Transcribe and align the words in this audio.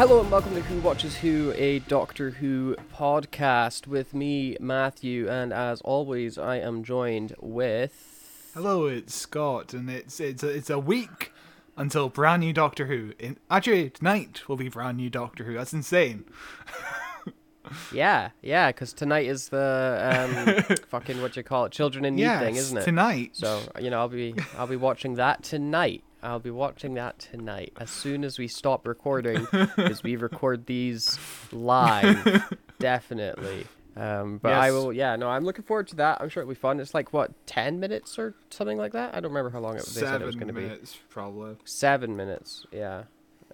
Hello 0.00 0.22
and 0.22 0.30
welcome 0.30 0.54
to 0.54 0.62
Who 0.62 0.80
Watches 0.80 1.18
Who, 1.18 1.52
a 1.58 1.80
Doctor 1.80 2.30
Who 2.30 2.74
podcast 2.90 3.86
with 3.86 4.14
me, 4.14 4.56
Matthew, 4.58 5.28
and 5.28 5.52
as 5.52 5.82
always, 5.82 6.38
I 6.38 6.56
am 6.56 6.82
joined 6.84 7.34
with. 7.38 8.50
Hello, 8.54 8.86
it's 8.86 9.14
Scott, 9.14 9.74
and 9.74 9.90
it's 9.90 10.18
it's 10.18 10.42
a, 10.42 10.48
it's 10.48 10.70
a 10.70 10.78
week 10.78 11.34
until 11.76 12.08
brand 12.08 12.40
new 12.40 12.54
Doctor 12.54 12.86
Who. 12.86 13.12
In, 13.18 13.36
actually, 13.50 13.90
tonight 13.90 14.48
will 14.48 14.56
be 14.56 14.70
brand 14.70 14.96
new 14.96 15.10
Doctor 15.10 15.44
Who. 15.44 15.52
That's 15.52 15.74
insane. 15.74 16.24
Yeah, 17.92 18.30
yeah, 18.42 18.72
because 18.72 18.92
tonight 18.94 19.26
is 19.26 19.50
the 19.50 20.64
um, 20.68 20.76
fucking 20.88 21.20
what 21.20 21.36
you 21.36 21.42
call 21.44 21.66
it, 21.66 21.72
Children 21.72 22.06
in 22.06 22.16
Need 22.16 22.22
yes, 22.22 22.42
thing, 22.42 22.56
isn't 22.56 22.78
it? 22.78 22.84
tonight. 22.84 23.36
So 23.36 23.60
you 23.78 23.90
know, 23.90 24.00
I'll 24.00 24.08
be 24.08 24.34
I'll 24.56 24.66
be 24.66 24.76
watching 24.76 25.16
that 25.16 25.44
tonight. 25.44 26.02
I'll 26.22 26.38
be 26.38 26.50
watching 26.50 26.94
that 26.94 27.18
tonight 27.18 27.72
as 27.78 27.90
soon 27.90 28.24
as 28.24 28.38
we 28.38 28.48
stop 28.48 28.86
recording, 28.86 29.46
because 29.50 30.02
we 30.02 30.16
record 30.16 30.66
these 30.66 31.18
live, 31.52 32.54
definitely. 32.78 33.66
Um, 33.96 34.38
but 34.38 34.52
I 34.52 34.70
will, 34.70 34.92
yeah, 34.92 35.16
no, 35.16 35.28
I'm 35.28 35.44
looking 35.44 35.64
forward 35.64 35.88
to 35.88 35.96
that. 35.96 36.20
I'm 36.20 36.28
sure 36.28 36.42
it'll 36.42 36.50
be 36.50 36.54
fun. 36.54 36.78
It's 36.80 36.94
like 36.94 37.12
what, 37.12 37.32
ten 37.46 37.80
minutes 37.80 38.18
or 38.18 38.34
something 38.50 38.78
like 38.78 38.92
that. 38.92 39.14
I 39.14 39.20
don't 39.20 39.30
remember 39.32 39.50
how 39.50 39.58
long 39.60 39.76
it, 39.76 39.84
they 39.84 40.00
said 40.00 40.22
it 40.22 40.24
was 40.24 40.34
Seven 40.34 40.38
going 40.38 40.54
to 40.54 40.60
be. 40.60 40.66
minutes, 40.68 40.96
probably. 41.08 41.56
Seven 41.64 42.16
minutes. 42.16 42.66
Yeah, 42.72 43.04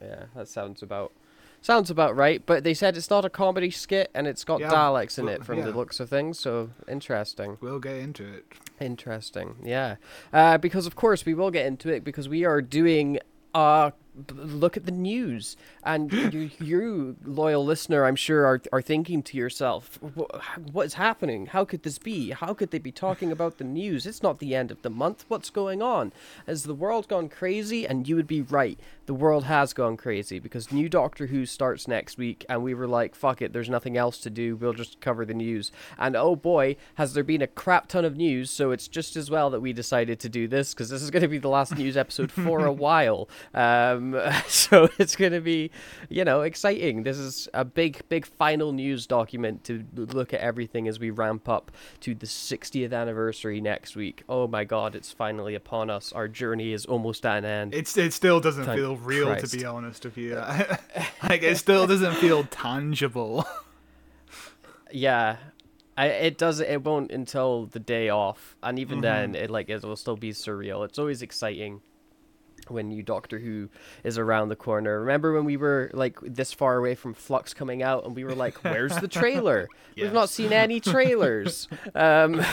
yeah, 0.01 0.25
that 0.34 0.48
sounds 0.48 0.83
about 0.83 1.12
sounds 1.60 1.91
about 1.91 2.16
right. 2.16 2.45
But 2.45 2.65
they 2.65 2.74
said 2.74 2.96
it's 2.96 3.10
not 3.10 3.24
a 3.24 3.30
comedy 3.30 3.70
skit, 3.70 4.10
and 4.14 4.27
it's 4.27 4.45
got 4.45 4.60
Yeah, 4.60 4.70
Daleks 4.70 5.19
in 5.19 5.27
well, 5.27 5.34
it 5.34 5.45
from 5.45 5.60
the 5.62 5.73
looks 5.73 6.01
of 6.01 6.09
things. 6.09 6.38
So 6.38 6.70
interesting. 6.88 7.58
We'll 7.61 7.80
get 7.80 7.97
into 7.97 8.27
it. 8.27 8.47
Interesting, 8.80 9.56
yeah. 9.64 9.97
Uh, 10.33 10.58
because 10.58 10.86
of 10.86 10.97
course 10.97 11.25
we 11.25 11.34
will 11.34 11.50
get 11.50 11.67
into 11.67 11.89
it 11.89 12.05
because 12.05 12.28
we 12.28 12.45
are 12.45 12.61
doing 12.61 13.19
uh 13.55 13.91
b- 14.27 14.34
look 14.34 14.77
at 14.77 14.84
the 14.84 14.92
news, 14.92 15.56
and 15.83 16.12
you, 16.33 16.50
you 16.58 17.17
loyal 17.25 17.64
listener, 17.64 18.05
I'm 18.05 18.17
sure, 18.17 18.45
are 18.47 18.61
are 18.73 18.83
thinking 18.83 19.23
to 19.25 19.36
yourself, 19.36 19.98
what 20.73 20.86
is 20.86 20.95
happening? 20.95 21.47
How 21.47 21.64
could 21.64 21.83
this 21.83 21.98
be? 21.98 22.30
How 22.30 22.52
could 22.55 22.70
they 22.70 22.78
be 22.78 22.92
talking 22.92 23.33
about 23.33 23.58
the 23.58 23.64
news? 23.64 24.06
It's 24.06 24.23
not 24.23 24.39
the 24.39 24.55
end 24.55 24.70
of 24.70 24.83
the 24.83 24.91
month. 24.91 25.25
What's 25.28 25.50
going 25.50 25.80
on? 25.83 26.12
Has 26.47 26.64
the 26.64 26.75
world 26.75 27.08
gone 27.08 27.28
crazy? 27.28 27.86
And 27.86 28.06
you 28.06 28.17
would 28.17 28.27
be 28.27 28.42
right. 28.42 28.78
The 29.06 29.14
world 29.14 29.44
has 29.44 29.72
gone 29.72 29.96
crazy 29.96 30.40
because 30.40 30.72
new 30.72 30.88
Doctor 30.88 31.26
Who 31.26 31.46
starts 31.46 31.86
next 31.86 32.18
week, 32.18 32.44
and 32.48 32.62
we 32.62 32.74
were 32.74 32.88
like, 32.88 33.14
fuck 33.14 33.40
it, 33.40 33.52
there's 33.52 33.70
nothing 33.70 33.96
else 33.96 34.18
to 34.18 34.30
do. 34.30 34.56
We'll 34.56 34.72
just 34.72 35.00
cover 35.00 35.24
the 35.24 35.32
news. 35.32 35.70
And 35.96 36.16
oh 36.16 36.34
boy, 36.34 36.76
has 36.96 37.14
there 37.14 37.22
been 37.22 37.40
a 37.40 37.46
crap 37.46 37.86
ton 37.86 38.04
of 38.04 38.16
news, 38.16 38.50
so 38.50 38.72
it's 38.72 38.88
just 38.88 39.14
as 39.14 39.30
well 39.30 39.48
that 39.50 39.60
we 39.60 39.72
decided 39.72 40.18
to 40.20 40.28
do 40.28 40.48
this 40.48 40.74
because 40.74 40.90
this 40.90 41.02
is 41.02 41.12
going 41.12 41.22
to 41.22 41.28
be 41.28 41.38
the 41.38 41.48
last 41.48 41.77
news 41.77 41.96
episode 41.96 42.32
for 42.32 42.66
a 42.66 42.72
while. 42.86 43.28
Um, 43.54 44.20
so 44.48 44.88
it's 44.98 45.14
going 45.14 45.32
to 45.32 45.40
be, 45.40 45.70
you 46.08 46.24
know, 46.24 46.40
exciting. 46.40 47.04
This 47.04 47.16
is 47.16 47.48
a 47.54 47.64
big, 47.64 48.02
big 48.08 48.27
final 48.27 48.72
news 48.72 49.06
document 49.06 49.62
to 49.64 49.84
look 49.94 50.34
at 50.34 50.40
everything 50.40 50.88
as 50.88 50.98
we 50.98 51.10
ramp 51.10 51.48
up 51.48 51.70
to 52.00 52.12
the 52.12 52.27
60th 52.27 52.92
anniversary 52.92 53.60
next 53.60 53.94
week. 53.94 54.24
Oh 54.28 54.48
my 54.48 54.64
god, 54.64 54.96
it's 54.96 55.12
finally 55.12 55.54
upon 55.54 55.90
us. 55.90 56.12
Our 56.12 56.27
journey 56.27 56.72
is 56.72 56.86
almost 56.86 57.24
at 57.24 57.38
an 57.38 57.44
end. 57.44 57.74
It's 57.74 57.96
it 57.96 58.12
still 58.12 58.40
doesn't 58.40 58.64
Thank 58.64 58.80
feel 58.80 58.95
real, 58.97 59.27
Christ. 59.27 59.50
to 59.50 59.56
be 59.58 59.64
honest 59.64 60.05
with 60.05 60.16
you. 60.16 60.34
like 61.22 61.42
it 61.42 61.58
still 61.58 61.86
doesn't 61.86 62.14
feel 62.14 62.44
tangible. 62.44 63.47
Yeah, 64.92 65.39
I, 65.97 66.06
it 66.06 66.39
does. 66.39 66.61
It 66.61 66.84
won't 66.84 67.11
until 67.11 67.67
the 67.67 67.80
day 67.80 68.08
off, 68.08 68.56
and 68.62 68.78
even 68.78 69.00
then, 69.00 69.34
it 69.34 69.50
like 69.50 69.69
it 69.69 69.83
will 69.83 69.97
still 69.97 70.17
be 70.17 70.30
surreal. 70.30 70.84
It's 70.84 70.98
always 70.98 71.22
exciting 71.22 71.80
when 72.68 72.89
new 72.89 73.02
Doctor 73.02 73.39
Who 73.39 73.68
is 74.05 74.17
around 74.17 74.48
the 74.48 74.57
corner. 74.57 75.01
Remember 75.01 75.33
when 75.33 75.45
we 75.45 75.57
were 75.57 75.90
like 75.92 76.18
this 76.23 76.52
far 76.52 76.77
away 76.77 76.95
from 76.95 77.14
Flux 77.14 77.52
coming 77.52 77.83
out, 77.83 78.05
and 78.07 78.14
we 78.14 78.24
were 78.24 78.34
like, 78.34 78.63
"Where's 78.63 78.96
the 78.96 79.08
trailer? 79.08 79.68
We've 79.96 80.13
not 80.13 80.30
seen 80.30 80.52
any 80.52 80.80
trailers." 80.80 81.68
um, 81.95 82.45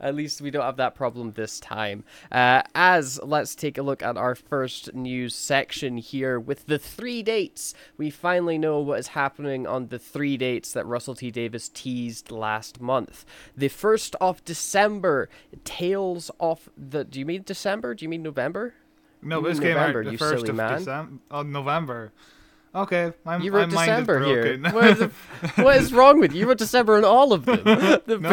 At 0.00 0.14
least 0.14 0.40
we 0.40 0.50
don't 0.50 0.64
have 0.64 0.76
that 0.76 0.94
problem 0.94 1.32
this 1.32 1.58
time. 1.58 2.04
Uh, 2.30 2.62
as 2.74 3.18
let's 3.22 3.54
take 3.54 3.78
a 3.78 3.82
look 3.82 4.02
at 4.02 4.16
our 4.16 4.34
first 4.34 4.94
news 4.94 5.34
section 5.34 5.96
here 5.96 6.38
with 6.38 6.66
the 6.66 6.78
three 6.78 7.22
dates. 7.22 7.74
We 7.96 8.10
finally 8.10 8.58
know 8.58 8.80
what 8.80 8.98
is 8.98 9.08
happening 9.08 9.66
on 9.66 9.88
the 9.88 9.98
three 9.98 10.36
dates 10.36 10.72
that 10.72 10.86
Russell 10.86 11.14
T 11.14 11.30
Davies 11.30 11.70
teased 11.70 12.30
last 12.30 12.80
month. 12.80 13.24
The 13.56 13.68
first 13.68 14.14
of 14.20 14.44
December, 14.44 15.28
Tales 15.64 16.30
of 16.38 16.68
the. 16.76 17.04
Do 17.04 17.18
you 17.18 17.26
mean 17.26 17.42
December? 17.44 17.94
Do 17.94 18.04
you 18.04 18.08
mean 18.08 18.22
November? 18.22 18.74
No, 19.22 19.40
this 19.40 19.58
mean 19.58 19.68
came 19.68 19.76
November, 19.76 20.04
out 20.04 20.10
the 20.10 20.16
first 20.16 20.48
of. 20.48 20.56
December. 20.56 21.18
Oh, 21.30 21.42
November. 21.42 22.12
Okay, 22.76 23.12
my, 23.24 23.38
You 23.38 23.52
wrote 23.52 23.72
mind 23.72 23.88
December 24.04 24.22
here. 24.24 24.58
broken. 24.58 24.74
What 24.74 24.84
is, 24.84 24.98
the- 24.98 25.10
what 25.62 25.76
is 25.78 25.92
wrong 25.94 26.20
with 26.20 26.32
you? 26.34 26.40
You 26.40 26.48
wrote 26.48 26.58
December 26.58 26.96
on 26.98 27.04
all 27.04 27.32
of 27.32 27.46
them. 27.46 27.62
The 28.06 28.18
no, 28.18 28.30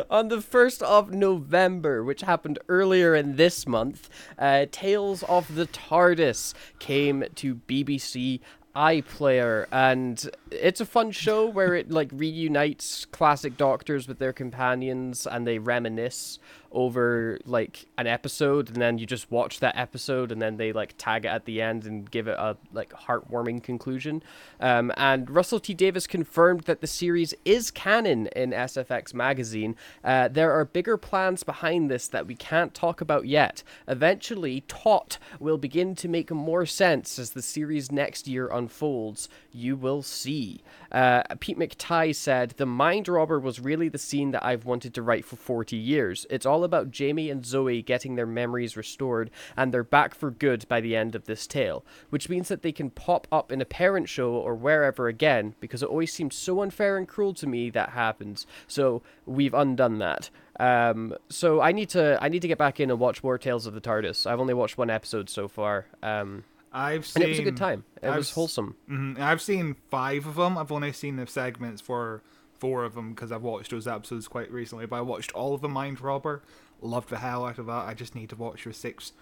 on 0.10 0.28
the 0.28 0.38
1st 0.38 0.82
of 0.82 1.12
November, 1.12 2.02
which 2.02 2.22
happened 2.22 2.58
earlier 2.68 3.14
in 3.14 3.36
this 3.36 3.66
month, 3.66 4.08
uh, 4.38 4.66
Tales 4.72 5.22
of 5.24 5.54
the 5.54 5.66
TARDIS 5.66 6.54
came 6.78 7.24
to 7.36 7.56
BBC 7.68 8.40
iPlayer, 8.74 9.66
and 9.72 10.30
it's 10.50 10.80
a 10.80 10.86
fun 10.86 11.10
show 11.10 11.46
where 11.46 11.74
it 11.74 11.90
like 11.90 12.08
reunites 12.12 13.04
classic 13.06 13.56
doctors 13.56 14.06
with 14.08 14.18
their 14.18 14.32
companions, 14.32 15.26
and 15.26 15.46
they 15.46 15.58
reminisce 15.58 16.38
over 16.72 17.38
like 17.44 17.86
an 17.98 18.06
episode, 18.06 18.68
and 18.68 18.80
then 18.80 18.98
you 18.98 19.06
just 19.06 19.30
watch 19.30 19.60
that 19.60 19.76
episode, 19.76 20.30
and 20.30 20.40
then 20.40 20.56
they 20.56 20.72
like 20.72 20.94
tag 20.96 21.24
it 21.24 21.28
at 21.28 21.44
the 21.44 21.60
end 21.60 21.84
and 21.84 22.10
give 22.10 22.28
it 22.28 22.36
a 22.38 22.56
like 22.72 22.90
heartwarming 22.90 23.62
conclusion. 23.62 24.22
Um, 24.60 24.92
and 24.96 25.28
Russell 25.30 25.60
T 25.60 25.74
Davies 25.74 26.06
confirmed 26.06 26.62
that 26.62 26.80
the 26.80 26.86
series 26.86 27.34
is 27.44 27.70
canon 27.70 28.28
in 28.28 28.50
SFX 28.50 29.14
magazine. 29.14 29.76
Uh, 30.04 30.28
there 30.28 30.52
are 30.52 30.64
bigger 30.64 30.96
plans 30.96 31.42
behind 31.42 31.90
this 31.90 32.08
that 32.08 32.26
we 32.26 32.34
can't 32.34 32.74
talk 32.74 33.00
about 33.00 33.26
yet. 33.26 33.62
Eventually, 33.88 34.62
Tot 34.68 35.18
will 35.38 35.58
begin 35.58 35.94
to 35.96 36.08
make 36.08 36.30
more 36.30 36.66
sense 36.66 37.18
as 37.18 37.30
the 37.30 37.42
series 37.42 37.90
next 37.90 38.28
year 38.28 38.48
unfolds. 38.48 39.28
You 39.52 39.76
will 39.76 40.02
see. 40.02 40.62
Uh, 40.92 41.22
Pete 41.40 41.58
McTighe 41.58 42.14
said, 42.14 42.54
The 42.56 42.66
Mind 42.66 43.08
Robber 43.08 43.38
was 43.38 43.60
really 43.60 43.88
the 43.88 43.98
scene 43.98 44.30
that 44.30 44.44
I've 44.44 44.64
wanted 44.64 44.94
to 44.94 45.02
write 45.02 45.24
for 45.24 45.36
40 45.36 45.76
years. 45.76 46.26
It's 46.30 46.46
all 46.46 46.64
about 46.64 46.90
Jamie 46.90 47.30
and 47.30 47.44
Zoe 47.44 47.82
getting 47.82 48.14
their 48.14 48.26
memories 48.26 48.76
restored, 48.76 49.30
and 49.56 49.72
they're 49.72 49.82
back 49.84 50.14
for 50.14 50.30
good 50.30 50.66
by 50.68 50.80
the 50.80 50.94
end 50.94 51.14
of 51.14 51.26
this 51.26 51.46
tale, 51.46 51.84
which 52.10 52.28
means 52.28 52.48
that 52.48 52.62
they 52.62 52.72
can 52.72 52.90
pop 52.90 53.26
up 53.32 53.50
in 53.50 53.60
a 53.60 53.66
parent 53.66 54.08
show 54.08 54.32
or 54.32 54.54
wherever 54.54 55.08
again, 55.08 55.54
because 55.60 55.82
it 55.82 55.88
always 55.88 56.12
seemed 56.12 56.32
so 56.32 56.62
unfair 56.62 56.96
and 56.96 57.08
cruel 57.08 57.34
to 57.34 57.46
me 57.46 57.70
that 57.70 57.90
happens. 57.90 58.46
So 58.66 59.02
we've 59.26 59.54
undone 59.54 59.98
that. 59.98 60.30
Um, 60.60 61.14
so 61.30 61.62
I 61.62 61.72
need 61.72 61.88
to 61.90 62.18
I 62.20 62.28
need 62.28 62.42
to 62.42 62.48
get 62.48 62.58
back 62.58 62.80
in 62.80 62.90
and 62.90 63.00
watch 63.00 63.24
more 63.24 63.38
Tales 63.38 63.66
of 63.66 63.72
the 63.72 63.80
TARDIS. 63.80 64.26
I've 64.26 64.40
only 64.40 64.52
watched 64.52 64.76
one 64.76 64.90
episode 64.90 65.30
so 65.30 65.48
far, 65.48 65.86
um, 66.02 66.44
I've 66.72 67.04
seen. 67.06 67.22
and 67.22 67.28
it 67.28 67.32
was 67.32 67.38
a 67.40 67.44
good 67.44 67.56
time. 67.56 67.84
It 68.02 68.08
I've 68.08 68.16
was 68.16 68.30
wholesome. 68.30 68.76
mhm, 68.88 69.18
I've 69.18 69.42
seen 69.42 69.76
five 69.90 70.26
of 70.26 70.36
them. 70.36 70.56
I've 70.56 70.70
only 70.72 70.92
seen 70.92 71.16
the 71.16 71.26
segments 71.26 71.80
for 71.80 72.22
four 72.58 72.84
of 72.84 72.94
them 72.94 73.10
because 73.14 73.32
I've 73.32 73.42
watched 73.42 73.70
those 73.70 73.88
episodes 73.88 74.28
quite 74.28 74.50
recently. 74.52 74.86
But 74.86 74.96
I 74.96 75.00
watched 75.00 75.32
all 75.32 75.54
of 75.54 75.60
the 75.62 75.68
Mind 75.68 76.00
Robber. 76.00 76.42
Loved 76.82 77.08
the 77.10 77.18
hell 77.18 77.44
out 77.44 77.58
of 77.58 77.66
that. 77.66 77.86
I 77.88 77.94
just 77.94 78.14
need 78.14 78.28
to 78.30 78.36
watch 78.36 78.64
the 78.64 78.72
sixth 78.72 79.12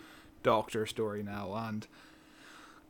Doctor 0.42 0.86
story 0.86 1.22
now, 1.22 1.52
and 1.54 1.86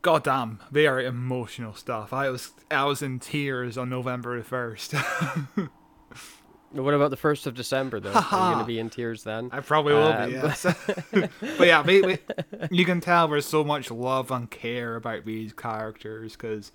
goddamn, 0.01 0.59
they 0.71 0.85
are 0.87 0.99
emotional 1.01 1.73
stuff. 1.73 2.13
I 2.13 2.29
was 2.29 2.51
I 2.69 2.83
was 2.85 3.01
in 3.01 3.19
tears 3.19 3.77
on 3.77 3.89
November 3.89 4.37
the 4.37 4.43
first. 4.43 4.93
What 6.71 6.93
about 6.93 7.09
the 7.09 7.17
first 7.17 7.47
of 7.47 7.55
December 7.55 7.99
though? 7.99 8.11
Are 8.13 8.21
you 8.49 8.53
gonna 8.55 8.63
be 8.63 8.79
in 8.79 8.89
tears 8.89 9.23
then? 9.23 9.49
I 9.53 9.59
probably 9.61 9.93
will 9.93 10.03
Uh, 10.03 10.25
be, 10.27 10.33
yes. 10.33 10.63
but 11.57 11.67
yeah, 11.67 11.81
we, 11.81 12.01
we, 12.01 12.17
you 12.69 12.85
can 12.85 13.01
tell 13.01 13.27
there's 13.27 13.45
so 13.47 13.63
much 13.63 13.89
love 13.89 14.29
and 14.31 14.49
care 14.49 14.95
about 14.95 15.25
these 15.25 15.51
characters 15.53 16.33
because 16.33 16.71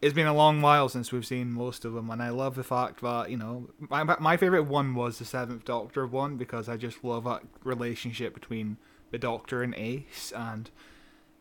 it's 0.00 0.14
been 0.14 0.26
a 0.26 0.34
long 0.34 0.60
while 0.60 0.88
since 0.88 1.12
we've 1.12 1.24
seen 1.26 1.52
most 1.52 1.84
of 1.84 1.92
them, 1.92 2.10
and 2.10 2.20
I 2.20 2.30
love 2.30 2.56
the 2.56 2.64
fact 2.64 3.00
that 3.02 3.30
you 3.30 3.36
know 3.36 3.68
my 3.88 4.02
my 4.02 4.36
favorite 4.36 4.64
one 4.64 4.94
was 4.96 5.18
the 5.20 5.24
Seventh 5.24 5.64
Doctor 5.64 6.06
one 6.06 6.36
because 6.36 6.68
I 6.68 6.76
just 6.76 7.04
love 7.04 7.22
that 7.24 7.42
relationship 7.62 8.34
between 8.34 8.78
the 9.12 9.18
Doctor 9.18 9.62
and 9.62 9.74
Ace, 9.76 10.32
and 10.34 10.68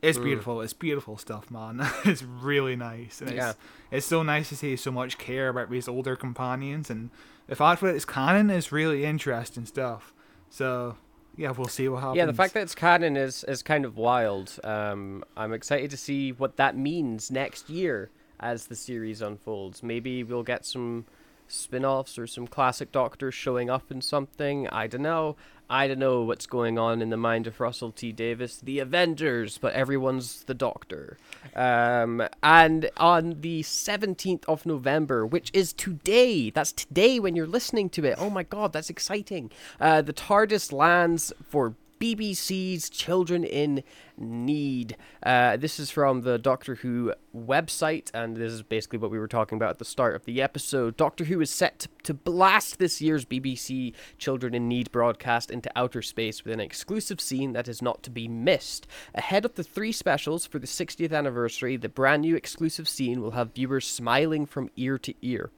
it's 0.03 0.19
Mm. 0.19 0.23
beautiful. 0.25 0.61
It's 0.61 0.73
beautiful 0.73 1.17
stuff, 1.17 1.49
man. 1.49 1.79
it's 2.05 2.21
really 2.21 2.75
nice, 2.75 3.21
and 3.21 3.31
it's 3.31 3.37
Yeah. 3.37 3.53
it's 3.89 4.05
so 4.05 4.21
nice 4.21 4.49
to 4.49 4.55
see 4.55 4.75
so 4.75 4.91
much 4.91 5.17
care 5.17 5.49
about 5.49 5.71
these 5.71 5.87
older 5.87 6.15
companions, 6.15 6.91
and 6.91 7.09
the 7.47 7.55
fact 7.55 7.81
that 7.81 7.95
it's 7.95 8.05
canon 8.05 8.49
is 8.49 8.71
really 8.71 9.05
interesting 9.05 9.65
stuff. 9.65 10.13
So 10.49 10.97
yeah, 11.37 11.51
we'll 11.51 11.67
see 11.67 11.87
what 11.87 12.01
happens. 12.01 12.17
Yeah, 12.17 12.25
the 12.25 12.33
fact 12.33 12.53
that 12.53 12.61
it's 12.61 12.75
canon 12.75 13.17
is 13.17 13.43
is 13.45 13.63
kind 13.63 13.85
of 13.85 13.97
wild. 13.97 14.59
Um, 14.63 15.23
I'm 15.35 15.53
excited 15.53 15.89
to 15.91 15.97
see 15.97 16.31
what 16.31 16.57
that 16.57 16.77
means 16.77 17.31
next 17.31 17.69
year 17.69 18.09
as 18.39 18.67
the 18.67 18.75
series 18.75 19.21
unfolds. 19.21 19.83
Maybe 19.83 20.23
we'll 20.23 20.43
get 20.43 20.65
some 20.65 21.05
spin-offs 21.47 22.17
or 22.17 22.25
some 22.27 22.47
classic 22.47 22.91
doctors 22.91 23.33
showing 23.33 23.69
up 23.69 23.91
in 23.91 24.01
something. 24.01 24.67
I 24.69 24.87
don't 24.87 25.01
know. 25.01 25.35
I 25.71 25.87
don't 25.87 25.99
know 25.99 26.23
what's 26.23 26.47
going 26.47 26.77
on 26.77 27.01
in 27.01 27.11
the 27.11 27.17
mind 27.17 27.47
of 27.47 27.61
Russell 27.61 27.93
T 27.93 28.11
Davies, 28.11 28.59
the 28.61 28.79
Avengers, 28.79 29.57
but 29.57 29.71
everyone's 29.71 30.43
the 30.43 30.53
Doctor. 30.53 31.17
Um, 31.55 32.27
and 32.43 32.89
on 32.97 33.39
the 33.39 33.63
17th 33.63 34.43
of 34.49 34.65
November, 34.65 35.25
which 35.25 35.49
is 35.53 35.71
today, 35.71 36.49
that's 36.49 36.73
today 36.73 37.21
when 37.21 37.37
you're 37.37 37.47
listening 37.47 37.89
to 37.91 38.03
it. 38.03 38.15
Oh 38.17 38.29
my 38.29 38.43
god, 38.43 38.73
that's 38.73 38.89
exciting. 38.89 39.49
Uh, 39.79 40.01
the 40.01 40.11
TARDIS 40.11 40.73
lands 40.73 41.31
for 41.47 41.73
BBC's 42.01 42.89
Children 42.89 43.43
in 43.43 43.83
Need. 44.17 44.97
Uh, 45.21 45.55
this 45.55 45.79
is 45.79 45.91
from 45.91 46.21
the 46.21 46.39
Doctor 46.39 46.75
Who 46.75 47.13
website, 47.35 48.09
and 48.11 48.35
this 48.35 48.51
is 48.51 48.63
basically 48.63 48.97
what 48.97 49.11
we 49.11 49.19
were 49.19 49.27
talking 49.27 49.55
about 49.55 49.69
at 49.69 49.77
the 49.77 49.85
start 49.85 50.15
of 50.15 50.25
the 50.25 50.41
episode. 50.41 50.97
Doctor 50.97 51.25
Who 51.25 51.39
is 51.41 51.51
set 51.51 51.77
to, 51.77 51.89
to 52.03 52.15
blast 52.15 52.79
this 52.79 53.01
year's 53.01 53.23
BBC 53.23 53.93
Children 54.17 54.55
in 54.55 54.67
Need 54.67 54.91
broadcast 54.91 55.51
into 55.51 55.71
outer 55.75 56.01
space 56.01 56.43
with 56.43 56.55
an 56.55 56.59
exclusive 56.59 57.21
scene 57.21 57.53
that 57.53 57.67
is 57.67 57.83
not 57.83 58.01
to 58.01 58.09
be 58.09 58.27
missed. 58.27 58.87
Ahead 59.13 59.45
of 59.45 59.53
the 59.53 59.63
three 59.63 59.91
specials 59.91 60.47
for 60.47 60.57
the 60.57 60.65
60th 60.65 61.13
anniversary, 61.13 61.77
the 61.77 61.87
brand 61.87 62.23
new 62.23 62.35
exclusive 62.35 62.89
scene 62.89 63.21
will 63.21 63.31
have 63.31 63.53
viewers 63.53 63.85
smiling 63.85 64.47
from 64.47 64.71
ear 64.75 64.97
to 64.97 65.13
ear 65.21 65.51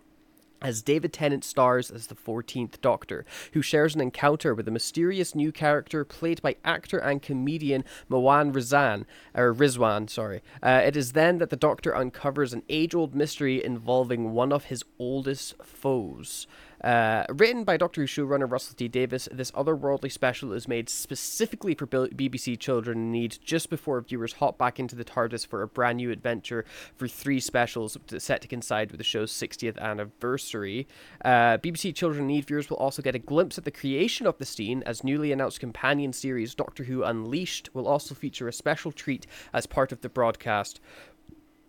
as 0.63 0.81
David 0.81 1.11
Tennant 1.11 1.43
stars 1.43 1.91
as 1.91 2.07
the 2.07 2.15
14th 2.15 2.79
Doctor, 2.81 3.25
who 3.51 3.61
shares 3.61 3.93
an 3.93 4.01
encounter 4.01 4.55
with 4.55 4.67
a 4.67 4.71
mysterious 4.71 5.35
new 5.35 5.51
character 5.51 6.05
played 6.05 6.41
by 6.41 6.55
actor 6.63 6.97
and 6.97 7.21
comedian 7.21 7.83
Mawaan 8.09 8.53
Rizwan, 8.53 9.05
or 9.35 9.53
Rizwan, 9.53 10.09
sorry. 10.09 10.41
Uh, 10.61 10.81
it 10.83 10.95
is 10.95 11.11
then 11.11 11.37
that 11.39 11.49
the 11.49 11.57
Doctor 11.57 11.95
uncovers 11.95 12.53
an 12.53 12.63
age-old 12.69 13.13
mystery 13.13 13.63
involving 13.63 14.31
one 14.31 14.53
of 14.53 14.65
his 14.65 14.83
oldest 14.97 15.55
foes. 15.61 16.47
Uh, 16.83 17.23
written 17.29 17.63
by 17.63 17.77
Doctor 17.77 18.01
Who 18.01 18.07
showrunner 18.07 18.49
Russell 18.51 18.75
T 18.75 18.89
Davies, 18.89 19.29
this 19.31 19.51
otherworldly 19.51 20.11
special 20.11 20.51
is 20.51 20.67
made 20.67 20.89
specifically 20.89 21.73
for 21.75 21.87
BBC 21.87 22.59
Children 22.59 22.97
in 22.97 23.11
Need 23.11 23.37
just 23.43 23.69
before 23.69 24.01
viewers 24.01 24.33
hop 24.33 24.57
back 24.57 24.79
into 24.79 24.95
the 24.95 25.05
TARDIS 25.05 25.47
for 25.47 25.61
a 25.61 25.67
brand 25.67 25.97
new 25.97 26.11
adventure 26.11 26.65
for 26.97 27.07
three 27.07 27.39
specials 27.39 27.97
set 28.17 28.41
to 28.41 28.49
coincide 28.49 28.91
with 28.91 28.97
the 28.97 29.03
show's 29.03 29.31
60th 29.31 29.77
anniversary. 29.79 30.85
Uh, 31.23 31.57
BBC 31.57 31.95
Children 31.95 32.23
in 32.23 32.27
Need 32.27 32.47
viewers 32.47 32.69
will 32.69 32.77
also 32.77 33.01
get 33.01 33.15
a 33.15 33.19
glimpse 33.19 33.57
at 33.57 33.63
the 33.63 33.71
creation 33.71 34.27
of 34.27 34.37
the 34.37 34.45
scene 34.45 34.83
as 34.85 35.05
newly 35.05 35.31
announced 35.31 35.61
companion 35.61 36.11
series 36.11 36.53
Doctor 36.53 36.83
Who 36.83 37.03
Unleashed 37.03 37.69
will 37.73 37.87
also 37.87 38.13
feature 38.13 38.49
a 38.49 38.53
special 38.53 38.91
treat 38.91 39.25
as 39.53 39.65
part 39.65 39.93
of 39.93 40.01
the 40.01 40.09
broadcast 40.09 40.81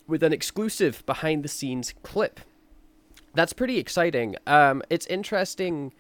with 0.08 0.24
an 0.24 0.32
exclusive 0.32 1.06
behind 1.06 1.44
the 1.44 1.48
scenes 1.48 1.94
clip 2.02 2.40
that's 3.34 3.52
pretty 3.52 3.78
exciting. 3.78 4.36
Um, 4.46 4.82
it's 4.90 5.06
interesting. 5.06 5.92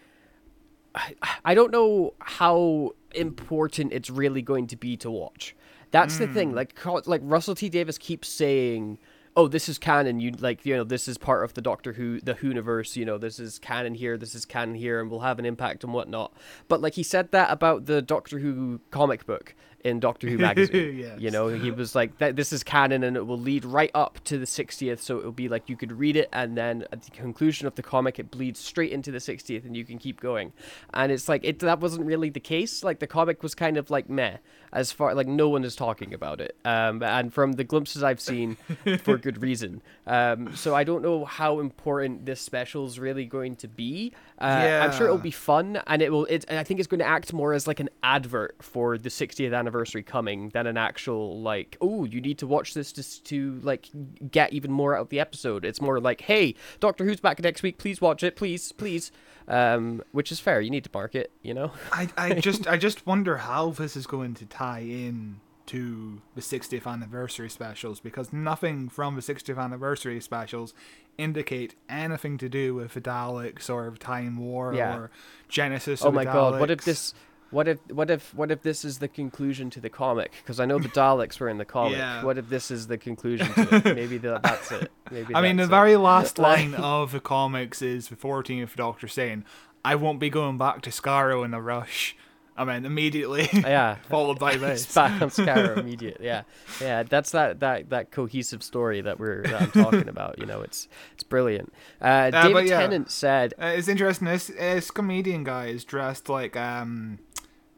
I, 0.94 1.14
I 1.44 1.54
don't 1.54 1.72
know 1.72 2.14
how 2.20 2.92
important 3.14 3.92
it's 3.92 4.10
really 4.10 4.42
going 4.42 4.66
to 4.68 4.76
be 4.76 4.96
to 4.98 5.10
watch. 5.10 5.54
That's 5.90 6.16
mm. 6.16 6.18
the 6.18 6.26
thing. 6.28 6.54
Like 6.54 6.76
like 7.06 7.20
Russell 7.24 7.54
T 7.54 7.68
Davies 7.68 7.98
keeps 7.98 8.28
saying, 8.28 8.98
"Oh, 9.36 9.48
this 9.48 9.68
is 9.68 9.78
canon. 9.78 10.20
You 10.20 10.32
like 10.32 10.64
you 10.66 10.76
know 10.76 10.84
this 10.84 11.06
is 11.06 11.18
part 11.18 11.44
of 11.44 11.54
the 11.54 11.62
Doctor 11.62 11.92
Who 11.92 12.20
the 12.20 12.34
Whoniverse. 12.34 12.96
You 12.96 13.04
know 13.04 13.18
this 13.18 13.38
is 13.38 13.58
canon 13.58 13.94
here. 13.94 14.16
This 14.16 14.34
is 14.34 14.44
canon 14.44 14.74
here, 14.74 15.00
and 15.00 15.10
will 15.10 15.20
have 15.20 15.38
an 15.38 15.44
impact 15.44 15.84
and 15.84 15.92
whatnot." 15.92 16.32
But 16.68 16.80
like 16.80 16.94
he 16.94 17.02
said 17.02 17.30
that 17.32 17.50
about 17.50 17.86
the 17.86 18.02
Doctor 18.02 18.40
Who 18.40 18.80
comic 18.90 19.24
book, 19.26 19.54
in 19.84 20.00
Doctor 20.00 20.28
Who 20.28 20.38
magazine. 20.48 20.98
yes. 20.98 21.20
You 21.20 21.30
know, 21.30 21.48
he 21.48 21.70
was 21.70 21.94
like, 21.94 22.16
that, 22.18 22.36
"This 22.36 22.52
is 22.52 22.64
canon, 22.64 23.04
and 23.04 23.16
it 23.16 23.26
will 23.26 23.38
lead 23.38 23.64
right 23.64 23.90
up 23.94 24.18
to 24.24 24.38
the 24.38 24.46
60th." 24.46 24.98
So 24.98 25.18
it 25.18 25.24
will 25.24 25.32
be 25.32 25.48
like 25.48 25.68
you 25.68 25.76
could 25.76 25.92
read 25.92 26.16
it, 26.16 26.28
and 26.32 26.56
then 26.56 26.86
at 26.90 27.02
the 27.02 27.10
conclusion 27.10 27.66
of 27.66 27.74
the 27.74 27.82
comic, 27.82 28.18
it 28.18 28.30
bleeds 28.30 28.58
straight 28.58 28.92
into 28.92 29.12
the 29.12 29.18
60th, 29.18 29.64
and 29.64 29.76
you 29.76 29.84
can 29.84 29.98
keep 29.98 30.20
going. 30.20 30.52
And 30.94 31.12
it's 31.12 31.28
like 31.28 31.44
it 31.44 31.58
that 31.60 31.80
wasn't 31.80 32.06
really 32.06 32.30
the 32.30 32.40
case. 32.40 32.82
Like 32.82 32.98
the 32.98 33.06
comic 33.06 33.42
was 33.42 33.54
kind 33.54 33.76
of 33.76 33.90
like 33.90 34.08
meh, 34.08 34.38
as 34.72 34.90
far 34.90 35.14
like 35.14 35.26
no 35.26 35.50
one 35.50 35.64
is 35.64 35.76
talking 35.76 36.14
about 36.14 36.40
it. 36.40 36.56
Um, 36.64 37.02
and 37.02 37.32
from 37.32 37.52
the 37.52 37.64
glimpses 37.64 38.02
I've 38.02 38.20
seen, 38.20 38.56
for 39.02 39.18
good 39.18 39.42
reason. 39.42 39.82
Um, 40.06 40.56
so 40.56 40.74
I 40.74 40.84
don't 40.84 41.02
know 41.02 41.26
how 41.26 41.60
important 41.60 42.24
this 42.24 42.40
special 42.40 42.86
is 42.86 42.98
really 42.98 43.26
going 43.26 43.56
to 43.56 43.68
be. 43.68 44.12
Uh, 44.38 44.62
yeah. 44.64 44.84
I'm 44.84 44.92
sure 44.92 45.06
it'll 45.06 45.18
be 45.18 45.30
fun, 45.30 45.82
and 45.86 46.00
it 46.00 46.10
will. 46.10 46.24
It 46.24 46.50
I 46.50 46.64
think 46.64 46.80
it's 46.80 46.86
going 46.86 47.00
to 47.00 47.06
act 47.06 47.34
more 47.34 47.52
as 47.52 47.66
like 47.66 47.80
an 47.80 47.90
advert 48.02 48.56
for 48.62 48.96
the 48.96 49.10
60th 49.10 49.54
anniversary 49.54 49.73
anniversary 49.74 50.02
coming 50.04 50.50
than 50.50 50.66
an 50.66 50.76
actual 50.76 51.40
like 51.40 51.76
oh 51.80 52.04
you 52.04 52.20
need 52.20 52.38
to 52.38 52.46
watch 52.46 52.74
this 52.74 52.92
just 52.92 53.24
to 53.24 53.58
like 53.62 53.88
get 54.30 54.52
even 54.52 54.70
more 54.70 54.94
out 54.94 55.02
of 55.02 55.08
the 55.08 55.18
episode 55.18 55.64
it's 55.64 55.80
more 55.80 55.98
like 56.00 56.20
hey 56.22 56.54
doctor 56.78 57.04
who's 57.04 57.20
back 57.20 57.42
next 57.42 57.62
week 57.62 57.76
please 57.76 58.00
watch 58.00 58.22
it 58.22 58.36
please 58.36 58.70
please 58.72 59.10
um, 59.48 60.02
which 60.12 60.30
is 60.30 60.38
fair 60.38 60.60
you 60.60 60.70
need 60.70 60.84
to 60.84 60.90
market 60.94 61.32
you 61.42 61.52
know 61.52 61.72
i 61.92 62.08
i 62.16 62.34
just 62.40 62.68
i 62.68 62.76
just 62.76 63.04
wonder 63.06 63.38
how 63.38 63.70
this 63.70 63.96
is 63.96 64.06
going 64.06 64.32
to 64.32 64.46
tie 64.46 64.80
in 64.80 65.40
to 65.66 66.20
the 66.34 66.42
60th 66.42 66.86
anniversary 66.86 67.48
specials 67.48 67.98
because 67.98 68.32
nothing 68.32 68.88
from 68.88 69.14
the 69.16 69.22
60th 69.22 69.58
anniversary 69.58 70.20
specials 70.20 70.74
indicate 71.16 71.74
anything 71.88 72.36
to 72.36 72.50
do 72.50 72.74
with 72.74 72.92
the 72.92 73.00
Daleks 73.00 73.70
or 73.70 73.90
Time 73.96 74.36
War 74.36 74.74
yeah. 74.74 74.94
or 74.94 75.10
Genesis. 75.48 76.04
Oh 76.04 76.12
my 76.12 76.24
god! 76.24 76.60
What 76.60 76.70
if 76.70 76.84
this? 76.84 77.14
What 77.54 77.68
if 77.68 77.78
what 77.88 78.10
if 78.10 78.34
what 78.34 78.50
if 78.50 78.62
this 78.62 78.84
is 78.84 78.98
the 78.98 79.06
conclusion 79.06 79.70
to 79.70 79.80
the 79.80 79.88
comic? 79.88 80.32
Because 80.42 80.58
I 80.58 80.66
know 80.66 80.80
the 80.80 80.88
Daleks 80.88 81.38
were 81.38 81.48
in 81.48 81.58
the 81.58 81.64
comic. 81.64 81.98
Yeah. 81.98 82.24
What 82.24 82.36
if 82.36 82.48
this 82.48 82.72
is 82.72 82.88
the 82.88 82.98
conclusion 82.98 83.46
to 83.54 83.76
it? 83.76 83.84
Maybe 83.94 84.18
the, 84.18 84.40
that's 84.42 84.72
it. 84.72 84.90
Maybe 85.08 85.32
I 85.36 85.40
mean, 85.40 85.56
the 85.56 85.62
it. 85.62 85.68
very 85.68 85.94
last 85.96 86.40
line 86.40 86.74
of 86.74 87.12
the 87.12 87.20
comics 87.20 87.80
is 87.80 88.08
the 88.08 88.16
14th 88.16 88.74
Doctor 88.74 89.06
saying, 89.06 89.44
"I 89.84 89.94
won't 89.94 90.18
be 90.18 90.30
going 90.30 90.58
back 90.58 90.82
to 90.82 90.90
Skaro 90.90 91.44
in 91.44 91.54
a 91.54 91.60
rush." 91.60 92.16
I 92.56 92.64
mean, 92.64 92.84
immediately. 92.84 93.48
Yeah. 93.52 93.96
followed 94.08 94.38
by 94.38 94.56
this. 94.56 94.92
back 94.92 95.22
on 95.22 95.30
Skaro 95.30 95.78
immediately. 95.78 96.26
Yeah. 96.26 96.42
Yeah. 96.80 97.02
That's 97.04 97.30
that, 97.32 97.60
that, 97.60 97.90
that 97.90 98.10
cohesive 98.10 98.62
story 98.62 99.00
that 99.00 99.18
we're 99.18 99.42
that 99.42 99.62
I'm 99.62 99.70
talking 99.70 100.08
about. 100.08 100.38
You 100.38 100.46
know, 100.46 100.60
it's 100.60 100.88
it's 101.14 101.22
brilliant. 101.22 101.72
Uh, 102.00 102.30
uh, 102.32 102.42
David 102.42 102.68
yeah, 102.68 102.80
Tennant 102.80 103.10
said. 103.10 103.54
Uh, 103.60 103.72
it's 103.76 103.88
interesting. 103.88 104.28
This, 104.28 104.48
this 104.48 104.90
comedian 104.90 105.44
guy 105.44 105.66
is 105.66 105.84
dressed 105.84 106.28
like 106.28 106.56
um 106.56 107.18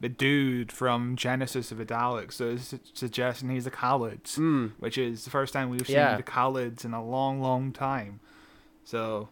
the 0.01 0.09
dude 0.09 0.71
from 0.71 1.17
Genesis 1.17 1.73
of 1.73 1.79
the 1.79 1.87
Daleks, 1.87 2.35
so 2.35 2.51
it's 2.51 2.75
suggesting 2.93 3.49
he's 3.49 3.67
a 3.67 3.71
Kaled, 3.71 4.25
mm. 4.25 4.73
which 4.79 4.99
is 4.99 5.25
the 5.25 5.31
first 5.31 5.53
time 5.53 5.71
we've 5.71 5.87
seen 5.87 5.97
yeah. 5.97 6.17
the 6.17 6.23
Kaleds 6.23 6.85
in 6.85 6.93
a 6.93 7.05
long, 7.05 7.41
long 7.41 7.73
time. 7.73 8.21
So, 8.85 9.31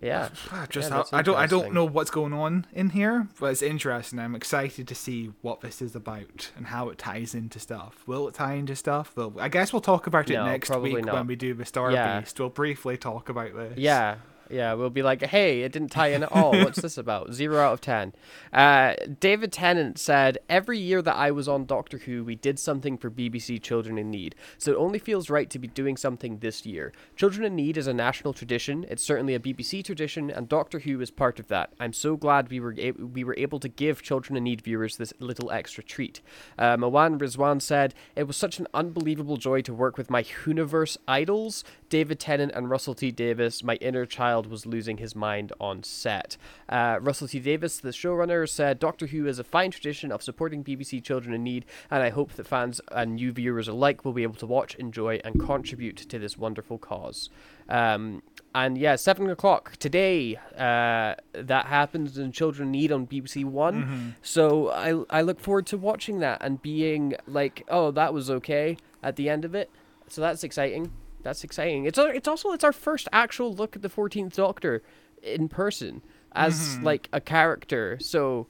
yeah, 0.00 0.30
just 0.70 0.90
yeah, 0.90 1.02
I 1.12 1.20
don't 1.20 1.36
I 1.36 1.46
don't 1.46 1.74
know 1.74 1.84
what's 1.84 2.10
going 2.10 2.32
on 2.32 2.66
in 2.72 2.90
here, 2.90 3.28
but 3.38 3.46
it's 3.52 3.60
interesting. 3.60 4.18
I'm 4.18 4.34
excited 4.34 4.88
to 4.88 4.94
see 4.94 5.32
what 5.42 5.60
this 5.60 5.82
is 5.82 5.94
about 5.94 6.50
and 6.56 6.68
how 6.68 6.88
it 6.88 6.96
ties 6.96 7.34
into 7.34 7.58
stuff. 7.58 8.02
Will 8.06 8.28
it 8.28 8.34
tie 8.34 8.54
into 8.54 8.74
stuff? 8.74 9.12
Well, 9.14 9.34
I 9.38 9.50
guess 9.50 9.74
we'll 9.74 9.82
talk 9.82 10.06
about 10.06 10.30
it 10.30 10.34
no, 10.34 10.46
next 10.46 10.74
week 10.76 11.04
not. 11.04 11.14
when 11.14 11.26
we 11.26 11.36
do 11.36 11.52
the 11.52 11.66
Star 11.66 11.92
yeah. 11.92 12.20
Beast. 12.20 12.40
We'll 12.40 12.48
briefly 12.48 12.96
talk 12.96 13.28
about 13.28 13.54
this. 13.54 13.76
Yeah, 13.76 14.16
yeah, 14.50 14.72
we'll 14.74 14.90
be 14.90 15.02
like, 15.02 15.22
hey, 15.22 15.62
it 15.62 15.72
didn't 15.72 15.90
tie 15.90 16.08
in 16.08 16.22
at 16.22 16.32
all. 16.32 16.50
What's 16.52 16.80
this 16.80 16.98
about? 16.98 17.32
Zero 17.32 17.58
out 17.60 17.74
of 17.74 17.80
ten. 17.80 18.12
Uh, 18.52 18.94
David 19.20 19.52
Tennant 19.52 19.98
said, 19.98 20.38
every 20.48 20.78
year 20.78 21.02
that 21.02 21.16
I 21.16 21.30
was 21.30 21.48
on 21.48 21.66
Doctor 21.66 21.98
Who, 21.98 22.24
we 22.24 22.34
did 22.34 22.58
something 22.58 22.98
for 22.98 23.10
BBC 23.10 23.62
Children 23.62 23.98
in 23.98 24.10
Need, 24.10 24.34
so 24.58 24.72
it 24.72 24.76
only 24.76 24.98
feels 24.98 25.30
right 25.30 25.48
to 25.50 25.58
be 25.58 25.68
doing 25.68 25.96
something 25.96 26.38
this 26.38 26.66
year. 26.66 26.92
Children 27.16 27.44
in 27.46 27.56
Need 27.56 27.76
is 27.76 27.86
a 27.86 27.94
national 27.94 28.32
tradition. 28.32 28.84
It's 28.88 29.02
certainly 29.04 29.34
a 29.34 29.40
BBC 29.40 29.84
tradition, 29.84 30.30
and 30.30 30.48
Doctor 30.48 30.80
Who 30.80 31.00
is 31.00 31.10
part 31.10 31.38
of 31.38 31.48
that. 31.48 31.72
I'm 31.78 31.92
so 31.92 32.16
glad 32.16 32.50
we 32.50 32.60
were 32.60 32.74
a- 32.78 32.90
we 32.92 33.24
were 33.24 33.34
able 33.38 33.60
to 33.60 33.68
give 33.68 34.02
Children 34.02 34.36
in 34.36 34.44
Need 34.44 34.62
viewers 34.62 34.96
this 34.96 35.12
little 35.20 35.50
extra 35.50 35.82
treat. 35.84 36.20
Uh, 36.58 36.76
Mawaan 36.76 37.18
Rizwan 37.18 37.60
said, 37.62 37.94
it 38.16 38.24
was 38.24 38.36
such 38.36 38.58
an 38.58 38.66
unbelievable 38.74 39.36
joy 39.36 39.62
to 39.62 39.72
work 39.74 39.96
with 39.96 40.10
my 40.10 40.22
Whoniverse 40.22 40.96
idols, 41.06 41.64
David 41.90 42.20
Tennant 42.20 42.52
and 42.54 42.70
Russell 42.70 42.94
T 42.94 43.10
Davies. 43.10 43.62
My 43.62 43.74
inner 43.76 44.06
child 44.06 44.46
was 44.46 44.64
losing 44.64 44.96
his 44.96 45.14
mind 45.14 45.52
on 45.60 45.82
set. 45.82 46.36
Uh, 46.68 46.98
Russell 47.00 47.28
T 47.28 47.40
Davies, 47.40 47.80
the 47.80 47.90
showrunner, 47.90 48.48
said 48.48 48.78
Doctor 48.78 49.08
Who 49.08 49.26
is 49.26 49.38
a 49.38 49.44
fine 49.44 49.72
tradition 49.72 50.12
of 50.12 50.22
supporting 50.22 50.64
BBC 50.64 51.02
children 51.02 51.34
in 51.34 51.42
need, 51.42 51.66
and 51.90 52.02
I 52.02 52.10
hope 52.10 52.32
that 52.32 52.46
fans 52.46 52.80
and 52.92 53.16
new 53.16 53.32
viewers 53.32 53.68
alike 53.68 54.04
will 54.04 54.12
be 54.12 54.22
able 54.22 54.36
to 54.36 54.46
watch, 54.46 54.76
enjoy, 54.76 55.20
and 55.24 55.38
contribute 55.38 55.96
to 55.96 56.18
this 56.18 56.38
wonderful 56.38 56.78
cause. 56.78 57.28
Um, 57.68 58.22
and 58.54 58.78
yeah, 58.78 58.96
seven 58.96 59.28
o'clock 59.28 59.76
today. 59.76 60.36
Uh, 60.56 61.14
that 61.32 61.66
happens 61.66 62.18
in 62.18 62.32
Children 62.32 62.68
in 62.68 62.72
Need 62.72 62.92
on 62.92 63.06
BBC 63.06 63.44
One. 63.44 63.82
Mm-hmm. 63.82 64.08
So 64.22 64.70
I 64.70 65.18
I 65.18 65.22
look 65.22 65.40
forward 65.40 65.66
to 65.66 65.76
watching 65.76 66.20
that 66.20 66.38
and 66.40 66.62
being 66.62 67.14
like, 67.26 67.64
oh, 67.68 67.90
that 67.90 68.14
was 68.14 68.30
okay 68.30 68.76
at 69.02 69.16
the 69.16 69.28
end 69.28 69.44
of 69.44 69.54
it. 69.54 69.70
So 70.08 70.20
that's 70.20 70.44
exciting 70.44 70.92
that's 71.22 71.44
exciting. 71.44 71.84
It's 71.84 71.98
it's 71.98 72.28
also 72.28 72.52
it's 72.52 72.64
our 72.64 72.72
first 72.72 73.08
actual 73.12 73.52
look 73.52 73.76
at 73.76 73.82
the 73.82 73.88
Fourteenth 73.88 74.36
Doctor 74.36 74.82
in 75.22 75.48
person 75.48 76.02
as 76.32 76.54
mm-hmm. 76.76 76.84
like 76.84 77.08
a 77.12 77.20
character. 77.20 77.98
So 78.00 78.46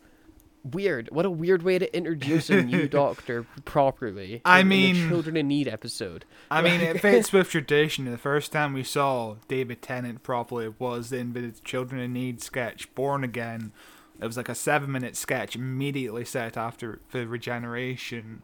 weird. 0.65 1.09
What 1.11 1.25
a 1.25 1.31
weird 1.31 1.63
way 1.63 1.79
to 1.79 1.97
introduce 1.97 2.51
a 2.51 2.63
new 2.63 2.89
Doctor 3.03 3.47
properly. 3.65 4.43
I 4.45 4.61
in- 4.61 4.67
in 4.67 4.69
the 4.69 4.93
mean- 4.93 5.09
Children 5.09 5.37
in 5.37 5.49
Need 5.49 5.69
episode. 5.69 6.25
I 6.51 6.63
mean, 6.63 6.81
it 6.81 7.01
fits 7.01 7.33
with 7.33 7.51
tradition. 7.51 8.05
The 8.05 8.19
first 8.19 8.53
time 8.53 8.73
we 8.73 8.85
saw 8.85 9.37
David 9.49 9.83
Tennant 9.83 10.23
properly 10.23 10.73
was 10.79 11.13
in 11.13 11.33
the 11.33 11.53
Children 11.65 12.01
in 12.01 12.13
Need 12.13 12.43
sketch, 12.43 12.95
Born 12.95 13.25
Again. 13.25 13.73
It 14.21 14.27
was 14.27 14.37
like 14.37 14.51
a 14.51 14.55
seven 14.55 14.93
minute 14.93 15.17
sketch 15.17 15.57
immediately 15.57 16.27
set 16.27 16.57
after 16.57 17.01
the 17.13 17.27
regeneration. 17.27 18.43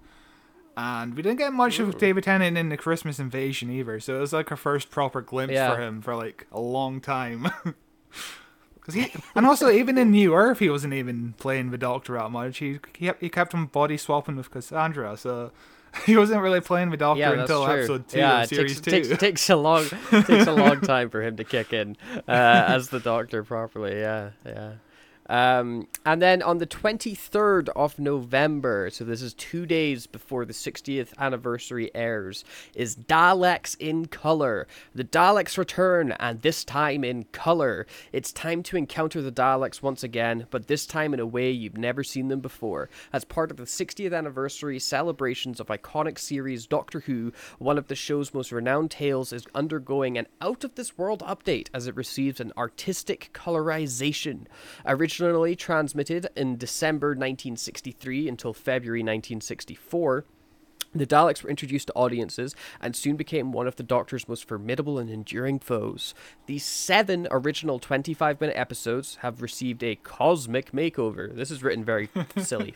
And 0.77 1.15
we 1.15 1.23
didn't 1.23 1.39
get 1.39 1.53
much 1.55 1.79
of 1.79 1.97
David 1.97 2.25
Tennant 2.25 2.59
in 2.59 2.69
the 2.69 2.77
Christmas 2.77 3.19
Invasion 3.19 3.71
either, 3.71 3.99
so 3.99 4.17
it 4.17 4.21
was 4.21 4.33
like 4.35 4.51
our 4.51 4.57
first 4.59 4.91
proper 4.91 5.23
glimpse 5.23 5.55
Yeah. 5.55 5.75
for 5.75 5.81
him 5.81 6.03
for 6.03 6.15
like 6.15 6.47
a 6.53 6.61
long 6.61 7.01
time. 7.01 7.49
'Cause 8.83 8.95
he, 8.95 9.13
and 9.35 9.45
also, 9.45 9.69
even 9.69 9.99
in 9.99 10.13
New 10.13 10.33
Earth, 10.33 10.61
he 10.61 10.69
wasn't 10.71 10.95
even 10.95 11.35
playing 11.39 11.73
the 11.73 11.79
Doctor 11.79 12.13
that 12.15 12.31
much. 12.31 12.59
He 12.59 12.79
he, 12.97 13.11
he 13.21 13.29
kept 13.29 13.53
on 13.53 13.67
body 13.67 13.97
swapping 13.97 14.37
with 14.37 14.53
Cassandra, 14.53 15.17
so 15.17 15.51
he 16.07 16.17
wasn't 16.17 16.41
really 16.41 16.61
playing 16.61 16.91
the 16.91 16.97
Doctor 16.97 17.21
yeah, 17.21 17.33
until 17.33 17.65
true. 17.65 17.75
episode 17.75 18.07
two 18.09 18.19
yeah, 18.19 18.43
of 18.43 18.49
series 18.49 18.81
takes, 18.81 19.09
two. 19.09 19.15
takes 19.15 19.21
takes 19.21 19.51
a 19.51 19.57
long 19.57 19.87
takes 20.27 20.47
a 20.47 20.53
long 20.53 20.81
time 20.83 21.11
for 21.11 21.21
him 21.21 21.37
to 21.37 21.43
kick 21.43 21.73
in 21.73 21.97
uh, 22.29 22.33
as 22.69 22.91
the 22.91 23.01
Doctor 23.01 23.43
properly. 23.43 23.99
Yeah, 23.99 24.31
yeah. 24.45 24.73
Um, 25.29 25.89
and 26.05 26.23
then 26.23 26.43
on 26.43 26.59
the 26.59 26.67
23rd 26.67 27.69
of 27.71 27.99
November, 27.99 28.91
so 28.91 29.05
this 29.05 29.23
is 29.23 29.35
two 29.35 29.67
days 29.67 30.07
before 30.07 30.45
the 30.45 30.53
60th 30.53 31.17
anniversary 31.19 31.91
airs, 31.95 32.45
is 32.75 32.95
Daleks 32.97 33.77
in 33.79 34.07
Color. 34.07 34.69
The 34.95 35.05
Daleks 35.05 35.59
return, 35.59 36.13
and 36.21 36.43
this 36.43 36.65
time 36.65 37.03
in 37.03 37.25
color. 37.33 37.87
It's 38.13 38.33
time 38.33 38.63
to 38.65 38.77
encounter 38.77 39.21
the 39.21 39.33
Daleks 39.33 39.83
once 39.83 40.03
again, 40.03 40.47
but 40.51 40.69
this 40.69 40.87
time 40.87 41.13
in 41.13 41.21
a 41.21 41.27
way 41.27 41.51
you've 41.51 41.77
never 41.77 42.05
seen 42.05 42.29
them 42.29 42.41
before. 42.41 42.89
As 43.13 43.25
part 43.25 43.51
of 43.51 43.57
the 43.57 43.65
60th 43.65 44.17
anniversary 44.17 44.79
celebrations 44.79 45.61
of 45.61 45.67
iconic 45.69 46.19
series 46.19 46.67
Doctor 46.67 47.01
Who, 47.01 47.33
one 47.59 47.79
of 47.79 47.89
the 47.89 47.95
show's 47.95 48.33
most 48.33 48.53
renowned 48.53 48.91
tales 48.91 49.33
is 49.33 49.47
undergoing 49.55 50.17
an 50.19 50.27
out 50.41 50.63
of 50.63 50.75
this 50.77 50.97
world 50.97 51.23
update 51.27 51.69
as 51.75 51.87
it 51.87 51.97
receives 51.97 52.41
an 52.41 52.53
artistic 52.57 53.31
colorization. 53.33 54.47
Originally 54.85 55.16
transmitted 55.57 56.29
in 56.37 56.57
December 56.57 57.09
1963 57.09 58.29
until 58.29 58.53
February 58.53 59.01
1964. 59.01 60.25
The 60.99 61.07
Daleks 61.07 61.43
were 61.43 61.51
introduced 61.51 61.89
to 61.89 61.95
audiences 61.95 62.55
and 62.81 62.97
soon 62.97 63.17
became 63.17 63.53
one 63.53 63.67
of 63.67 63.77
the 63.77 63.83
Doctor's 63.83 64.29
most 64.29 64.47
formidable 64.47 64.99
and 64.99 65.11
enduring 65.11 65.59
foes. 65.59 66.15
These 66.47 66.65
seven 66.65 67.29
original 67.31 67.79
25 67.79 68.41
minute 68.41 68.57
episodes 68.57 69.17
have 69.17 69.43
received 69.43 69.83
a 69.83 69.97
cosmic 69.97 70.73
makeover. 70.73 71.35
This 71.35 71.51
is 71.51 71.63
written 71.63 71.85
very 71.85 72.09
silly. 72.39 72.75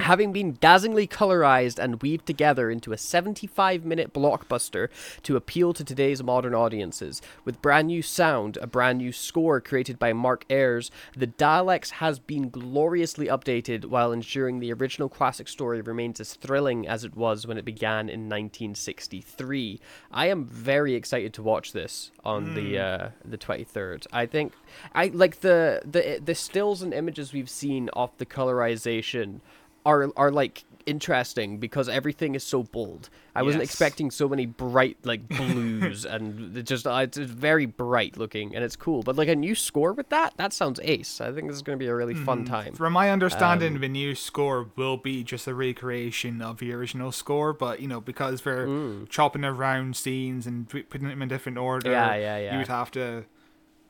Having 0.00 0.32
been 0.32 0.56
dazzlingly 0.60 1.08
colorized 1.08 1.78
and 1.78 2.02
weaved 2.02 2.26
together 2.26 2.70
into 2.70 2.92
a 2.92 2.98
75 2.98 3.84
minute 3.84 4.12
blockbuster 4.12 4.88
to 5.22 5.36
appeal 5.36 5.72
to 5.72 5.84
today's 5.84 6.22
modern 6.22 6.54
audiences. 6.54 7.20
With 7.44 7.62
brand 7.62 7.88
new 7.88 8.02
sound, 8.02 8.58
a 8.60 8.66
brand 8.66 8.98
new 8.98 9.12
score 9.12 9.60
created 9.60 9.98
by 9.98 10.12
Mark 10.12 10.44
Ayres, 10.50 10.90
The 11.16 11.26
Daleks 11.26 11.90
has 11.90 12.18
been 12.18 12.50
gloriously 12.50 13.26
updated 13.26 13.86
while 13.86 14.12
ensuring 14.12 14.60
the 14.60 14.72
original 14.72 15.08
classic 15.08 15.48
story 15.48 15.80
remains 15.80 16.20
as 16.20 16.34
thrilling 16.34 16.86
as 16.86 17.04
it 17.04 17.16
was 17.16 17.23
when 17.46 17.58
it 17.58 17.64
began 17.64 18.08
in 18.08 18.28
1963. 18.28 19.80
I 20.10 20.26
am 20.28 20.44
very 20.44 20.94
excited 20.94 21.34
to 21.34 21.42
watch 21.42 21.72
this 21.72 22.10
on 22.24 22.54
the 22.54 22.78
uh, 22.78 23.08
the 23.24 23.38
23rd. 23.38 24.06
I 24.12 24.26
think 24.26 24.52
I 24.94 25.06
like 25.06 25.40
the 25.40 25.82
the 25.84 26.20
the 26.24 26.34
stills 26.34 26.82
and 26.82 26.92
images 26.94 27.32
we've 27.32 27.50
seen 27.50 27.88
of 27.90 28.16
the 28.18 28.26
colorization 28.26 29.40
are 29.84 30.10
are 30.16 30.30
like 30.30 30.64
interesting 30.86 31.58
because 31.58 31.88
everything 31.88 32.34
is 32.34 32.44
so 32.44 32.62
bold. 32.62 33.08
I 33.34 33.42
wasn't 33.42 33.62
expecting 33.64 34.10
so 34.10 34.28
many 34.28 34.46
bright 34.46 34.98
like 35.04 35.28
blues 35.36 36.04
and 36.06 36.64
just 36.66 36.86
uh, 36.86 36.94
it's 37.02 37.18
very 37.18 37.66
bright 37.66 38.16
looking 38.16 38.54
and 38.54 38.64
it's 38.64 38.76
cool. 38.76 39.02
But 39.02 39.16
like 39.16 39.28
a 39.28 39.36
new 39.36 39.54
score 39.54 39.92
with 39.92 40.08
that, 40.10 40.34
that 40.36 40.52
sounds 40.52 40.80
ace. 40.82 41.20
I 41.20 41.32
think 41.32 41.48
this 41.48 41.56
is 41.56 41.62
going 41.62 41.78
to 41.78 41.82
be 41.82 41.88
a 41.88 41.94
really 41.94 42.14
fun 42.14 42.44
time. 42.44 42.74
From 42.74 42.92
my 42.92 43.10
understanding, 43.10 43.74
Um, 43.76 43.80
the 43.80 43.88
new 43.88 44.14
score 44.14 44.70
will 44.76 44.96
be 44.96 45.24
just 45.24 45.46
a 45.46 45.54
recreation 45.54 46.40
of 46.42 46.58
the 46.58 46.72
original 46.72 47.12
score, 47.12 47.52
but 47.52 47.80
you 47.80 47.88
know 47.88 48.00
because 48.00 48.42
they're 48.42 48.66
Mm. 48.68 49.08
chopping 49.08 49.44
around 49.44 49.96
scenes 49.96 50.46
and 50.46 50.68
putting 50.68 51.08
them 51.08 51.22
in 51.22 51.28
different 51.28 51.58
order, 51.58 51.90
Yeah, 51.90 52.14
yeah, 52.14 52.38
yeah. 52.38 52.52
you 52.52 52.58
would 52.58 52.68
have 52.68 52.90
to, 52.92 53.24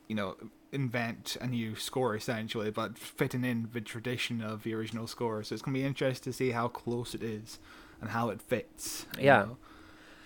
you 0.07 0.15
know, 0.15 0.35
invent 0.75 1.37
a 1.41 1.47
new 1.47 1.75
score 1.75 2.15
essentially, 2.15 2.69
but 2.69 2.97
fitting 2.97 3.43
in 3.43 3.69
the 3.73 3.81
tradition 3.81 4.41
of 4.41 4.63
the 4.63 4.73
original 4.73 5.07
score. 5.07 5.43
So 5.43 5.53
it's 5.53 5.61
gonna 5.61 5.77
be 5.77 5.85
interesting 5.85 6.31
to 6.31 6.37
see 6.37 6.51
how 6.51 6.67
close 6.67 7.15
it 7.15 7.23
is 7.23 7.59
and 8.01 8.11
how 8.11 8.29
it 8.29 8.41
fits. 8.41 9.05
Yeah. 9.19 9.45
know. 9.45 9.57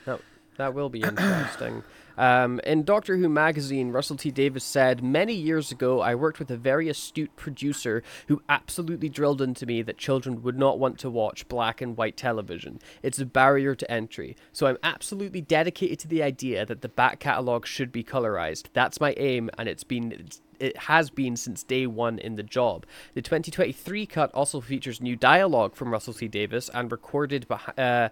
That, 0.05 0.21
that 0.57 0.73
will 0.73 0.89
be 0.89 1.01
interesting. 1.03 1.83
Um, 2.19 2.59
in 2.65 2.83
Doctor 2.83 3.15
Who 3.15 3.29
magazine, 3.29 3.91
Russell 3.91 4.17
T 4.17 4.29
Davies 4.29 4.65
said, 4.65 5.01
Many 5.01 5.33
years 5.33 5.71
ago, 5.71 6.01
I 6.01 6.15
worked 6.15 6.37
with 6.37 6.51
a 6.51 6.57
very 6.57 6.89
astute 6.89 7.33
producer 7.37 8.03
who 8.27 8.41
absolutely 8.49 9.07
drilled 9.07 9.41
into 9.41 9.65
me 9.65 9.81
that 9.83 9.97
children 9.97 10.43
would 10.43 10.59
not 10.59 10.77
want 10.77 10.99
to 10.99 11.09
watch 11.09 11.47
black 11.47 11.79
and 11.79 11.95
white 11.95 12.17
television. 12.17 12.79
It's 13.01 13.19
a 13.19 13.25
barrier 13.25 13.73
to 13.73 13.89
entry. 13.89 14.35
So 14.51 14.67
I'm 14.67 14.77
absolutely 14.83 15.39
dedicated 15.39 15.97
to 15.99 16.09
the 16.09 16.21
idea 16.21 16.65
that 16.65 16.81
the 16.81 16.89
back 16.89 17.21
catalogue 17.21 17.65
should 17.65 17.89
be 17.89 18.03
colorized. 18.03 18.65
That's 18.73 18.99
my 18.99 19.13
aim, 19.15 19.49
and 19.57 19.69
it's 19.69 19.85
been. 19.85 20.27
It 20.59 20.75
has 20.75 21.09
been 21.09 21.37
since 21.37 21.63
day 21.63 21.87
one 21.87 22.19
in 22.19 22.35
the 22.35 22.43
job. 22.43 22.85
The 23.13 23.21
2023 23.21 24.05
cut 24.05 24.29
also 24.33 24.59
features 24.59 24.99
new 24.99 25.15
dialogue 25.15 25.73
from 25.73 25.89
Russell 25.89 26.13
T 26.13 26.27
Davies 26.27 26.69
and 26.73 26.91
recorded 26.91 27.47
uh, 27.77 28.09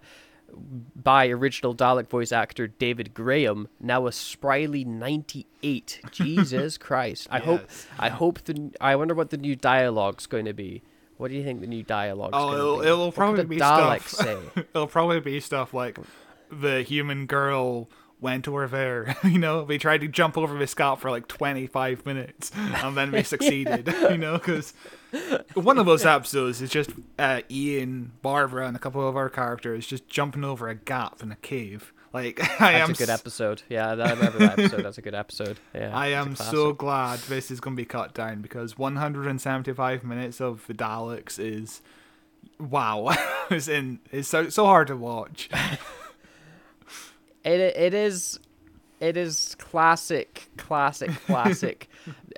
by 0.96 1.28
original 1.28 1.74
Dalek 1.74 2.08
voice 2.08 2.32
actor 2.32 2.66
David 2.66 3.14
Graham, 3.14 3.68
now 3.80 4.06
a 4.06 4.10
spryly 4.10 4.84
98. 4.86 6.00
Jesus 6.12 6.78
Christ. 6.78 7.28
I 7.30 7.38
hope 7.38 7.68
I 7.98 8.08
hope 8.08 8.40
the 8.44 8.70
I 8.80 8.96
wonder 8.96 9.14
what 9.14 9.30
the 9.30 9.36
new 9.36 9.56
dialogue's 9.56 10.26
going 10.26 10.44
to 10.46 10.52
be. 10.54 10.82
What 11.16 11.30
do 11.30 11.36
you 11.36 11.42
think 11.44 11.60
the 11.60 11.66
new 11.66 11.82
dialogue's 11.82 12.34
Oh, 12.36 12.46
going 12.50 12.52
to 12.52 12.58
it'll, 12.58 12.78
be? 12.80 12.86
it'll 12.86 13.06
What 13.06 13.14
probably 13.14 13.44
be 13.44 13.56
Dalek 13.58 14.02
stuff. 14.02 14.24
say? 14.54 14.62
it'll 14.74 14.86
probably 14.86 15.20
be 15.20 15.40
stuff 15.40 15.74
like 15.74 15.98
the 16.50 16.82
human 16.82 17.26
girl 17.26 17.88
went 18.20 18.48
over 18.48 18.66
there. 18.66 19.16
you 19.24 19.38
know, 19.38 19.64
they 19.64 19.78
tried 19.78 20.00
to 20.00 20.08
jump 20.08 20.36
over 20.36 20.56
the 20.56 20.66
scalp 20.66 21.00
for 21.00 21.10
like 21.10 21.28
25 21.28 22.06
minutes, 22.06 22.50
and 22.54 22.96
then 22.96 23.10
they 23.10 23.22
succeeded. 23.24 23.86
you 24.10 24.18
know, 24.18 24.34
because 24.34 24.74
one 25.54 25.78
of 25.78 25.86
those 25.86 26.04
episodes 26.04 26.60
is 26.60 26.70
just 26.70 26.90
uh, 27.18 27.42
Ian, 27.50 28.12
Barbara, 28.22 28.66
and 28.66 28.76
a 28.76 28.80
couple 28.80 29.06
of 29.06 29.16
our 29.16 29.28
characters 29.28 29.86
just 29.86 30.08
jumping 30.08 30.44
over 30.44 30.68
a 30.68 30.74
gap 30.74 31.22
in 31.22 31.32
a 31.32 31.36
cave. 31.36 31.92
Like 32.12 32.40
I 32.60 32.72
That's 32.72 32.84
am 32.84 32.90
a 32.90 32.94
good 32.94 33.10
episode. 33.10 33.62
Yeah, 33.68 33.90
I 33.90 34.12
remember 34.12 34.38
that 34.38 34.58
episode. 34.58 34.82
That's 34.82 34.96
a 34.96 35.02
good 35.02 35.14
episode. 35.14 35.58
Yeah. 35.74 35.96
I 35.96 36.08
am 36.08 36.36
so 36.36 36.72
glad 36.72 37.18
this 37.20 37.50
is 37.50 37.60
going 37.60 37.76
to 37.76 37.80
be 37.80 37.84
cut 37.84 38.14
down 38.14 38.40
because 38.40 38.78
175 38.78 40.04
minutes 40.04 40.40
of 40.40 40.66
the 40.66 40.72
Daleks 40.72 41.38
is 41.38 41.82
wow. 42.58 43.14
it's 43.50 43.68
in 43.68 44.00
it's 44.10 44.28
so 44.28 44.48
so 44.48 44.64
hard 44.64 44.86
to 44.88 44.96
watch. 44.96 45.50
It 47.48 47.76
it 47.76 47.94
is 47.94 48.38
it 49.00 49.16
is 49.16 49.54
classic 49.58 50.48
classic 50.56 51.10
classic 51.26 51.88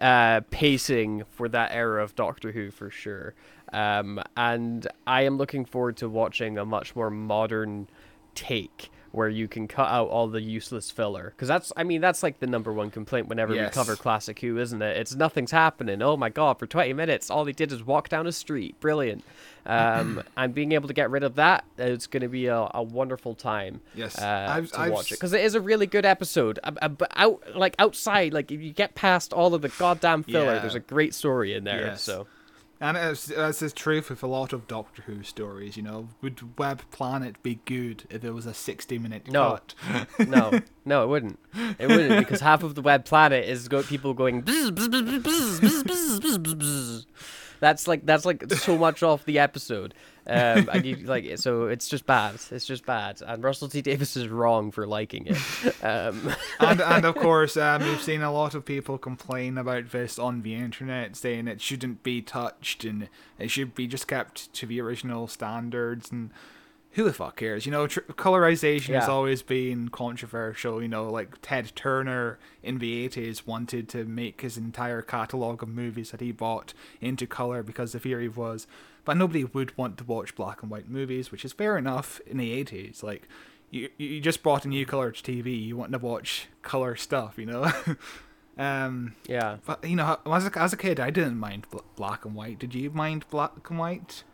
uh 0.01 0.41
pacing 0.51 1.23
for 1.31 1.49
that 1.49 1.73
era 1.73 2.03
of 2.03 2.15
doctor 2.15 2.53
who 2.53 2.71
for 2.71 2.91
sure. 2.91 3.35
Um 3.73 4.21
and 4.37 4.87
i 5.07 5.23
am 5.23 5.37
looking 5.39 5.65
forward 5.65 5.97
to 5.99 6.09
watching 6.09 6.59
a 6.59 6.65
much 6.65 6.95
more 6.97 7.11
modern 7.11 7.89
take 8.35 8.91
where 9.13 9.29
you 9.29 9.49
can 9.49 9.67
cut 9.67 9.89
out 9.91 10.09
all 10.09 10.29
the 10.29 10.41
useless 10.41 10.91
filler. 10.91 11.31
Because 11.35 11.49
that's 11.49 11.73
i 11.77 11.83
mean 11.85 12.01
that's 12.01 12.23
like 12.23 12.39
the 12.41 12.47
number 12.47 12.73
one 12.73 12.91
complaint 12.91 13.29
whenever 13.29 13.55
Yes. 13.55 13.71
we 13.71 13.75
cover 13.75 13.97
classic 13.97 14.39
who 14.41 14.59
isn't 14.59 14.81
it? 14.83 14.97
It's 14.97 15.15
nothing's 15.15 15.51
happening. 15.51 16.03
Oh 16.03 16.17
my 16.17 16.29
god 16.31 16.59
for 16.59 16.67
20 16.67 16.93
minutes 16.93 17.31
all 17.31 17.45
they 17.45 17.53
did 17.53 17.73
is 17.73 17.83
walk 17.85 18.09
down 18.09 18.27
a 18.27 18.33
street. 18.33 18.79
Brilliant 18.81 19.25
um 19.67 20.23
and 20.37 20.55
being 20.55 20.73
able 20.73 20.89
to 20.89 20.95
get 20.95 21.11
rid 21.11 21.23
of 21.23 21.35
that 21.35 21.65
it's 21.79 22.07
going 22.07 22.23
to 22.23 22.29
be 22.29 22.47
a, 22.47 22.69
a 22.75 22.83
wonderful 22.83 23.35
time 23.35 23.81
Yes, 23.95 24.19
uh, 24.19 24.47
I've- 24.51 24.69
to 24.69 24.81
I've 24.81 24.93
watch 24.93 25.13
it 25.13 25.17
because 25.17 25.33
it 25.33 25.43
is 25.43 25.55
a 25.55 25.61
really 25.61 25.87
good 25.87 26.05
episode. 26.07 26.59
But 26.65 27.11
out 27.17 27.43
like 27.57 27.75
outside, 27.79 28.33
like 28.33 28.51
if 28.51 28.61
you 28.61 28.73
get 28.73 28.95
past 28.95 29.33
all 29.33 29.55
of 29.55 29.63
the 29.63 29.69
goddamn 29.69 30.23
filler, 30.23 30.55
Yeah. 30.55 30.59
there's 30.61 30.75
a 30.75 30.81
great 30.81 31.15
story 31.15 31.55
in 31.55 31.65
there. 31.65 31.81
Yes. 31.83 32.03
So 32.03 32.27
And 32.83 32.97
it's, 32.97 33.29
it's 33.31 33.59
the 33.61 33.71
truth 33.71 34.09
with 34.09 34.23
a 34.23 34.27
lot 34.27 34.55
of 34.55 34.67
Doctor 34.67 35.03
Who 35.03 35.23
stories, 35.23 35.77
you 35.77 35.83
know. 35.83 36.09
Would 36.23 36.59
Web 36.59 36.81
Planet 36.91 37.43
be 37.43 37.61
good 37.67 38.05
if 38.09 38.25
it 38.25 38.31
was 38.33 38.47
a 38.47 38.55
60 38.55 38.99
minute 38.99 39.29
No. 39.31 39.51
cut? 39.51 39.75
no, 40.27 40.61
no, 40.87 41.03
it 41.05 41.09
wouldn't. 41.09 41.39
It 41.79 41.89
wouldn't 41.89 42.19
because 42.19 42.41
half 42.41 42.63
of 42.63 42.75
the 42.77 42.81
web 42.83 43.05
planet 43.05 43.47
is 43.47 43.69
go- 43.69 43.83
people 43.83 44.15
going. 44.15 44.43
"Bzz, 44.43 44.71
bzz, 44.71 45.01
bzz, 45.23 47.07
bzz, 47.61 47.75
bzz, 47.75 47.77
bzz, 47.77 47.77
bzz, 47.77 47.77
bzz, 47.77 47.77
bzz." 47.77 47.81
That's 47.81 47.87
like 47.87 48.07
that's 48.07 48.25
like 48.25 48.53
so 48.55 48.77
much 48.77 49.03
off 49.03 49.25
the 49.25 49.39
episode. 49.39 49.95
Um, 50.27 50.69
and 50.73 50.85
you 50.85 50.97
like 50.97 51.39
so 51.39 51.67
it's 51.67 51.89
just 51.89 52.07
bad. 52.07 52.37
It's 52.51 52.65
just 52.65 52.87
bad. 52.87 53.21
And 53.27 53.43
Russell 53.43 53.69
T 53.69 53.83
Davies 53.83 54.17
is 54.17 54.29
wrong 54.29 54.71
for 54.71 54.87
liking 54.87 55.27
it. 55.27 55.85
Um, 55.85 56.35
and 56.61 56.81
and 56.81 57.05
of 57.05 57.15
course, 57.17 57.57
um, 57.57 57.83
we've 57.83 58.03
seen 58.03 58.23
a 58.23 58.33
lot 58.33 58.55
of 58.55 58.65
people 58.65 58.99
complain 58.99 59.59
about 59.59 59.91
this 59.91 60.19
on 60.19 60.43
the 60.43 60.55
internet, 60.55 61.17
saying 61.17 61.49
it 61.49 61.61
shouldn't 61.61 62.03
be 62.03 62.23
touched 62.23 62.85
and 62.85 63.09
it 63.39 63.51
should 63.51 63.75
be 63.75 63.87
just 63.87 64.09
kept 64.09 64.53
to 64.55 64.67
the 64.67 64.81
original 64.81 65.27
standards. 65.27 66.11
And 66.11 66.31
who 66.93 67.05
the 67.05 67.13
fuck 67.13 67.37
cares? 67.37 67.67
You 67.67 67.73
know, 67.73 67.87
tr- 67.87 68.01
colorization 68.01 68.95
has 68.95 69.09
always 69.09 69.43
been 69.43 69.91
controversial. 69.91 70.83
You 70.83 70.89
know, 70.89 71.09
like 71.09 71.41
Ted 71.41 71.73
Turner 71.75 72.39
in 72.63 72.79
the 72.79 73.09
80s 73.09 73.47
wanted 73.47 73.89
to 73.91 74.05
make 74.05 74.41
his 74.41 74.57
entire 74.57 75.03
catalogue 75.03 75.63
of 75.63 75.69
movies 75.69 76.11
that 76.11 76.21
he 76.21 76.33
bought 76.33 76.75
into 77.01 77.27
color 77.27 77.63
because 77.63 77.93
the 77.93 78.01
theory 78.01 78.29
was 78.29 78.67
but 79.05 79.17
nobody 79.17 79.45
would 79.45 79.77
want 79.77 79.99
to 79.99 80.05
watch 80.05 80.35
black 80.35 80.63
and 80.63 80.71
white 80.71 80.89
movies, 80.89 81.31
which 81.33 81.45
is 81.45 81.53
fair 81.53 81.77
enough 81.77 82.21
in 82.27 82.37
the 82.37 82.65
80s. 82.65 83.03
Like, 83.03 83.29
you, 83.71 83.89
you 83.97 84.21
just 84.21 84.43
bought 84.43 84.65
a 84.65 84.69
new 84.69 84.85
color 84.85 85.11
to 85.11 85.23
TV, 85.23 85.65
you 85.65 85.77
want 85.77 85.93
to 85.93 85.99
watch 85.99 86.49
color 86.63 86.97
stuff, 86.97 87.39
you 87.39 87.47
know? 87.47 87.73
um, 88.59 89.15
yeah. 89.27 89.59
but, 89.65 89.85
you 89.85 89.97
know, 89.97 90.19
as 90.27 90.47
a, 90.47 90.59
as 90.59 90.73
a 90.73 90.77
kid, 90.77 91.01
I 91.01 91.11
didn't 91.11 91.39
mind 91.39 91.67
bl- 91.71 91.79
black 91.97 92.25
and 92.25 92.35
white. 92.35 92.59
Did 92.59 92.75
you 92.75 92.91
mind 92.91 93.25
black 93.31 93.69
and 93.69 93.79
white? 93.79 94.25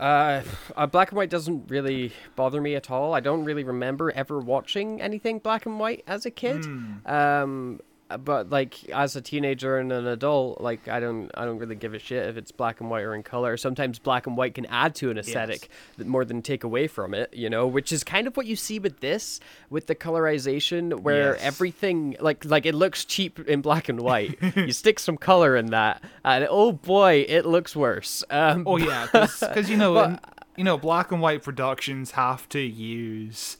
Uh, 0.00 0.42
uh, 0.76 0.86
black 0.86 1.10
and 1.10 1.16
white 1.18 1.28
doesn't 1.28 1.70
really 1.70 2.12
bother 2.34 2.60
me 2.60 2.74
at 2.74 2.90
all. 2.90 3.12
I 3.12 3.20
don't 3.20 3.44
really 3.44 3.64
remember 3.64 4.10
ever 4.10 4.40
watching 4.40 5.00
anything 5.02 5.38
black 5.40 5.66
and 5.66 5.78
white 5.78 6.02
as 6.06 6.24
a 6.24 6.30
kid. 6.30 6.64
Hmm. 6.64 7.06
Um, 7.06 7.80
but 8.18 8.50
like 8.50 8.88
as 8.90 9.16
a 9.16 9.20
teenager 9.20 9.78
and 9.78 9.92
an 9.92 10.06
adult, 10.06 10.60
like 10.60 10.88
I 10.88 11.00
don't, 11.00 11.30
I 11.34 11.44
don't 11.44 11.58
really 11.58 11.74
give 11.74 11.94
a 11.94 11.98
shit 11.98 12.28
if 12.28 12.36
it's 12.36 12.50
black 12.52 12.80
and 12.80 12.90
white 12.90 13.02
or 13.02 13.14
in 13.14 13.22
color. 13.22 13.56
Sometimes 13.56 13.98
black 13.98 14.26
and 14.26 14.36
white 14.36 14.54
can 14.54 14.66
add 14.66 14.94
to 14.96 15.10
an 15.10 15.18
aesthetic 15.18 15.68
that 15.98 16.06
more 16.06 16.24
than 16.24 16.42
take 16.42 16.64
away 16.64 16.86
from 16.86 17.14
it. 17.14 17.32
You 17.34 17.50
know, 17.50 17.66
which 17.66 17.92
is 17.92 18.02
kind 18.04 18.26
of 18.26 18.36
what 18.36 18.46
you 18.46 18.56
see 18.56 18.78
with 18.78 19.00
this, 19.00 19.40
with 19.70 19.86
the 19.86 19.94
colorization, 19.94 21.00
where 21.00 21.34
Yes. 21.34 21.42
everything 21.42 22.16
like 22.20 22.44
like 22.44 22.66
it 22.66 22.74
looks 22.74 23.04
cheap 23.04 23.38
in 23.40 23.60
black 23.60 23.88
and 23.88 24.00
white. 24.00 24.38
you 24.56 24.72
stick 24.72 24.98
some 24.98 25.16
color 25.16 25.56
in 25.56 25.66
that, 25.66 26.02
and 26.24 26.46
oh 26.50 26.72
boy, 26.72 27.24
it 27.28 27.46
looks 27.46 27.74
worse. 27.76 28.24
Um, 28.30 28.64
Oh 28.66 28.76
yeah, 28.76 29.06
because 29.12 29.68
you 29.70 29.76
know, 29.76 29.94
But- 30.00 30.10
in- 30.10 30.20
you 30.56 30.64
know, 30.64 30.76
black 30.76 31.10
and 31.12 31.22
white 31.22 31.42
productions 31.42 32.10
have 32.10 32.46
to 32.50 32.60
use 32.60 33.56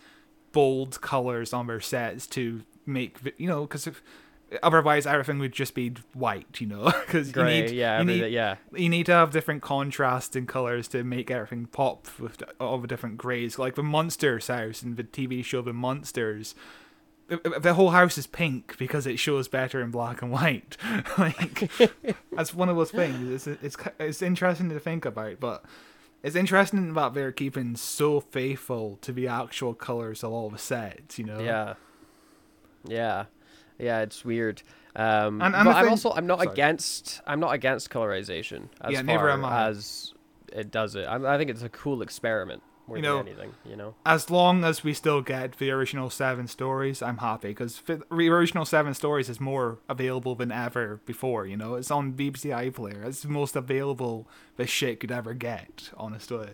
bold 0.53 1.01
colors 1.01 1.53
on 1.53 1.67
their 1.69 1.81
sets 1.81 2.27
to 2.27 2.63
make 2.87 3.19
you 3.39 3.47
know 3.47 3.63
because 3.63 3.89
otherwise 4.63 5.07
everything 5.07 5.39
would 5.39 5.53
just 5.53 5.75
be 5.75 5.93
white. 6.15 6.61
You 6.61 6.67
know, 6.69 6.85
because 7.07 7.35
you 7.35 7.45
need 7.45 7.71
yeah, 7.71 7.99
you 7.99 8.05
need, 8.05 8.27
yeah. 8.33 8.57
you 8.75 8.89
need 8.89 9.07
to 9.07 9.13
have 9.13 9.31
different 9.31 9.63
contrast 9.63 10.37
and 10.37 10.47
colors 10.49 10.89
to 10.89 11.05
make 11.05 11.31
everything 11.31 11.67
pop 11.67 12.09
with 12.19 12.43
all 12.61 12.79
the 12.79 12.89
different 12.89 13.17
grays. 13.17 13.59
Like 13.59 13.75
the 13.75 13.83
Munsters 13.83 14.49
house 14.49 14.83
in 14.83 14.97
the 14.97 15.05
TV 15.05 15.45
show 15.45 15.63
The 15.63 15.73
Munsters. 15.73 16.55
the- 17.29 17.61
The 17.61 17.75
whole 17.75 17.91
house 17.91 18.19
is 18.19 18.27
pink 18.27 18.77
because 18.79 19.07
it 19.07 19.19
shows 19.19 19.47
better 19.49 19.81
in 19.81 19.91
black 19.91 20.21
and 20.23 20.31
white. 20.33 20.77
like 21.19 21.71
that's 22.33 22.53
one 22.55 22.69
of 22.69 22.77
those 22.77 22.91
things. 22.91 23.47
It's 23.47 23.59
it's 23.63 23.77
it's 23.99 24.23
interesting 24.23 24.69
to 24.71 24.81
think 24.81 25.05
about, 25.05 25.39
but 25.41 25.65
it's 26.23 26.37
interesting 26.37 26.93
that 26.95 27.15
they're 27.15 27.33
keeping 27.33 27.77
so 27.77 28.21
faithful 28.21 28.99
to 29.01 29.13
the 29.13 29.27
actual 29.27 29.73
colors 29.75 30.23
of 30.23 30.33
all 30.33 30.51
the 30.51 30.59
sets. 30.59 31.19
You 31.19 31.25
know. 31.27 31.41
Yeah. 31.41 31.75
Yeah. 32.87 33.25
Yeah, 33.81 34.01
it's 34.01 34.25
weird. 34.25 34.63
Um, 34.97 35.41
And- 35.41 35.55
and 35.55 35.65
but 35.65 35.77
I'm 35.77 35.85
thing- 35.85 35.91
also 35.91 36.13
I'm 36.13 36.27
not 36.27 36.39
sorry. 36.41 36.53
against 36.53 37.21
I'm 37.27 37.41
not 37.41 37.53
against 37.55 37.91
colorization 37.91 38.69
as 38.81 38.93
Yeah, 38.93 39.03
far 39.03 39.31
as 39.31 40.15
it 40.53 40.71
does 40.71 40.95
it. 40.97 41.05
I, 41.05 41.35
I 41.35 41.39
think 41.39 41.49
it's 41.51 41.63
a 41.63 41.69
cool 41.69 42.03
experiment 42.03 42.63
more 42.89 42.97
You 42.97 43.03
than 43.05 43.11
know, 43.13 43.19
anything. 43.21 43.55
You 43.65 43.77
know. 43.77 43.95
As 44.05 44.31
long 44.31 44.65
as 44.65 44.83
we 44.83 44.93
still 44.95 45.23
get 45.23 45.59
the 45.59 45.71
original 45.71 46.11
seven 46.11 46.49
stories, 46.49 47.03
I'm 47.03 47.19
happy 47.19 47.49
because 47.49 47.81
the 47.87 48.03
original 48.11 48.65
seven 48.65 48.95
stories 48.95 49.29
is 49.29 49.39
more 49.39 49.79
available 49.89 50.35
than 50.35 50.51
ever 50.51 51.01
before. 51.07 51.47
You 51.47 51.57
know, 51.57 51.77
it's 51.77 51.93
on 51.93 52.13
BBC 52.15 52.51
iPlayer. 52.51 53.05
It's 53.07 53.23
the 53.23 53.29
most 53.29 53.55
available 53.55 54.27
this 54.57 54.71
shit 54.71 54.99
could 54.99 55.13
ever 55.13 55.35
get, 55.35 55.91
honestly. 55.97 56.49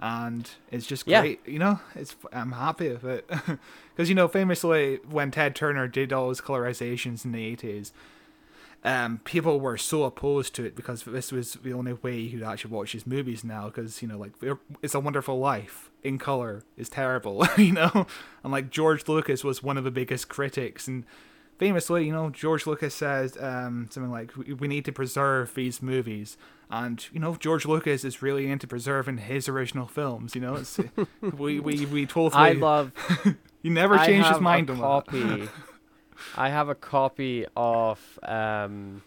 And 0.00 0.50
it's 0.70 0.86
just 0.86 1.06
Yeah. 1.06 1.20
great. 1.22 1.40
You 1.46 1.58
know, 1.58 1.80
it's 1.94 2.14
I'm 2.32 2.52
happy 2.52 2.88
with 2.90 3.04
it 3.04 3.26
because 3.94 4.08
you 4.08 4.14
know, 4.14 4.28
famously 4.28 4.96
when 5.08 5.30
Ted 5.30 5.54
Turner 5.54 5.88
did 5.88 6.12
all 6.12 6.28
his 6.28 6.40
colorizations 6.40 7.24
in 7.24 7.32
the 7.32 7.56
80s. 7.56 7.92
um, 8.84 9.20
people 9.24 9.60
were 9.60 9.78
so 9.78 10.04
opposed 10.04 10.54
to 10.56 10.64
it 10.64 10.76
because 10.76 11.04
this 11.04 11.32
was 11.32 11.54
the 11.62 11.72
only 11.72 11.94
way 11.94 12.18
you 12.18 12.38
could 12.38 12.46
actually 12.46 12.70
watch 12.72 12.92
his 12.92 13.06
movies 13.06 13.42
now. 13.42 13.66
Because 13.66 14.02
you 14.02 14.08
know, 14.08 14.18
like 14.18 14.32
It's 14.82 14.94
a 14.94 15.00
Wonderful 15.00 15.38
Life 15.38 15.90
in 16.02 16.18
color 16.18 16.64
is 16.76 16.90
terrible, 16.90 17.46
you 17.56 17.72
know, 17.72 18.06
and 18.42 18.52
like 18.52 18.68
George 18.70 19.08
Lucas 19.08 19.42
was 19.42 19.62
one 19.62 19.78
of 19.78 19.84
the 19.84 19.90
biggest 19.90 20.28
critics, 20.28 20.86
and 20.86 21.04
famously, 21.58 22.06
you 22.06 22.12
know, 22.12 22.30
George 22.30 22.66
Lucas 22.66 22.94
said 22.94 23.32
um, 23.40 23.88
something 23.90 24.10
like, 24.10 24.36
"We- 24.36 24.52
"We 24.54 24.68
need 24.68 24.84
to 24.86 24.92
preserve 24.92 25.54
these 25.54 25.80
movies." 25.82 26.36
And 26.70 27.06
you 27.12 27.20
know, 27.20 27.36
George 27.36 27.66
Lucas 27.66 28.04
is 28.04 28.22
really 28.22 28.50
into 28.50 28.66
preserving 28.66 29.18
his 29.18 29.48
original 29.48 29.86
films. 29.86 30.34
You 30.34 30.40
know, 30.40 30.54
it's 30.56 30.80
we 31.20 31.60
we 31.60 31.86
we 31.86 32.06
totally. 32.06 32.42
I 32.42 32.52
love 32.52 32.92
he 33.62 33.70
never 33.70 33.96
changed 33.98 34.28
his 34.28 34.40
mind 34.40 34.70
on 34.70 34.78
copy. 34.78 35.48
I 36.36 36.48
have 36.48 36.68
a 36.68 36.74
copy 36.74 37.44
of 37.56 38.18
um, 38.22 39.02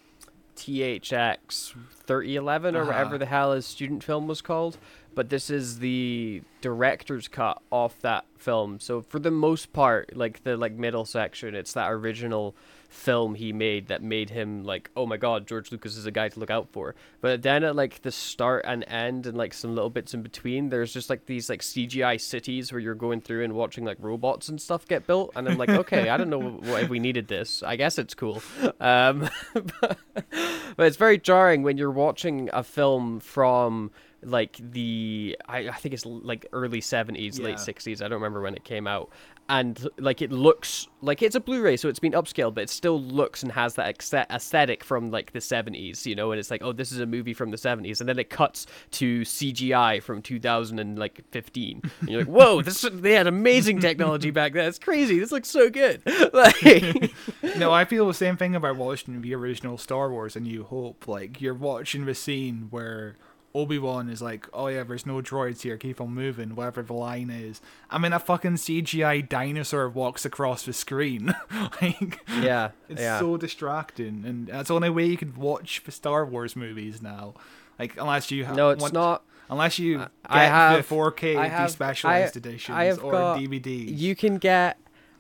THX 0.56 1.74
3011 2.06 2.76
or 2.76 2.82
Uh-huh. 2.82 2.88
whatever 2.92 3.18
the 3.18 3.26
hell 3.26 3.54
his 3.54 3.66
student 3.66 4.04
film 4.04 4.28
was 4.28 4.42
called. 4.42 4.78
But 5.18 5.30
this 5.30 5.50
is 5.50 5.80
the 5.80 6.44
director's 6.62 7.28
cut 7.28 7.60
off 7.72 8.00
that 8.02 8.26
film. 8.38 8.80
So 8.80 9.02
for 9.02 9.18
the 9.18 9.32
most 9.32 9.74
part, 9.74 10.16
like 10.16 10.44
the 10.44 10.56
like 10.56 10.74
middle 10.74 11.06
section, 11.06 11.56
it's 11.56 11.74
that 11.74 11.92
original 11.92 12.56
film 12.88 13.34
he 13.34 13.52
made 13.52 13.88
that 13.88 14.04
made 14.04 14.30
him 14.30 14.64
like, 14.64 14.92
oh 14.96 15.08
my 15.08 15.18
god, 15.18 15.48
George 15.48 15.72
Lucas 15.72 15.98
is 15.98 16.06
a 16.06 16.12
guy 16.12 16.30
to 16.30 16.40
look 16.40 16.52
out 16.52 16.70
for. 16.72 16.94
But 17.20 17.42
then 17.42 17.64
at 17.64 17.76
like 17.76 18.04
the 18.04 18.12
start 18.12 18.64
and 18.68 18.86
end 18.88 19.26
and 19.26 19.36
like 19.36 19.56
some 19.56 19.74
little 19.74 19.90
bits 19.90 20.14
in 20.14 20.22
between, 20.22 20.70
there's 20.70 20.94
just 20.94 21.10
like 21.10 21.26
these 21.26 21.50
like 21.50 21.62
CGI 21.62 22.22
cities 22.22 22.72
where 22.72 22.80
you're 22.80 22.94
going 22.94 23.22
through 23.22 23.44
and 23.44 23.54
watching 23.54 23.86
like 23.86 23.98
robots 24.00 24.50
and 24.50 24.62
stuff 24.62 24.88
get 24.88 25.08
built, 25.08 25.32
and 25.36 25.50
I'm 25.50 25.58
like, 25.58 25.70
okay, 25.84 26.10
I 26.10 26.18
don't 26.18 26.30
know 26.30 26.60
why 26.62 26.84
we 26.84 27.00
needed 27.00 27.28
this. 27.28 27.64
I 27.64 27.76
guess 27.76 27.98
it's 27.98 28.14
cool. 28.14 28.44
Um, 28.80 29.30
but, 29.54 29.98
but 30.14 30.86
it's 30.86 30.98
very 30.98 31.18
jarring 31.18 31.64
when 31.64 31.80
you're 31.80 31.90
watching 31.90 32.52
a 32.54 32.62
film 32.62 33.20
from 33.20 33.90
like 34.24 34.58
the 34.60 35.38
I, 35.48 35.70
I 35.70 35.74
think 35.74 35.94
it's 35.94 36.06
like 36.06 36.46
early 36.54 36.82
70s 36.82 37.40
late 37.42 37.58
60s 37.58 38.02
i 38.02 38.08
don't 38.08 38.14
remember 38.14 38.42
when 38.42 38.56
it 38.56 38.64
came 38.64 38.88
out. 38.88 39.10
And 39.50 39.88
like 39.98 40.22
it 40.22 40.30
looks 40.30 40.90
like 41.02 41.22
it's 41.22 41.36
a 41.36 41.40
blu-ray 41.40 41.78
so 41.78 41.88
it's 41.88 42.00
been 42.00 42.12
upscaled 42.12 42.54
but 42.54 42.64
it 42.64 42.70
still 42.70 43.02
looks 43.02 43.44
and 43.44 43.52
has 43.54 43.76
that 43.76 43.96
aesthetic 44.30 44.84
from 44.84 45.10
like 45.10 45.32
the 45.32 45.40
70s 45.40 46.06
you 46.06 46.16
know 46.16 46.32
and 46.32 46.40
it's 46.40 46.52
like 46.52 46.62
oh 46.62 46.74
this 46.74 46.92
is 46.92 47.00
a 47.00 47.06
movie 47.06 47.34
from 47.34 47.52
the 47.52 47.58
70s 47.58 48.02
and 48.02 48.10
then 48.10 48.20
it 48.20 48.30
cuts 48.30 48.66
to 48.92 49.22
cgi 49.22 50.04
from 50.04 50.22
2015 50.22 51.82
and 52.02 52.10
you're 52.10 52.20
like 52.20 52.28
whoa 52.28 52.62
this 52.68 52.86
they 52.92 53.14
had 53.14 53.28
amazing 53.28 53.80
technology 53.80 54.32
back 54.32 54.54
then. 54.54 54.68
It's 54.68 54.80
crazy. 54.80 55.20
This 55.20 55.32
looks 55.32 55.50
so 55.50 55.70
good. 55.70 56.02
Like 56.34 57.14
no, 57.58 57.72
I 57.72 57.86
feel 57.90 58.06
the 58.08 58.14
same 58.14 58.38
thing 58.38 58.56
about 58.56 58.76
watching 58.76 59.22
the 59.22 59.34
original 59.34 59.78
Star 59.78 60.12
Wars: 60.12 60.36
and 60.36 60.46
New 60.46 60.64
Hope. 60.64 61.08
Like 61.08 61.42
you're 61.42 61.54
watching 61.54 62.06
the 62.06 62.14
scene 62.14 62.68
where 62.70 63.16
Obi 63.56 63.80
Wan 63.80 64.10
is 64.10 64.22
like, 64.22 64.48
"Oh 64.54 64.68
yeah, 64.68 64.84
there's 64.84 65.06
no 65.06 65.22
droids 65.22 65.62
here. 65.62 65.78
Keep 65.78 66.00
on 66.02 66.14
moving." 66.14 66.56
Whatever 66.56 66.84
the 66.84 66.94
line 66.94 67.30
is, 67.30 67.62
I 67.90 67.98
mean, 67.98 68.14
a 68.14 68.20
fucking 68.20 68.54
CGI 68.58 69.28
dinosaur 69.28 69.90
walks 69.90 70.26
across 70.26 70.64
the 70.66 70.74
screen. 70.74 71.34
like, 71.82 72.20
yeah 72.40 72.72
it's 72.90 73.02
yeah 73.02 73.20
so 73.20 73.38
distracting, 73.38 74.24
and 74.26 74.48
that's 74.48 74.68
the 74.68 74.76
only 74.76 74.90
way 74.90 75.06
you 75.06 75.18
can 75.18 75.34
watch 75.36 75.82
the 75.86 75.92
Star 75.92 76.26
Wars 76.26 76.56
movies 76.56 77.02
now. 77.02 77.34
Like, 77.80 77.98
unless 77.98 78.30
you 78.32 78.46
ha- 78.46 78.54
no 78.54 78.70
it's 78.72 78.82
want- 78.82 78.94
not 78.94 79.24
Unless 79.50 79.80
you 79.80 80.00
get 80.00 80.10
I 80.26 80.44
have- 80.44 80.86
the 80.90 80.96
4K 80.96 81.38
I 81.38 81.48
have- 81.48 81.70
despecialized 81.70 82.36
I- 82.36 82.38
editions 82.38 82.76
I 82.78 82.84
have 82.86 83.02
or 83.02 83.12
got- 83.14 83.40
DVDs. 83.40 83.98
You 83.98 84.14
can 84.14 84.40
get. 84.40 84.78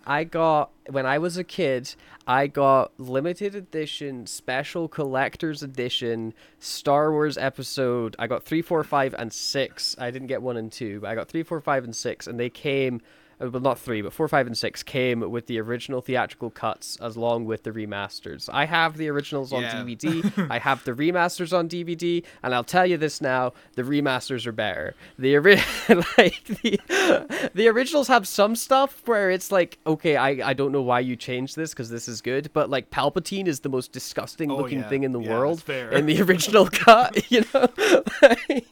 I 0.07 0.23
got 0.23 0.71
when 0.89 1.05
I 1.05 1.17
was 1.17 1.37
a 1.37 1.43
kid. 1.43 1.93
I 2.25 2.47
got 2.47 2.97
limited 2.97 3.55
edition, 3.55 4.25
special 4.25 4.87
collector's 4.87 5.61
edition 5.61 6.33
Star 6.59 7.11
Wars 7.11 7.37
episode. 7.37 8.15
I 8.17 8.27
got 8.27 8.43
three, 8.43 8.61
four, 8.61 8.81
five, 8.85 9.13
and 9.19 9.33
six. 9.33 9.97
I 9.99 10.09
didn't 10.09 10.29
get 10.29 10.41
one 10.41 10.55
and 10.55 10.71
two, 10.71 11.01
but 11.01 11.09
I 11.09 11.15
got 11.15 11.27
three, 11.27 11.43
four, 11.43 11.59
five, 11.59 11.83
and 11.83 11.93
six, 11.93 12.25
and 12.25 12.39
they 12.39 12.49
came 12.49 13.01
Uh, 13.39 13.49
well, 13.49 13.61
not 13.61 13.77
three, 13.77 14.01
but 14.01 14.11
four, 14.13 14.27
five, 14.27 14.47
and 14.47 14.57
six 14.57 14.81
came 14.83 15.19
with 15.29 15.45
the 15.47 15.59
original 15.59 16.01
theatrical 16.01 16.49
cuts 16.49 16.97
as 17.01 17.15
long 17.15 17.45
with 17.45 17.63
the 17.63 17.71
remasters. 17.71 18.49
I 18.51 18.65
have 18.65 18.97
the 18.97 19.09
originals 19.09 19.53
on 19.53 19.61
Yeah. 19.61 19.73
DVD. 19.83 20.47
I 20.51 20.57
have 20.59 20.83
the 20.85 20.93
remasters 20.93 21.55
on 21.57 21.69
DVD, 21.69 22.23
and 22.41 22.55
I'll 22.55 22.63
tell 22.63 22.85
you 22.87 22.97
this 22.97 23.21
now: 23.21 23.53
the 23.75 23.83
remasters 23.83 24.45
are 24.47 24.51
better. 24.51 24.95
The 25.19 25.35
ori- 25.37 25.55
like 26.17 26.43
the 26.45 27.49
the 27.53 27.67
originals 27.67 28.07
have 28.07 28.27
some 28.27 28.55
stuff 28.55 29.01
where 29.05 29.29
it's 29.29 29.51
like, 29.51 29.77
okay, 29.85 30.15
I 30.15 30.49
I 30.49 30.53
don't 30.53 30.71
know 30.71 30.81
why 30.81 30.99
you 31.01 31.15
changed 31.15 31.55
this 31.55 31.71
because 31.71 31.89
this 31.89 32.07
is 32.07 32.21
good, 32.21 32.49
but 32.53 32.69
like 32.69 32.89
Palpatine 32.89 33.47
is 33.47 33.59
the 33.59 33.69
most 33.69 33.91
disgusting 33.91 34.49
Oh, 34.51 34.57
looking 34.57 34.79
yeah. 34.79 34.89
thing 34.89 35.03
in 35.03 35.11
the 35.11 35.19
Yeah, 35.21 35.29
world 35.37 35.63
in 35.69 36.05
the 36.07 36.21
original 36.21 36.67
cut. 36.71 37.29
You 37.31 37.43
know. 37.53 37.67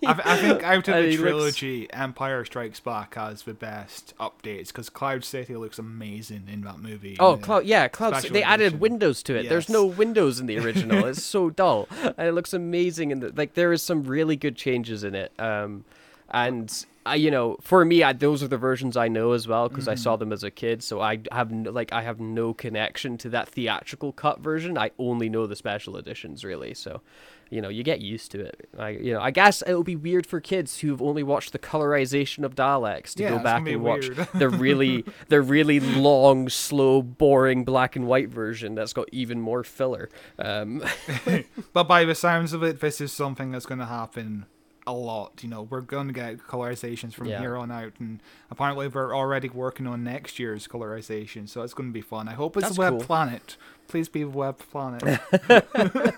I, 0.08 0.22
I 0.26 0.38
think 0.38 0.64
out 0.64 0.88
of 0.88 0.96
the 0.96 1.02
he 1.02 1.18
looks- 1.18 1.22
trilogy, 1.22 1.94
Empire 1.94 2.44
Strikes 2.46 2.80
Back 2.80 3.16
has 3.16 3.44
the 3.44 3.54
best 3.54 4.14
updates 4.56 4.68
because 4.68 4.90
Cloud 4.90 5.24
City 5.24 5.56
looks 5.56 5.80
amazing 5.80 6.44
in 6.52 6.62
that 6.62 6.80
movie. 6.80 7.16
Oh, 7.20 7.34
uh, 7.34 7.38
Cloud, 7.38 7.66
yeah, 7.66 7.88
Cloud. 7.88 8.12
special 8.16 8.34
They 8.34 8.44
added 8.44 8.80
windows 8.80 9.24
to 9.24 9.36
it. 9.36 9.50
There's 9.50 9.70
no 9.70 9.86
windows 9.86 10.40
in 10.40 10.48
the 10.48 10.58
original. 10.66 11.06
it's 11.06 11.24
so 11.24 11.50
dull, 11.50 11.88
and 12.04 12.28
it 12.28 12.34
looks 12.34 12.54
amazing. 12.54 13.12
And 13.12 13.22
the, 13.22 13.34
like, 13.36 13.54
there 13.54 13.72
is 13.72 13.82
some 13.82 14.04
really 14.04 14.36
good 14.36 14.56
changes 14.56 15.04
in 15.04 15.16
it. 15.16 15.32
Um, 15.40 15.86
and 16.32 16.86
I, 17.06 17.16
you 17.16 17.30
know, 17.30 17.58
for 17.62 17.86
me, 17.86 18.02
I, 18.04 18.14
those 18.14 18.42
are 18.42 18.48
the 18.48 18.58
versions 18.58 18.98
I 18.98 19.08
know 19.08 19.34
as 19.34 19.48
well 19.48 19.70
because 19.70 19.88
I 19.88 19.94
Mm-hmm. 19.94 20.02
saw 20.02 20.16
them 20.16 20.34
as 20.34 20.44
a 20.44 20.50
kid. 20.52 20.84
So 20.84 21.02
I 21.02 21.20
have 21.32 21.52
no, 21.52 21.72
like, 21.72 21.94
I 21.94 22.02
have 22.02 22.20
no 22.20 22.54
connection 22.54 23.18
to 23.20 23.30
that 23.30 23.48
theatrical 23.50 24.12
cut 24.12 24.40
version. 24.40 24.78
I 24.78 24.92
only 24.98 25.30
know 25.30 25.46
the 25.48 25.56
special 25.56 25.98
editions, 25.98 26.44
really. 26.44 26.74
So. 26.74 27.02
You 27.50 27.62
know, 27.62 27.70
you 27.70 27.84
get 27.84 28.02
used 28.02 28.32
to 28.32 28.42
it. 28.42 28.68
I, 28.78 28.90
you 28.90 29.14
know, 29.14 29.22
I 29.22 29.30
guess 29.32 29.62
it'll 29.68 29.84
be 29.84 29.96
weird 29.96 30.26
for 30.26 30.40
kids 30.42 30.80
who've 30.80 31.02
only 31.02 31.22
watched 31.24 31.52
the 31.52 31.60
colorization 31.60 32.44
of 32.44 32.56
Daleks 32.56 33.14
to 33.16 33.24
Yeah, 33.24 33.30
go 33.30 33.40
back 33.40 33.68
and 33.68 33.84
watch 33.84 34.10
the 34.34 34.50
really 34.50 35.06
the 35.30 35.42
really 35.42 35.80
long, 35.80 36.50
slow, 36.50 37.02
boring 37.04 37.64
black 37.64 37.96
and 37.96 38.08
white 38.08 38.30
version 38.30 38.74
that's 38.76 38.94
got 38.94 39.08
even 39.12 39.40
more 39.42 39.64
filler. 39.64 40.10
Um, 40.40 40.84
But 41.74 41.84
by 41.88 42.04
the 42.06 42.16
sounds 42.16 42.52
of 42.54 42.64
it, 42.64 42.80
this 42.80 43.00
is 43.00 43.12
something 43.12 43.52
that's 43.52 43.66
going 43.66 43.80
to 43.80 43.86
happen 43.86 44.46
a 44.88 44.94
lot. 44.94 45.42
You 45.44 45.50
know, 45.50 45.64
we're 45.64 45.82
going 45.82 46.08
to 46.08 46.14
get 46.14 46.38
colorizations 46.40 47.14
from 47.14 47.28
Yeah. 47.28 47.40
here 47.40 47.58
on 47.58 47.72
out, 47.72 47.94
and 48.00 48.22
apparently 48.52 48.88
we're 48.88 49.16
already 49.16 49.50
working 49.50 49.88
on 49.88 50.04
next 50.04 50.40
year's 50.40 50.68
colorization, 50.68 51.48
so 51.50 51.62
it's 51.64 51.74
going 51.74 51.90
to 51.90 51.94
be 51.94 52.02
fun. 52.02 52.28
I 52.28 52.34
hope 52.34 52.56
it's 52.58 52.68
That's 52.68 52.78
Web 52.78 52.94
cool. 52.94 53.02
Planet. 53.02 53.58
Please 53.88 54.10
be 54.10 54.26
Web 54.26 54.58
Planet. 54.60 55.20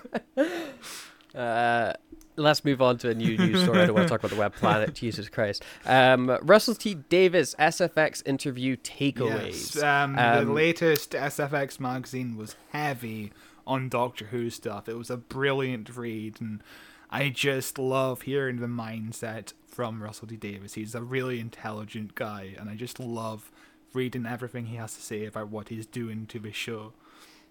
uh, 1.38 1.92
let's 2.36 2.64
move 2.64 2.80
on 2.82 2.98
to 2.98 3.10
a 3.10 3.14
new 3.14 3.36
news 3.38 3.62
story. 3.62 3.80
I 3.82 3.86
don't 3.86 3.94
want 3.94 4.08
to 4.08 4.12
talk 4.12 4.20
about 4.20 4.30
the 4.30 4.36
web 4.40 4.54
planet. 4.54 4.94
Jesus 5.02 5.28
Christ. 5.28 5.64
Um, 5.86 6.36
Russell 6.42 6.74
T 6.74 6.94
Davies 6.94 7.54
SFX 7.58 8.22
interview 8.26 8.76
takeaways. 8.76 9.74
yes, 9.76 9.82
um, 9.82 10.14
the 10.16 10.38
Um, 10.40 10.54
latest 10.54 11.12
SFX 11.12 11.78
magazine 11.80 12.36
was 12.36 12.56
heavy 12.70 13.32
on 13.66 13.88
Doctor 13.88 14.26
Who 14.26 14.50
stuff. 14.50 14.88
It 14.88 14.96
was 14.96 15.10
a 15.10 15.16
brilliant 15.16 15.94
read, 15.96 16.40
and 16.40 16.62
I 17.10 17.28
just 17.28 17.78
love 17.78 18.22
hearing 18.22 18.60
the 18.60 18.66
mindset 18.66 19.52
from 19.66 20.02
Russell 20.02 20.28
T 20.28 20.36
Davies. 20.36 20.74
He's 20.74 20.94
a 20.94 21.02
really 21.02 21.38
intelligent 21.40 22.14
guy, 22.14 22.54
and 22.58 22.68
I 22.68 22.74
just 22.74 22.98
love 22.98 23.50
reading 23.94 24.26
everything 24.26 24.66
he 24.66 24.76
has 24.76 24.94
to 24.94 25.00
say 25.00 25.24
about 25.24 25.48
what 25.48 25.68
he's 25.68 25.86
doing 25.86 26.26
to 26.26 26.38
the 26.38 26.52
show. 26.52 26.92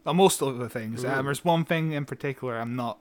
Uh, 0.05 0.13
most 0.13 0.41
of 0.41 0.57
the 0.57 0.69
things. 0.69 1.03
Um, 1.03 1.25
there's 1.25 1.43
one 1.43 1.65
thing 1.65 1.91
in 1.93 2.05
particular 2.05 2.57
I'm 2.59 2.75
not 2.75 2.99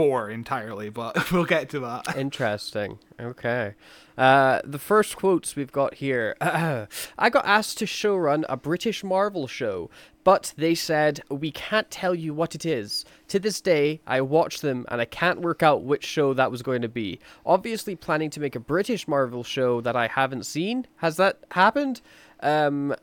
for 0.00 0.30
entirely, 0.30 0.88
but 0.88 1.30
we'll 1.32 1.44
get 1.44 1.68
to 1.68 1.78
that. 1.80 2.16
Interesting. 2.16 2.98
Okay. 3.20 3.74
Uh, 4.16 4.62
the 4.64 4.78
first 4.78 5.14
quotes 5.14 5.56
we've 5.56 5.70
got 5.70 5.92
here. 5.92 6.36
I 6.40 7.28
got 7.30 7.44
asked 7.44 7.76
to 7.78 7.84
showrun 7.84 8.46
a 8.48 8.56
British 8.56 9.04
Marvel 9.04 9.46
show, 9.46 9.90
but 10.24 10.54
they 10.56 10.74
said, 10.74 11.20
we 11.30 11.50
can't 11.50 11.90
tell 11.90 12.14
you 12.14 12.32
what 12.32 12.54
it 12.54 12.64
is. 12.64 13.04
To 13.28 13.38
this 13.38 13.60
day, 13.60 14.00
I 14.06 14.22
watch 14.22 14.62
them 14.62 14.86
and 14.88 15.02
I 15.02 15.04
can't 15.04 15.42
work 15.42 15.62
out 15.62 15.82
which 15.82 16.06
show 16.06 16.32
that 16.32 16.50
was 16.50 16.62
going 16.62 16.80
to 16.80 16.88
be. 16.88 17.20
Obviously, 17.44 17.94
planning 17.94 18.30
to 18.30 18.40
make 18.40 18.56
a 18.56 18.60
British 18.60 19.06
Marvel 19.06 19.44
show 19.44 19.82
that 19.82 19.96
I 19.96 20.06
haven't 20.06 20.46
seen. 20.46 20.86
Has 20.96 21.18
that 21.18 21.40
happened? 21.50 22.00
Um, 22.42 22.94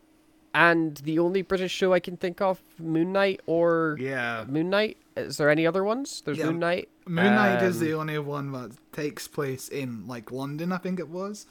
and 0.57 0.97
the 0.97 1.19
only 1.19 1.43
British 1.43 1.71
show 1.71 1.93
I 1.93 1.99
can 1.99 2.17
think 2.17 2.41
of, 2.41 2.59
Moon 2.79 3.13
Knight 3.13 3.41
or 3.45 3.95
Yeah. 3.99 4.43
Moon 4.47 4.71
Knight. 4.71 4.97
Is 5.15 5.37
there 5.37 5.51
any 5.51 5.67
other 5.67 5.83
ones? 5.83 6.23
There's 6.25 6.39
Yeah, 6.39 6.47
Moon 6.47 6.57
Knight. 6.59 6.89
Moon 7.05 7.35
Knight 7.35 7.61
is 7.61 7.77
um, 7.79 7.83
the 7.87 7.93
only 7.93 8.17
one 8.17 8.51
that 8.53 8.71
takes 8.91 9.27
place 9.27 9.69
in 9.69 10.07
like 10.07 10.31
London, 10.31 10.71
I 10.71 10.77
think 10.77 10.99
it 10.99 11.09
was. 11.09 11.45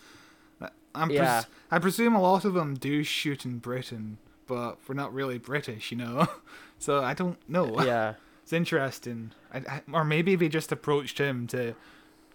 I'm 0.93 1.09
pres- 1.09 1.19
Yeah. 1.19 1.45
I 1.71 1.79
presume 1.79 2.17
a 2.17 2.21
lot 2.21 2.45
of 2.45 2.55
them 2.55 2.75
do 2.75 3.05
shoot 3.05 3.45
in 3.45 3.59
Britain, 3.59 4.19
but 4.49 4.79
we're 4.89 4.95
not 4.97 5.15
really 5.15 5.39
British, 5.39 5.93
you 5.93 5.99
know. 5.99 6.27
so 6.79 7.05
I 7.05 7.15
don't 7.15 7.39
know. 7.49 7.81
Yeah. 7.83 8.15
It's 8.43 8.53
interesting, 8.53 9.33
I, 9.53 9.59
I, 9.59 9.83
or 9.93 10.05
maybe 10.05 10.37
they 10.37 10.49
just 10.49 10.71
approached 10.71 11.19
him 11.19 11.49
to 11.49 11.75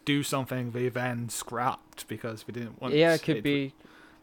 do 0.04 0.24
something 0.24 0.72
they 0.72 0.90
then 0.90 1.30
scrapped 1.30 2.06
because 2.10 2.46
we 2.46 2.52
didn't 2.52 2.82
want. 2.82 2.94
Yeah, 2.94 3.14
it 3.14 3.24
could 3.24 3.42
be. 3.44 3.74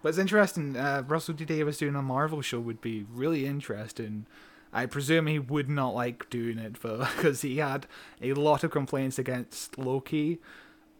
But 0.08 0.12
it's 0.12 0.18
interesting. 0.20 0.74
Uh, 0.74 1.02
Russell 1.06 1.34
T 1.34 1.44
Davies 1.44 1.76
doing 1.76 1.94
a 1.94 2.00
Marvel 2.00 2.40
show 2.40 2.58
would 2.60 2.80
be 2.80 3.04
really 3.12 3.44
interesting. 3.44 4.24
I 4.72 4.86
presume 4.86 5.26
he 5.26 5.38
would 5.38 5.68
not 5.68 5.94
like 5.94 6.30
doing 6.30 6.56
it 6.56 6.80
though, 6.80 7.06
because 7.16 7.42
he 7.42 7.58
had 7.58 7.86
a 8.22 8.32
lot 8.32 8.64
of 8.64 8.70
complaints 8.70 9.18
against 9.18 9.76
Loki 9.76 10.38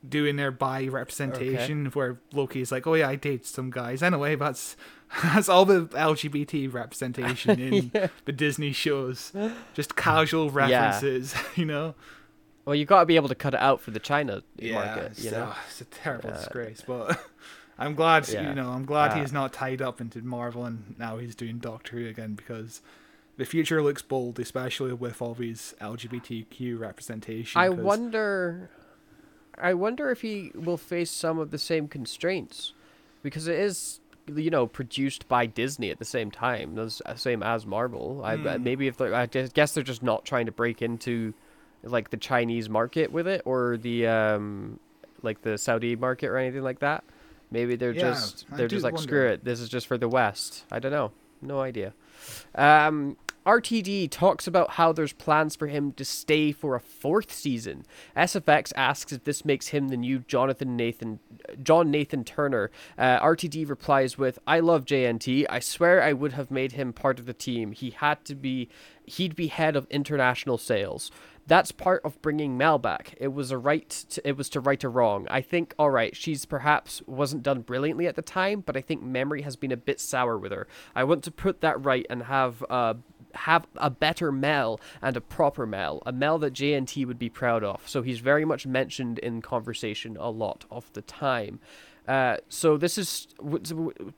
doing 0.07 0.37
their 0.37 0.51
bi 0.51 0.89
representation, 0.89 1.87
where 1.87 2.19
Loki's 2.35 2.71
like, 2.71 2.87
"Oh 2.87 2.93
yeah, 2.93 3.09
I 3.09 3.17
date 3.17 3.47
some 3.47 3.71
guys." 3.71 4.03
Anyway, 4.03 4.37
that's 4.37 4.77
that's 5.23 5.49
all 5.49 5.65
the 5.65 5.87
LGBT 5.87 6.71
representation 6.71 7.59
in 7.95 8.11
the 8.27 8.33
Disney 8.33 8.73
shows, 8.73 9.33
just 9.73 9.97
casual 9.97 10.51
references, 10.51 11.35
you 11.57 11.65
know. 11.65 11.95
Well, 12.67 12.75
you 12.75 12.85
got 12.85 13.01
to 13.01 13.07
be 13.07 13.17
able 13.17 13.29
to 13.31 13.35
cut 13.35 13.55
it 13.55 13.61
out 13.61 13.81
for 13.81 13.91
the 13.91 14.01
China 14.01 14.43
Yeah, 14.59 14.75
market, 14.75 15.13
it's, 15.13 15.25
you 15.25 15.31
know. 15.31 15.45
uh, 15.45 15.55
it's 15.67 15.81
a 15.81 15.87
terrible 15.87 16.29
Uh, 16.29 16.35
disgrace, 16.37 16.83
but 16.87 17.19
I'm 17.79 17.95
glad 17.95 18.29
Yeah. 18.29 18.49
you 18.49 18.55
know 18.55 18.71
I'm 18.71 18.85
glad 18.85 19.13
Uh, 19.13 19.21
he's 19.21 19.33
not 19.33 19.53
tied 19.53 19.81
up 19.81 20.01
into 20.01 20.21
Marvel 20.23 20.65
and 20.65 20.95
now 20.99 21.19
he's 21.19 21.35
doing 21.35 21.59
Doctor 21.59 21.97
Who 21.99 22.07
again 22.09 22.35
because 22.35 22.83
the 23.37 23.45
future 23.45 23.81
looks 23.83 24.03
bold, 24.03 24.41
especially 24.41 24.93
with 24.93 25.23
all 25.23 25.35
these 25.35 25.75
LGBTQ 25.81 26.77
representation. 26.79 27.61
I 27.61 27.69
'cause- 27.69 27.79
wonder, 27.79 28.69
I 29.57 29.75
wonder 29.75 30.11
if 30.11 30.23
he 30.23 30.51
will 30.55 30.77
face 30.77 31.11
some 31.11 31.39
of 31.39 31.53
the 31.53 31.59
same 31.59 31.87
constraints, 31.87 32.73
because 33.23 33.47
it 33.47 33.59
is, 33.59 34.01
you 34.35 34.51
know, 34.51 34.67
produced 34.67 35.29
by 35.29 35.47
Disney 35.47 35.91
at 35.91 35.99
the 36.01 36.05
same 36.05 36.33
time, 36.33 36.75
the 36.75 36.91
same 37.15 37.43
as 37.45 37.65
Marvel. 37.65 38.23
I 38.25 38.37
Hmm. 38.37 38.63
maybe 38.63 38.89
if 38.89 38.97
they're, 38.97 39.15
I 39.15 39.27
guess 39.27 39.73
they're 39.73 39.85
just 39.85 40.03
not 40.03 40.25
trying 40.25 40.47
to 40.47 40.53
break 40.53 40.83
into, 40.83 41.33
like 41.85 42.11
the 42.11 42.17
Chinese 42.17 42.69
market 42.69 43.13
with 43.13 43.29
it 43.29 43.41
or 43.45 43.77
the 43.77 44.05
um, 44.09 44.81
like 45.23 45.43
the 45.43 45.57
Saudi 45.57 45.95
market 45.95 46.27
or 46.27 46.37
anything 46.39 46.63
like 46.63 46.81
that. 46.81 47.05
Maybe 47.51 47.77
they're 47.77 47.93
Yeah, 47.93 48.01
just 48.13 48.47
they're 48.53 48.69
just 48.69 48.85
like 48.85 48.99
screw 48.99 49.27
it. 49.27 49.45
This 49.45 49.61
is 49.61 49.69
just 49.69 49.87
for 49.87 49.99
the 49.99 50.09
West. 50.09 50.65
I 50.71 50.79
don't 50.79 50.93
know. 50.93 51.13
No 51.41 51.61
idea. 51.61 51.95
Um, 52.55 53.17
RTD 53.47 54.11
talks 54.11 54.47
about 54.47 54.73
how 54.73 54.93
there's 54.93 55.15
plans 55.15 55.57
for 55.57 55.69
him 55.69 55.93
to 55.93 56.05
stay 56.05 56.53
for 56.53 56.75
a 56.75 56.81
fourth 56.81 57.33
season. 57.33 57.87
SFX 58.15 58.75
asks 58.77 59.11
if 59.13 59.25
this 59.25 59.43
makes 59.45 59.69
him 59.69 59.89
the 59.89 59.97
new 59.97 60.19
Jonathan 60.19 60.77
Nathan, 60.77 61.21
John 61.63 61.91
Nathan 61.91 62.25
Turner. 62.25 62.71
Uh, 62.99 63.19
RTD 63.21 63.67
replies 63.67 64.19
with, 64.19 64.39
"I 64.47 64.61
love 64.61 64.85
JNT. 64.85 65.47
I 65.49 65.61
swear 65.61 66.03
I 66.03 66.13
would 66.13 66.33
have 66.33 66.51
made 66.51 66.73
him 66.73 66.93
part 66.93 67.19
of 67.19 67.25
the 67.25 67.33
team. 67.33 67.73
He 67.73 67.91
had 67.91 68.23
to 68.27 68.35
be, 68.35 68.69
he'd 69.07 69.35
be 69.35 69.47
head 69.47 69.77
of 69.77 69.87
international 69.89 70.59
sales." 70.59 71.11
That's 71.49 71.73
part 71.73 72.03
of 72.05 72.21
bringing 72.21 72.59
Mel 72.59 72.79
back. 72.79 73.15
It 73.19 73.29
was 73.29 73.51
a 73.51 73.59
right. 73.59 73.89
To, 73.89 74.29
it 74.29 74.37
was 74.37 74.51
to 74.51 74.61
right 74.61 74.85
a 74.85 74.89
wrong. 74.89 75.27
I 75.31 75.41
think. 75.41 75.75
All 75.79 75.91
right, 75.91 76.15
she's 76.15 76.45
perhaps 76.45 77.03
wasn't 77.07 77.43
done 77.43 77.63
brilliantly 77.63 78.07
at 78.07 78.17
the 78.17 78.23
time, 78.23 78.61
but 78.61 78.77
I 78.77 78.83
think 78.83 79.03
memory 79.03 79.43
has 79.43 79.57
been 79.57 79.73
a 79.73 79.77
bit 79.77 79.99
sour 79.99 80.39
with 80.39 80.53
her. 80.53 80.69
I 80.95 81.05
want 81.05 81.25
to 81.25 81.31
put 81.31 81.63
that 81.63 81.83
right 81.83 82.07
and 82.11 82.25
have 82.25 82.63
uh, 82.69 82.95
have 83.35 83.67
a 83.77 83.89
better 83.89 84.31
Mel 84.31 84.79
and 85.01 85.17
a 85.17 85.23
proper 85.23 85.67
Mel, 85.67 86.03
a 86.05 86.13
Mel 86.13 86.39
that 86.39 86.53
JNT 86.53 87.07
would 87.07 87.19
be 87.19 87.31
proud 87.31 87.65
of. 87.65 87.89
So 87.89 88.03
he's 88.03 88.21
very 88.21 88.45
much 88.45 88.67
mentioned 88.67 89.19
in 89.19 89.41
conversation 89.43 90.17
a 90.19 90.31
lot 90.31 90.67
of 90.71 90.93
the 90.93 91.03
time. 91.03 91.61
Uh, 92.07 92.39
so 92.49 92.77
this 92.77 92.99
is 92.99 93.29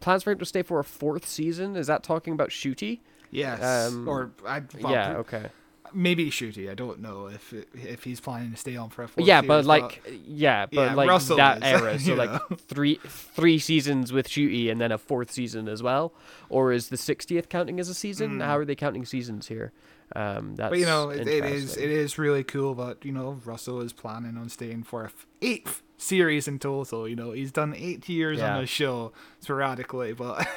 plans 0.00 0.22
for 0.22 0.32
him 0.32 0.38
to 0.38 0.44
stay 0.44 0.62
for 0.62 0.78
a 0.78 0.84
fourth 0.84 1.26
season. 1.26 1.76
Is 1.76 1.86
that 1.86 2.02
talking 2.02 2.32
about 2.32 2.50
Ncuti? 2.50 3.00
yes, 3.30 3.62
um, 3.62 4.08
or 4.08 4.32
I 4.44 4.62
well, 4.80 4.92
yeah. 4.92 5.16
Okay. 5.18 5.46
Maybe 5.92 6.30
Ncuti. 6.30 6.70
I 6.70 6.74
don't 6.74 7.00
know 7.00 7.26
if 7.26 7.52
if 7.74 8.04
he's 8.04 8.20
planning 8.20 8.50
to 8.52 8.56
stay 8.56 8.76
on 8.76 8.90
for 8.90 9.02
a 9.04 9.08
fourth 9.08 9.26
yeah, 9.26 9.40
but 9.42 9.64
like, 9.64 10.02
yeah, 10.26 10.66
but 10.66 10.74
Yeah, 10.90 10.94
like 10.94 11.08
Russell 11.08 11.36
that 11.38 11.58
is, 11.58 11.62
era. 11.64 11.98
So 11.98 12.14
like 12.14 12.30
know. 12.30 12.56
three 12.56 13.00
three 13.04 13.58
seasons 13.58 14.12
with 14.12 14.28
Ncuti 14.28 14.70
and 14.70 14.80
then 14.80 14.92
a 14.92 14.98
fourth 14.98 15.30
season 15.30 15.68
as 15.68 15.82
well, 15.82 16.12
or 16.48 16.72
is 16.72 16.88
the 16.88 16.96
sixtieth 16.96 17.48
counting 17.48 17.80
as 17.80 17.88
a 17.88 17.94
season? 17.94 18.40
How 18.40 18.56
are 18.58 18.64
they 18.64 18.74
counting 18.74 19.04
seasons 19.04 19.48
here? 19.48 19.72
Um, 20.16 20.56
that's. 20.56 20.70
But 20.70 20.78
you 20.80 20.86
know, 20.86 21.10
it, 21.10 21.28
it 21.28 21.44
is 21.44 21.76
it 21.76 21.88
is 21.90 22.18
really 22.18 22.42
cool 22.44 22.74
that 22.76 23.04
you 23.04 23.12
know 23.12 23.40
Russell 23.44 23.80
is 23.80 23.92
planning 23.92 24.36
on 24.36 24.48
staying 24.48 24.82
for 24.82 25.02
a 25.02 25.06
f- 25.06 25.26
eighth 25.40 25.82
series 25.98 26.48
in 26.48 26.58
total. 26.58 27.06
You 27.08 27.14
know, 27.16 27.30
he's 27.32 27.52
done 27.52 27.74
eight 27.76 28.08
years 28.08 28.38
Yeah. 28.38 28.54
on 28.56 28.60
the 28.62 28.66
show 28.66 29.12
sporadically, 29.38 30.12
but 30.12 30.48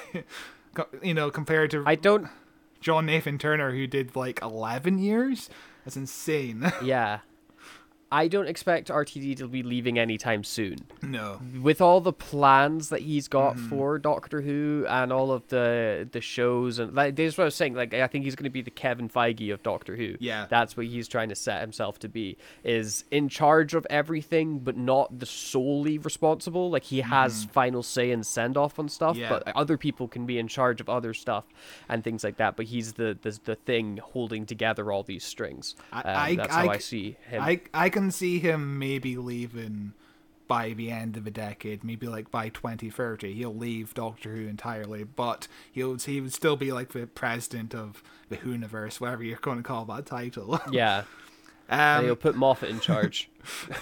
you 1.04 1.14
know, 1.14 1.30
compared 1.30 1.72
to 1.72 1.84
I 1.86 1.96
don't. 1.96 2.28
John 2.84 3.06
Nathan 3.06 3.38
Turner, 3.38 3.72
who 3.72 3.88
did 3.88 4.16
like 4.16 4.40
eleven 4.42 5.00
years, 5.00 5.50
that's 5.86 5.98
insane. 5.98 6.72
Yeah. 6.84 7.20
I 8.14 8.28
don't 8.28 8.48
expect 8.48 8.90
RTD 8.90 9.38
to 9.38 9.48
be 9.48 9.64
leaving 9.64 9.98
anytime 9.98 10.44
soon. 10.44 10.78
no, 11.02 11.40
with 11.62 11.82
all 11.82 12.00
the 12.02 12.14
plans 12.14 12.90
that 12.90 13.02
he's 13.02 13.28
got 13.28 13.56
Mm-hmm. 13.56 13.70
for 13.70 14.00
Doctor 14.00 14.42
Who 14.42 14.86
and 14.88 15.12
all 15.12 15.32
of 15.32 15.48
the 15.50 16.08
the 16.12 16.22
shows 16.22 16.80
and 16.80 16.94
like 16.94 17.16
that's 17.16 17.38
what 17.38 17.44
I 17.44 17.46
was 17.46 17.56
saying. 17.56 17.74
Like 17.76 17.94
I 17.94 18.08
think 18.08 18.24
he's 18.26 18.36
going 18.36 18.46
to 18.46 18.50
be 18.50 18.62
the 18.62 18.72
Kevin 18.72 19.10
Feige 19.10 19.52
of 19.54 19.62
Doctor 19.64 19.96
Who. 19.96 20.16
Yeah. 20.20 20.46
that's 20.50 20.78
what 20.78 20.86
he's 20.86 21.08
trying 21.08 21.30
to 21.30 21.36
set 21.36 21.62
himself 21.62 22.00
to 22.00 22.08
be. 22.10 22.38
Is 22.64 23.04
in 23.12 23.30
charge 23.30 23.74
of 23.74 23.86
everything, 23.90 24.60
but 24.60 24.78
not 24.78 25.20
the 25.20 25.26
solely 25.26 25.98
responsible. 25.98 26.70
Like 26.70 26.84
he 26.84 27.02
has 27.02 27.46
final 27.46 27.84
say 27.84 28.12
and 28.12 28.26
send 28.26 28.58
off 28.58 28.78
on 28.80 28.88
stuff. 28.90 29.18
Yeah. 29.18 29.30
but 29.30 29.48
other 29.56 29.78
people 29.78 30.08
can 30.08 30.26
be 30.26 30.38
in 30.40 30.48
charge 30.48 30.80
of 30.82 30.88
other 30.90 31.14
stuff 31.14 31.46
and 31.90 32.04
things 32.04 32.24
like 32.24 32.38
that. 32.38 32.56
But 32.56 32.68
he's 32.68 32.94
the 32.94 33.18
the, 33.22 33.40
the 33.44 33.56
thing 33.56 33.98
holding 33.98 34.46
together 34.46 34.92
all 34.92 35.04
these 35.04 35.24
strings. 35.24 35.76
I- 35.92 36.00
Um, 36.02 36.18
I- 36.18 36.36
that's 36.36 36.54
I 36.54 36.62
how 36.66 36.70
I 36.70 36.78
c- 36.78 36.82
see 36.84 37.18
him. 37.30 37.42
I 37.42 37.62
I 37.74 37.90
can 37.90 38.03
see 38.12 38.40
him 38.40 38.80
maybe 38.80 39.18
leaving 39.18 39.94
by 40.48 40.74
the 40.74 40.92
end 40.92 41.18
of 41.18 41.24
the 41.24 41.32
decade, 41.32 41.84
maybe 41.84 42.08
like 42.08 42.30
by 42.30 42.50
2030, 42.50 43.34
he'll 43.34 43.56
leave 43.56 43.94
Doctor 43.94 44.36
Who 44.36 44.48
entirely, 44.48 45.04
but 45.04 45.48
he'll 45.72 45.98
he 45.98 46.22
would 46.22 46.34
still 46.34 46.56
be 46.56 46.72
like 46.72 46.90
the 46.90 47.08
president 47.08 47.74
of 47.74 48.04
the 48.30 48.38
Whoniverse, 48.38 49.00
whatever 49.00 49.24
you're 49.24 49.38
going 49.38 49.58
to 49.58 49.64
call 49.64 49.86
that 49.86 50.06
title. 50.06 50.60
yeah, 50.72 51.04
and 51.70 52.00
um, 52.00 52.06
he'll 52.06 52.16
put 52.16 52.36
Moffat 52.36 52.70
in 52.70 52.80
charge. 52.80 53.30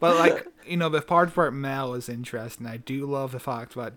but 0.00 0.16
like 0.16 0.46
you 0.66 0.76
know, 0.76 0.88
the 0.88 1.02
part 1.02 1.32
about 1.32 1.52
Mel 1.52 1.94
is 1.94 2.08
interesting. 2.08 2.66
I 2.66 2.76
do 2.76 3.06
love 3.06 3.32
the 3.32 3.40
fact 3.40 3.74
that 3.74 3.94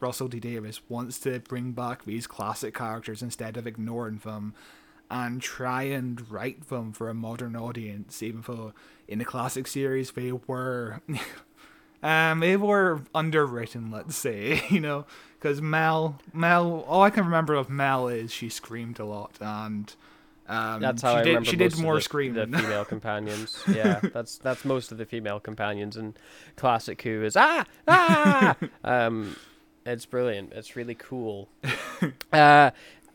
Russell 0.00 0.28
T 0.28 0.40
Davies 0.40 0.80
wants 0.88 1.18
to 1.20 1.40
bring 1.40 1.72
back 1.72 2.04
these 2.04 2.26
classic 2.26 2.74
characters 2.74 3.22
instead 3.22 3.56
of 3.56 3.66
ignoring 3.66 4.18
them, 4.18 4.54
and 5.10 5.40
try 5.40 5.82
and 5.84 6.30
write 6.30 6.68
them 6.68 6.92
for 6.92 7.08
a 7.08 7.14
modern 7.14 7.56
audience. 7.56 8.22
Even 8.22 8.42
though 8.46 8.72
in 9.06 9.18
the 9.18 9.24
classic 9.24 9.66
series 9.66 10.12
they 10.12 10.32
were, 10.32 11.00
um, 12.02 12.40
they 12.40 12.56
were 12.56 13.02
underwritten. 13.14 13.90
Let's 13.90 14.16
say 14.16 14.62
you 14.70 14.80
know, 14.80 15.06
because 15.38 15.62
Mel, 15.62 16.18
Mel, 16.32 16.84
all 16.86 17.02
I 17.02 17.10
can 17.10 17.24
remember 17.24 17.54
of 17.54 17.70
Mel 17.70 18.08
is 18.08 18.32
she 18.32 18.48
screamed 18.48 18.98
a 18.98 19.04
lot 19.04 19.32
and. 19.40 19.94
Um, 20.50 20.80
That's 20.80 21.02
how 21.02 21.12
she 21.12 21.16
I 21.16 21.22
did, 21.24 21.28
remember 21.28 21.50
She 21.50 21.56
did 21.56 21.78
more 21.78 21.96
the, 21.96 22.00
screaming. 22.00 22.50
The 22.52 22.58
female 22.58 22.84
companions, 22.86 23.62
yeah, 23.70 24.00
that's 24.00 24.38
that's 24.38 24.64
most 24.64 24.90
of 24.90 24.96
the 24.96 25.04
female 25.04 25.40
companions 25.40 25.94
in 25.94 26.14
classic 26.56 27.02
Who 27.02 27.22
is 27.22 27.36
ah 27.36 27.66
ah. 27.86 28.56
um, 28.82 29.36
it's 29.84 30.06
brilliant. 30.06 30.52
It's 30.52 30.76
really 30.76 30.94
cool. 30.94 31.48
Uh, 32.32 32.70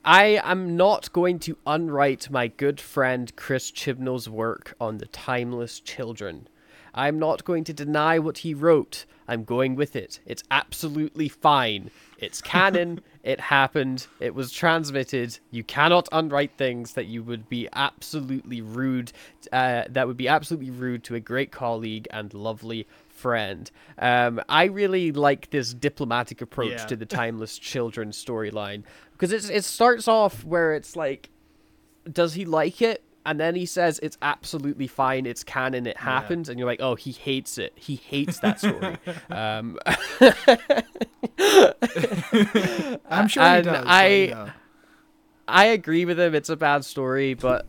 I 0.05 0.39
am 0.43 0.75
not 0.75 1.11
going 1.13 1.39
to 1.39 1.57
unwrite 1.65 2.29
my 2.29 2.47
good 2.47 2.81
friend 2.81 3.33
Chris 3.35 3.71
Chibnall's 3.71 4.27
work 4.29 4.75
on 4.79 4.97
the 4.97 5.05
timeless 5.07 5.79
children. 5.79 6.47
I'm 6.93 7.17
not 7.17 7.43
going 7.45 7.63
to 7.65 7.73
deny 7.73 8.19
what 8.19 8.39
he 8.39 8.53
wrote. 8.53 9.05
I'm 9.27 9.45
going 9.45 9.75
with 9.75 9.95
it. 9.95 10.19
It's 10.25 10.43
absolutely 10.51 11.29
fine. 11.29 11.89
It's 12.19 12.41
canon. 12.53 12.99
it 13.23 13.39
happened. 13.39 14.05
It 14.19 14.35
was 14.35 14.51
transmitted. 14.51 15.39
You 15.49 15.63
cannot 15.63 16.09
unwrite 16.11 16.51
things 16.57 16.93
that 16.93 17.05
you 17.07 17.23
would 17.23 17.47
be 17.49 17.69
absolutely 17.73 18.61
rude. 18.61 19.13
Uh, 19.53 19.83
that 19.89 20.05
would 20.05 20.17
be 20.17 20.27
absolutely 20.27 20.69
rude 20.71 21.03
to 21.05 21.15
a 21.15 21.19
great 21.21 21.51
colleague 21.51 22.07
and 22.11 22.33
lovely 22.33 22.85
friend. 23.07 23.71
Um, 23.97 24.41
I 24.49 24.65
really 24.65 25.13
like 25.13 25.49
this 25.51 25.73
diplomatic 25.73 26.41
approach 26.41 26.71
Yeah. 26.71 26.85
to 26.87 26.95
the 26.97 27.05
timeless 27.05 27.57
children 27.57 28.09
storyline 28.09 28.83
because 29.23 29.31
it's 29.31 29.49
it 29.49 29.63
starts 29.63 30.09
off 30.09 30.43
where 30.43 30.73
it's 30.73 30.97
like 30.97 31.29
does 32.11 32.33
he 32.33 32.43
like 32.43 32.81
it? 32.81 33.05
And 33.25 33.39
then 33.39 33.55
he 33.55 33.65
says 33.65 33.97
it's 34.03 34.17
absolutely 34.21 34.85
fine, 34.87 35.25
it's 35.25 35.45
canon, 35.45 35.87
it 35.87 35.95
happened, 35.95 36.49
and 36.49 36.59
you're 36.59 36.65
like, 36.65 36.81
oh, 36.81 36.95
he 36.95 37.13
hates 37.13 37.57
it. 37.57 37.71
He 37.77 37.95
hates 37.95 38.39
that 38.39 38.59
story. 38.59 38.97
um, 39.29 39.79
I'm 43.09 43.29
sure 43.29 43.55
he 43.55 43.61
does. 43.61 43.85
I-. 43.87 44.51
I 45.53 45.65
agree 45.65 46.03
with 46.03 46.19
him. 46.19 46.33
It's 46.33 46.49
a 46.49 46.55
bad 46.57 46.83
story, 46.83 47.35
but 47.35 47.67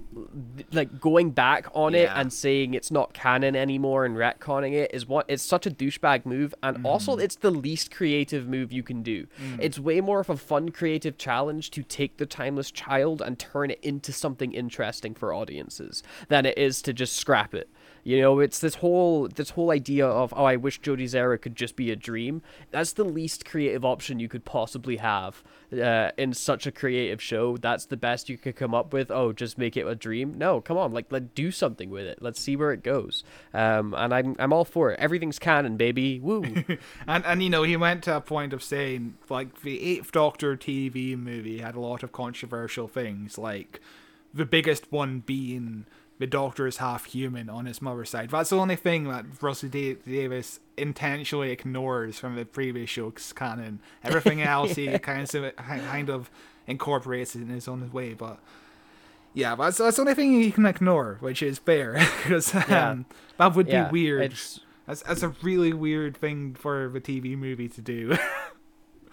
like 0.73 0.99
going 1.01 1.31
back 1.33 1.67
on 1.75 1.95
it 1.95 2.09
and 2.15 2.33
saying 2.33 2.73
it's 2.73 2.91
not 2.91 3.13
canon 3.13 3.55
anymore 3.55 4.07
and 4.07 4.17
retconning 4.17 4.73
it 4.73 4.91
is 4.95 5.07
what 5.07 5.27
it's 5.29 5.43
such 5.43 5.67
a 5.67 5.71
douchebag 5.71 6.25
move, 6.25 6.55
and 6.63 6.79
Mm-hmm. 6.79 6.87
also 6.87 7.19
it's 7.19 7.37
the 7.37 7.51
least 7.51 7.91
creative 7.91 8.49
move 8.49 8.73
you 8.73 8.83
can 8.83 9.03
do. 9.03 9.27
Mm. 9.41 9.59
It's 9.61 9.79
way 9.79 10.01
more 10.01 10.21
of 10.21 10.31
a 10.31 10.37
fun 10.37 10.71
creative 10.71 11.19
challenge 11.19 11.71
to 11.73 11.83
take 11.83 12.17
the 12.17 12.27
timeless 12.27 12.71
child 12.71 13.21
and 13.21 13.39
turn 13.39 13.71
it 13.71 13.81
into 13.83 14.13
something 14.13 14.53
interesting 14.55 15.15
for 15.15 15.35
audiences 15.35 16.03
than 16.29 16.47
it 16.47 16.57
is 16.57 16.81
to 16.83 16.93
just 16.95 17.15
scrap 17.17 17.55
it. 17.55 17.69
You 18.05 18.21
know, 18.21 18.39
it's 18.41 18.59
this 18.59 18.77
whole 18.77 19.29
this 19.29 19.51
whole 19.51 19.71
idea 19.71 20.07
of 20.07 20.35
oh, 20.37 20.45
I 20.45 20.57
wish 20.57 20.81
Jodie's 20.81 21.15
era 21.15 21.39
could 21.39 21.57
just 21.57 21.75
be 21.75 21.91
a 21.91 21.97
dream. 21.97 22.43
That's 22.71 22.93
the 22.93 23.05
least 23.05 23.47
creative 23.47 23.83
option 23.85 24.21
you 24.21 24.29
could 24.29 24.45
possibly 24.45 24.99
have 24.99 25.43
uh, 25.73 26.11
in 26.19 26.35
such 26.35 26.67
a 26.67 26.73
creative 26.73 27.23
show. 27.23 27.57
That's 27.57 27.87
the 27.87 27.97
best 27.97 28.29
you 28.29 28.37
could 28.37 28.57
come 28.57 28.75
up 28.75 28.93
with. 28.93 29.11
Oh, 29.11 29.33
just 29.33 29.57
make 29.57 29.77
it 29.77 29.87
a 29.87 29.95
dream. 29.95 30.37
No, 30.37 30.61
come 30.61 30.77
on, 30.77 30.93
like 30.93 31.11
let 31.11 31.35
do 31.35 31.51
something 31.51 31.89
with 31.89 32.05
it. 32.05 32.19
Let's 32.21 32.39
see 32.39 32.57
where 32.57 32.73
it 32.73 32.83
goes. 32.83 33.25
Um, 33.55 33.95
and 33.97 34.13
I'm 34.13 34.37
I'm 34.39 34.53
all 34.53 34.67
for 34.67 34.93
it. 34.93 35.01
Everything's 35.01 35.39
canon, 35.39 35.77
baby. 35.77 36.21
Woo. 36.21 36.45
And 37.07 37.25
and 37.25 37.43
you 37.43 37.51
know 37.51 37.63
he 37.63 37.77
went 37.77 38.05
to 38.05 38.17
a 38.17 38.21
point 38.21 38.53
of 38.53 38.63
saying 38.63 39.15
like 39.29 39.63
the 39.63 39.81
Eighth 39.83 40.13
Doctor 40.13 40.57
TV 40.57 41.17
movie 41.17 41.59
had 41.59 41.75
a 41.75 41.81
lot 41.81 42.03
of 42.03 42.13
controversial 42.13 42.89
things, 42.89 43.39
like 43.39 43.81
the 44.33 44.45
biggest 44.45 44.91
one 44.91 45.21
being 45.21 45.87
the 46.19 46.27
Doctor 46.27 46.67
is 46.67 46.77
half 46.77 47.07
human 47.07 47.49
on 47.49 47.67
his 47.67 47.83
mother's 47.83 48.11
side. 48.11 48.31
That's 48.31 48.51
the 48.51 48.57
only 48.57 48.77
thing 48.77 49.05
that 49.05 49.25
Russell 49.41 49.69
D- 49.69 49.97
Davies 50.07 50.61
intentionally 50.77 51.51
ignores 51.51 52.19
from 52.19 52.37
the 52.37 52.45
previous 52.45 52.91
show's 52.91 53.33
canon. 53.33 53.81
Everything 54.03 54.41
else 54.57 54.77
he 54.77 54.99
kind 54.99 55.35
of 55.35 55.57
kind 55.57 56.11
of 56.11 56.31
incorporates 56.67 57.35
in 57.35 57.49
his 57.49 57.69
own 57.69 57.91
way, 57.93 58.15
but. 58.15 58.39
Yeah, 59.37 59.57
that's 59.57 59.79
that's 59.79 59.97
the 59.97 60.03
only 60.03 60.15
thing 60.15 60.41
you 60.41 60.53
can 60.53 60.65
ignore, 60.65 61.17
which 61.19 61.43
is 61.43 61.59
fair, 61.59 61.95
because 62.23 62.55
um, 62.71 63.05
that 63.37 63.57
would 63.57 63.67
yeah, 63.67 63.89
be 63.89 64.05
weird. 64.05 64.31
It's 64.31 64.61
That's 64.87 65.03
that's 65.03 65.23
a 65.25 65.31
really 65.43 65.73
weird 65.73 66.17
thing 66.17 66.55
for 66.55 66.89
the 66.89 67.01
TV 67.01 67.37
movie 67.37 67.69
to 67.69 67.81
do. 67.81 68.17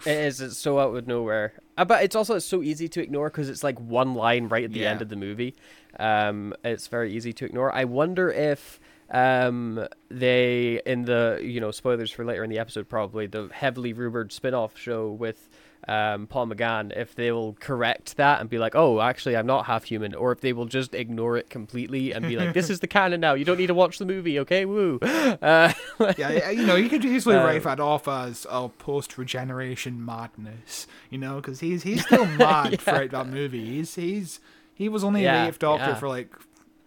It 0.04 0.16
is. 0.16 0.40
It's 0.40 0.58
so 0.58 0.78
out 0.78 0.96
of 0.96 1.06
nowhere. 1.06 1.54
Uh, 1.76 1.84
but 1.84 2.02
it's 2.02 2.16
also 2.16 2.38
so 2.38 2.62
easy 2.62 2.88
to 2.88 3.02
ignore 3.02 3.30
because 3.30 3.48
it's 3.48 3.62
like 3.64 3.78
one 3.78 4.14
line 4.14 4.48
right 4.48 4.64
at 4.64 4.72
the 4.72 4.84
end 4.86 5.02
of 5.02 5.08
the 5.08 5.16
movie. 5.16 5.54
Um, 5.98 6.54
it's 6.64 6.88
very 6.88 7.12
easy 7.12 7.32
to 7.34 7.44
ignore. 7.44 7.74
I 7.74 7.84
wonder 7.84 8.30
if 8.30 8.80
um 9.10 9.86
they 10.08 10.80
in 10.86 11.04
the 11.04 11.38
you 11.42 11.60
know 11.60 11.70
spoilers 11.70 12.10
for 12.10 12.24
later 12.24 12.42
in 12.44 12.48
the 12.48 12.58
episode 12.58 12.88
probably 12.88 13.26
the 13.26 13.50
heavily 13.52 13.92
rumored 13.92 14.32
spin-off 14.32 14.78
show 14.78 15.10
with 15.10 15.50
um 15.88 16.26
Paul 16.28 16.46
McGann 16.46 16.96
if 16.96 17.14
they 17.16 17.32
will 17.32 17.54
correct 17.58 18.16
that 18.16 18.40
and 18.40 18.48
be 18.48 18.58
like 18.58 18.74
oh 18.76 19.00
actually 19.00 19.36
I'm 19.36 19.46
not 19.46 19.66
half 19.66 19.84
human 19.84 20.14
or 20.14 20.30
if 20.30 20.40
they 20.40 20.52
will 20.52 20.66
just 20.66 20.94
ignore 20.94 21.36
it 21.36 21.50
completely 21.50 22.12
and 22.12 22.24
be 22.26 22.36
like 22.36 22.54
this 22.54 22.70
is 22.70 22.78
the 22.80 22.86
canon 22.96 23.20
now 23.20 23.34
you 23.34 23.44
don't 23.44 23.58
need 23.58 23.66
to 23.66 23.74
watch 23.74 23.98
the 23.98 24.04
movie 24.06 24.38
okay 24.40 24.64
woo 24.64 24.98
uh, 25.02 25.36
yeah, 26.16 26.30
yeah, 26.30 26.50
you 26.50 26.64
know, 26.66 26.76
you 26.76 26.88
could 26.88 27.04
easily 27.04 27.34
Uh, 27.36 27.44
write 27.44 27.62
that 27.64 27.80
off 27.80 28.06
as 28.06 28.46
oh, 28.50 28.68
post 28.78 29.18
regeneration 29.18 30.04
madness, 30.04 30.86
you 31.10 31.18
know, 31.18 31.36
because 31.36 31.60
he's 31.60 31.82
he's 31.82 32.04
still 32.04 32.26
mad 32.26 32.80
throughout 32.80 33.10
that 33.10 33.26
movie. 33.26 33.64
He's 33.64 33.94
he's 33.94 34.40
he 34.74 34.88
was 34.88 35.02
only 35.04 35.22
Yeah, 35.24 35.42
the 35.42 35.48
Eighth 35.48 35.58
Doctor 35.58 35.86
yeah. 35.90 35.94
for 35.96 36.08
like 36.08 36.30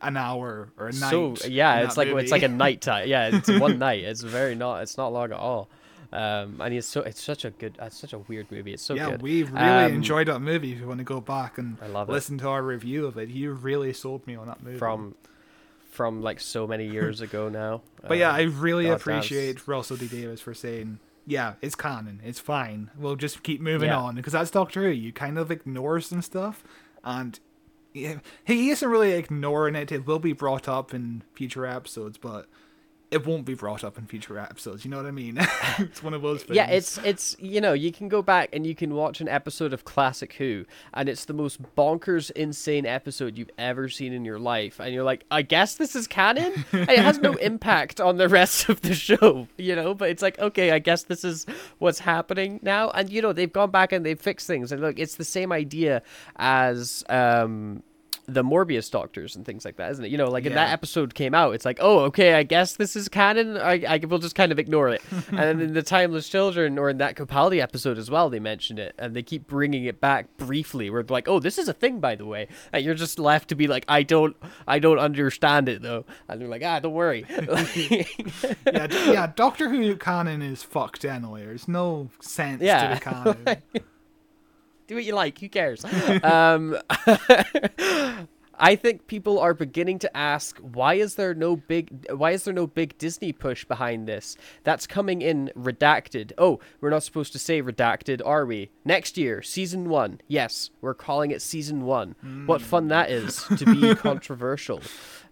an 0.02 0.18
hour 0.18 0.70
or 0.78 0.88
a 0.88 0.92
night. 0.94 1.10
so 1.10 1.36
yeah 1.48 1.80
it's 1.82 1.98
like 1.98 2.08
it's 2.10 2.32
like 2.32 2.44
a 2.44 2.48
night 2.48 2.82
time 2.82 3.08
yeah 3.08 3.30
it's 3.34 3.50
one 3.60 3.80
night 3.80 4.04
it's 4.04 4.22
very 4.22 4.54
not 4.54 4.82
it's 4.84 4.98
not 4.98 5.12
long 5.12 5.32
at 5.32 5.38
all 5.38 5.70
um 6.16 6.62
and 6.62 6.74
it's 6.74 6.88
so 6.88 7.02
it's 7.02 7.22
such 7.22 7.44
a 7.46 7.52
good 7.52 7.74
it's 7.82 7.98
such 7.98 8.14
a 8.14 8.20
weird 8.20 8.50
movie 8.52 8.74
it's 8.74 8.84
so 8.84 8.94
yeah, 8.94 9.12
good 9.12 9.22
we 9.22 9.44
really 9.44 9.86
Um, 9.86 9.94
enjoyed 9.94 10.28
that 10.28 10.40
movie. 10.40 10.72
If 10.74 10.80
you 10.80 10.88
want 10.88 11.00
to 11.00 11.04
go 11.16 11.20
back 11.20 11.58
and 11.58 11.78
I 11.82 11.88
love 11.88 12.08
it. 12.10 12.12
listen 12.14 12.38
to 12.40 12.48
our 12.50 12.64
review 12.64 13.06
of 13.06 13.18
it, 13.18 13.30
you 13.30 13.52
really 13.54 13.92
sold 13.94 14.26
me 14.26 14.36
on 14.36 14.48
that 14.48 14.64
movie. 14.64 14.78
from 14.78 15.16
from 15.92 16.22
like 16.22 16.40
so 16.40 16.68
many 16.68 16.86
years 16.88 17.22
ago 17.22 17.50
now 17.64 17.82
But 18.08 18.18
yeah, 18.18 18.30
Um, 18.30 18.36
I 18.36 18.42
really 18.44 18.88
appreciate 18.90 19.68
Russell 19.68 19.98
T 19.98 20.08
Davies 20.08 20.42
for 20.42 20.54
saying, 20.54 21.00
"Yeah, 21.26 21.54
it's 21.62 21.76
canon. 21.76 22.22
It's 22.24 22.40
fine. 22.40 22.92
We'll 22.98 23.16
just 23.16 23.44
keep 23.44 23.60
moving 23.62 23.90
Yeah. 23.90 24.00
on." 24.06 24.16
Because 24.16 24.34
that's 24.34 24.52
Doctor 24.52 24.84
Who. 24.84 24.90
You 24.90 25.12
kind 25.12 25.38
of 25.38 25.50
ignore 25.52 26.00
some 26.02 26.22
stuff, 26.22 26.64
and 27.04 27.40
he 27.94 28.70
isn't 28.70 28.90
really 28.90 29.14
ignoring 29.14 29.76
it. 29.76 29.92
It 29.92 30.06
will 30.06 30.20
be 30.20 30.34
brought 30.34 30.68
up 30.68 30.94
in 30.94 31.24
future 31.34 31.66
episodes, 31.66 32.18
but 32.18 32.48
it 33.16 33.26
won't 33.26 33.46
be 33.46 33.54
brought 33.54 33.86
up 33.86 33.98
in 33.98 34.06
future 34.06 34.38
episodes. 34.38 34.84
You 34.84 34.92
know 34.92 34.98
what 34.98 35.06
I 35.06 35.12
mean? 35.12 35.38
it's 35.80 36.04
one 36.04 36.14
of 36.14 36.22
those 36.22 36.44
things. 36.44 36.58
Yeah, 36.58 36.68
it's 36.68 36.98
it's 36.98 37.34
you 37.40 37.62
know 37.62 37.72
you 37.72 37.90
can 37.94 38.10
go 38.10 38.22
back 38.22 38.50
and 38.52 38.68
you 38.68 38.76
can 38.76 38.94
watch 38.94 39.22
an 39.22 39.30
episode 39.30 39.72
of 39.72 39.86
Classic 39.86 40.34
Who, 40.34 40.66
and 40.94 41.08
it's 41.08 41.24
the 41.24 41.34
most 41.34 41.62
bonkers, 41.78 42.30
insane 42.32 42.86
episode 42.86 43.38
you've 43.38 43.52
ever 43.58 43.88
seen 43.88 44.12
in 44.12 44.26
your 44.26 44.38
life, 44.38 44.82
and 44.82 44.94
you're 44.94 45.06
like, 45.06 45.24
I 45.32 45.44
guess 45.44 45.76
this 45.76 45.96
is 45.96 46.08
canon. 46.08 46.66
And 46.74 46.90
it 46.90 47.00
has 47.00 47.20
no 47.20 47.34
impact 47.52 48.02
on 48.02 48.18
the 48.18 48.28
rest 48.28 48.68
of 48.68 48.82
the 48.82 48.94
show, 48.94 49.48
you 49.58 49.78
know. 49.78 49.94
But 49.94 50.10
it's 50.10 50.22
like, 50.22 50.38
okay, 50.38 50.72
I 50.72 50.80
guess 50.80 51.04
this 51.04 51.24
is 51.24 51.46
what's 51.80 52.00
happening 52.00 52.60
now, 52.64 52.90
and 52.90 53.10
you 53.10 53.22
know 53.22 53.32
they've 53.32 53.52
gone 53.52 53.72
back 53.72 53.94
and 53.94 54.06
they've 54.06 54.20
fixed 54.20 54.46
things, 54.46 54.74
and 54.74 54.82
look, 54.82 55.00
it's 55.00 55.16
the 55.16 55.24
same 55.24 55.54
idea 55.54 56.02
as 56.36 57.06
um 57.08 57.82
the 58.28 58.44
Morbius 58.44 58.90
doctors 58.90 59.36
and 59.36 59.46
things 59.46 59.66
like 59.66 59.78
that, 59.78 59.92
isn't 59.92 60.06
it? 60.06 60.12
You 60.12 60.18
know, 60.18 60.30
like 60.30 60.46
in 60.46 60.54
that 60.54 60.72
episode 60.72 61.14
came 61.14 61.34
out, 61.34 61.54
it's 61.54 61.66
like, 61.66 61.78
oh, 61.82 62.00
okay, 62.06 62.34
I 62.34 62.44
guess 62.44 62.76
this 62.76 62.96
is 62.96 63.08
canon. 63.08 63.58
I, 63.58 63.84
I 63.88 63.98
will 64.06 64.20
just 64.20 64.36
kind 64.36 64.52
of 64.52 64.60
ignore 64.60 64.90
it. 64.90 65.02
and 65.30 65.38
then 65.38 65.62
in 65.62 65.74
the 65.74 65.84
Timeless 65.84 66.28
Children 66.30 66.78
or 66.80 66.90
in 66.90 66.98
that 66.98 67.16
Capaldi 67.16 67.62
episode 67.62 67.98
as 67.98 68.10
well, 68.10 68.30
they 68.30 68.40
mentioned 68.40 68.80
it 68.80 68.96
and 68.98 69.16
they 69.16 69.22
keep 69.24 69.48
bringing 69.48 69.86
it 69.86 70.02
back 70.02 70.36
briefly. 70.38 70.90
We're 70.90 71.04
like, 71.08 71.28
oh, 71.28 71.40
this 71.40 71.58
is 71.58 71.68
a 71.68 71.74
thing, 71.74 72.00
by 72.00 72.16
the 72.16 72.26
way, 72.26 72.48
and 72.74 72.84
you're 72.84 72.96
just 72.96 73.20
left 73.20 73.50
to 73.50 73.56
be 73.56 73.68
like, 73.68 73.86
I 73.88 74.04
don't, 74.04 74.36
I 74.68 74.80
don't 74.80 75.00
understand 75.00 75.70
it 75.70 75.82
though, 75.82 76.06
and 76.28 76.42
they're 76.42 76.48
like, 76.48 76.64
ah, 76.64 76.80
don't 76.80 76.94
worry. 76.94 77.26
yeah, 77.76 78.88
yeah. 78.92 79.32
Doctor 79.36 79.70
Who 79.70 79.96
canon 79.98 80.42
is 80.42 80.64
fucked 80.64 81.06
anyway. 81.06 81.46
There's 81.46 81.68
no 81.68 82.10
sense 82.20 82.62
Yeah. 82.62 82.90
to 82.90 82.96
the 82.96 83.02
canon. 83.02 83.62
Do 84.88 84.96
what 84.96 85.04
you 85.04 85.16
like. 85.16 85.40
Who 85.40 85.50
cares? 85.50 85.84
um, 86.24 86.78
I 88.58 88.76
think 88.78 89.08
people 89.08 89.40
are 89.40 89.54
beginning 89.54 90.00
to 90.00 90.18
ask 90.18 90.58
why 90.60 90.94
is 90.94 91.16
there 91.16 91.34
no 91.34 91.58
big 91.58 92.08
why 92.10 92.32
is 92.32 92.46
there 92.46 92.54
no 92.54 92.68
big 92.68 92.98
Disney 92.98 93.34
push 93.34 93.66
behind 93.66 94.08
this? 94.08 94.38
That's 94.64 94.88
coming 94.88 95.22
in 95.22 95.52
redacted. 95.58 96.32
Oh, 96.38 96.60
we're 96.80 96.90
not 96.90 97.04
supposed 97.04 97.34
to 97.34 97.40
say 97.40 97.62
redacted, 97.62 98.22
are 98.26 98.46
we? 98.46 98.70
Next 98.86 99.18
year, 99.18 99.42
season 99.42 99.90
1. 99.90 100.22
Yes, 100.28 100.70
we're 100.82 100.94
calling 100.94 101.32
it 101.32 101.42
season 101.42 101.84
1. 101.84 102.46
What 102.46 102.62
fun 102.62 102.88
that 102.90 103.12
is 103.12 103.44
to 103.58 103.66
be 103.66 103.94
controversial. 103.96 104.82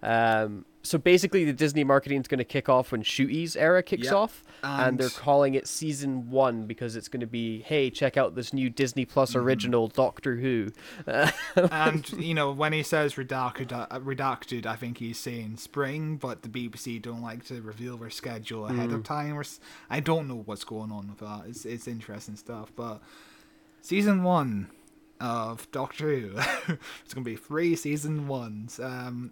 Um, 0.04 0.66
so 0.86 0.98
basically 0.98 1.46
the 1.46 1.54
Disney 1.54 1.86
marketing 1.86 2.20
is 2.20 2.28
going 2.28 2.40
to 2.40 2.44
kick 2.44 2.68
off 2.68 2.92
when 2.92 3.04
Ncuti's 3.04 3.56
era 3.56 3.82
kicks 3.82 4.04
Yep. 4.08 4.14
off 4.14 4.44
and, 4.62 4.98
they're 4.98 5.10
calling 5.10 5.56
it 5.56 5.66
season 5.66 6.30
1 6.30 6.66
because 6.68 6.98
it's 6.98 7.08
going 7.08 7.22
to 7.22 7.26
be 7.28 7.62
hey, 7.62 7.90
check 7.90 8.18
out 8.18 8.36
this 8.36 8.52
new 8.52 8.70
Disney 8.70 9.06
Plus 9.06 9.34
original 9.34 9.88
Doctor 9.88 10.36
Who. 10.36 10.74
and 11.56 12.10
you 12.14 12.34
know 12.34 12.52
when 12.52 12.74
he 12.74 12.84
says 12.84 13.14
redacted, 13.14 13.70
redacted, 13.70 14.66
I 14.66 14.76
think 14.76 14.98
he's 14.98 15.18
saying 15.18 15.56
spring, 15.56 16.18
but 16.18 16.42
the 16.42 16.50
BBC 16.50 17.02
don't 17.02 17.22
like 17.22 17.46
to 17.46 17.62
reveal 17.62 17.96
their 17.98 18.10
schedule 18.10 18.66
ahead 18.68 18.90
Mm. 18.90 18.96
of 18.96 19.04
time. 19.04 19.42
I 19.90 20.02
don't 20.02 20.28
know 20.28 20.42
what's 20.46 20.66
going 20.66 20.92
on 20.92 21.08
with 21.08 21.20
that. 21.20 21.44
It's 21.48 21.66
it's 21.66 21.88
interesting 21.88 22.36
stuff, 22.36 22.74
but 22.76 23.02
season 23.82 24.24
one 24.24 24.68
of 25.22 25.72
Doctor 25.72 26.10
Who, 26.20 26.32
it's 27.06 27.14
gonna 27.14 27.24
be 27.24 27.38
three 27.38 27.76
season 27.78 28.28
ones. 28.28 28.80
Um, 28.82 29.32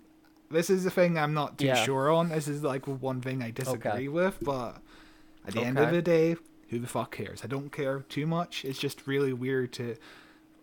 this 0.52 0.70
is 0.70 0.84
the 0.84 0.92
thing 0.92 1.18
I'm 1.18 1.34
not 1.34 1.58
too 1.58 1.66
Yeah. 1.68 1.76
sure 1.84 2.12
on. 2.12 2.30
This 2.30 2.48
is 2.48 2.64
like 2.64 2.86
one 2.88 3.22
thing 3.22 3.42
I 3.42 3.52
disagree 3.52 4.08
with, 4.08 4.38
but 4.42 4.78
at 5.48 5.54
the 5.54 5.62
end 5.62 5.78
of 5.80 5.92
the 5.92 6.02
day, 6.02 6.36
who 6.70 6.80
the 6.80 6.88
fuck 6.88 7.12
cares? 7.16 7.42
I 7.44 7.48
don't 7.48 7.72
care 7.72 8.00
too 8.08 8.26
much. 8.28 8.64
It's 8.66 8.80
just 8.80 9.06
really 9.08 9.34
weird 9.34 9.72
to 9.74 9.96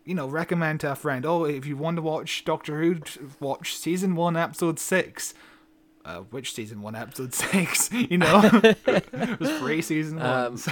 you 0.05 0.15
know, 0.15 0.27
recommend 0.27 0.79
to 0.79 0.91
a 0.91 0.95
friend, 0.95 1.23
oh, 1.23 1.43
if 1.43 1.67
you 1.67 1.77
want 1.77 1.97
to 1.97 2.01
watch 2.01 2.43
Doctor 2.43 2.81
Who, 2.81 2.95
watch 3.39 3.75
season 3.77 4.15
one, 4.15 4.35
episode 4.35 4.79
six. 4.79 5.35
Uh, 6.03 6.21
which 6.31 6.53
season 6.55 6.81
one, 6.81 6.95
episode 6.95 7.31
six? 7.35 7.91
You 7.91 8.17
know, 8.17 8.49
it 8.63 9.39
was 9.39 9.51
three 9.59 9.83
season 9.83 10.19
Um, 10.19 10.53
ones. 10.53 10.67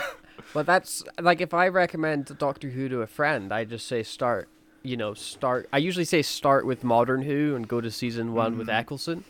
But 0.56 0.66
that's 0.66 1.04
like 1.20 1.40
if 1.40 1.54
I 1.54 1.68
recommend 1.68 2.36
Doctor 2.40 2.70
Who 2.70 2.90
to 2.90 3.02
a 3.04 3.08
friend, 3.08 3.52
I 3.54 3.64
just 3.66 3.86
say 3.86 4.02
start. 4.02 4.50
You 4.84 4.98
know, 4.98 5.14
start. 5.14 5.68
I 5.74 5.80
usually 5.80 6.06
say 6.06 6.22
start 6.22 6.66
with 6.66 6.84
Modern 6.84 7.22
Who 7.24 7.56
and 7.56 7.68
go 7.68 7.82
to 7.82 7.92
season 7.92 8.34
one 8.34 8.58
with 8.58 8.70
Eccleston. 8.70 9.24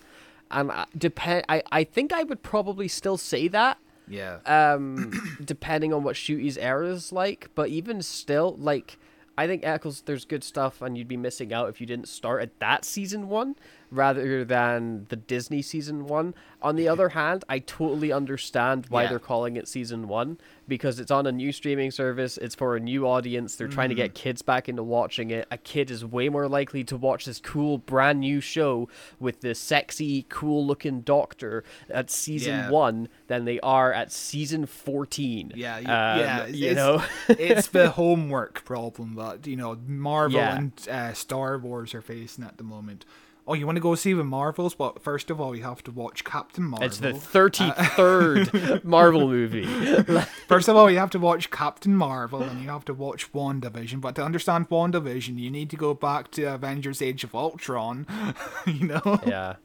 And 0.52 0.72
I, 0.72 0.86
depend. 0.98 1.46
I 1.50 1.64
I 1.72 1.84
think 1.84 2.14
I 2.14 2.24
would 2.24 2.44
probably 2.44 2.88
still 2.88 3.18
say 3.18 3.48
that. 3.50 3.78
yeah, 4.08 4.38
Um, 4.46 5.12
depending 5.44 5.94
on 5.94 6.04
what 6.04 6.16
Ncuti's 6.16 6.58
era 6.58 6.88
is 6.88 7.12
like, 7.12 7.50
but 7.56 7.70
even 7.70 8.02
still, 8.02 8.56
like 8.58 8.98
I 9.38 9.48
think 9.48 9.66
Eccles, 9.66 10.02
there's 10.06 10.26
good 10.26 10.44
stuff, 10.44 10.82
and 10.82 10.98
you'd 10.98 11.08
be 11.08 11.18
missing 11.18 11.52
out 11.54 11.70
if 11.70 11.82
you 11.82 11.88
didn't 11.88 12.08
start 12.08 12.42
at 12.42 12.58
that 12.60 12.86
season 12.86 13.28
one 13.28 13.56
rather 13.90 14.44
than 14.44 15.06
the 15.10 15.16
Disney 15.16 15.62
season 15.62 16.06
one. 16.08 16.34
On 16.62 16.76
the 16.76 16.88
other 16.88 17.10
hand, 17.10 17.46
I 17.48 17.60
totally 17.60 18.12
understand 18.12 18.88
why 18.90 19.04
Yeah. 19.04 19.10
they're 19.10 19.20
calling 19.20 19.56
it 19.56 19.68
season 19.68 20.08
one 20.08 20.38
because 20.68 21.00
it's 21.00 21.12
on 21.12 21.26
a 21.28 21.32
new 21.32 21.52
streaming 21.52 21.92
service. 21.92 22.38
It's 22.38 22.56
for 22.56 22.76
a 22.76 22.80
new 22.80 23.08
audience. 23.08 23.56
They're 23.56 23.68
trying 23.68 23.90
to 23.90 23.96
Mm-hmm. 23.96 24.02
get 24.04 24.16
kids 24.16 24.42
back 24.42 24.68
into 24.68 24.84
watching 24.84 25.30
it. 25.32 25.48
A 25.52 25.58
kid 25.58 25.90
is 25.92 26.04
way 26.04 26.28
more 26.30 26.48
likely 26.50 26.84
to 26.86 26.98
watch 26.98 27.26
this 27.26 27.40
cool 27.40 27.78
brand 27.78 28.20
new 28.22 28.42
show 28.42 28.90
with 29.20 29.42
this 29.42 29.60
sexy, 29.60 30.26
cool 30.30 30.66
looking 30.66 31.02
doctor 31.02 31.64
at 31.90 32.10
season 32.10 32.54
Yeah. 32.56 32.70
one 32.72 33.08
than 33.28 33.46
they 33.46 33.60
are 33.62 33.94
at 33.94 34.12
season 34.12 34.66
14. 34.66 35.52
yeah, 35.56 35.76
y- 35.76 35.80
Um, 36.14 36.20
yeah. 36.20 36.46
you 36.48 36.68
it's, 36.70 36.76
know? 36.76 37.04
it's 37.30 37.68
the 37.68 37.90
homework 37.92 38.66
problem 38.66 39.16
that 39.16 39.46
you 39.48 39.56
know 39.56 39.78
Marvel 39.88 40.40
Yeah. 40.40 40.58
and 40.58 40.88
uh, 40.90 41.14
Star 41.14 41.58
Wars 41.60 41.94
are 41.94 42.02
facing 42.02 42.44
at 42.44 42.58
the 42.58 42.64
moment. 42.64 43.06
Oh, 43.50 43.54
you 43.54 43.66
want 43.66 43.78
to 43.78 43.82
go 43.82 43.96
see 43.96 44.12
the 44.12 44.26
Marvels? 44.26 44.76
But 44.76 45.02
first 45.02 45.30
of 45.30 45.40
all, 45.40 45.56
you 45.56 45.64
have 45.64 45.82
to 45.84 45.92
watch 45.92 46.26
Captain 46.26 46.66
Marvel. 46.66 46.86
It's 46.86 46.98
the 46.98 47.14
33rd 47.14 48.84
Marvel 48.84 49.28
movie. 49.28 49.66
First 50.48 50.68
of 50.68 50.76
all, 50.76 50.92
you 50.92 50.98
have 50.98 51.10
to 51.12 51.20
watch 51.20 51.50
Captain 51.50 51.96
Marvel 51.96 52.44
and 52.44 52.62
you 52.62 52.70
have 52.70 52.84
to 52.86 52.94
watch 52.94 53.32
WandaVision. 53.32 54.02
But 54.02 54.16
to 54.16 54.24
understand 54.24 54.70
WandaVision, 54.70 55.40
you 55.40 55.50
need 55.50 55.70
to 55.70 55.78
go 55.78 55.94
back 55.94 56.30
to 56.32 56.44
Avengers 56.44 57.02
Age 57.02 57.24
of 57.24 57.34
Ultron. 57.34 58.06
you 58.66 58.88
know? 58.88 59.20
yeah. 59.26 59.56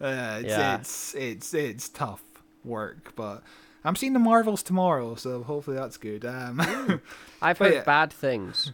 Uh, 0.00 0.38
it's, 0.40 0.48
Yeah. 0.48 0.76
it's, 0.76 1.14
it's, 1.14 1.54
it's 1.54 1.88
tough 1.88 2.22
work. 2.64 3.12
But 3.16 3.42
I'm 3.84 3.96
seeing 3.96 4.12
the 4.12 4.18
Marvels 4.20 4.62
tomorrow, 4.62 5.16
so 5.16 5.42
hopefully 5.42 5.76
that's 5.76 5.96
good. 5.96 6.24
Um, 6.24 6.60
I've 7.42 7.58
heard 7.58 7.74
yeah. 7.74 7.82
bad 7.82 8.12
things. 8.12 8.72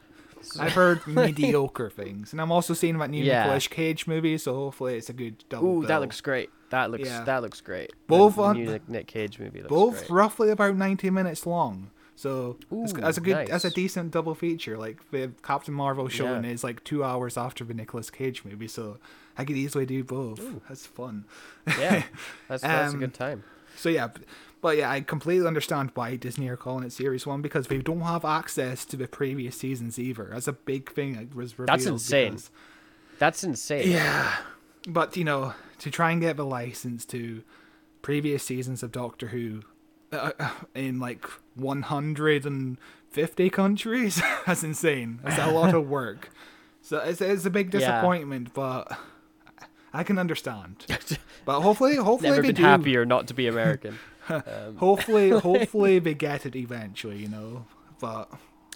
I've 0.58 0.72
heard 0.72 1.06
mediocre 1.06 1.90
things. 1.90 2.32
And 2.32 2.40
I'm 2.40 2.52
also 2.52 2.74
seeing 2.74 2.98
that 2.98 3.10
new 3.10 3.22
Yeah. 3.24 3.42
Nicolas 3.44 3.68
Cage 3.68 4.06
movie, 4.06 4.38
so 4.38 4.54
hopefully 4.54 4.96
it's 4.96 5.08
a 5.10 5.12
good 5.12 5.44
double 5.48 5.68
Ooh, 5.68 5.80
bill. 5.80 5.88
that 5.88 6.00
looks 6.00 6.20
great. 6.20 6.50
That 6.70 6.90
looks 6.90 7.04
Yeah. 7.08 7.24
that 7.24 7.42
looks 7.42 7.60
great. 7.60 7.92
Both 8.06 8.36
the, 8.36 8.42
on- 8.42 8.56
new 8.56 8.80
Nick, 8.88 9.06
Cage 9.06 9.38
movie 9.38 9.58
looks 9.60 9.68
Both 9.70 9.98
great. 9.98 10.10
roughly 10.10 10.50
about 10.50 10.76
90 10.76 11.10
minutes 11.10 11.46
long. 11.46 11.90
So 12.14 12.56
that's, 12.70 12.92
Ooh, 12.92 12.96
that's 13.00 13.18
a 13.18 13.20
good, 13.20 13.48
that's 13.48 13.64
a 13.64 13.70
decent 13.70 14.10
double 14.12 14.34
feature. 14.34 14.76
Like 14.78 14.98
the 15.10 15.32
Captain 15.42 15.74
Marvel 15.74 16.08
showing 16.08 16.44
Yeah. 16.44 16.50
is 16.50 16.62
like 16.62 16.84
two 16.84 17.02
hours 17.02 17.36
after 17.36 17.64
the 17.64 17.74
Nicolas 17.74 18.10
Cage 18.10 18.44
movie, 18.44 18.68
so 18.68 18.98
I 19.36 19.44
could 19.44 19.56
easily 19.56 19.86
do 19.86 20.04
both. 20.04 20.40
That's 20.68 20.86
fun. 20.86 21.24
Yeah, 21.66 22.02
that's 22.48 22.62
that's 22.62 22.92
a 22.92 22.94
Um, 22.94 23.00
good 23.00 23.14
time. 23.14 23.44
So 23.76 23.88
yeah, 23.88 24.08
but 24.62 24.78
yeah, 24.78 24.90
I 24.90 25.02
completely 25.02 25.46
understand 25.46 25.90
why 25.94 26.16
Disney 26.16 26.48
are 26.48 26.56
calling 26.56 26.84
it 26.84 26.92
Series 26.92 27.26
One 27.26 27.42
because 27.42 27.66
they 27.66 27.78
don't 27.78 28.00
have 28.00 28.24
access 28.24 28.86
to 28.86 28.96
the 28.96 29.06
previous 29.08 29.56
seasons 29.56 29.98
either. 29.98 30.30
That's 30.32 30.48
a 30.48 30.52
big 30.54 30.90
thing 30.90 31.12
that 31.16 31.34
was 31.34 31.58
revealed. 31.58 31.68
That's 31.78 31.86
insane. 31.86 32.30
because- 32.32 32.50
That's 33.18 33.44
insane. 33.44 33.90
yeah, 33.90 34.36
but 34.88 35.14
you 35.18 35.24
know, 35.24 35.52
to 35.80 35.90
try 35.90 36.10
and 36.12 36.20
get 36.22 36.36
the 36.38 36.46
license 36.46 37.04
to 37.06 37.42
previous 38.00 38.42
seasons 38.42 38.82
of 38.82 38.90
Doctor 38.92 39.28
Who 39.28 39.62
uh, 40.12 40.30
uh, 40.40 40.50
in 40.74 40.98
like 40.98 41.24
150 41.54 43.50
countries, 43.50 44.22
that's 44.46 44.62
insane. 44.62 45.20
That's 45.22 45.38
a 45.38 45.50
lot 45.50 45.74
of 45.74 45.88
work. 45.88 46.30
So 46.84 46.98
it's, 46.98 47.20
it's 47.20 47.44
a 47.46 47.50
big 47.50 47.72
Yeah. 47.72 47.78
disappointment, 47.78 48.52
but 48.54 48.90
I 49.92 50.02
can 50.02 50.18
understand. 50.18 50.84
But 51.44 51.60
hopefully, 51.60 51.94
hopefully 51.94 52.30
Never 52.30 52.42
they 52.42 52.48
been 52.48 52.56
do. 52.56 52.62
happier 52.62 53.04
not 53.06 53.28
to 53.28 53.34
be 53.34 53.46
American. 53.46 54.00
Um, 54.28 54.42
Hopefully, 54.76 55.30
hopefully 55.50 55.98
they 55.98 56.14
get 56.14 56.46
it 56.46 56.56
eventually. 56.56 57.18
You 57.18 57.28
know, 57.28 57.66
but 58.00 58.30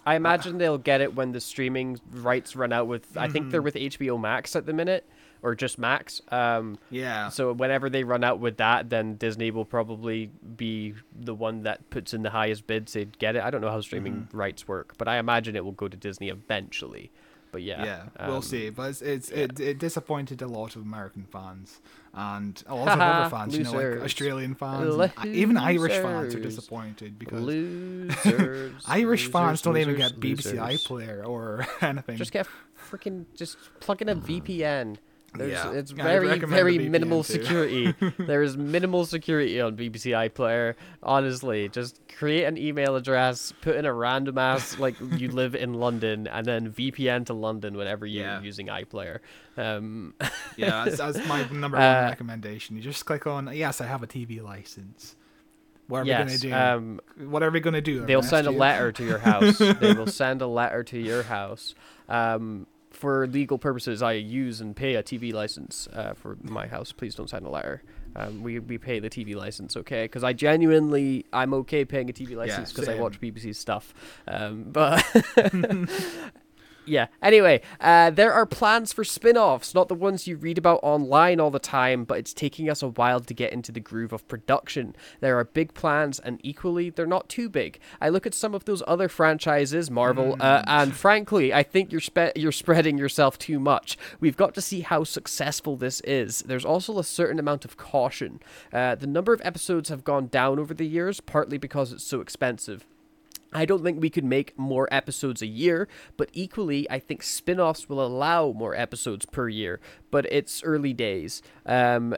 I 0.05 0.15
imagine 0.17 0.59
they'll 0.59 0.79
get 0.79 1.01
it 1.01 1.15
when 1.15 1.33
the 1.33 1.41
streaming 1.41 1.99
rights 2.13 2.57
run 2.57 2.73
out 2.73 2.87
with. 2.87 3.17
I 3.17 3.29
think 3.29 3.45
Mm-hmm. 3.47 3.51
they're 3.51 3.63
with 3.63 3.75
HBO 3.75 4.21
Max 4.21 4.55
at 4.57 4.67
the 4.67 4.73
minute, 4.73 5.09
or 5.43 5.55
just 5.55 5.79
Max. 5.79 6.21
Um, 6.31 6.79
yeah. 6.91 7.29
so 7.29 7.53
whenever 7.53 7.89
they 7.91 8.05
run 8.05 8.25
out 8.25 8.39
with 8.41 8.57
that, 8.59 8.89
then 8.91 9.17
Disney 9.17 9.51
will 9.51 9.65
probably 9.65 10.31
be 10.57 10.95
the 11.15 11.35
one 11.35 11.63
that 11.65 11.91
puts 11.91 12.15
in 12.15 12.23
the 12.23 12.31
highest 12.31 12.67
bid 12.67 12.87
to 12.89 13.05
get 13.05 13.37
it. 13.37 13.43
I 13.43 13.51
don't 13.51 13.61
know 13.61 13.71
how 13.71 13.81
streaming 13.81 14.15
Mm-hmm. 14.15 14.37
rights 14.37 14.67
work, 14.69 14.95
but 14.99 15.09
I 15.09 15.19
imagine 15.19 15.57
it 15.57 15.65
will 15.65 15.73
go 15.73 15.89
to 15.89 15.97
Disney 15.97 16.29
eventually. 16.29 17.11
But 17.57 17.63
yeah, 17.63 17.85
Yeah, 17.87 18.27
we'll 18.27 18.37
um, 18.37 18.43
see. 18.43 18.69
But 18.69 18.91
it's, 18.91 19.01
it's 19.01 19.31
yeah. 19.31 19.37
it, 19.39 19.61
it 19.61 19.79
disappointed 19.79 20.43
a 20.43 20.47
lot 20.47 20.77
of 20.77 20.83
American 20.83 21.25
fans 21.25 21.81
and 22.13 22.63
a 22.67 22.75
lot 22.75 22.89
of 22.89 23.01
other 23.01 23.31
fans. 23.35 23.57
You 23.57 23.65
know, 23.65 23.73
like. 23.73 24.03
Australian 24.03 24.55
fans, 24.55 25.11
even 25.25 25.57
Irish 25.57 25.95
fans 25.95 26.35
are 26.35 26.41
disappointed 26.41 27.19
because 27.19 27.41
Losers. 27.41 28.85
Irish 28.87 29.29
fans 29.29 29.53
losers, 29.53 29.63
don't 29.63 29.79
even 29.79 29.97
get 29.97 30.21
BBC 30.21 30.59
iPlayer 30.59 31.27
or 31.27 31.67
anything. 31.81 32.19
Just 32.19 32.31
get 32.31 32.47
freaking 32.91 33.25
just 33.35 33.57
plug 33.81 34.03
in 34.03 34.11
a 34.11 34.17
VPN. 34.17 34.99
There's, 35.39 35.53
Yeah. 35.53 35.73
It's 35.73 35.93
I 35.93 36.03
very, 36.03 36.39
very 36.39 36.79
minimal 36.89 37.23
too. 37.25 37.33
security. 37.35 37.95
there 38.19 38.43
is 38.43 38.57
minimal 38.57 39.07
security 39.07 39.61
on 39.61 39.77
BBC 39.77 40.13
iPlayer. 40.31 40.75
Honestly, 41.03 41.69
just 41.69 42.01
create 42.17 42.45
an 42.45 42.57
email 42.59 42.97
address, 42.97 43.53
put 43.61 43.77
in 43.77 43.85
a 43.85 43.93
random 43.93 44.39
ass 44.39 44.79
like 44.79 44.97
you 45.19 45.31
live 45.31 45.55
in 45.55 45.75
London, 45.75 46.27
and 46.27 46.47
then 46.47 46.73
VPN 46.73 47.27
to 47.27 47.35
London 47.35 47.77
whenever 47.77 48.07
you're 48.07 48.25
Yeah. 48.25 48.41
using 48.41 48.67
iPlayer. 48.69 49.19
Um, 49.57 50.15
Yeah, 50.57 50.85
that's, 50.85 50.99
that's 50.99 51.27
my 51.29 51.47
number 51.53 51.77
one 51.77 51.87
Uh, 51.87 52.07
recommendation. 52.11 52.77
You 52.77 52.83
just 52.83 53.05
click 53.07 53.27
on 53.27 53.51
yes, 53.55 53.81
I 53.81 53.87
have 53.87 54.03
a 54.03 54.07
TV 54.07 54.43
license. 54.43 55.17
What 55.89 56.01
are 56.01 56.05
we 56.05 56.11
gonna 56.11 56.39
do? 56.39 56.53
um, 56.53 57.01
what 57.29 57.45
are 57.45 57.51
we 57.53 57.61
gonna 57.61 57.81
do? 57.81 58.05
they'll 58.07 58.19
arrest 58.19 58.31
send 58.31 58.47
a 58.49 58.51
letter 58.51 58.91
to 58.91 59.05
your 59.05 59.19
house. 59.19 59.59
they 59.59 59.93
will 59.95 60.09
send 60.09 60.43
a 60.43 60.47
letter 60.49 60.83
to 60.83 60.99
your 60.99 61.23
house. 61.23 61.77
Um, 62.09 62.67
for 62.97 63.27
legal 63.27 63.59
purposes, 63.59 64.03
I 64.03 64.13
use 64.13 64.61
and 64.61 64.75
pay 64.75 64.95
a 64.95 65.03
TV 65.03 65.33
license 65.33 65.89
uh, 65.93 66.15
for 66.15 66.39
my 66.43 66.67
house. 66.67 66.93
Please 66.93 67.15
don't 67.15 67.29
sign 67.29 67.45
a 67.45 67.51
letter. 67.51 67.83
Um, 68.17 68.43
we 68.43 68.59
we 68.59 68.79
pay 68.79 68.99
the 68.99 69.11
TV 69.11 69.37
license, 69.37 69.77
okay? 69.77 70.05
Because 70.05 70.25
I 70.25 70.33
genuinely 70.33 71.27
I'm 71.33 71.53
okay 71.55 71.85
paying 71.85 72.09
a 72.09 72.13
TV 72.13 72.35
license 72.35 72.73
because 72.73 72.89
I 72.89 72.99
watch 72.99 73.21
BBC 73.21 73.55
stuff. 73.55 73.93
Um, 74.27 74.65
but 74.73 75.05
yeah. 76.87 77.07
Anyway, 77.23 77.61
uh, 77.81 78.11
there 78.11 78.33
are 78.33 78.47
plans 78.47 78.93
for 78.93 79.05
spin-offs, 79.05 79.75
not 79.75 79.89
the 79.89 79.95
ones 79.95 80.27
you 80.27 80.37
read 80.37 80.59
about 80.59 80.81
online 80.83 81.41
all 81.41 81.51
the 81.51 81.59
time, 81.59 82.05
but 82.05 82.19
it's 82.19 82.33
taking 82.33 82.71
us 82.71 82.83
a 82.83 82.89
while 82.89 83.21
to 83.21 83.35
get 83.35 83.53
into 83.53 83.73
the 83.73 83.81
groove 83.81 84.13
of 84.13 84.27
production. 84.29 84.95
There 85.21 85.39
are 85.39 85.45
big 85.45 85.75
plans, 85.75 86.19
and 86.21 86.41
equally, 86.43 86.91
they're 86.91 87.07
not 87.07 87.29
too 87.29 87.49
big. 87.49 87.79
I 88.01 88.09
look 88.09 88.27
at 88.27 88.35
some 88.35 88.55
of 88.55 88.65
those 88.65 88.83
other 88.87 89.09
franchises, 89.09 89.91
Marvel, 89.91 90.37
uh, 90.41 90.63
and 90.67 90.95
frankly, 90.95 91.53
I 91.53 91.63
think 91.63 91.93
you're 91.93 92.01
spe- 92.01 92.37
you're 92.37 92.53
spreading 92.53 92.99
yourself 92.99 93.39
too 93.39 93.59
much. 93.59 93.99
We've 94.21 94.37
got 94.37 94.55
to 94.55 94.61
see 94.61 94.81
how 94.81 95.05
successful 95.05 95.77
this 95.77 96.01
is. 96.01 96.41
There's 96.41 96.65
also 96.65 96.99
a 96.99 97.05
certain 97.05 97.39
amount 97.39 97.65
of 97.65 97.77
caution. 97.77 98.41
Uh, 98.73 98.95
the 98.95 99.07
number 99.07 99.33
of 99.33 99.41
episodes 99.45 99.89
have 99.89 100.05
gone 100.05 100.29
down 100.29 100.59
over 100.59 100.75
the 100.75 100.87
years, 100.87 101.21
partly 101.21 101.59
because 101.59 101.93
it's 101.93 102.05
so 102.05 102.21
expensive. 102.21 102.87
I 103.57 103.65
don't 103.65 103.83
think 103.83 104.03
we 104.03 104.11
could 104.11 104.25
make 104.25 104.57
more 104.59 104.87
episodes 104.93 105.41
a 105.41 105.47
year, 105.47 105.89
but 106.19 106.29
equally, 106.35 106.89
I 106.91 106.99
think 106.99 107.23
spin 107.23 107.59
offs 107.59 107.89
will 107.89 108.05
allow 108.05 108.53
more 108.53 108.75
episodes 108.75 109.25
per 109.25 109.49
year, 109.49 109.81
but 110.11 110.27
it's 110.31 110.63
early 110.63 110.93
days. 110.93 111.41
Um, 111.65 112.15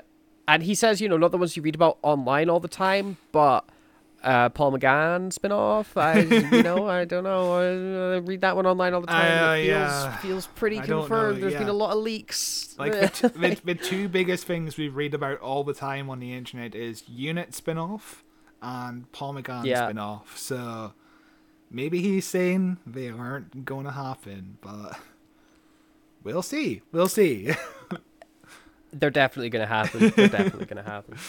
and 0.49 0.64
he 0.64 0.74
says, 0.74 1.01
you 1.01 1.09
know, 1.09 1.16
not 1.16 1.30
the 1.30 1.39
ones 1.39 1.57
you 1.57 1.62
read 1.62 1.76
about 1.76 1.99
online 2.03 2.51
all 2.51 2.59
the 2.59 2.66
time, 2.66 3.18
but 3.30 3.64
uh, 4.24 4.49
Paul 4.49 4.72
McGann 4.72 5.32
spin 5.32 5.53
off. 5.53 5.97
I, 5.97 6.18
you 6.53 6.62
know, 6.64 6.89
I 6.89 7.05
don't 7.05 7.22
know. 7.22 7.53
I, 7.53 8.16
uh, 8.16 8.20
read 8.22 8.41
that 8.41 8.57
one 8.57 8.66
online 8.66 8.93
all 8.95 9.01
the 9.01 9.07
time. 9.07 9.49
Uh, 9.49 9.53
it 9.53 9.66
feels, 9.66 9.68
yeah. 9.68 10.16
feels 10.16 10.47
pretty 10.49 10.78
I 10.78 10.86
don't 10.86 10.89
know, 10.89 11.01
confirmed. 11.03 11.41
There's 11.41 11.55
been 11.55 11.68
a 11.68 11.72
lot 11.72 11.97
of 11.97 12.03
leaks. 12.03 12.74
Like 12.78 12.93
the, 12.93 13.09
t- 13.09 13.28
the, 13.28 13.61
the 13.64 13.74
two 13.76 14.09
biggest 14.09 14.45
things 14.45 14.76
we 14.76 14.89
read 14.89 15.14
about 15.14 15.39
all 15.39 15.62
the 15.62 15.74
time 15.74 16.11
on 16.11 16.18
the 16.18 16.32
internet 16.32 16.74
is 16.74 17.05
Unit 17.09 17.55
spin-off 17.55 18.24
and 18.61 19.11
Paul 19.12 19.34
McGann 19.34 19.64
Yeah. 19.64 19.86
spin-off. 19.86 20.36
So 20.36 20.95
maybe 21.70 22.00
he's 22.00 22.26
saying 22.26 22.78
they 22.86 23.08
aren't 23.10 23.64
going 23.64 23.84
to 23.84 23.92
happen, 23.92 24.58
but 24.60 24.98
we'll 26.22 26.42
see. 26.42 26.82
We'll 26.92 27.08
see. 27.08 27.50
They're 28.92 29.10
definitely 29.10 29.50
going 29.50 29.66
to 29.66 29.72
happen. 29.72 30.12
They're 30.16 30.28
definitely 30.28 30.66
going 30.66 30.82
to 30.84 30.90
happen. 30.90 31.16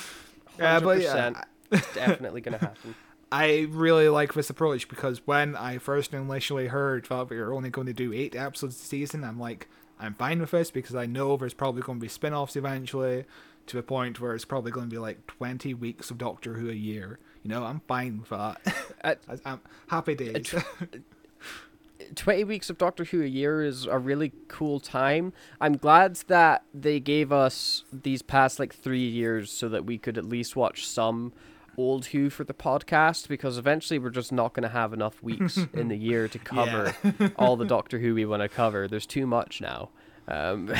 Yeah, 0.57 0.81
but 0.81 0.97
100%. 0.99 1.03
yeah, 1.03 1.43
It's 1.71 1.93
definitely 1.93 2.41
going 2.41 2.59
to 2.59 2.65
happen. 2.65 2.93
I 3.31 3.67
really 3.69 4.09
like 4.09 4.33
this 4.33 4.49
approach 4.49 4.89
because 4.89 5.25
when 5.25 5.55
I 5.55 5.77
first 5.77 6.13
initially 6.13 6.67
heard 6.67 7.05
that 7.05 7.29
we 7.29 7.37
were 7.37 7.53
only 7.53 7.69
going 7.69 7.87
to 7.87 7.93
do 7.93 8.11
eight 8.11 8.35
episodes 8.35 8.75
a 8.75 8.79
season, 8.85 9.23
I'm 9.23 9.39
like, 9.39 9.69
I'm 10.01 10.15
fine 10.15 10.41
with 10.41 10.51
this 10.51 10.69
because 10.69 10.95
I 10.95 11.05
know 11.05 11.37
there's 11.37 11.53
probably 11.53 11.81
going 11.81 11.99
to 11.99 12.01
be 12.01 12.09
spin 12.09 12.33
offs 12.33 12.57
eventually 12.57 13.23
to 13.67 13.77
the 13.77 13.83
point 13.83 14.19
where 14.19 14.35
it's 14.35 14.43
probably 14.43 14.71
going 14.73 14.87
to 14.89 14.93
be 14.93 14.97
like 14.97 15.27
20 15.27 15.73
weeks 15.75 16.11
of 16.11 16.17
Doctor 16.17 16.55
Who 16.55 16.69
a 16.69 16.73
year. 16.73 17.19
You 17.43 17.49
know, 17.51 17.63
I'm 17.63 17.81
fine 17.87 18.19
with 18.19 18.29
that. 18.29 18.61
Uh, 19.01 19.15
I- 19.29 19.51
I'm 19.51 19.61
happy 19.87 20.13
days. 20.13 20.53
20 22.15 22.43
weeks 22.43 22.69
of 22.69 22.77
Doctor 22.77 23.05
Who 23.05 23.21
a 23.21 23.25
year 23.27 23.63
is 23.63 23.85
a 23.85 23.97
really 23.97 24.31
cool 24.49 24.79
time. 24.81 25.31
I'm 25.61 25.77
glad 25.77 26.15
that 26.27 26.63
they 26.73 26.99
gave 26.99 27.31
us 27.31 27.83
these 27.93 28.21
past 28.21 28.59
like 28.59 28.73
three 28.73 29.07
years 29.07 29.51
so 29.51 29.69
that 29.69 29.85
we 29.85 29.97
could 29.97 30.17
at 30.17 30.25
least 30.25 30.55
watch 30.57 30.85
some 30.85 31.31
old 31.77 32.07
Who 32.07 32.29
for 32.29 32.43
the 32.43 32.53
podcast 32.53 33.27
because 33.29 33.57
eventually 33.57 33.99
we're 33.99 34.09
just 34.09 34.31
not 34.33 34.53
going 34.53 34.63
to 34.63 34.69
have 34.69 34.91
enough 34.91 35.21
weeks 35.23 35.57
in 35.73 35.87
the 35.87 35.97
year 35.97 36.27
to 36.27 36.39
cover 36.39 36.93
all 37.37 37.55
the 37.55 37.65
Doctor 37.65 37.99
Who 37.99 38.15
we 38.15 38.25
want 38.25 38.41
to 38.41 38.49
cover. 38.49 38.87
There's 38.87 39.05
too 39.05 39.27
much 39.27 39.61
now. 39.61 39.89
Um, 40.27 40.73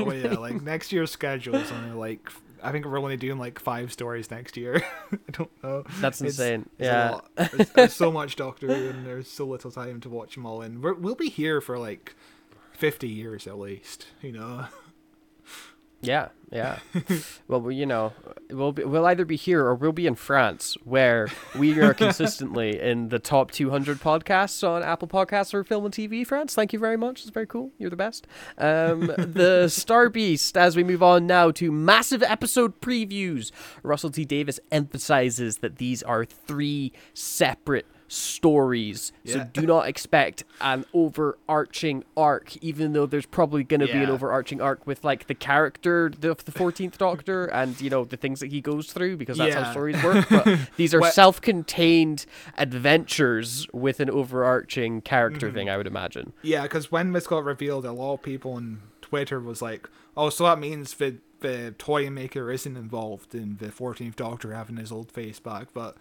oh 0.00 0.12
yeah, 0.12 0.32
like 0.34 0.62
next 0.62 0.92
year's 0.92 1.10
schedule 1.10 1.56
is 1.56 1.70
only 1.70 1.92
like 1.94 2.30
I 2.66 2.72
think 2.72 2.84
we're 2.84 2.98
only 2.98 3.16
doing 3.16 3.38
like 3.38 3.58
five 3.58 3.92
stories 3.92 4.30
next 4.30 4.56
year. 4.56 4.82
I 5.12 5.18
don't 5.32 5.50
know. 5.62 5.84
That's 6.00 6.20
It's- 6.20 6.38
insane. 6.38 6.68
it's 6.78 6.86
Yeah. 6.86 7.20
There's, 7.36 7.70
there's 7.70 7.92
so 7.94 8.10
much 8.20 8.36
Doctor 8.36 8.66
Who 8.66 8.88
and 8.90 9.06
there's 9.06 9.28
so 9.30 9.46
little 9.46 9.70
time 9.70 10.00
to 10.00 10.08
watch 10.08 10.34
them 10.34 10.46
all. 10.46 10.62
And 10.62 10.82
we're, 10.82 10.94
we'll 10.94 11.14
be 11.14 11.28
here 11.30 11.60
for 11.60 11.78
like 11.78 12.14
fifty 12.72 13.08
years 13.08 13.46
at 13.46 13.58
least. 13.58 14.06
You 14.22 14.32
know. 14.32 14.66
Yeah, 16.00 16.28
yeah. 16.52 16.78
well, 17.48 17.60
we, 17.60 17.74
you 17.74 17.86
know, 17.86 18.12
we'll 18.50 18.72
be, 18.72 18.84
we'll 18.84 19.06
either 19.06 19.24
be 19.24 19.36
here 19.36 19.64
or 19.64 19.74
we'll 19.74 19.92
be 19.92 20.06
in 20.06 20.14
France, 20.14 20.76
where 20.84 21.28
we 21.58 21.80
are 21.80 21.94
consistently 21.94 22.80
in 22.80 23.08
the 23.08 23.18
top 23.18 23.50
200 23.50 24.00
podcasts 24.00 24.66
on 24.66 24.82
Apple 24.82 25.08
Podcasts 25.08 25.52
or 25.54 25.64
Film 25.64 25.86
and 25.86 25.94
TV. 25.94 26.26
France, 26.26 26.54
thank 26.54 26.72
you 26.72 26.78
very 26.78 26.96
much. 26.96 27.22
It's 27.22 27.30
very 27.30 27.46
cool. 27.46 27.72
You're 27.78 27.90
the 27.90 27.96
best. 27.96 28.26
Um, 28.58 29.06
the 29.18 29.68
Star 29.68 30.08
Beast. 30.08 30.56
As 30.56 30.76
we 30.76 30.84
move 30.84 31.02
on 31.02 31.26
now 31.26 31.50
to 31.52 31.72
massive 31.72 32.22
episode 32.22 32.80
previews, 32.80 33.50
Russell 33.82 34.10
T 34.10 34.24
Davies 34.24 34.60
emphasizes 34.70 35.58
that 35.58 35.76
these 35.76 36.02
are 36.02 36.24
three 36.24 36.92
separate 37.14 37.86
stories. 38.08 39.12
So 39.24 39.44
do 39.52 39.62
not 39.66 39.88
expect 39.88 40.44
an 40.60 40.84
overarching 40.94 42.04
arc, 42.16 42.56
even 42.62 42.92
though 42.92 43.06
there's 43.06 43.26
probably 43.26 43.64
going 43.64 43.80
to 43.80 43.86
be 43.86 43.92
an 43.92 44.08
overarching 44.10 44.60
arc 44.60 44.86
with 44.86 45.04
like 45.04 45.26
the 45.26 45.34
character 45.34 46.06
of 46.22 46.44
the 46.44 46.52
Fourteenth 46.52 46.98
Doctor 46.98 47.46
and 47.46 47.80
you 47.80 47.90
know 47.90 48.04
the 48.04 48.16
things 48.16 48.40
that 48.40 48.50
he 48.52 48.60
goes 48.60 48.92
through 48.92 49.16
because 49.16 49.38
that's 49.38 49.54
how 49.54 49.70
stories 49.72 50.02
work. 50.02 50.26
But 50.28 50.58
these 50.76 50.94
are 50.94 51.00
Well- 51.00 51.12
self-contained 51.12 52.26
adventures 52.58 53.66
with 53.72 54.00
an 54.00 54.10
overarching 54.10 55.00
character 55.00 55.46
Mm-hmm. 55.48 55.54
thing. 55.56 55.70
I 55.70 55.76
would 55.76 55.86
imagine. 55.86 56.32
Yeah, 56.42 56.62
because 56.62 56.90
when 56.92 57.12
this 57.12 57.26
got 57.26 57.44
revealed, 57.44 57.84
a 57.84 57.92
lot 57.92 58.14
of 58.14 58.22
people 58.22 58.52
on 58.52 58.80
Twitter 59.00 59.38
was 59.40 59.60
like, 59.60 59.88
"Oh, 60.16 60.30
so 60.30 60.44
that 60.44 60.58
means 60.58 60.94
the 60.94 61.16
the 61.40 61.74
toy 61.76 62.08
maker 62.08 62.50
isn't 62.50 62.76
involved 62.76 63.34
in 63.34 63.56
the 63.58 63.70
Fourteenth 63.70 64.16
Doctor 64.16 64.54
having 64.54 64.76
his 64.76 64.90
old 64.92 65.10
face 65.12 65.38
back," 65.40 65.68
but 65.74 65.96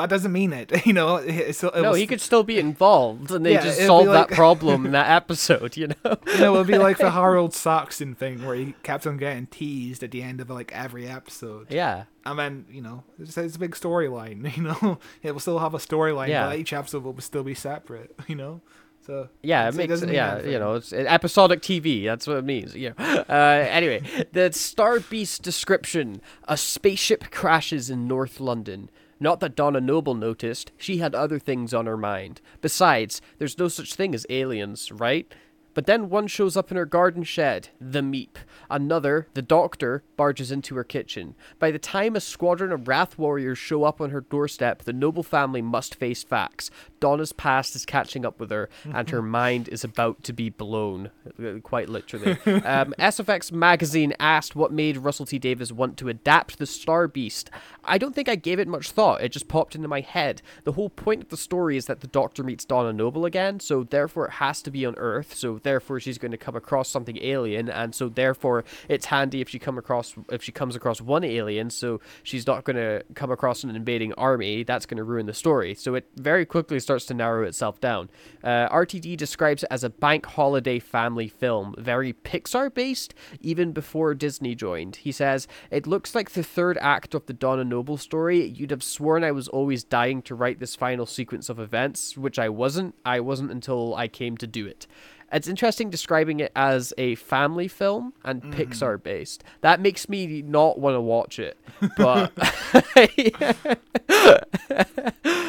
that 0.00 0.10
doesn't 0.10 0.32
mean 0.32 0.52
it. 0.52 0.70
You 0.86 0.92
know, 0.92 1.16
it 1.16 1.62
no, 1.62 1.90
was, 1.90 1.98
he 1.98 2.06
could 2.06 2.20
still 2.20 2.42
be 2.42 2.58
involved, 2.58 3.30
and 3.30 3.44
they 3.46 3.52
Yeah, 3.52 3.62
just 3.62 3.80
solved 3.86 4.08
that 4.08 4.28
problem 4.30 4.86
in 4.86 4.92
that 4.98 5.10
episode. 5.10 5.76
You 5.76 5.88
know. 5.88 6.16
You 6.26 6.38
know, 6.38 6.54
it 6.54 6.58
would 6.58 6.66
be 6.66 6.78
like 6.78 6.98
the 6.98 7.10
Harold 7.20 7.54
Saxon 7.54 8.14
thing 8.14 8.44
where 8.44 8.54
he 8.56 8.74
kept 8.82 9.06
on 9.06 9.16
getting 9.18 9.46
teased 9.46 10.02
at 10.02 10.10
the 10.10 10.22
end 10.22 10.40
of 10.40 10.50
like 10.50 10.72
every 10.72 11.06
episode. 11.06 11.66
Yeah. 11.70 12.04
And 12.26 12.38
then, 12.38 12.66
you 12.70 12.82
know, 12.82 13.04
it's, 13.18 13.36
it's 13.38 13.56
a 13.56 13.58
big 13.58 13.74
storyline, 13.74 14.54
you 14.56 14.62
know? 14.62 14.98
It 15.22 15.32
will 15.32 15.40
still 15.40 15.58
have 15.58 15.72
a 15.74 15.78
storyline, 15.78 16.28
Yeah. 16.28 16.48
but 16.48 16.58
each 16.58 16.72
episode 16.72 17.02
will 17.04 17.18
still 17.20 17.42
be 17.42 17.54
separate, 17.54 18.14
you 18.28 18.34
know? 18.34 18.60
So 19.06 19.28
Yeah, 19.42 19.68
it 19.68 19.74
makes 19.74 19.88
doesn't 19.88 20.12
yeah, 20.12 20.34
anything. 20.34 20.52
you 20.52 20.58
know, 20.58 20.74
it's 20.74 20.92
episodic 20.92 21.62
TV. 21.62 22.04
That's 22.04 22.26
what 22.26 22.36
it 22.36 22.44
means. 22.44 22.74
Know. 22.74 22.92
Uh, 22.98 23.66
anyway, 23.70 24.02
the 24.32 24.52
Star 24.52 25.00
Beast 25.00 25.42
description: 25.42 26.20
a 26.46 26.56
spaceship 26.58 27.30
crashes 27.30 27.88
in 27.88 28.06
North 28.06 28.38
London. 28.40 28.90
Not 29.20 29.40
that 29.40 29.54
Donna 29.54 29.82
Noble 29.82 30.14
noticed; 30.14 30.72
she 30.78 30.96
had 30.96 31.14
other 31.14 31.38
things 31.38 31.74
on 31.74 31.84
her 31.84 31.98
mind. 31.98 32.40
Besides, 32.62 33.20
there's 33.36 33.58
no 33.58 33.68
such 33.68 33.94
thing 33.94 34.14
as 34.14 34.26
aliens, 34.30 34.90
right? 34.90 35.30
But 35.74 35.86
then 35.86 36.08
one 36.08 36.26
shows 36.26 36.56
up 36.56 36.70
in 36.70 36.76
her 36.76 36.84
garden 36.84 37.22
shed, 37.22 37.68
the 37.80 38.00
Meep. 38.00 38.36
Another, 38.68 39.28
the 39.34 39.42
Doctor, 39.42 40.02
barges 40.16 40.50
into 40.50 40.74
her 40.74 40.84
kitchen. 40.84 41.36
By 41.58 41.70
the 41.70 41.78
time 41.78 42.16
a 42.16 42.20
squadron 42.20 42.72
of 42.72 42.88
Wrarth 42.88 43.18
warriors 43.18 43.58
show 43.58 43.84
up 43.84 44.00
on 44.00 44.10
her 44.10 44.22
doorstep, 44.22 44.82
the 44.82 44.92
Noble 44.92 45.22
family 45.22 45.62
must 45.62 45.94
face 45.94 46.24
facts. 46.24 46.70
Donna's 47.00 47.32
past 47.32 47.74
is 47.74 47.84
catching 47.84 48.24
up 48.24 48.38
with 48.38 48.50
her, 48.50 48.68
and 48.92 49.08
her 49.10 49.22
mind 49.22 49.68
is 49.68 49.82
about 49.84 50.22
to 50.24 50.32
be 50.32 50.50
blown. 50.50 51.10
Uh, 51.38 51.58
Quite 51.62 51.88
literally. 51.88 52.32
um, 52.64 52.94
SFX 52.98 53.50
magazine 53.50 54.14
asked 54.20 54.54
what 54.54 54.72
made 54.72 54.98
Russell 54.98 55.26
T 55.26 55.38
Davies 55.38 55.72
want 55.72 55.96
to 55.98 56.08
adapt 56.08 56.58
the 56.58 56.66
Star 56.66 57.08
Beast. 57.08 57.50
I 57.84 57.98
don't 57.98 58.14
think 58.14 58.28
I 58.28 58.36
gave 58.36 58.58
it 58.58 58.68
much 58.68 58.90
thought. 58.90 59.22
It 59.22 59.30
just 59.30 59.48
popped 59.48 59.74
into 59.74 59.88
my 59.88 60.00
head. 60.00 60.42
The 60.64 60.72
whole 60.72 60.90
point 60.90 61.22
of 61.22 61.28
the 61.30 61.36
story 61.36 61.76
is 61.76 61.86
that 61.86 62.00
the 62.00 62.06
Doctor 62.06 62.42
meets 62.42 62.64
Donna 62.64 62.92
Noble 62.92 63.24
again, 63.24 63.60
so 63.60 63.84
therefore 63.84 64.26
it 64.26 64.32
has 64.32 64.60
to 64.62 64.70
be 64.70 64.84
on 64.84 64.94
Earth. 64.96 65.34
So 65.34 65.58
therefore 65.62 66.00
she's 66.00 66.18
going 66.18 66.32
to 66.32 66.38
come 66.38 66.56
across 66.56 66.88
something 66.88 67.18
alien, 67.22 67.68
and 67.68 67.94
so 67.94 68.08
therefore 68.08 68.64
it's 68.88 69.06
handy 69.06 69.40
if 69.40 69.48
she 69.48 69.58
come 69.58 69.78
across 69.78 70.14
if 70.30 70.42
she 70.42 70.52
comes 70.52 70.76
across 70.76 71.00
one 71.00 71.24
alien, 71.24 71.70
so 71.70 72.00
she's 72.22 72.46
not 72.46 72.64
going 72.64 72.76
to 72.76 73.02
come 73.14 73.30
across 73.30 73.64
an 73.64 73.74
invading 73.74 74.12
army. 74.14 74.62
That's 74.62 74.86
going 74.86 74.98
to 74.98 75.04
ruin 75.04 75.26
the 75.26 75.34
story. 75.34 75.74
So 75.74 75.94
it 75.94 76.06
very 76.16 76.44
quickly 76.44 76.78
starts 76.90 77.06
to 77.06 77.14
narrow 77.14 77.46
itself 77.46 77.80
down. 77.80 78.10
Uh, 78.42 78.68
RTD 78.68 79.16
describes 79.16 79.62
it 79.62 79.68
as 79.70 79.84
a 79.84 79.90
bank 79.90 80.26
holiday 80.26 80.80
family 80.80 81.28
film, 81.28 81.72
very 81.78 82.12
Pixar 82.12 82.74
based, 82.74 83.14
even 83.40 83.70
before 83.70 84.12
Disney 84.12 84.56
joined. 84.56 84.96
He 84.96 85.12
says 85.12 85.46
it 85.70 85.86
looks 85.86 86.16
like 86.16 86.30
the 86.30 86.42
third 86.42 86.76
act 86.78 87.14
of 87.14 87.26
the 87.26 87.32
Donna 87.32 87.62
Noble 87.62 87.96
story. 87.96 88.44
You'd 88.44 88.72
have 88.72 88.82
sworn 88.82 89.22
I 89.22 89.30
was 89.30 89.46
always 89.46 89.84
dying 89.84 90.20
to 90.22 90.34
write 90.34 90.58
this 90.58 90.74
final 90.74 91.06
sequence 91.06 91.48
of 91.48 91.60
events, 91.60 92.18
which 92.18 92.40
I 92.40 92.48
wasn't. 92.48 92.96
I 93.04 93.20
wasn't 93.20 93.52
until 93.52 93.94
I 93.94 94.08
came 94.08 94.36
to 94.38 94.48
do 94.48 94.66
it. 94.66 94.88
It's 95.32 95.46
interesting 95.48 95.90
describing 95.90 96.40
it 96.40 96.50
as 96.56 96.92
a 96.98 97.14
family 97.16 97.68
film 97.68 98.12
and 98.24 98.42
Mm-hmm. 98.42 98.52
Pixar 98.60 99.02
based. 99.02 99.44
That 99.60 99.80
makes 99.80 100.08
me 100.08 100.42
not 100.42 100.78
want 100.78 100.94
to 100.96 101.00
watch 101.00 101.38
it. 101.38 101.56
But 101.96 102.32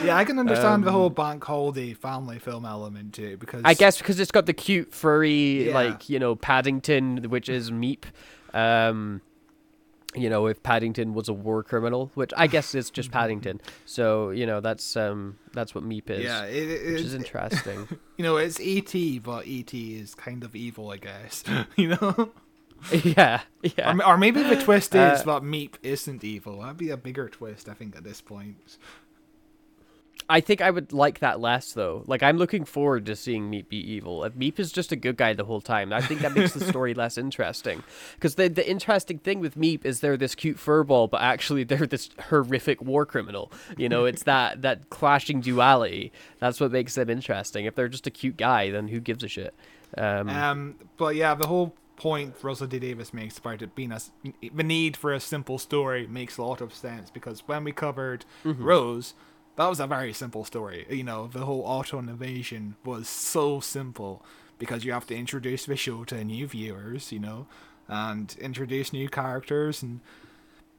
Yeah, 0.03 0.17
I 0.17 0.25
can 0.25 0.39
understand 0.39 0.83
the 0.83 0.91
whole 0.91 1.09
bank 1.09 1.43
holiday 1.43 1.93
family 1.93 2.39
film 2.39 2.65
element 2.65 3.13
too 3.13 3.37
because 3.37 3.59
Um, 3.59 3.65
I 3.65 3.73
guess 3.73 3.97
because 3.97 4.19
it's 4.19 4.31
got 4.31 4.45
the 4.45 4.53
cute 4.53 4.93
furry 4.93 5.67
Yeah. 5.67 5.73
like 5.73 6.09
you 6.09 6.19
know 6.19 6.35
Paddington, 6.35 7.29
which 7.29 7.49
is 7.49 7.71
Meep. 7.71 8.03
Um, 8.53 9.21
you 10.15 10.29
know, 10.29 10.47
if 10.47 10.61
Paddington 10.61 11.13
was 11.13 11.29
a 11.29 11.33
war 11.33 11.63
criminal, 11.63 12.11
which 12.15 12.31
I 12.35 12.47
guess 12.47 12.75
is 12.75 12.89
just 12.89 13.11
Paddington. 13.11 13.61
So 13.85 14.29
you 14.29 14.45
know 14.45 14.61
that's 14.61 14.95
um 14.95 15.37
that's 15.53 15.73
what 15.75 15.83
Meep 15.83 16.09
is. 16.09 16.23
yeah, 16.23 16.43
it, 16.45 16.69
it, 16.69 16.93
which 16.93 17.01
is 17.01 17.13
it- 17.13 17.17
interesting. 17.21 17.87
you 18.17 18.23
know 18.23 18.37
it's 18.37 18.59
ET, 18.61 18.93
but 19.23 19.45
ET 19.47 19.73
is 19.73 20.15
kind 20.15 20.43
of 20.43 20.55
evil, 20.55 20.91
I 20.91 20.97
guess. 20.97 21.43
you 21.75 21.89
know, 21.89 22.31
yeah, 23.03 23.41
yeah. 23.61 23.95
or, 23.97 24.05
or 24.13 24.17
maybe 24.17 24.41
the 24.43 24.55
twist 24.61 24.95
is 24.95 25.21
Uh, 25.21 25.23
that 25.25 25.43
Meep 25.43 25.73
isn't 25.83 26.23
evil. 26.23 26.61
That'd 26.61 26.77
be 26.77 26.89
a 26.89 26.97
bigger 26.97 27.27
twist, 27.29 27.67
I 27.69 27.73
think, 27.73 27.95
at 27.95 28.03
this 28.03 28.21
point. 28.21 28.77
I 30.29 30.39
think 30.39 30.61
I 30.61 30.69
would 30.71 30.93
like 30.93 31.19
that 31.19 31.41
less 31.41 31.73
though. 31.73 32.03
Like 32.07 32.23
I'm 32.23 32.37
looking 32.37 32.63
forward 32.63 33.05
to 33.07 33.17
seeing 33.17 33.51
Meep 33.51 33.67
be 33.67 33.77
evil. 33.77 34.23
If 34.23 34.33
Meep 34.33 34.59
is 34.59 34.71
just 34.71 34.93
a 34.93 34.95
good 34.95 35.17
guy 35.17 35.33
the 35.33 35.43
whole 35.43 35.59
time, 35.59 35.91
I 35.91 35.99
think 36.01 36.21
that 36.21 36.33
makes 36.33 36.53
the 36.53 36.63
story 36.71 36.93
less 36.93 37.17
interesting. 37.17 37.83
Because 38.15 38.35
the 38.35 38.47
the 38.47 38.69
interesting 38.69 39.17
thing 39.19 39.41
with 39.41 39.55
Meep 39.57 39.83
is 39.83 39.99
they're 39.99 40.15
this 40.15 40.33
cute 40.35 40.55
furball, 40.57 41.09
but 41.09 41.21
actually 41.21 41.65
they're 41.65 41.85
this 41.87 42.11
horrific 42.29 42.81
war 42.81 43.05
criminal. 43.05 43.51
You 43.77 43.89
know, 43.89 44.05
it's 44.05 44.23
that 44.23 44.61
that 44.61 44.89
clashing 44.89 45.41
duality. 45.41 46.13
That's 46.39 46.61
what 46.61 46.71
makes 46.71 46.95
them 46.95 47.09
interesting. 47.09 47.65
If 47.65 47.75
they're 47.75 47.89
just 47.89 48.07
a 48.07 48.11
cute 48.11 48.37
guy, 48.37 48.71
then 48.71 48.87
who 48.87 49.01
gives 49.01 49.23
a 49.25 49.27
shit? 49.27 49.53
Um, 49.97 50.29
Um, 50.29 50.75
but 50.95 51.15
yeah, 51.15 51.35
the 51.35 51.47
whole 51.47 51.75
point 51.97 52.35
Russell 52.41 52.67
T 52.67 52.79
Davies 52.79 53.13
makes 53.13 53.37
about 53.37 53.61
it 53.61 53.75
being 53.75 53.91
a 53.91 53.99
the 54.53 54.63
need 54.63 54.95
for 54.95 55.11
a 55.13 55.19
simple 55.19 55.57
story 55.57 56.07
makes 56.07 56.37
a 56.37 56.43
lot 56.43 56.61
of 56.61 56.73
sense 56.73 57.11
because 57.11 57.41
when 57.47 57.63
we 57.65 57.71
covered 57.73 58.23
Mm-hmm. 58.45 58.63
Rose, 58.63 59.13
that 59.61 59.69
was 59.69 59.79
a 59.79 59.87
very 59.87 60.13
simple 60.13 60.43
story. 60.45 60.85
You 60.89 61.03
know, 61.03 61.27
the 61.27 61.45
whole 61.45 61.61
Auton 61.63 62.09
invasion 62.09 62.75
was 62.83 63.07
so 63.07 63.59
simple 63.59 64.25
because 64.59 64.83
you 64.85 64.91
have 64.91 65.05
to 65.07 65.15
introduce 65.15 65.65
the 65.65 65.75
show 65.75 66.03
to 66.05 66.23
new 66.23 66.47
viewers, 66.47 67.11
you 67.11 67.19
know, 67.19 67.47
and 67.87 68.35
introduce 68.39 68.91
new 68.93 69.09
characters 69.09 69.81
and. 69.83 70.01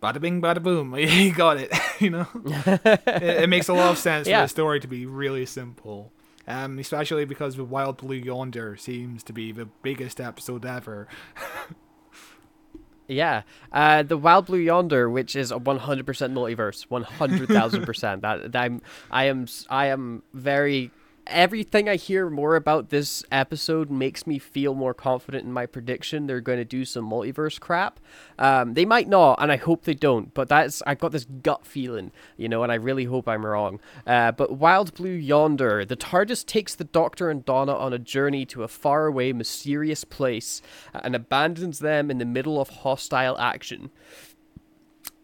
Bada 0.03 0.20
bing, 0.20 0.43
bada 0.43 0.61
boom. 0.61 0.95
You 0.99 1.33
got 1.33 1.59
it. 1.59 1.72
you 2.01 2.11
know, 2.11 2.26
it, 2.45 3.45
it 3.45 3.49
makes 3.49 3.68
a 3.68 3.72
lot 3.72 3.93
of 3.93 3.99
sense 3.99 4.26
Yeah. 4.26 4.41
for 4.41 4.45
the 4.47 4.49
story 4.49 4.80
to 4.80 4.89
be 4.89 5.07
really 5.07 5.47
simple. 5.47 6.11
Um, 6.49 6.80
especially 6.80 7.24
because 7.24 7.55
the 7.55 7.62
Wild 7.64 7.99
Blue 7.99 8.16
Yonder 8.16 8.76
seems 8.76 9.22
to 9.22 9.33
be 9.33 9.53
the 9.53 9.66
biggest 9.66 10.20
episode 10.20 10.66
ever. 10.66 11.07
Yeah, 13.09 13.42
uh, 13.72 14.03
the 14.03 14.16
Wild 14.16 14.46
Blue 14.46 14.59
Yonder, 14.59 15.11
which 15.11 15.36
is 15.36 15.50
a 15.50 15.57
100% 15.57 16.05
multiverse, 16.05 16.86
100,000%. 16.86 18.20
that, 18.20 18.53
that 18.53 18.57
I'm, 18.57 18.80
I 19.11 19.24
am, 19.24 19.46
I 19.68 19.86
am 19.86 20.22
very. 20.32 20.90
Everything 21.28 21.88
I 21.88 21.94
hear 21.94 22.28
more 22.28 22.56
about 22.56 22.90
this 22.90 23.22
episode 23.30 23.90
makes 23.90 24.26
me 24.26 24.40
feel 24.40 24.74
more 24.74 24.92
confident 24.92 25.44
in 25.44 25.52
my 25.52 25.66
prediction. 25.66 26.26
They're 26.26 26.40
going 26.40 26.58
to 26.58 26.64
do 26.64 26.84
some 26.84 27.08
multiverse 27.08 27.60
crap. 27.60 28.00
Um, 28.40 28.74
they 28.74 28.84
might 28.84 29.08
not, 29.08 29.40
and 29.40 29.52
I 29.52 29.56
hope 29.56 29.84
they 29.84 29.94
don't. 29.94 30.34
But 30.34 30.48
that's 30.48 30.82
I've 30.84 30.98
got 30.98 31.12
this 31.12 31.24
gut 31.24 31.64
feeling, 31.64 32.10
you 32.36 32.48
know, 32.48 32.64
and 32.64 32.72
I 32.72 32.74
really 32.74 33.04
hope 33.04 33.28
I'm 33.28 33.46
wrong. 33.46 33.78
Uh, 34.04 34.32
but 34.32 34.56
Wild 34.58 34.94
Blue 34.94 35.12
Yonder, 35.12 35.84
the 35.84 35.96
TARDIS 35.96 36.44
takes 36.44 36.74
the 36.74 36.84
Doctor 36.84 37.30
and 37.30 37.44
Donna 37.44 37.74
on 37.74 37.92
a 37.92 37.98
journey 38.00 38.44
to 38.46 38.64
a 38.64 38.68
faraway, 38.68 39.32
mysterious 39.32 40.02
place 40.02 40.60
and 40.92 41.14
abandons 41.14 41.78
them 41.78 42.10
in 42.10 42.18
the 42.18 42.24
middle 42.24 42.60
of 42.60 42.68
hostile 42.68 43.38
action. 43.38 43.90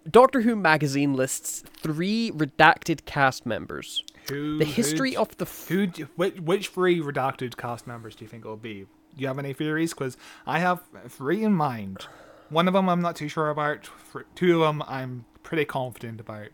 Doctor 0.08 0.40
Who 0.42 0.56
magazine 0.56 1.14
lists 1.14 1.62
three 1.76 2.30
redacted 2.30 3.04
cast 3.04 3.44
members. 3.44 4.04
Who? 4.30 4.58
The 4.58 4.64
history 4.64 5.16
of 5.16 5.36
the 5.38 5.44
f- 5.44 5.68
who? 5.68 5.86
Which, 6.16 6.36
which 6.40 6.68
three 6.68 7.00
redacted 7.00 7.56
cast 7.56 7.86
members 7.86 8.14
do 8.14 8.24
you 8.24 8.28
think 8.28 8.44
it'll 8.44 8.56
be? 8.56 8.86
Do 9.16 9.22
you 9.22 9.26
have 9.28 9.38
any 9.38 9.52
theories? 9.52 9.92
Because 9.94 10.16
I 10.46 10.58
have 10.58 10.82
three 11.08 11.42
in 11.44 11.52
mind. 11.54 12.06
One 12.50 12.68
of 12.68 12.74
them 12.74 12.88
I'm 12.88 13.00
not 13.02 13.16
too 13.16 13.28
sure 13.28 13.50
about. 13.50 13.88
Two 14.34 14.62
of 14.62 14.68
them 14.68 14.82
I'm 14.86 15.24
pretty 15.42 15.64
confident 15.64 16.20
about. 16.20 16.48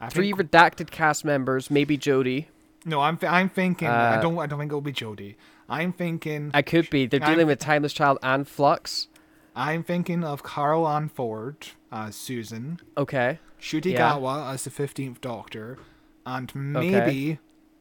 I 0.00 0.08
three 0.08 0.32
think, 0.32 0.50
redacted 0.50 0.90
cast 0.90 1.24
members, 1.24 1.70
maybe 1.70 1.96
Jodie. 1.96 2.46
no, 2.84 3.00
I'm 3.00 3.16
th- 3.16 3.30
I'm 3.30 3.48
thinking. 3.48 3.88
I 3.88 4.16
Uh, 4.16 4.20
don't 4.22 4.38
I 4.38 4.46
don't 4.46 4.58
think 4.58 4.70
it'll 4.70 4.80
be 4.80 4.92
Jodie. 4.92 5.36
I'm 5.68 5.92
thinking. 5.92 6.50
I 6.52 6.62
could 6.62 6.90
be. 6.90 7.06
They're 7.06 7.22
I'm- 7.22 7.30
dealing 7.32 7.46
with 7.46 7.58
Timeless 7.60 7.92
Child 7.92 8.18
and 8.22 8.46
Flux. 8.48 9.08
I'm 9.54 9.82
thinking 9.82 10.24
of 10.24 10.42
Carole 10.42 10.88
Ann 10.88 11.08
Ford 11.10 11.56
as 11.92 12.16
Susan, 12.16 12.80
Okay. 12.96 13.38
Ncuti 13.60 13.92
Yeah. 13.92 14.16
As 14.50 14.64
the 14.64 14.70
Fifteenth 14.70 15.20
Doctor, 15.20 15.78
and 16.26 16.54
maybe 16.54 17.38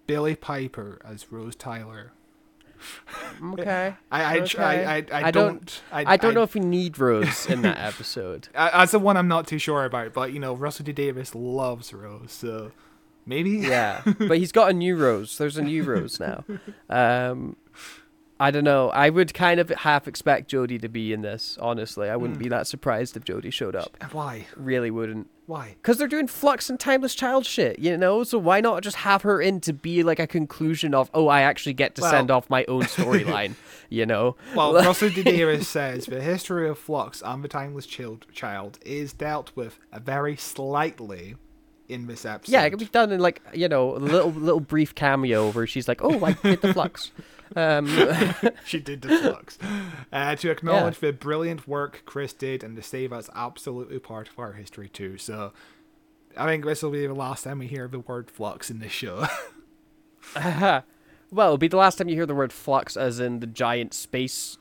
Billie 0.07 0.35
Piper 0.35 0.99
as 1.05 1.31
Rose 1.31 1.55
Tyler. 1.55 2.11
Okay. 3.53 3.93
I 4.11 4.23
I 4.23 4.39
Okay. 4.41 4.63
I, 4.63 4.73
I, 4.73 4.95
I, 5.11 5.23
I 5.27 5.31
don't- 5.31 5.81
don't 5.91 6.07
I 6.09 6.17
don't 6.17 6.33
know 6.33 6.41
if 6.43 6.53
we 6.55 6.61
need 6.61 6.97
Rose 6.99 7.45
in 7.45 7.61
that 7.61 7.77
episode. 7.93 8.49
I- 8.55 8.71
That's 8.71 8.91
the 8.93 8.99
one 8.99 9.17
I'm 9.17 9.27
not 9.27 9.45
too 9.47 9.59
sure 9.59 9.85
about, 9.85 10.13
but 10.13 10.33
you 10.33 10.39
know, 10.39 10.53
Russell 10.55 10.85
T 10.85 10.91
Davies 10.91 11.35
loves 11.35 11.93
Rose, 11.93 12.31
so 12.31 12.71
maybe. 13.25 13.51
Yeah, 13.51 14.01
but 14.19 14.37
he's 14.39 14.51
got 14.51 14.71
a 14.71 14.73
new 14.73 14.95
Rose. 14.95 15.37
There's 15.37 15.57
a 15.57 15.61
new 15.61 15.83
Rose 15.83 16.19
now. 16.19 16.43
Um, 16.89 17.55
I 18.41 18.49
don't 18.49 18.63
know. 18.63 18.89
I 18.89 19.11
would 19.11 19.35
kind 19.35 19.59
of 19.59 19.69
half 19.69 20.07
expect 20.07 20.49
Jodie 20.49 20.81
to 20.81 20.89
be 20.89 21.13
in 21.13 21.21
this. 21.21 21.59
Honestly, 21.61 22.09
I 22.09 22.15
wouldn't 22.15 22.37
hmm. 22.37 22.43
be 22.45 22.49
that 22.49 22.65
surprised 22.65 23.15
if 23.15 23.23
Jodie 23.23 23.53
showed 23.53 23.75
up. 23.75 23.95
Why? 24.11 24.47
Really 24.55 24.89
wouldn't. 24.89 25.29
Why? 25.45 25.75
Because 25.79 25.99
they're 25.99 26.07
doing 26.07 26.25
Flux 26.25 26.67
and 26.67 26.79
Timeless 26.79 27.13
Child 27.13 27.45
shit, 27.45 27.77
you 27.77 27.95
know? 27.95 28.23
So 28.23 28.39
why 28.39 28.59
not 28.59 28.81
just 28.81 28.97
have 28.97 29.21
her 29.21 29.39
in 29.39 29.61
to 29.61 29.73
be 29.73 30.01
like 30.01 30.17
a 30.17 30.25
conclusion 30.25 30.95
of, 30.95 31.11
oh, 31.13 31.27
I 31.27 31.41
actually 31.41 31.73
get 31.73 31.93
to 31.95 32.01
Well- 32.01 32.09
send 32.09 32.31
off 32.31 32.49
my 32.49 32.65
own 32.67 32.83
storyline, 32.83 33.53
you 33.89 34.07
know? 34.07 34.35
Well, 34.55 34.73
Russell 34.85 35.11
T 35.11 35.21
Davies 35.21 35.67
says 35.67 36.07
the 36.07 36.19
history 36.19 36.67
of 36.67 36.79
Flux 36.79 37.21
and 37.23 37.43
the 37.43 37.47
Timeless 37.47 37.85
Child, 37.85 38.25
child 38.33 38.79
is 38.83 39.13
dealt 39.13 39.51
with 39.55 39.77
very 39.93 40.35
slightly 40.35 41.35
in 41.87 42.07
this 42.07 42.25
episode. 42.25 42.53
Yeah, 42.53 42.63
it 42.63 42.71
could 42.71 42.79
be 42.79 42.85
done 42.85 43.11
in 43.11 43.19
like, 43.19 43.39
you 43.53 43.69
know, 43.69 43.95
a 43.95 43.99
little 43.99 44.31
little 44.31 44.61
brief 44.61 44.95
cameo 44.95 45.51
where 45.51 45.67
she's 45.67 45.87
like, 45.87 46.03
oh, 46.03 46.25
I 46.25 46.31
hit 46.31 46.61
the 46.61 46.73
Flux. 46.73 47.11
Um, 47.55 47.87
she 48.65 48.79
did 48.79 49.01
the 49.01 49.17
Flux. 49.17 49.57
Uh, 50.11 50.35
to 50.35 50.49
acknowledge 50.49 50.99
the 50.99 51.11
brilliant 51.11 51.67
work 51.67 52.03
Chris 52.05 52.33
did 52.33 52.63
and 52.63 52.75
to 52.75 52.81
say 52.81 53.07
that's 53.07 53.29
absolutely 53.35 53.99
part 53.99 54.29
of 54.29 54.39
our 54.39 54.53
history 54.53 54.89
too. 54.89 55.17
So 55.17 55.53
I 56.37 56.45
think 56.45 56.65
this 56.65 56.81
will 56.81 56.91
be 56.91 57.05
the 57.05 57.13
last 57.13 57.43
time 57.43 57.59
we 57.59 57.67
hear 57.67 57.87
the 57.87 57.99
word 57.99 58.31
Flux 58.31 58.69
in 58.69 58.79
this 58.79 58.91
show. 58.91 59.25
well, 60.35 60.83
it'll 61.31 61.57
be 61.57 61.67
the 61.67 61.77
last 61.77 61.97
time 61.97 62.09
you 62.09 62.15
hear 62.15 62.25
the 62.25 62.35
word 62.35 62.53
flux 62.53 62.95
as 62.95 63.19
in 63.19 63.39
the 63.39 63.47
giant 63.47 63.93
space 63.93 64.57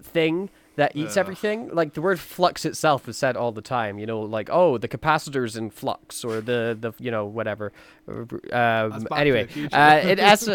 thing 0.00 0.50
that 0.76 0.94
eats 0.94 1.16
Ugh. 1.16 1.18
everything. 1.18 1.68
Like 1.74 1.94
the 1.94 2.02
word 2.02 2.20
flux 2.20 2.64
itself 2.64 3.08
is 3.08 3.16
said 3.16 3.36
all 3.36 3.52
the 3.52 3.62
time. 3.62 3.98
You 3.98 4.06
know, 4.06 4.20
like 4.20 4.48
oh, 4.50 4.78
the 4.78 4.88
capacitor's 4.88 5.56
in 5.56 5.70
flux, 5.70 6.24
or 6.24 6.40
the 6.40 6.76
the 6.78 6.92
you 6.98 7.10
know 7.10 7.26
whatever. 7.26 7.72
Um, 8.08 9.06
anyway, 9.14 9.48
uh, 9.72 10.00
it 10.02 10.18
as 10.18 10.48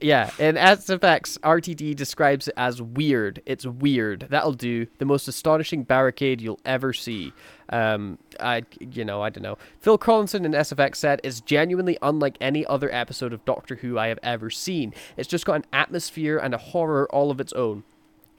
yeah, 0.00 0.30
in 0.38 0.56
SFX, 0.56 1.38
RTD 1.38 1.96
describes 1.96 2.48
it 2.48 2.54
as 2.56 2.82
weird. 2.82 3.40
It's 3.46 3.64
weird. 3.66 4.26
That'll 4.28 4.52
do. 4.52 4.86
The 4.98 5.06
most 5.06 5.26
astonishing 5.26 5.84
barricade 5.84 6.40
you'll 6.40 6.60
ever 6.66 6.92
see. 6.92 7.32
Um, 7.70 8.18
I, 8.38 8.64
you 8.78 9.04
know, 9.04 9.22
I 9.22 9.30
don't 9.30 9.42
know. 9.42 9.56
Phil 9.80 9.96
Collinson 9.96 10.44
in 10.44 10.52
SFX 10.52 10.96
said 10.96 11.20
it's 11.24 11.40
genuinely 11.40 11.96
unlike 12.02 12.36
any 12.40 12.66
other 12.66 12.92
episode 12.92 13.32
of 13.32 13.44
Doctor 13.46 13.76
Who 13.76 13.98
I 13.98 14.08
have 14.08 14.18
ever 14.22 14.50
seen. 14.50 14.92
It's 15.16 15.28
just 15.28 15.46
got 15.46 15.54
an 15.56 15.66
atmosphere 15.72 16.38
and 16.38 16.54
a 16.54 16.58
horror 16.58 17.08
all 17.10 17.30
of 17.30 17.40
its 17.40 17.52
own. 17.54 17.82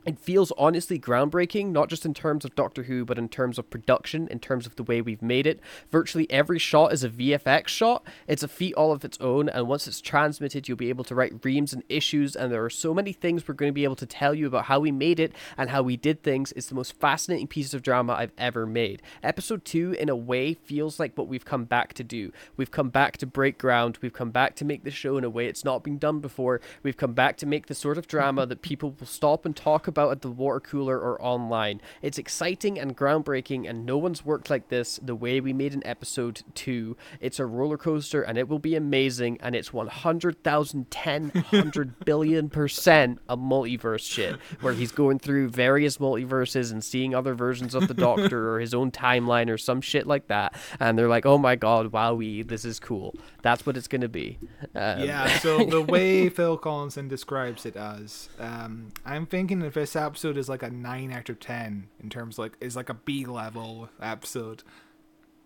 It 0.08 0.18
feels 0.18 0.54
honestly 0.58 0.98
groundbreaking, 0.98 1.72
not 1.72 1.90
just 1.90 2.06
in 2.06 2.14
terms 2.14 2.46
of 2.46 2.56
Doctor 2.56 2.84
Who, 2.84 3.04
but 3.04 3.18
in 3.18 3.28
terms 3.28 3.60
of 3.60 3.70
production, 3.70 4.30
in 4.30 4.40
terms 4.40 4.66
of 4.66 4.78
the 4.78 4.84
way 4.84 5.02
we've 5.02 5.22
made 5.22 5.46
it. 5.46 5.60
Virtually 5.92 6.32
every 6.32 6.58
shot 6.58 6.94
is 6.94 7.04
a 7.04 7.10
VFX 7.10 7.68
shot. 7.68 8.08
It's 8.26 8.42
a 8.42 8.48
feat 8.48 8.74
all 8.76 8.94
of 8.94 9.04
its 9.04 9.18
own, 9.20 9.50
and 9.50 9.68
once 9.68 9.86
it's 9.86 10.00
transmitted, 10.00 10.68
you'll 10.68 10.78
be 10.78 10.88
able 10.88 11.04
to 11.04 11.14
write 11.16 11.44
reams 11.44 11.74
and 11.74 11.84
issues, 11.90 12.38
and 12.38 12.54
there 12.54 12.64
are 12.64 12.70
so 12.70 12.94
many 12.94 13.12
things 13.12 13.46
we're 13.46 13.54
going 13.54 13.68
to 13.68 13.74
be 13.74 13.84
able 13.84 13.98
to 13.98 14.06
tell 14.06 14.34
you 14.34 14.48
about 14.48 14.66
how 14.66 14.80
we 14.80 14.94
made 14.94 15.20
it 15.20 15.34
and 15.58 15.72
how 15.72 15.84
we 15.84 15.98
did 15.98 16.24
things. 16.24 16.54
It's 16.54 16.70
the 16.70 16.76
most 16.76 16.98
fascinating 16.98 17.48
piece 17.48 17.74
of 17.74 17.84
drama 17.84 18.14
I've 18.14 18.32
ever 18.38 18.66
made. 18.66 19.02
Episode 19.22 19.66
2, 19.66 19.98
in 20.00 20.08
a 20.08 20.16
way, 20.16 20.54
feels 20.54 21.02
like 21.02 21.18
what 21.18 21.28
we've 21.28 21.44
come 21.44 21.66
back 21.66 21.94
to 21.96 22.04
do. 22.06 22.32
We've 22.56 22.72
come 22.72 22.90
back 22.90 23.18
to 23.18 23.26
break 23.26 23.58
ground, 23.58 23.98
we've 24.02 24.14
come 24.14 24.32
back 24.32 24.56
to 24.56 24.66
make 24.66 24.86
the 24.86 24.92
show 24.92 25.18
in 25.18 25.26
a 25.26 25.30
way 25.30 25.48
it's 25.48 25.66
not 25.66 25.84
been 25.84 25.98
done 25.98 26.22
before, 26.22 26.62
we've 26.82 26.96
come 26.96 27.12
back 27.12 27.36
to 27.38 27.46
make 27.46 27.66
the 27.66 27.76
sort 27.76 27.98
of 27.98 28.08
drama 28.08 28.46
that 28.46 28.62
people 28.62 28.96
will 28.98 29.06
stop 29.06 29.46
and 29.46 29.54
talk 29.54 29.86
about 29.86 29.97
about 29.98 30.12
at 30.12 30.22
the 30.22 30.30
water 30.30 30.60
cooler 30.60 31.00
or 31.00 31.20
online. 31.20 31.82
It's 32.04 32.20
exciting 32.20 32.78
and 32.78 32.96
groundbreaking, 32.96 33.68
and 33.68 33.84
no 33.84 33.98
one's 33.98 34.24
worked 34.24 34.48
like 34.48 34.70
this 34.70 35.00
the 35.02 35.16
way 35.16 35.42
we 35.42 35.54
made 35.54 35.74
in 35.74 35.86
episode 35.88 36.44
2. 36.54 36.96
It's 37.20 37.40
a 37.40 37.48
roller 37.48 37.80
coaster, 37.80 38.22
and 38.22 38.38
it 38.38 38.48
will 38.48 38.60
be 38.60 38.76
amazing, 38.76 39.40
and 39.42 39.56
it's 39.56 39.74
100,000, 39.74 40.92
10, 40.92 41.30
100 41.30 42.06
billion 42.06 42.50
percent 42.50 43.20
a 43.28 43.36
multiverse 43.36 44.08
shit, 44.08 44.36
where 44.62 44.74
he's 44.74 44.92
going 44.92 45.18
through 45.18 45.50
various 45.50 45.98
multiverses 45.98 46.72
and 46.72 46.84
seeing 46.84 47.16
other 47.16 47.34
versions 47.34 47.74
of 47.74 47.88
the 47.88 47.96
Doctor 47.96 48.54
or 48.54 48.60
his 48.60 48.76
own 48.76 48.92
timeline 48.92 49.50
or 49.50 49.58
some 49.58 49.82
shit 49.82 50.06
like 50.06 50.28
that. 50.28 50.56
And 50.80 50.96
they're 50.96 51.08
like, 51.08 51.26
oh 51.26 51.40
my 51.40 51.56
god, 51.56 51.92
wowee, 51.92 52.48
this 52.48 52.66
is 52.66 52.80
cool. 52.80 53.16
That's 53.42 53.66
what 53.66 53.76
it's 53.76 53.88
going 53.88 54.02
to 54.02 54.10
be. 54.10 54.38
Um, 54.76 55.00
yeah, 55.00 55.40
so 55.40 55.64
the 55.64 55.82
way 55.82 56.30
Phil 56.38 56.58
Collinson 56.58 57.08
describes 57.08 57.66
it 57.66 57.76
as, 57.76 58.30
um, 58.40 58.90
I'm 59.04 59.26
thinking 59.26 59.64
if 59.64 59.76
this 59.87 59.87
episode 59.96 60.38
is 60.38 60.50
like 60.50 60.64
a 60.64 60.70
nine 60.70 61.12
out 61.12 61.30
of 61.30 61.40
ten 61.40 61.88
in 62.02 62.10
terms 62.10 62.38
like 62.38 62.58
is 62.60 62.76
like 62.76 62.90
a 62.90 62.94
B 62.94 63.26
level 63.26 63.90
episode. 64.02 64.64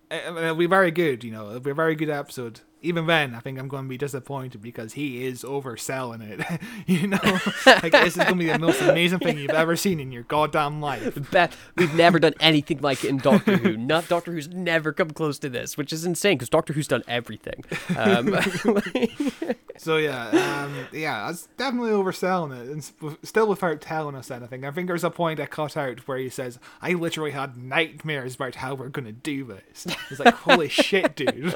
It'll 0.10 0.56
be 0.56 0.66
very 0.66 0.92
good, 0.92 1.24
you 1.24 1.32
know. 1.32 1.58
Be 1.60 1.72
a 1.72 1.74
very 1.74 1.96
good 1.96 2.10
episode 2.10 2.62
even 2.84 3.05
then, 3.05 3.36
I 3.36 3.39
think 3.39 3.59
I'm 3.59 3.67
going 3.67 3.84
to 3.84 3.89
be 3.89 3.97
disappointed 3.97 4.61
because 4.61 4.93
he 4.93 5.25
is 5.25 5.43
overselling 5.43 6.21
it. 6.21 6.61
you 6.88 7.07
know, 7.07 7.19
like 7.65 7.91
this 7.91 8.17
is 8.17 8.23
going 8.23 8.29
to 8.29 8.36
be 8.36 8.47
the 8.47 8.59
most 8.59 8.82
amazing 8.82 9.19
thing 9.19 9.38
you've 9.38 9.51
ever 9.51 9.75
seen 9.75 9.99
in 9.99 10.11
your 10.11 10.23
goddamn 10.23 10.82
life. 10.82 11.32
Bet 11.32 11.55
we've 11.75 11.93
never 11.93 12.19
done 12.19 12.34
anything 12.39 12.79
like 12.82 13.03
it 13.03 13.09
in 13.09 13.17
Doctor 13.17 13.57
Who. 13.57 13.77
Not 13.77 14.07
Doctor 14.07 14.32
Who's 14.32 14.47
never 14.47 14.93
come 14.93 15.11
close 15.11 15.38
to 15.39 15.49
this, 15.49 15.77
which 15.77 15.93
is 15.93 16.05
insane 16.05 16.38
because 16.38 16.49
Doctor 16.49 16.73
Who's 16.73 16.88
done 16.88 17.03
everything. 17.07 17.63
Um, 17.95 18.38
so 19.77 19.97
yeah, 19.97 20.63
um, 20.63 20.88
yeah, 20.91 21.29
it's 21.29 21.47
definitely 21.57 21.91
overselling 21.91 22.59
it, 22.59 22.69
and 22.69 23.17
still 23.23 23.47
without 23.47 23.82
telling 23.82 24.15
us 24.15 24.32
anything. 24.32 24.65
I 24.65 24.71
think 24.71 24.88
there's 24.88 25.03
a 25.03 25.11
point 25.11 25.39
I 25.39 25.45
cut 25.45 25.77
out 25.77 26.07
where 26.07 26.17
he 26.17 26.29
says, 26.29 26.57
"I 26.82 26.93
literally 26.93 27.32
had 27.32 27.57
nightmares 27.57 28.36
about 28.36 28.55
how 28.55 28.73
we're 28.73 28.89
going 28.89 29.05
to 29.05 29.11
do 29.11 29.43
this." 29.43 29.86
He's 30.09 30.19
like, 30.19 30.34
"Holy 30.34 30.69
shit, 30.69 31.15
dude." 31.15 31.55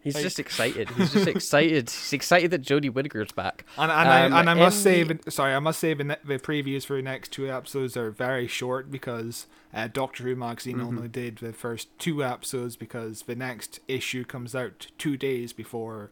He's 0.00 0.14
like, 0.14 0.24
just 0.24 0.38
excited. 0.38 0.88
He's 0.90 1.12
just 1.12 1.26
excited. 1.26 1.90
He's 1.90 2.12
excited 2.12 2.50
that 2.52 2.62
Jodie 2.62 2.90
Whittaker's 2.90 3.32
back. 3.32 3.64
And, 3.76 3.90
and, 3.90 4.08
um, 4.08 4.32
I, 4.32 4.40
and 4.40 4.50
I 4.50 4.54
must 4.54 4.82
say, 4.82 5.02
the... 5.02 5.30
sorry, 5.30 5.54
I 5.54 5.58
must 5.58 5.80
say 5.80 5.92
the, 5.92 6.18
the 6.24 6.38
previews 6.38 6.84
for 6.84 6.96
the 6.96 7.02
next 7.02 7.32
two 7.32 7.50
episodes 7.50 7.96
are 7.96 8.10
very 8.10 8.46
short 8.46 8.90
because 8.90 9.46
uh, 9.74 9.88
Doctor 9.92 10.22
Who 10.24 10.36
magazine 10.36 10.76
mm-hmm. 10.76 10.86
only 10.86 11.08
did 11.08 11.38
the 11.38 11.52
first 11.52 11.88
two 11.98 12.24
episodes 12.24 12.76
because 12.76 13.22
the 13.22 13.34
next 13.34 13.80
issue 13.88 14.24
comes 14.24 14.54
out 14.54 14.86
two 14.98 15.16
days 15.16 15.52
before 15.52 16.10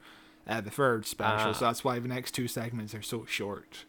uh, 0.49 0.61
the 0.61 0.71
third 0.71 1.07
special. 1.07 1.51
Ah. 1.51 1.53
So 1.53 1.65
that's 1.65 1.85
why 1.85 1.99
the 1.99 2.09
next 2.09 2.33
two 2.33 2.49
segments 2.49 2.95
are 2.95 3.03
so 3.03 3.25
short. 3.25 3.85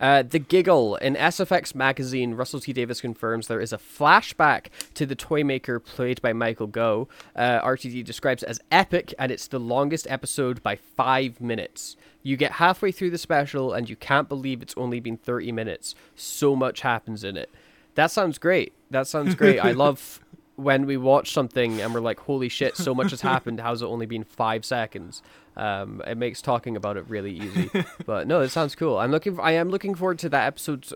Uh, 0.00 0.22
the 0.22 0.38
Giggle. 0.38 0.96
In 0.96 1.14
SFX 1.14 1.74
magazine, 1.74 2.34
Russell 2.34 2.60
T 2.60 2.72
Davies 2.72 3.00
confirms 3.00 3.46
there 3.46 3.60
is 3.60 3.72
a 3.72 3.78
flashback 3.78 4.66
to 4.94 5.06
the 5.06 5.14
Toymaker 5.14 5.78
played 5.80 6.20
by 6.22 6.32
Michael 6.32 6.66
Gough. 6.66 7.08
Uh, 7.34 7.60
RTD 7.60 8.04
describes 8.04 8.42
it 8.42 8.48
as 8.48 8.60
epic, 8.70 9.14
and 9.18 9.30
it's 9.32 9.46
the 9.46 9.60
longest 9.60 10.06
episode 10.10 10.62
by 10.62 10.76
five 10.76 11.40
minutes. 11.40 11.96
You 12.22 12.36
get 12.36 12.52
halfway 12.52 12.92
through 12.92 13.10
the 13.10 13.18
special, 13.18 13.72
and 13.72 13.88
you 13.88 13.96
can't 13.96 14.28
believe 14.28 14.62
it's 14.62 14.74
only 14.76 15.00
been 15.00 15.16
30 15.16 15.52
minutes. 15.52 15.94
So 16.14 16.54
much 16.54 16.82
happens 16.82 17.24
in 17.24 17.36
it. 17.36 17.50
That 17.94 18.10
sounds 18.10 18.38
great. 18.38 18.72
That 18.90 19.06
sounds 19.06 19.34
great. 19.34 19.58
I 19.58 19.72
love 19.72 20.20
when 20.62 20.86
we 20.86 20.96
watch 20.96 21.32
something 21.32 21.80
and 21.80 21.92
we're 21.94 22.00
like, 22.00 22.20
holy 22.20 22.48
shit, 22.48 22.76
so 22.76 22.94
much 22.94 23.10
has 23.10 23.20
happened. 23.32 23.60
How's 23.60 23.82
it 23.82 23.86
only 23.86 24.06
been 24.06 24.24
five 24.24 24.64
seconds? 24.64 25.22
Um, 25.56 26.02
it 26.06 26.16
makes 26.16 26.40
talking 26.40 26.76
about 26.76 26.96
it 26.96 27.04
really 27.08 27.32
easy. 27.32 27.70
but 28.06 28.26
no, 28.26 28.40
it 28.40 28.50
sounds 28.50 28.74
cool. 28.74 28.98
I'm 28.98 29.10
looking. 29.10 29.36
For, 29.36 29.42
I 29.42 29.52
am 29.52 29.68
looking 29.68 29.94
forward 29.94 30.18
to 30.20 30.28
that 30.30 30.46
episode. 30.46 30.86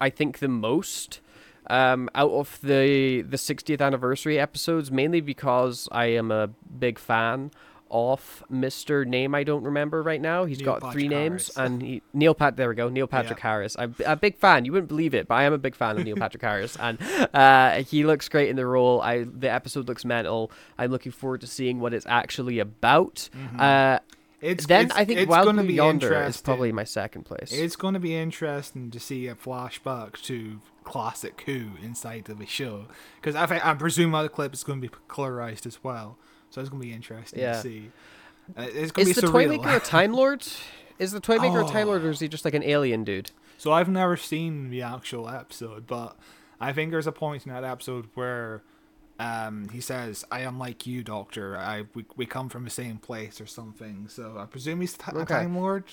I 0.00 0.10
think 0.10 0.38
the 0.38 0.48
most 0.48 1.20
um, 1.68 2.08
out 2.14 2.30
of 2.30 2.58
the 2.62 3.22
the 3.22 3.36
60th 3.36 3.80
anniversary 3.80 4.38
episodes, 4.38 4.90
mainly 4.90 5.20
because 5.20 5.88
I 5.92 6.06
am 6.06 6.30
a 6.30 6.48
big 6.78 6.98
fan 6.98 7.50
off 7.88 8.42
Mr. 8.50 9.06
Name 9.06 9.34
I 9.34 9.44
don't 9.44 9.62
remember 9.62 10.02
right 10.02 10.20
now. 10.20 10.44
He's 10.44 10.58
Neil 10.58 10.66
got 10.66 10.80
Patrick 10.80 10.92
three 10.92 11.08
names 11.08 11.54
Harris. 11.54 11.72
and 11.72 11.82
he 11.82 12.02
Neil 12.12 12.34
Pat 12.34 12.56
there 12.56 12.68
we 12.68 12.74
go 12.74 12.88
Neil 12.88 13.06
Patrick 13.06 13.38
yeah. 13.38 13.50
Harris. 13.50 13.76
I'm 13.78 13.94
a 14.04 14.16
big 14.16 14.36
fan. 14.36 14.64
You 14.64 14.72
wouldn't 14.72 14.88
believe 14.88 15.14
it, 15.14 15.28
but 15.28 15.34
I 15.34 15.44
am 15.44 15.52
a 15.52 15.58
big 15.58 15.74
fan 15.74 15.98
of 15.98 16.04
Neil 16.04 16.16
Patrick 16.16 16.42
Harris 16.42 16.76
and 16.80 16.98
uh, 17.34 17.82
he 17.82 18.04
looks 18.04 18.28
great 18.28 18.48
in 18.48 18.56
the 18.56 18.66
role. 18.66 19.00
I 19.00 19.24
the 19.24 19.50
episode 19.50 19.88
looks 19.88 20.04
mental. 20.04 20.50
I'm 20.78 20.90
looking 20.90 21.12
forward 21.12 21.40
to 21.42 21.46
seeing 21.46 21.80
what 21.80 21.94
it's 21.94 22.06
actually 22.06 22.58
about. 22.58 23.28
Mm-hmm. 23.34 23.60
Uh, 23.60 23.98
it's, 24.40 24.66
then 24.66 24.86
it's, 24.86 24.94
I 24.94 25.04
think 25.04 25.28
Wild 25.28 25.54
Blue 25.56 25.64
Yonder 25.64 26.22
is 26.24 26.40
probably 26.40 26.70
my 26.70 26.84
second 26.84 27.24
place. 27.24 27.50
It's 27.52 27.74
going 27.74 27.94
to 27.94 28.00
be 28.00 28.14
interesting 28.14 28.90
to 28.90 29.00
see 29.00 29.26
a 29.26 29.34
flashback 29.34 30.20
to 30.24 30.60
classic 30.84 31.42
Who 31.46 31.70
inside 31.82 32.28
of 32.28 32.38
the 32.38 32.46
show 32.46 32.86
because 33.20 33.34
I, 33.34 33.46
think 33.46 33.66
I 33.66 33.74
presume 33.74 34.12
the 34.12 34.28
clip 34.28 34.54
is 34.54 34.62
going 34.62 34.80
to 34.80 34.88
be 34.88 34.94
colorized 35.08 35.66
as 35.66 35.82
well. 35.82 36.16
So 36.50 36.60
it's 36.60 36.70
gonna 36.70 36.82
be 36.82 36.92
interesting 36.92 37.40
yeah. 37.40 37.52
to 37.52 37.60
see. 37.60 37.90
Uh, 38.56 38.62
it's 38.62 38.92
gonna 38.92 39.08
is 39.08 39.16
be 39.16 39.20
the 39.20 39.26
Toymaker 39.26 39.76
a 39.76 39.80
Time 39.80 40.12
Lord? 40.12 40.46
Is 40.98 41.12
the 41.12 41.20
Toymaker 41.20 41.60
oh. 41.60 41.66
a 41.66 41.70
Time 41.70 41.88
Lord, 41.88 42.04
or 42.04 42.10
is 42.10 42.20
he 42.20 42.28
just 42.28 42.44
like 42.44 42.54
an 42.54 42.62
alien 42.62 43.04
dude? 43.04 43.30
So 43.58 43.72
I've 43.72 43.88
never 43.88 44.16
seen 44.16 44.70
the 44.70 44.82
actual 44.82 45.28
episode, 45.28 45.86
but 45.86 46.16
I 46.60 46.72
think 46.72 46.90
there's 46.90 47.06
a 47.06 47.12
point 47.12 47.46
in 47.46 47.52
that 47.52 47.64
episode 47.64 48.08
where 48.14 48.62
um, 49.18 49.68
he 49.70 49.80
says, 49.80 50.24
"I 50.30 50.40
am 50.40 50.58
like 50.58 50.86
you, 50.86 51.02
Doctor. 51.02 51.56
I 51.56 51.84
we, 51.94 52.04
we 52.16 52.26
come 52.26 52.48
from 52.48 52.64
the 52.64 52.70
same 52.70 52.98
place 52.98 53.40
or 53.40 53.46
something." 53.46 54.08
So 54.08 54.36
I 54.38 54.44
presume 54.44 54.80
he's 54.80 54.94
t- 54.94 55.04
okay. 55.10 55.22
a 55.22 55.24
Time 55.24 55.56
Lord. 55.56 55.84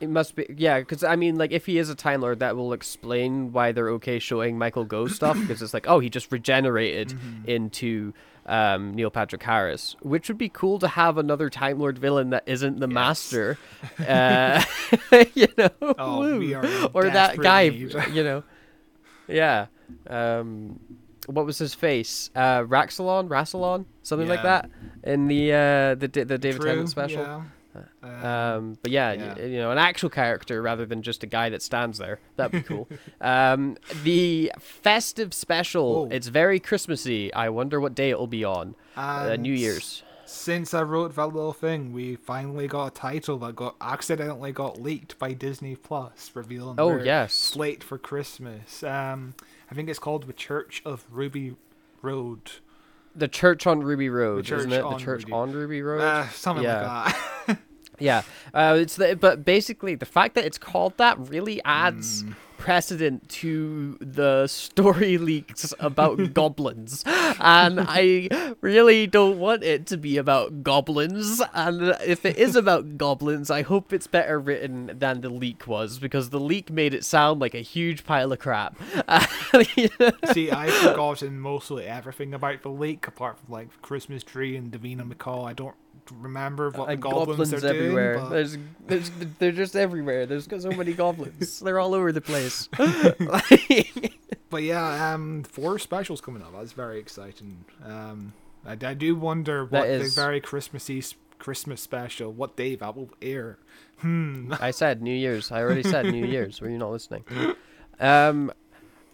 It 0.00 0.10
must 0.10 0.34
be, 0.34 0.44
yeah, 0.56 0.80
because 0.80 1.04
I 1.04 1.14
mean, 1.14 1.36
like, 1.36 1.52
if 1.52 1.64
he 1.66 1.78
is 1.78 1.88
a 1.88 1.94
Time 1.94 2.22
Lord, 2.22 2.40
that 2.40 2.56
will 2.56 2.72
explain 2.72 3.52
why 3.52 3.70
they're 3.70 3.90
okay 3.90 4.18
showing 4.18 4.58
Michael 4.58 4.84
Gough 4.84 5.12
stuff, 5.12 5.38
because 5.38 5.62
it's 5.62 5.72
like, 5.72 5.88
oh, 5.88 6.00
he 6.00 6.10
just 6.10 6.32
regenerated 6.32 7.10
mm-hmm. 7.10 7.48
into 7.48 8.12
um, 8.46 8.94
Neil 8.94 9.10
Patrick 9.10 9.42
Harris, 9.42 9.96
which 10.00 10.28
would 10.28 10.38
be 10.38 10.48
cool 10.48 10.78
to 10.78 10.88
have 10.88 11.18
another 11.18 11.48
Time 11.48 11.78
Lord 11.78 11.98
villain 11.98 12.30
that 12.30 12.44
isn't 12.46 12.80
the 12.80 12.88
yes. 12.88 12.94
Master, 12.94 13.58
uh, 14.06 14.62
you 15.34 15.48
know, 15.56 15.70
oh, 15.80 16.90
or 16.92 17.04
that 17.10 17.38
guy, 17.38 17.68
need. 17.68 17.94
you 18.12 18.24
know, 18.24 18.42
yeah. 19.28 19.66
Um, 20.08 20.80
what 21.26 21.46
was 21.46 21.58
his 21.58 21.74
face? 21.74 22.30
Uh, 22.34 22.62
Raxalon, 22.62 23.28
Rassilon, 23.28 23.84
something 24.02 24.26
yeah. 24.26 24.34
like 24.34 24.42
that, 24.42 24.70
in 25.04 25.28
the 25.28 25.52
uh, 25.52 25.94
the 25.94 26.08
the 26.08 26.38
David 26.38 26.60
True, 26.60 26.70
Tennant 26.70 26.88
special. 26.88 27.22
Yeah. 27.22 27.42
Um, 28.02 28.24
um, 28.24 28.78
but 28.82 28.90
yeah, 28.90 29.12
yeah. 29.12 29.36
You, 29.38 29.46
you, 29.46 29.58
know, 29.58 29.70
an 29.70 29.78
actual 29.78 30.10
character 30.10 30.60
rather 30.60 30.84
than 30.86 31.02
just 31.02 31.22
a 31.22 31.26
guy 31.26 31.48
that 31.50 31.62
stands 31.62 31.98
there. 31.98 32.20
That'd 32.36 32.52
be 32.52 32.62
cool. 32.62 32.88
um, 33.20 33.76
the 34.02 34.52
festive 34.58 35.32
special. 35.32 36.08
It's 36.10 36.28
very 36.28 36.60
Christmassy. 36.60 37.32
I 37.32 37.48
wonder 37.48 37.80
what 37.80 37.94
day 37.94 38.10
it'll 38.10 38.26
be 38.26 38.44
on. 38.44 38.74
Uh, 38.96 39.36
New 39.38 39.54
Year's. 39.54 40.02
Since 40.24 40.72
I 40.72 40.82
wrote 40.82 41.14
that 41.16 41.26
little 41.26 41.52
thing, 41.52 41.92
we 41.92 42.16
finally 42.16 42.66
got 42.66 42.86
a 42.86 42.90
title 42.90 43.38
that 43.40 43.54
got 43.54 43.76
accidentally 43.82 44.50
got 44.50 44.80
leaked 44.80 45.18
by 45.18 45.34
Disney 45.34 45.76
Plus, 45.76 46.30
revealing 46.32 46.76
oh 46.78 46.96
yes 47.02 47.34
slate 47.34 47.84
for 47.84 47.98
Christmas. 47.98 48.82
Um, 48.82 49.34
I 49.70 49.74
think 49.74 49.90
it's 49.90 49.98
called 49.98 50.26
the 50.26 50.32
Church 50.32 50.80
of 50.86 51.04
Ruby 51.10 51.56
Road. 52.00 52.52
The 53.14 53.28
Church 53.28 53.66
on 53.66 53.82
Ruby 53.82 54.08
Road, 54.08 54.50
isn't 54.50 54.72
it? 54.72 54.82
The 54.82 54.96
Church 54.96 55.22
Ruby. 55.24 55.32
on 55.32 55.52
Ruby 55.52 55.82
Road. 55.82 56.00
Uh, 56.00 56.28
something 56.30 56.64
yeah. 56.64 57.02
like 57.04 57.14
that. 57.46 57.58
Yeah, 57.98 58.22
uh, 58.52 58.78
it's 58.80 58.96
the, 58.96 59.14
but 59.14 59.44
basically 59.44 59.94
the 59.94 60.06
fact 60.06 60.34
that 60.34 60.44
it's 60.44 60.58
called 60.58 60.96
that 60.96 61.18
really 61.28 61.62
adds 61.64 62.24
mm. 62.24 62.34
Precedent 62.62 63.28
to 63.28 63.98
the 64.00 64.46
story 64.46 65.18
leaks 65.30 65.74
about 65.80 66.32
goblins, 66.32 67.02
and 67.06 67.80
I 67.80 68.28
really 68.60 69.08
don't 69.08 69.40
want 69.40 69.64
it 69.64 69.84
to 69.88 69.96
be 69.96 70.16
about 70.16 70.62
goblins. 70.62 71.42
And 71.54 71.96
if 72.06 72.24
it 72.24 72.36
is 72.36 72.54
about 72.54 72.96
goblins, 72.96 73.50
I 73.50 73.62
hope 73.62 73.92
it's 73.92 74.06
better 74.06 74.38
written 74.38 74.92
than 74.96 75.22
the 75.22 75.28
leak 75.28 75.66
was 75.66 75.98
because 75.98 76.30
the 76.30 76.38
leak 76.38 76.70
made 76.70 76.94
it 76.94 77.04
sound 77.04 77.40
like 77.40 77.54
a 77.54 77.62
huge 77.62 78.04
pile 78.04 78.32
of 78.32 78.38
crap. 78.38 78.78
See, 80.32 80.52
I've 80.52 80.72
forgotten 80.74 81.40
mostly 81.40 81.86
everything 81.86 82.32
about 82.32 82.62
the 82.62 82.70
leak 82.70 83.08
apart 83.08 83.38
from 83.40 83.52
like 83.52 83.82
Christmas 83.82 84.22
tree 84.22 84.56
and 84.56 84.70
Davina 84.70 85.02
McCall. 85.02 85.48
I 85.48 85.52
don't 85.52 85.74
remember 86.10 86.70
what 86.70 86.86
the 86.86 86.92
and 86.92 87.02
goblins, 87.02 87.50
goblins, 87.50 87.64
are 87.64 87.66
everywhere. 87.66 88.16
doing. 88.16 88.30
There's, 88.30 88.58
there's, 88.86 89.10
they're 89.38 89.52
just 89.52 89.76
everywhere. 89.76 90.26
There's 90.26 90.46
got 90.46 90.62
so 90.62 90.70
many 90.70 90.92
goblins. 90.92 91.60
They're 91.64 91.78
all 91.78 91.94
over 91.94 92.12
the 92.12 92.20
place. 92.20 92.68
But, 92.76 93.16
but 94.50 94.62
yeah, 94.62 95.12
um, 95.14 95.44
four 95.44 95.78
specials 95.78 96.20
coming 96.20 96.42
up. 96.42 96.52
That's 96.52 96.72
very 96.72 96.98
exciting. 96.98 97.64
Um, 97.84 98.32
I, 98.66 98.72
I 98.72 98.94
do 98.94 99.14
wonder 99.16 99.64
what 99.64 99.88
is- 99.88 100.14
the 100.14 100.20
very 100.20 100.40
Christmassy 100.40 101.02
Christmas 101.38 101.80
special, 101.80 102.32
what 102.32 102.56
day 102.56 102.74
that 102.76 102.96
will 102.96 103.10
air. 103.20 103.58
Hmm. 103.98 104.52
I 104.60 104.70
said 104.72 105.00
New 105.02 105.14
Year's. 105.14 105.52
I 105.52 105.60
already 105.60 105.82
said 105.82 106.06
New 106.06 106.26
Year's. 106.26 106.60
Were 106.60 106.68
you 106.68 106.78
not 106.78 106.90
listening? 106.90 107.24
Um, 108.00 108.52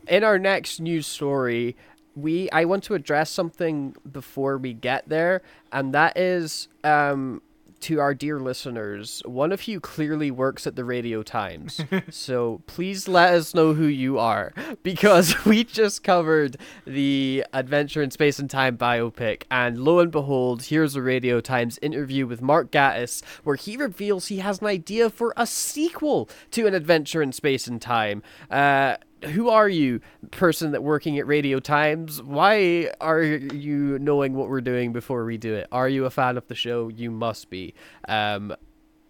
in 0.06 0.24
our 0.24 0.38
next 0.38 0.80
news 0.80 1.06
story, 1.06 1.76
we 2.14 2.50
I 2.50 2.64
want 2.64 2.84
to 2.84 2.94
address 2.94 3.30
something 3.30 3.94
before 4.10 4.58
we 4.58 4.72
get 4.72 5.08
there, 5.08 5.42
and 5.72 5.94
that 5.94 6.16
is 6.16 6.68
um 6.84 7.42
to 7.80 8.00
our 8.00 8.14
dear 8.14 8.40
listeners. 8.40 9.22
One 9.24 9.52
of 9.52 9.68
you 9.68 9.80
clearly 9.80 10.30
works 10.30 10.66
at 10.66 10.76
the 10.76 10.84
Radio 10.84 11.22
Times, 11.22 11.80
so 12.10 12.62
please 12.66 13.08
let 13.08 13.34
us 13.34 13.54
know 13.54 13.74
who 13.74 13.86
you 13.86 14.18
are 14.18 14.52
because 14.82 15.44
we 15.46 15.64
just 15.64 16.02
covered 16.02 16.56
the 16.84 17.44
Adventure 17.52 18.02
in 18.02 18.10
Space 18.10 18.38
and 18.38 18.50
Time 18.50 18.76
biopic, 18.76 19.44
and 19.50 19.78
lo 19.78 20.00
and 20.00 20.10
behold, 20.10 20.64
here's 20.64 20.96
a 20.96 21.02
Radio 21.02 21.40
Times 21.40 21.78
interview 21.82 22.26
with 22.26 22.42
Mark 22.42 22.70
Gatiss 22.70 23.24
where 23.44 23.56
he 23.56 23.76
reveals 23.76 24.26
he 24.26 24.38
has 24.38 24.60
an 24.60 24.66
idea 24.66 25.10
for 25.10 25.32
a 25.36 25.46
sequel 25.46 26.28
to 26.50 26.66
an 26.66 26.74
Adventure 26.74 27.22
in 27.22 27.32
Space 27.32 27.66
and 27.66 27.80
Time. 27.80 28.22
Uh, 28.50 28.96
who 29.24 29.48
are 29.48 29.68
you, 29.68 30.00
person 30.30 30.72
that 30.72 30.82
working 30.82 31.18
at 31.18 31.26
Radio 31.26 31.60
Times? 31.60 32.22
Why 32.22 32.90
are 33.00 33.22
you 33.22 33.98
knowing 33.98 34.34
what 34.34 34.48
we're 34.48 34.60
doing 34.60 34.92
before 34.92 35.24
we 35.24 35.36
do 35.36 35.54
it? 35.54 35.66
Are 35.72 35.88
you 35.88 36.04
a 36.04 36.10
fan 36.10 36.36
of 36.36 36.46
the 36.48 36.54
show? 36.54 36.88
You 36.88 37.10
must 37.10 37.50
be. 37.50 37.74
Um, 38.08 38.54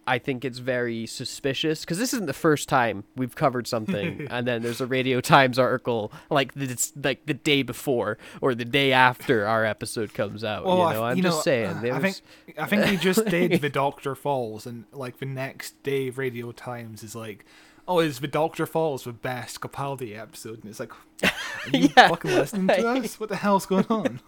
I 0.08 0.18
think 0.18 0.42
it's 0.42 0.58
very 0.58 1.04
suspicious 1.04 1.82
because 1.82 1.98
this 1.98 2.14
isn't 2.14 2.26
the 2.26 2.32
first 2.32 2.66
time 2.66 3.04
we've 3.14 3.34
covered 3.34 3.66
something, 3.66 4.26
and 4.30 4.48
then 4.48 4.62
there's 4.62 4.80
a 4.80 4.86
Radio 4.86 5.20
Times 5.20 5.58
article 5.58 6.10
like 6.30 6.54
this, 6.54 6.94
like 6.96 7.26
the 7.26 7.34
day 7.34 7.62
before 7.62 8.16
or 8.40 8.54
the 8.54 8.64
day 8.64 8.92
after 8.92 9.46
our 9.46 9.66
episode 9.66 10.14
comes 10.14 10.42
out. 10.42 10.64
Well, 10.64 10.88
you 10.88 10.94
know, 10.94 11.04
I'm 11.04 11.16
you 11.18 11.22
just 11.22 11.38
know, 11.38 11.42
saying. 11.42 11.66
uh, 11.66 11.80
there 11.82 11.94
I 11.94 12.00
think 12.00 12.20
I 12.56 12.66
think 12.66 12.86
we 12.86 12.96
just 12.96 13.26
did 13.26 13.52
the 13.60 13.68
Doctor 13.68 14.14
Falls, 14.14 14.66
and 14.66 14.86
like 14.92 15.18
the 15.18 15.26
next 15.26 15.82
day, 15.82 16.08
Radio 16.08 16.52
Times 16.52 17.02
is 17.02 17.14
like, 17.14 17.44
"Oh, 17.88 17.98
it's 18.00 18.18
the 18.20 18.28
Doctor 18.28 18.66
Falls 18.66 19.04
the 19.04 19.12
best 19.12 19.60
Capaldi 19.60 20.16
episode?" 20.16 20.60
And 20.62 20.70
it's 20.70 20.78
like, 20.78 20.92
"Are 21.24 21.30
you 21.72 21.88
Yeah. 21.96 22.08
fucking 22.08 22.30
listening 22.30 22.68
to 22.68 22.88
us? 22.88 23.18
What 23.18 23.30
the 23.30 23.36
hell's 23.36 23.66
going 23.66 23.86
on?" 23.90 24.20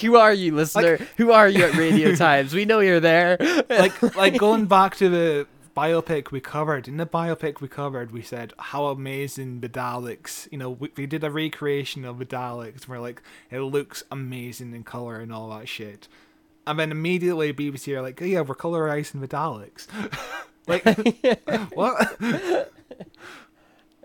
who 0.00 0.16
are 0.16 0.34
you, 0.34 0.54
listener? 0.54 0.96
who 1.16 1.32
are 1.32 1.48
you 1.48 1.64
at 1.64 1.74
Radio 1.76 2.14
Times? 2.16 2.52
We 2.52 2.64
know 2.64 2.80
you're 2.80 3.00
there. 3.00 3.36
like, 3.70 4.16
like 4.16 4.36
going 4.38 4.66
back 4.66 4.96
to 4.96 5.08
the 5.08 5.46
biopic 5.76 6.30
we 6.32 6.40
covered. 6.40 6.88
In 6.88 6.96
the 6.96 7.06
biopic 7.06 7.60
we 7.60 7.68
covered, 7.68 8.10
we 8.10 8.22
said 8.22 8.52
how 8.58 8.86
amazing 8.86 9.60
the 9.60 9.68
Daleks. 9.68 10.48
You 10.50 10.58
know, 10.58 10.70
we, 10.70 10.90
we 10.96 11.06
did 11.06 11.22
a 11.24 11.30
recreation 11.30 12.04
of 12.04 12.18
the 12.18 12.26
Daleks. 12.26 12.88
Where 12.88 12.98
like 13.00 13.22
it 13.50 13.60
looks 13.60 14.02
amazing 14.10 14.74
in 14.74 14.82
color 14.82 15.20
and 15.20 15.32
all 15.32 15.48
that 15.50 15.68
shit. 15.68 16.08
And 16.66 16.78
then 16.78 16.92
immediately 16.92 17.52
BBC 17.54 17.96
are 17.96 18.02
like, 18.02 18.20
oh, 18.20 18.24
yeah, 18.26 18.42
we're 18.42 18.54
colorizing 18.54 19.20
the 19.20 19.26
Daleks. 19.28 19.86
Like, 20.66 20.84
what? 21.74 22.18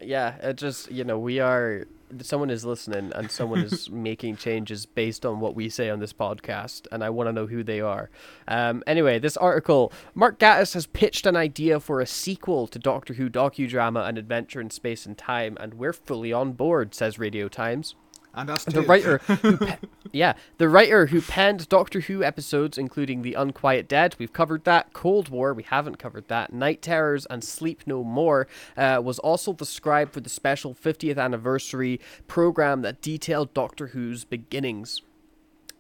yeah, 0.02 0.36
it 0.38 0.58
just 0.58 0.92
you 0.92 1.04
know 1.04 1.20
we 1.20 1.40
are. 1.40 1.86
Someone 2.22 2.52
is 2.52 2.64
listening 2.64 3.12
and 3.14 3.32
someone 3.32 3.62
is 3.62 3.90
making 3.90 4.38
changes 4.38 4.86
based 4.86 5.26
on 5.26 5.40
what 5.40 5.56
we 5.56 5.70
say 5.70 5.90
on 5.90 6.00
this 6.00 6.14
podcast, 6.14 6.88
and 6.92 7.04
I 7.04 7.10
want 7.10 7.28
to 7.28 7.34
know 7.34 7.48
who 7.48 7.64
they 7.64 7.82
are. 7.82 8.10
Um, 8.48 8.84
anyway, 8.88 9.20
this 9.20 9.38
article: 9.38 9.92
Mark 10.14 10.40
Gatiss 10.40 10.76
has 10.76 10.86
pitched 10.86 11.26
an 11.26 11.36
idea 11.36 11.80
for 11.80 12.00
a 12.00 12.06
sequel 12.06 12.68
to 12.68 12.80
Doctor 12.80 13.16
Who 13.16 13.30
docudrama 13.30 14.08
An 14.08 14.18
Adventure 14.18 14.62
in 14.62 14.70
Space 14.70 15.06
and 15.06 15.18
Time, 15.18 15.58
and 15.60 15.74
we're 15.74 15.94
fully 15.94 16.32
on 16.32 16.54
board, 16.54 16.94
says 16.94 17.20
Radio 17.20 17.50
Times. 17.50 17.96
And 18.36 18.50
that's 18.50 18.66
The 18.66 18.82
writer 18.82 19.20
who 19.20 19.58
pe- 19.58 19.78
yeah, 20.12 20.34
the 20.58 20.70
writer 20.70 21.08
who 21.08 21.22
penned 21.22 21.68
Doctor 21.70 22.02
Who 22.02 22.24
episodes 22.24 22.78
including 22.78 23.22
The 23.22 23.34
Unquiet 23.34 23.88
Dead, 23.88 24.16
we've 24.20 24.34
covered 24.34 24.64
that, 24.66 24.94
Cold 24.94 25.30
War, 25.30 25.54
we 25.54 25.64
haven't 25.64 25.98
covered 25.98 26.28
that, 26.28 26.54
Night 26.54 26.82
Terrors 26.82 27.26
and 27.28 27.44
Sleep 27.44 27.84
No 27.86 28.04
More, 28.04 28.48
uh, 28.78 29.02
was 29.04 29.20
also 29.20 29.54
the 29.54 29.66
scribe 29.66 30.12
for 30.12 30.20
the 30.20 30.30
special 30.30 30.74
50th 30.74 31.18
anniversary 31.18 32.00
program 32.28 32.82
that 32.82 33.02
detailed 33.02 33.54
Doctor 33.54 33.88
Who's 33.88 34.26
beginnings. 34.26 35.02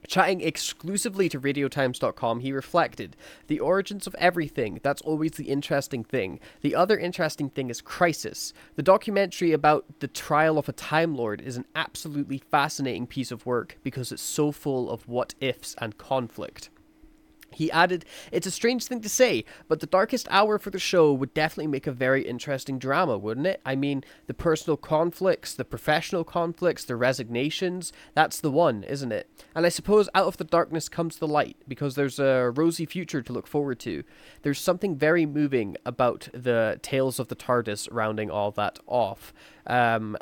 Chatting 0.07 0.41
exclusively 0.41 1.29
to 1.29 1.39
RadioTimes.com, 1.39 2.39
he 2.39 2.51
reflected 2.51 3.15
The 3.47 3.59
origins 3.59 4.07
of 4.07 4.15
everything, 4.15 4.79
that's 4.83 5.01
always 5.01 5.31
the 5.31 5.49
interesting 5.49 6.03
thing. 6.03 6.39
The 6.61 6.75
other 6.75 6.97
interesting 6.97 7.49
thing 7.49 7.69
is 7.69 7.81
Crisis. 7.81 8.53
The 8.75 8.83
documentary 8.83 9.51
about 9.51 9.85
the 9.99 10.07
trial 10.07 10.57
of 10.57 10.69
a 10.69 10.73
Time 10.73 11.15
Lord 11.15 11.41
is 11.41 11.57
an 11.57 11.65
absolutely 11.75 12.37
fascinating 12.37 13.07
piece 13.07 13.31
of 13.31 13.45
work 13.45 13.77
because 13.83 14.11
it's 14.11 14.21
so 14.21 14.51
full 14.51 14.89
of 14.89 15.07
what 15.07 15.33
ifs 15.39 15.75
and 15.79 15.97
conflict. 15.97 16.69
He 17.55 17.71
added, 17.71 18.05
It's 18.31 18.45
a 18.45 18.51
strange 18.51 18.85
thing 18.85 19.01
to 19.01 19.09
say, 19.09 19.45
but 19.67 19.79
the 19.79 19.87
darkest 19.87 20.27
hour 20.29 20.59
for 20.59 20.69
the 20.69 20.79
show 20.79 21.13
would 21.13 21.33
definitely 21.33 21.67
make 21.67 21.87
a 21.87 21.91
very 21.91 22.23
interesting 22.23 22.77
drama, 22.77 23.17
wouldn't 23.17 23.47
it? 23.47 23.61
I 23.65 23.75
mean, 23.75 24.03
the 24.27 24.33
personal 24.33 24.77
conflicts, 24.77 25.53
the 25.53 25.65
professional 25.65 26.23
conflicts, 26.23 26.83
the 26.83 26.95
resignations, 26.95 27.93
that's 28.13 28.41
the 28.41 28.51
one, 28.51 28.83
isn't 28.83 29.11
it? 29.11 29.29
And 29.55 29.65
I 29.65 29.69
suppose 29.69 30.09
out 30.13 30.27
of 30.27 30.37
the 30.37 30.43
darkness 30.43 30.89
comes 30.89 31.17
the 31.17 31.27
light, 31.27 31.57
because 31.67 31.95
there's 31.95 32.19
a 32.19 32.51
rosy 32.55 32.85
future 32.85 33.21
to 33.21 33.33
look 33.33 33.47
forward 33.47 33.79
to. 33.79 34.03
There's 34.41 34.59
something 34.59 34.95
very 34.95 35.25
moving 35.25 35.77
about 35.85 36.27
the 36.33 36.79
tales 36.81 37.19
of 37.19 37.29
the 37.29 37.35
TARDIS 37.35 37.87
rounding 37.91 38.29
all 38.29 38.51
that 38.51 38.79
off. 38.85 39.33
Um, 39.65 40.17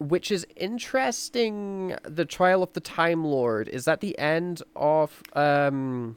which 0.00 0.32
is 0.32 0.46
interesting. 0.56 1.94
The 2.02 2.24
trial 2.24 2.62
of 2.62 2.72
the 2.72 2.80
Time 2.80 3.22
Lord 3.22 3.68
is 3.68 3.84
that 3.84 4.00
the 4.00 4.18
end 4.18 4.62
of 4.74 5.22
um, 5.34 6.16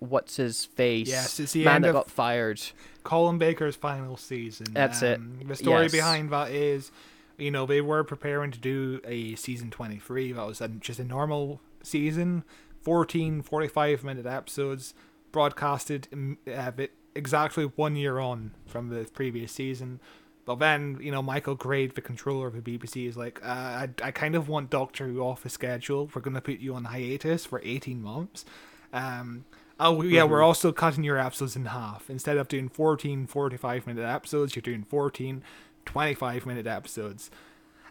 what's 0.00 0.36
his 0.36 0.64
face? 0.64 1.08
Yes, 1.08 1.38
it's 1.40 1.52
the 1.52 1.64
man 1.64 1.76
end 1.76 1.84
that 1.84 1.88
of- 1.90 1.94
got 1.94 2.10
fired. 2.10 2.60
Colin 3.04 3.38
Baker's 3.38 3.76
final 3.76 4.16
season. 4.16 4.66
That's 4.72 5.02
it. 5.02 5.18
Um, 5.18 5.40
The 5.46 5.56
story 5.56 5.84
Yes. 5.84 5.92
behind 5.92 6.30
that 6.30 6.50
is, 6.50 6.90
you 7.38 7.50
know, 7.50 7.64
they 7.66 7.80
were 7.80 8.04
preparing 8.04 8.50
to 8.50 8.58
do 8.58 9.00
a 9.04 9.34
season 9.36 9.70
23. 9.70 10.32
That 10.32 10.46
was 10.46 10.60
just 10.80 10.98
a 11.00 11.04
normal 11.04 11.60
season, 11.82 12.44
14 12.82 13.40
45 13.42 14.04
minute 14.04 14.26
episodes, 14.26 14.94
broadcasted 15.32 16.08
um, 16.12 16.38
uh, 16.52 16.72
exactly 17.14 17.64
one 17.76 17.96
year 17.96 18.18
on 18.18 18.52
from 18.66 18.88
the 18.88 19.04
previous 19.12 19.52
season. 19.52 20.00
But 20.44 20.58
then, 20.60 20.98
you 21.00 21.10
know, 21.12 21.22
Michael 21.22 21.54
Grade, 21.54 21.94
the 21.94 22.00
controller 22.00 22.46
of 22.46 22.54
the 22.54 22.62
BBC, 22.78 23.06
is 23.06 23.16
like, 23.18 23.38
uh, 23.44 23.48
I, 23.48 23.88
I 24.02 24.10
kind 24.10 24.34
of 24.34 24.48
want 24.48 24.70
Doctor 24.70 25.06
Who 25.06 25.20
off 25.20 25.42
the 25.42 25.50
schedule. 25.50 26.10
We're 26.14 26.22
going 26.22 26.34
to 26.34 26.40
put 26.40 26.58
you 26.58 26.74
on 26.74 26.84
hiatus 26.86 27.44
for 27.44 27.60
18 27.62 28.02
months. 28.02 28.44
Um, 28.92 29.44
oh, 29.78 30.02
yeah, 30.02 30.24
we're 30.24 30.38
mm-hmm. 30.38 30.44
also 30.44 30.72
cutting 30.72 31.04
your 31.04 31.18
episodes 31.18 31.56
in 31.56 31.66
half. 31.66 32.08
Instead 32.08 32.36
of 32.36 32.48
doing 32.48 32.68
14 32.68 33.26
45 33.26 33.86
minute 33.86 34.04
episodes, 34.04 34.54
you're 34.54 34.62
doing 34.62 34.84
14 34.84 35.42
25 35.84 36.46
minute 36.46 36.66
episodes. 36.66 37.30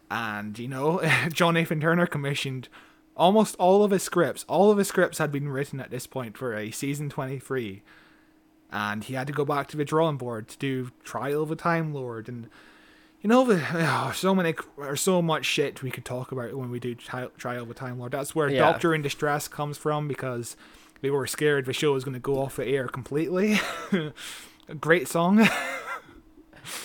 And, 0.10 0.58
you 0.58 0.68
know, 0.68 1.02
John 1.32 1.56
Nathan 1.56 1.82
Turner 1.82 2.08
commissioned 2.08 2.70
almost 3.16 3.56
all 3.56 3.84
of 3.84 3.92
his 3.92 4.04
scripts. 4.04 4.46
All 4.48 4.72
of 4.72 4.78
his 4.78 4.88
scripts 4.88 5.18
had 5.18 5.32
been 5.32 5.50
written 5.50 5.80
at 5.80 5.92
this 5.92 6.08
point 6.08 6.38
for 6.38 6.56
a 6.56 6.72
season 6.72 7.10
23 7.10 7.82
and 8.72 9.04
he 9.04 9.14
had 9.14 9.28
to 9.28 9.34
go 9.34 9.46
back 9.46 9.68
to 9.70 9.78
the 9.78 9.86
drawing 9.86 10.18
board 10.18 10.48
to 10.50 10.58
do 10.58 10.92
Trial 11.04 11.44
of 11.44 11.52
a 11.52 11.56
Time 11.56 11.94
Lord, 11.94 12.28
and 12.28 12.50
you 13.22 13.30
know, 13.30 13.46
the, 13.46 13.64
oh, 13.74 14.12
so 14.14 14.36
many 14.36 14.54
or 14.76 14.96
so 14.96 15.22
much 15.22 15.46
shit 15.46 15.82
we 15.82 15.92
could 15.92 16.06
talk 16.06 16.32
about 16.32 16.54
when 16.54 16.70
we 16.70 16.80
do 16.80 16.94
Tri- 16.96 17.30
Trial 17.38 17.64
of 17.64 17.72
a 17.72 17.74
Time 17.74 18.00
Lord. 18.00 18.12
That's 18.12 18.36
where 18.36 18.50
Yeah. 18.50 18.60
Doctor 18.60 18.94
in 18.94 19.02
Distress 19.02 19.48
comes 19.48 19.78
from 19.78 20.08
because 20.08 20.56
they 21.02 21.10
were 21.10 21.28
scared 21.28 21.66
the 21.66 21.74
show 21.74 21.94
was 21.94 22.04
going 22.04 22.14
to 22.16 22.20
go 22.20 22.40
off 22.40 22.56
the 22.58 22.66
air 22.66 22.88
completely. 22.88 23.60
A 24.70 24.76
Great 24.80 25.08
song. 25.08 25.48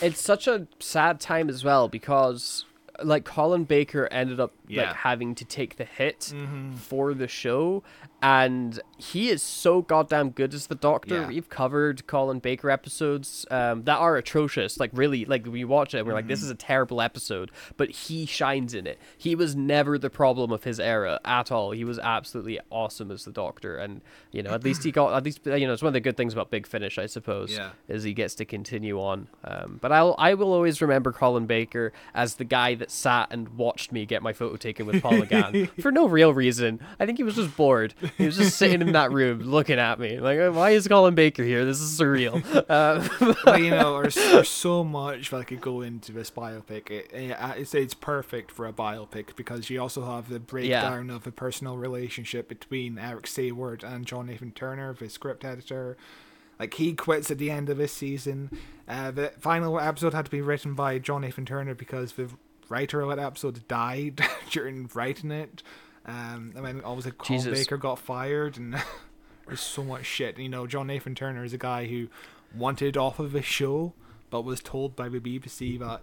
It's 0.01 0.21
such 0.21 0.47
a 0.47 0.69
sad 0.79 1.19
time 1.19 1.49
as 1.49 1.65
well 1.65 1.89
because 1.89 2.65
like 3.03 3.25
Colin 3.25 3.65
Baker 3.65 4.07
ended 4.13 4.39
up 4.39 4.53
Yeah. 4.69 4.89
like 4.89 4.95
having 4.97 5.35
to 5.37 5.45
take 5.45 5.75
the 5.77 5.85
hit 5.85 6.33
Mm-hmm. 6.33 6.75
for 6.75 7.15
the 7.15 7.27
show 7.27 7.83
and 8.23 8.81
he 8.99 9.29
is 9.31 9.43
so 9.43 9.83
goddamn 9.83 10.31
good 10.31 10.55
as 10.55 10.69
the 10.69 10.75
doctor 10.77 11.15
Yeah. 11.23 11.27
we've 11.29 11.49
covered 11.49 12.07
colin 12.07 12.39
baker 12.39 12.71
episodes 12.71 13.45
um, 13.51 13.83
that 13.85 13.99
are 13.99 14.17
atrocious 14.17 14.79
like 14.79 14.91
really 14.95 15.25
like 15.25 15.45
we 15.47 15.65
watch 15.65 15.93
it 15.95 15.99
and 15.99 16.07
we're 16.07 16.13
like 16.15 16.23
Mm-hmm. 16.23 16.29
this 16.31 16.43
is 16.43 16.51
a 16.51 16.55
terrible 16.55 17.01
episode 17.01 17.51
but 17.77 17.91
he 17.91 18.27
shines 18.27 18.75
in 18.75 18.87
it 18.87 18.99
he 19.19 19.35
was 19.35 19.57
never 19.57 19.99
the 19.99 20.09
problem 20.11 20.53
of 20.53 20.63
his 20.65 20.79
era 20.79 21.19
at 21.25 21.51
all 21.51 21.73
he 21.73 21.85
was 21.85 21.99
absolutely 21.99 22.61
awesome 22.71 23.11
as 23.11 23.25
the 23.25 23.33
doctor 23.33 23.77
and 23.77 24.01
you 24.31 24.43
know 24.43 24.51
at 24.53 24.63
least 24.63 24.85
he 24.85 24.93
got 24.93 25.13
at 25.15 25.25
least 25.25 25.41
you 25.45 25.67
know 25.67 25.73
it's 25.73 25.83
one 25.83 25.89
of 25.89 25.95
the 25.95 26.01
good 26.01 26.17
things 26.17 26.33
about 26.33 26.51
big 26.51 26.67
finish 26.67 26.97
i 26.99 27.07
suppose 27.07 27.51
Yeah. 27.53 27.71
is 27.89 28.05
he 28.05 28.15
gets 28.15 28.37
to 28.37 28.45
continue 28.45 29.01
on 29.01 29.27
um, 29.45 29.79
but 29.81 29.91
i'll 29.91 30.15
i 30.19 30.35
will 30.35 30.53
always 30.53 30.81
remember 30.81 31.11
colin 31.11 31.47
baker 31.47 31.93
as 32.15 32.37
the 32.37 32.45
guy 32.45 32.77
that 32.77 32.91
sat 32.91 33.29
and 33.33 33.49
watched 33.51 33.91
me 33.91 34.07
get 34.07 34.23
my 34.23 34.33
photo 34.33 34.57
taken 34.57 34.87
with 34.87 35.03
paul 35.03 35.13
mcgann 35.13 35.69
for 35.83 35.91
no 35.91 36.07
real 36.07 36.33
reason 36.33 36.79
i 37.01 37.07
think 37.07 37.19
he 37.19 37.25
was 37.25 37.35
just 37.35 37.57
bored 37.57 37.95
He 38.19 38.27
was 38.27 38.37
just 38.37 38.57
sitting 38.57 38.81
in 38.81 38.93
that 38.93 39.11
room 39.13 39.41
looking 39.41 39.79
at 39.79 39.99
me, 39.99 40.21
like, 40.21 40.39
why 40.55 40.71
is 40.71 40.87
Colin 40.87 41.15
Baker 41.15 41.43
here? 41.43 41.65
This 41.65 41.81
is 41.81 41.99
surreal. 41.99 42.43
Uh, 42.69 43.35
but 43.45 43.61
you 43.61 43.71
know, 43.71 44.01
there's, 44.01 44.15
there's 44.15 44.49
so 44.49 44.85
much 44.85 45.31
that 45.31 45.47
could 45.47 45.61
go 45.61 45.81
into 45.81 46.13
this 46.13 46.31
biopic. 46.31 46.91
It, 46.91 47.11
it, 47.13 47.37
it's, 47.57 47.75
it's 47.75 47.95
perfect 47.95 48.51
for 48.51 48.67
a 48.67 48.73
biopic 48.73 49.37
because 49.37 49.71
you 49.71 49.81
also 49.81 50.05
have 50.05 50.29
the 50.29 50.41
breakdown 50.41 51.11
of 51.11 51.27
a 51.27 51.33
personal 51.33 51.77
relationship 51.77 52.49
between 52.49 52.99
Eric 52.99 53.25
Saward 53.25 53.83
and 53.83 54.07
John 54.07 54.27
Nathan 54.27 54.53
Turner, 54.53 54.95
the 54.95 55.09
script 55.09 55.45
editor. 55.45 55.97
Like 56.59 56.75
he 56.75 56.95
quits 56.95 57.31
at 57.31 57.39
the 57.39 57.51
end 57.51 57.69
of 57.69 57.77
this 57.79 57.93
season. 57.93 58.51
Uh, 58.87 59.11
the 59.11 59.33
final 59.41 59.81
episode 59.81 60.15
had 60.15 60.27
to 60.27 60.31
be 60.31 60.41
written 60.41 60.75
by 60.75 60.99
John 60.99 61.23
Nathan 61.23 61.45
Turner 61.47 61.75
because 61.75 62.13
the 62.13 62.29
writer 62.69 63.01
of 63.01 63.09
that 63.09 63.19
episode 63.19 63.67
died 63.69 64.21
during 64.51 64.89
writing 64.95 65.31
it. 65.31 65.63
Um, 66.05 66.53
and 66.57 66.65
then 66.65 66.81
obviously 66.85 67.13
Colin 67.13 67.43
Jesus. 67.43 67.59
Baker 67.61 67.77
got 67.77 67.99
fired, 67.99 68.57
and 68.57 68.77
there's 69.47 69.61
so 69.61 69.85
much 69.85 70.05
shit. 70.05 70.39
You 70.39 70.49
know, 70.49 70.67
John 70.67 70.89
Nathan 70.89 71.15
Turner 71.15 71.45
is 71.45 71.53
a 71.53 71.59
guy 71.59 71.87
who 71.87 72.09
wanted 72.57 72.97
off 72.97 73.19
of 73.19 73.33
the 73.33 73.43
show, 73.43 73.93
but 74.31 74.43
was 74.43 74.61
told 74.61 74.97
by 74.97 75.09
the 75.09 75.21
BBC 75.21 75.79
that 75.79 76.03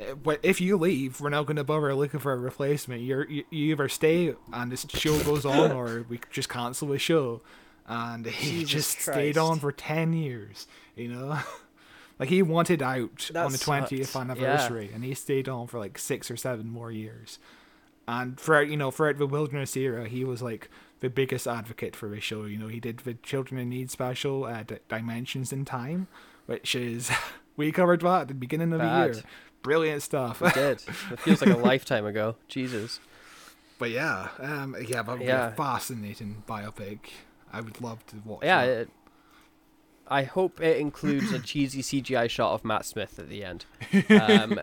uh, 0.00 0.36
if 0.42 0.60
you 0.60 0.76
leave, 0.76 1.20
we're 1.20 1.30
not 1.30 1.46
going 1.46 1.56
to 1.56 1.64
bother 1.64 1.94
looking 1.94 2.20
for 2.20 2.32
a 2.32 2.36
replacement. 2.36 3.02
You're, 3.02 3.28
you 3.28 3.44
you 3.50 3.72
either 3.72 3.88
stay 3.88 4.34
and 4.52 4.72
this 4.72 4.86
show 4.90 5.20
goes 5.22 5.44
on, 5.44 5.72
or 5.72 6.04
we 6.08 6.20
just 6.30 6.48
cancel 6.48 6.88
the 6.88 6.98
show." 6.98 7.42
And 7.86 8.24
he 8.24 8.60
Jesus 8.60 8.94
just 8.94 9.02
stayed 9.02 9.36
on 9.36 9.58
for 9.60 9.70
ten 9.70 10.12
years. 10.12 10.66
You 10.96 11.08
know, 11.08 11.38
like 12.18 12.28
he 12.28 12.42
wanted 12.42 12.82
out 12.82 13.30
That 13.32 13.46
on 13.46 13.52
the 13.52 13.58
twentieth 13.58 14.10
sucked. 14.10 14.30
anniversary, 14.30 14.90
and 14.92 15.04
he 15.04 15.14
stayed 15.14 15.48
on 15.48 15.66
for 15.66 15.78
like 15.78 15.98
six 15.98 16.30
or 16.30 16.36
seven 16.36 16.68
more 16.68 16.90
years. 16.90 17.38
And 18.06 18.38
throughout, 18.38 18.68
you 18.68 18.76
know, 18.76 18.90
throughout 18.90 19.18
the 19.18 19.26
wilderness 19.26 19.76
era, 19.76 20.06
he 20.08 20.24
was 20.24 20.42
like 20.42 20.68
the 21.00 21.08
biggest 21.08 21.46
advocate 21.46 21.96
for 21.96 22.08
the 22.08 22.20
show. 22.20 22.44
You 22.44 22.58
know, 22.58 22.68
he 22.68 22.80
did 22.80 22.98
the 22.98 23.14
Children 23.14 23.60
in 23.60 23.68
Need 23.70 23.90
special, 23.90 24.44
uh, 24.44 24.62
D- 24.62 24.76
Dimensions 24.88 25.52
in 25.52 25.64
Time, 25.64 26.06
which 26.46 26.74
is 26.74 27.10
we 27.56 27.72
covered 27.72 28.00
that 28.02 28.22
at 28.22 28.28
the 28.28 28.34
beginning 28.34 28.72
of 28.72 28.80
the 28.80 28.84
year. 28.86 29.14
Brilliant 29.62 30.02
stuff. 30.02 30.42
It 30.42 30.54
did. 30.54 30.82
It 31.12 31.18
feels 31.20 31.40
like 31.40 31.54
a 31.54 31.58
lifetime 31.58 32.04
ago. 32.04 32.36
Jesus. 32.48 33.00
but 33.78 33.90
yeah, 33.90 34.28
um, 34.38 34.76
yeah, 34.86 35.02
but 35.02 35.20
Yeah. 35.22 35.48
a 35.48 35.52
fascinating 35.52 36.42
biopic. 36.46 36.98
I 37.52 37.60
would 37.62 37.80
love 37.80 38.04
to 38.08 38.16
watch. 38.24 38.40
Yeah, 38.44 38.62
it, 38.62 38.90
I 40.06 40.24
hope 40.24 40.60
it 40.60 40.78
includes 40.78 41.32
a 41.32 41.38
cheesy 41.38 41.82
CGI 41.82 42.28
shot 42.28 42.52
of 42.52 42.64
Matt 42.64 42.84
Smith 42.84 43.18
at 43.18 43.28
the 43.28 43.44
end. 43.44 43.64
Um, 44.10 44.60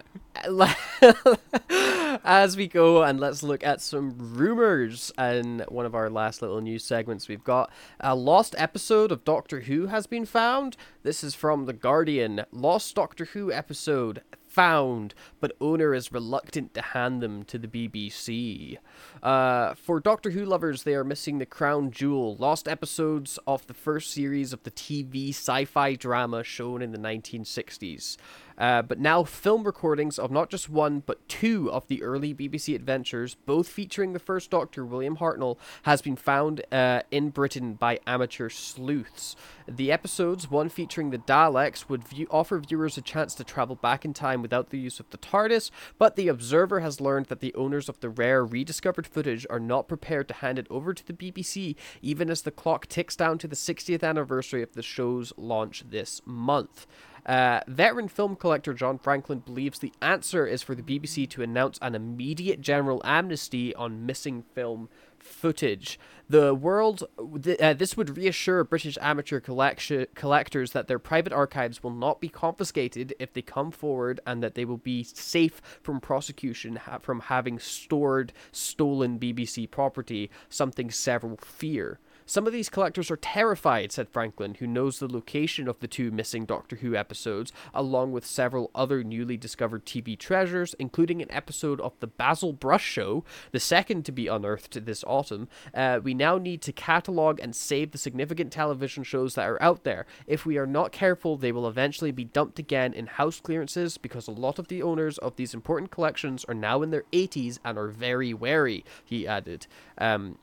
as 2.23 2.57
we 2.57 2.67
go, 2.67 3.03
and 3.03 3.19
let's 3.19 3.43
look 3.43 3.63
at 3.63 3.81
some 3.81 4.15
rumors. 4.17 5.11
And 5.17 5.61
one 5.67 5.85
of 5.85 5.93
our 5.95 6.09
last 6.09 6.41
little 6.41 6.61
news 6.61 6.83
segments, 6.83 7.27
we've 7.27 7.43
got 7.43 7.71
a 7.99 8.15
lost 8.15 8.55
episode 8.57 9.11
of 9.11 9.23
Doctor 9.23 9.61
Who 9.61 9.87
has 9.87 10.07
been 10.07 10.25
found. 10.25 10.77
This 11.03 11.23
is 11.23 11.35
from 11.35 11.65
The 11.65 11.73
Guardian. 11.73 12.43
Lost 12.51 12.95
Doctor 12.95 13.25
Who 13.25 13.51
episode 13.51 14.21
found, 14.51 15.13
but 15.39 15.55
owner 15.61 15.93
is 15.93 16.11
reluctant 16.11 16.73
to 16.73 16.81
hand 16.81 17.21
them 17.21 17.43
to 17.45 17.57
the 17.57 17.67
BBC. 17.67 18.77
Uh, 19.23 19.73
for 19.75 19.99
Doctor 19.99 20.31
Who 20.31 20.45
lovers, 20.45 20.83
they 20.83 20.93
are 20.93 21.03
missing 21.03 21.37
the 21.37 21.45
crown 21.45 21.91
jewel, 21.91 22.35
lost 22.35 22.67
episodes 22.67 23.39
of 23.47 23.65
the 23.67 23.73
first 23.73 24.11
series 24.11 24.51
of 24.51 24.63
the 24.63 24.71
TV 24.71 25.29
sci 25.29 25.65
fi 25.65 25.95
drama 25.95 26.43
shown 26.43 26.81
in 26.81 26.91
the 26.91 26.97
1960s. 26.97 28.17
Uh, 28.57 28.81
but 28.81 28.99
now, 28.99 29.23
film 29.23 29.63
recordings 29.63 30.19
of 30.19 30.31
not 30.31 30.49
just 30.49 30.69
one, 30.69 31.01
but 31.05 31.27
two 31.27 31.71
of 31.71 31.87
the 31.87 32.03
early 32.03 32.33
BBC 32.33 32.75
adventures, 32.75 33.35
both 33.45 33.67
featuring 33.67 34.13
the 34.13 34.19
first 34.19 34.49
Doctor, 34.49 34.85
William 34.85 35.17
Hartnell, 35.17 35.57
has 35.83 36.01
been 36.01 36.15
found 36.15 36.63
uh, 36.71 37.01
in 37.11 37.29
Britain 37.29 37.73
by 37.73 37.99
amateur 38.05 38.49
sleuths. 38.49 39.35
The 39.67 39.91
episodes, 39.91 40.49
one 40.49 40.69
featuring 40.69 41.11
the 41.11 41.17
Daleks, 41.17 41.87
would 41.89 42.07
view- 42.07 42.27
offer 42.29 42.59
viewers 42.59 42.97
a 42.97 43.01
chance 43.01 43.33
to 43.35 43.43
travel 43.43 43.75
back 43.75 44.05
in 44.05 44.13
time 44.13 44.41
without 44.41 44.69
the 44.69 44.79
use 44.79 44.99
of 44.99 45.09
the 45.09 45.17
TARDIS, 45.17 45.71
but 45.97 46.15
the 46.15 46.27
Observer 46.27 46.81
has 46.81 47.01
learned 47.01 47.27
that 47.27 47.39
the 47.39 47.53
owners 47.55 47.87
of 47.87 47.99
the 47.99 48.09
rare 48.09 48.43
rediscovered 48.45 49.07
footage 49.07 49.45
are 49.49 49.59
not 49.59 49.87
prepared 49.87 50.27
to 50.27 50.33
hand 50.35 50.59
it 50.59 50.67
over 50.69 50.93
to 50.93 51.05
the 51.05 51.13
BBC, 51.13 51.75
even 52.01 52.29
as 52.29 52.41
the 52.41 52.51
clock 52.51 52.87
ticks 52.87 53.15
down 53.15 53.37
to 53.37 53.47
the 53.47 53.55
60th 53.55 54.03
anniversary 54.03 54.61
of 54.61 54.73
the 54.73 54.81
show's 54.81 55.33
launch 55.37 55.83
this 55.89 56.21
month. 56.25 56.85
Uh, 57.25 57.59
veteran 57.67 58.07
film 58.07 58.35
collector 58.35 58.73
John 58.73 58.97
Franklin 58.97 59.39
believes 59.39 59.79
the 59.79 59.93
answer 60.01 60.47
is 60.47 60.61
for 60.63 60.75
the 60.75 60.81
BBC 60.81 61.29
to 61.29 61.43
announce 61.43 61.77
an 61.81 61.95
immediate 61.95 62.61
general 62.61 63.01
amnesty 63.03 63.75
on 63.75 64.05
missing 64.05 64.43
film 64.55 64.89
footage. 65.19 65.99
The 66.29 66.55
world, 66.55 67.03
th- 67.43 67.59
uh, 67.59 67.73
this 67.73 67.95
would 67.95 68.17
reassure 68.17 68.63
British 68.63 68.97
amateur 69.01 69.39
collection 69.39 70.07
collectors 70.15 70.71
that 70.71 70.87
their 70.87 70.97
private 70.97 71.33
archives 71.33 71.83
will 71.83 71.91
not 71.91 72.21
be 72.21 72.29
confiscated 72.29 73.13
if 73.19 73.33
they 73.33 73.41
come 73.41 73.71
forward, 73.71 74.19
and 74.25 74.41
that 74.41 74.55
they 74.55 74.65
will 74.65 74.77
be 74.77 75.03
safe 75.03 75.61
from 75.83 75.99
prosecution 75.99 76.77
ha- 76.77 76.99
from 76.99 77.19
having 77.19 77.59
stored 77.59 78.33
stolen 78.51 79.19
BBC 79.19 79.69
property. 79.69 80.31
Something 80.49 80.89
several 80.89 81.37
fear. 81.37 81.99
Some 82.25 82.47
of 82.47 82.53
these 82.53 82.69
collectors 82.69 83.11
are 83.11 83.17
terrified, 83.17 83.91
said 83.91 84.09
Franklin, 84.09 84.55
who 84.55 84.67
knows 84.67 84.99
the 84.99 85.11
location 85.11 85.67
of 85.67 85.79
the 85.79 85.87
two 85.87 86.11
missing 86.11 86.45
Doctor 86.45 86.77
Who 86.77 86.95
episodes, 86.95 87.51
along 87.73 88.11
with 88.11 88.25
several 88.25 88.71
other 88.73 89.03
newly 89.03 89.37
discovered 89.37 89.85
TV 89.85 90.17
treasures, 90.17 90.75
including 90.79 91.21
an 91.21 91.31
episode 91.31 91.81
of 91.81 91.93
The 91.99 92.07
Basil 92.07 92.53
Brush 92.53 92.85
Show, 92.85 93.23
the 93.51 93.59
second 93.59 94.05
to 94.05 94.11
be 94.11 94.27
unearthed 94.27 94.85
this 94.85 95.03
autumn. 95.05 95.47
Uh, 95.73 95.99
we 96.01 96.13
now 96.13 96.37
need 96.37 96.61
to 96.63 96.71
catalogue 96.71 97.39
and 97.41 97.55
save 97.55 97.91
the 97.91 97.97
significant 97.97 98.51
television 98.51 99.03
shows 99.03 99.35
that 99.35 99.49
are 99.49 99.61
out 99.61 99.83
there. 99.83 100.05
If 100.27 100.45
we 100.45 100.57
are 100.57 100.67
not 100.67 100.91
careful, 100.91 101.37
they 101.37 101.51
will 101.51 101.67
eventually 101.67 102.11
be 102.11 102.25
dumped 102.25 102.59
again 102.59 102.93
in 102.93 103.07
house 103.07 103.39
clearances 103.39 103.97
because 103.97 104.27
a 104.27 104.31
lot 104.31 104.59
of 104.59 104.67
the 104.67 104.81
owners 104.81 105.17
of 105.17 105.35
these 105.35 105.53
important 105.53 105.91
collections 105.91 106.45
are 106.45 106.53
now 106.53 106.81
in 106.81 106.91
their 106.91 107.05
80s 107.11 107.59
and 107.65 107.77
are 107.77 107.87
very 107.87 108.33
wary, 108.33 108.85
he 109.03 109.27
added. 109.27 109.67
Um, 109.97 110.37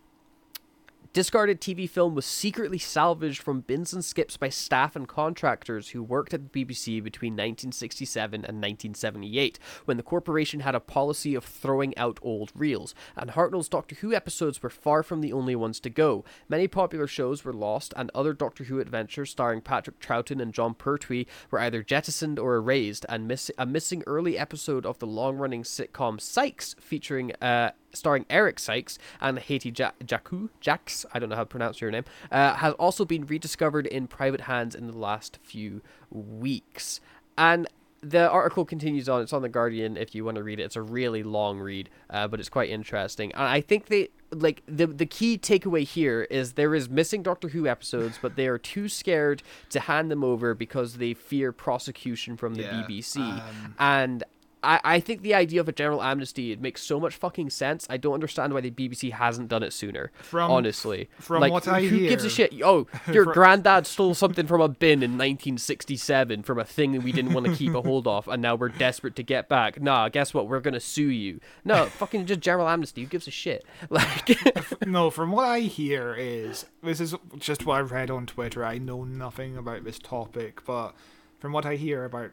Discarded 1.19 1.61
TV 1.61 1.91
film 1.91 2.15
was 2.15 2.25
secretly 2.25 2.79
salvaged 2.79 3.43
from 3.43 3.63
bins 3.63 3.93
and 3.93 4.05
skips 4.05 4.37
by 4.37 4.51
staff 4.51 4.95
and 4.95 5.09
contractors 5.09 5.89
who 5.89 6.01
worked 6.01 6.33
at 6.33 6.53
the 6.53 6.65
BBC 6.65 7.03
between 7.03 7.33
1967 7.33 8.35
and 8.37 8.59
1978, 8.59 9.59
when 9.85 9.97
the 9.97 10.05
corporation 10.05 10.61
had 10.61 10.77
a 10.77 10.79
policy 10.79 11.35
of 11.35 11.45
throwing 11.45 11.99
out 11.99 12.21
old 12.23 12.53
reels, 12.55 12.95
and 13.17 13.31
Hartnell's 13.31 13.69
Doctor 13.69 13.97
Who 13.97 14.15
episodes 14.15 14.63
were 14.63 14.71
far 14.71 15.03
from 15.03 15.21
the 15.21 15.33
only 15.33 15.57
ones 15.57 15.81
to 15.81 15.91
go. 15.91 16.25
Many 16.49 16.69
popular 16.69 17.09
shows 17.09 17.45
were 17.45 17.53
lost, 17.53 17.93
and 17.97 18.13
other 18.15 18.33
Doctor 18.33 18.63
Who 18.63 18.79
adventures 18.79 19.31
starring 19.31 19.61
Patrick 19.61 19.99
Troughton 19.99 20.41
and 20.41 20.55
Jon 20.55 20.75
Pertwee 20.75 21.27
were 21.51 21.59
either 21.59 21.83
jettisoned 21.83 22.39
or 22.39 22.55
erased, 22.55 23.05
and 23.09 23.27
miss- 23.27 23.51
a 23.59 23.67
missing 23.67 24.05
early 24.07 24.39
episode 24.39 24.87
of 24.87 25.01
the 25.01 25.07
long-running 25.09 25.65
sitcom 25.65 26.21
Sykes 26.21 26.77
featuring 26.79 27.33
uh, 27.43 27.73
starring 27.93 28.27
Eric 28.31 28.59
Sykes 28.59 28.99
and 29.21 29.39
Hattie 29.39 29.73
ja- 29.77 29.93
Jaku, 30.05 30.51
Jax, 30.61 31.07
I 31.13 31.19
don't 31.19 31.29
know 31.29 31.37
how 31.37 31.43
to 31.43 31.47
pronounce 31.47 31.81
your 31.81 31.91
name, 31.91 32.05
uh, 32.31 32.55
has 32.55 32.75
also 32.75 33.05
been 33.05 33.25
rediscovered 33.27 33.87
in 33.87 34.07
private 34.07 34.43
hands 34.43 34.75
in 34.75 34.87
the 34.87 34.97
last 34.97 35.39
few 35.43 35.81
weeks. 36.11 37.01
And 37.37 37.67
the 38.01 38.29
article 38.31 38.65
continues 38.65 39.09
on. 39.09 39.23
It's 39.23 39.33
on 39.33 39.43
the 39.43 39.49
Guardian 39.49 39.97
if 39.97 40.15
you 40.15 40.25
want 40.25 40.37
to 40.37 40.43
read 40.45 40.61
it. 40.61 40.65
It's 40.65 40.77
a 40.77 40.83
really 40.83 41.25
long 41.25 41.59
read, 41.59 41.91
uh, 42.11 42.29
but 42.29 42.39
it's 42.39 42.49
quite 42.49 42.71
interesting. 42.71 43.33
And 43.33 43.43
I 43.43 43.61
think 43.61 43.87
they 43.87 44.11
like 44.31 44.63
the 44.69 44.87
the 44.87 45.07
key 45.07 45.37
takeaway 45.37 45.83
here 45.83 46.23
is 46.31 46.53
there 46.53 46.77
is 46.77 46.89
missing 46.89 47.25
Doctor 47.25 47.49
Who 47.49 47.67
episodes, 47.67 48.17
but 48.23 48.37
they 48.37 48.47
are 48.47 48.59
too 48.59 48.89
scared 48.89 49.43
to 49.71 49.81
hand 49.81 50.13
them 50.13 50.23
over 50.23 50.55
because 50.55 50.99
they 50.99 51.13
fear 51.13 51.51
prosecution 51.51 52.37
from 52.37 52.55
the 52.55 52.63
Yeah, 52.63 52.85
BBC. 52.89 53.17
um, 53.21 53.75
and 53.81 54.23
I, 54.63 54.81
I 54.85 55.01
think 55.01 55.23
the 55.23 55.35
idea 55.35 55.61
of 55.61 55.69
a 55.69 55.73
general 55.73 56.03
amnesty 56.03 56.53
it 56.53 56.61
makes 56.61 56.83
so 56.83 56.99
much 56.99 57.15
fucking 57.15 57.51
sense. 57.51 57.87
I 57.89 57.97
don't 57.97 58.15
understand 58.15 58.53
why 58.55 58.61
the 58.61 58.71
BBC 58.71 59.13
hasn't 59.13 59.49
done 59.49 59.63
it 59.63 59.73
sooner. 59.73 60.11
From- 60.21 60.51
honestly, 60.51 61.09
from 61.19 61.41
like, 61.41 61.53
what 61.53 61.69
I 61.69 61.81
hear. 61.81 61.91
who 61.91 61.99
gives 62.09 62.25
a 62.25 62.31
shit? 62.31 62.55
Oh, 62.65 62.87
your 63.13 63.25
Fro- 63.25 63.33
granddad 63.35 63.87
stole 63.87 64.15
something 64.15 64.47
from 64.47 64.61
a 64.61 64.69
bin 64.69 65.03
in 65.03 65.13
1967 65.13 66.43
from 66.43 66.59
a 66.59 66.65
thing 66.65 66.93
that 66.93 67.03
we 67.03 67.13
didn't 67.13 67.33
want 67.35 67.47
to 67.47 67.55
keep 67.55 67.75
a 67.75 67.83
hold 67.83 68.07
of, 68.07 68.27
and 68.29 68.43
now 68.43 68.55
we're 68.55 68.69
desperate 68.69 69.17
to 69.17 69.23
get 69.23 69.49
back. 69.49 69.81
Nah, 69.81 70.09
guess 70.09 70.35
what? 70.35 70.49
We're 70.49 70.61
gonna 70.61 70.81
sue 70.81 71.09
you. 71.11 71.41
No, 71.65 71.87
fucking 71.99 72.27
just 72.27 72.41
general 72.41 72.69
amnesty. 72.69 73.03
Who 73.03 73.09
gives 73.09 73.29
a 73.29 73.33
shit? 73.33 73.65
Like, 73.91 74.87
no, 74.87 75.11
from 75.11 75.33
what 75.33 75.47
I 75.47 75.61
hear 75.61 76.15
is 76.17 76.67
this 76.83 77.01
is 77.01 77.15
just 77.39 77.65
what 77.67 77.79
I've 77.81 77.91
read 77.91 78.11
on 78.11 78.27
Twitter. 78.27 78.65
I 78.65 78.79
know 78.79 79.03
nothing 79.03 79.57
about 79.57 79.83
this 79.85 79.99
topic, 79.99 80.63
but 80.65 80.95
from 81.39 81.53
what 81.53 81.65
I 81.67 81.77
hear 81.77 82.05
about 82.05 82.31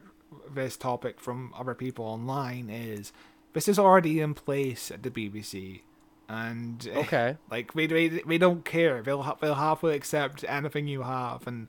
this 0.53 0.77
topic 0.77 1.19
from 1.19 1.53
other 1.57 1.73
people 1.73 2.05
online 2.05 2.69
is 2.69 3.11
this 3.53 3.67
is 3.67 3.77
already 3.79 4.19
in 4.19 4.33
place 4.33 4.91
at 4.91 5.03
the 5.03 5.09
BBC, 5.09 5.81
and 6.29 6.87
eh, 6.91 6.99
Okay. 6.99 7.37
like 7.51 7.73
we 7.75 7.87
we, 7.87 8.21
we 8.25 8.37
don't 8.37 8.65
care. 8.65 9.01
They'll 9.01 9.23
ha- 9.23 9.37
they'll 9.39 9.55
happily 9.55 9.95
accept 9.95 10.43
anything 10.47 10.87
you 10.87 11.03
have, 11.03 11.47
and 11.47 11.67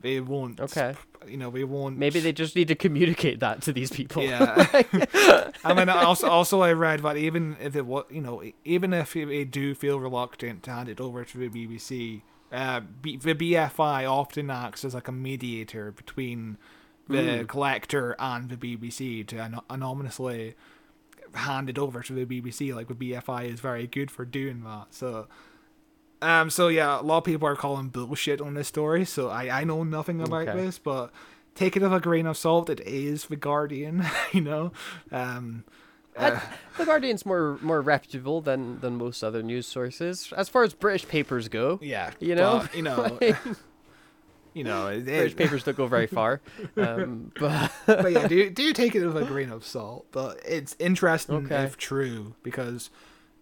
They 0.00 0.20
won't. 0.20 0.60
Okay. 0.60 0.94
You 1.26 1.36
know, 1.36 1.50
they 1.50 1.64
won't. 1.64 1.98
Maybe 1.98 2.20
they 2.20 2.32
just 2.32 2.54
need 2.54 2.68
to 2.68 2.76
communicate 2.76 3.40
that 3.40 3.62
to 3.62 3.72
these 3.72 3.90
people. 3.90 4.22
Yeah. 4.22 4.54
I 5.64 5.74
mean, 5.74 5.88
also, 5.88 6.28
also 6.28 6.60
I 6.62 6.72
read 6.72 7.00
that 7.02 7.16
even 7.16 7.56
if 7.60 7.74
it 7.74 7.84
was, 7.84 8.04
you 8.08 8.20
know, 8.20 8.40
even 8.64 8.92
if 8.94 9.14
they 9.14 9.44
do 9.44 9.74
feel 9.74 9.98
reluctant 9.98 10.62
to 10.64 10.70
hand 10.70 10.88
it 10.88 11.00
over 11.00 11.24
to 11.24 11.38
the 11.38 11.48
BBC, 11.48 12.22
uh, 12.52 12.80
B- 13.02 13.16
the 13.16 13.34
BFI 13.34 14.08
often 14.08 14.50
acts 14.50 14.84
as 14.84 14.94
like 14.94 15.08
a 15.08 15.12
mediator 15.12 15.90
between 15.90 16.58
the 17.08 17.44
collector 17.48 18.14
and 18.18 18.48
the 18.50 18.56
BBC 18.56 19.26
to 19.28 19.36
an- 19.38 19.60
anonymously 19.70 20.54
hand 21.34 21.68
it 21.70 21.78
over 21.78 22.02
to 22.02 22.12
the 22.12 22.24
BBC. 22.24 22.74
Like 22.74 22.88
the 22.88 22.94
BFI 22.94 23.52
is 23.52 23.60
very 23.60 23.86
good 23.86 24.10
for 24.10 24.24
doing 24.24 24.62
that. 24.64 24.86
So. 24.90 25.26
Um. 26.20 26.50
So 26.50 26.68
yeah, 26.68 27.00
a 27.00 27.02
lot 27.02 27.18
of 27.18 27.24
people 27.24 27.46
are 27.46 27.54
calling 27.56 27.88
bullshit 27.88 28.40
on 28.40 28.54
this 28.54 28.68
story. 28.68 29.04
So 29.04 29.28
I 29.28 29.60
I 29.60 29.64
know 29.64 29.84
nothing 29.84 30.20
about 30.20 30.48
Okay. 30.48 30.56
this, 30.58 30.78
but 30.78 31.12
take 31.54 31.76
it 31.76 31.82
with 31.82 31.92
a 31.94 32.00
grain 32.00 32.26
of 32.26 32.36
salt. 32.36 32.68
It 32.68 32.80
is 32.80 33.26
the 33.26 33.36
Guardian, 33.36 34.04
you 34.32 34.40
know. 34.40 34.72
Um. 35.12 35.64
uh, 36.16 36.40
the 36.76 36.84
Guardian's 36.84 37.24
more 37.24 37.58
more 37.62 37.80
reputable 37.80 38.40
than 38.40 38.80
than 38.80 38.96
most 38.98 39.22
other 39.22 39.40
news 39.44 39.68
sources 39.68 40.32
as 40.36 40.48
far 40.48 40.64
as 40.64 40.74
British 40.74 41.06
papers 41.06 41.46
go. 41.48 41.78
yeah. 41.80 42.10
You 42.18 42.34
know? 42.34 42.62
but, 42.64 42.74
you 42.74 42.82
know. 42.82 43.18
you 44.54 44.64
know. 44.64 44.88
It, 44.88 45.04
British 45.04 45.32
it, 45.32 45.36
papers 45.36 45.64
don't 45.64 45.76
go 45.76 45.86
very 45.86 46.06
far. 46.06 46.40
Um, 46.76 47.32
but 47.40 47.72
but 47.86 48.12
yeah, 48.12 48.26
do 48.26 48.50
do 48.50 48.62
you 48.62 48.72
take 48.72 48.94
it 48.94 49.06
with 49.06 49.16
a 49.16 49.24
grain 49.24 49.50
of 49.50 49.64
salt. 49.64 50.06
But 50.12 50.40
it's 50.46 50.76
interesting 50.78 51.46
Okay. 51.46 51.62
if 51.64 51.76
true 51.76 52.34
because 52.42 52.90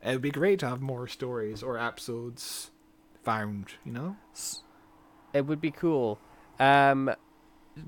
it 0.03 0.13
would 0.13 0.23
be 0.23 0.31
great 0.31 0.59
to 0.61 0.69
have 0.69 0.81
more 0.81 1.07
stories 1.09 1.63
or 1.63 1.79
episodes 1.79 2.71
found. 3.25 3.73
You 3.85 3.93
know. 3.93 4.17
it 5.33 5.47
would 5.47 5.61
be 5.61 5.71
cool. 5.71 6.19
Um, 6.59 7.13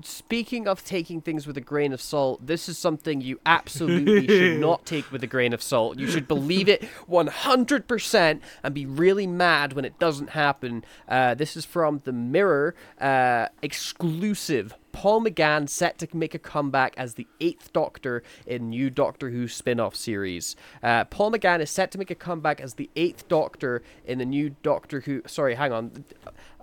speaking 0.03 0.67
of 0.67 0.83
taking 0.83 1.21
things 1.21 1.47
with 1.47 1.57
a 1.57 1.61
grain 1.61 1.93
of 1.93 2.01
salt, 2.01 2.45
this 2.45 2.69
is 2.69 2.77
something 2.77 3.21
you 3.21 3.39
absolutely 3.45 4.27
should 4.27 4.59
not 4.61 4.85
take 4.85 5.11
with 5.11 5.23
a 5.23 5.27
grain 5.27 5.53
of 5.53 5.61
salt. 5.61 5.97
You 5.97 6.07
should 6.07 6.27
believe 6.27 6.69
it 6.69 6.87
100% 7.09 8.39
and 8.63 8.73
be 8.73 8.85
really 8.85 9.27
mad 9.27 9.73
when 9.73 9.85
it 9.85 9.97
doesn't 9.99 10.31
happen. 10.31 10.83
Uh, 11.07 11.33
this 11.33 11.57
is 11.57 11.65
from 11.65 12.01
The 12.03 12.13
Mirror, 12.13 12.75
uh, 12.99 13.47
exclusive. 13.61 14.75
Paul 14.99 15.21
McGann 15.23 15.69
set 15.69 15.97
to 15.99 16.09
make 16.13 16.35
a 16.35 16.37
comeback 16.39 16.93
as 16.97 17.13
the 17.13 17.25
Eighth 17.39 17.71
Doctor 17.71 18.21
in 18.45 18.69
new 18.69 18.89
Doctor 18.89 19.29
Who 19.29 19.47
spin-off 19.47 19.95
series. 19.95 20.57
Uh, 20.83 21.05
Paul 21.05 21.31
McGann 21.31 21.61
is 21.61 21.69
set 21.69 21.89
to 21.91 21.97
make 21.97 22.11
a 22.11 22.15
comeback 22.15 22.59
as 22.59 22.73
the 22.73 22.89
Eighth 22.97 23.25
Doctor 23.29 23.81
in 24.03 24.17
the 24.17 24.25
new 24.25 24.57
Doctor 24.61 24.99
Who. 24.99 25.21
Sorry, 25.25 25.55
hang 25.55 25.71
on. 25.71 26.03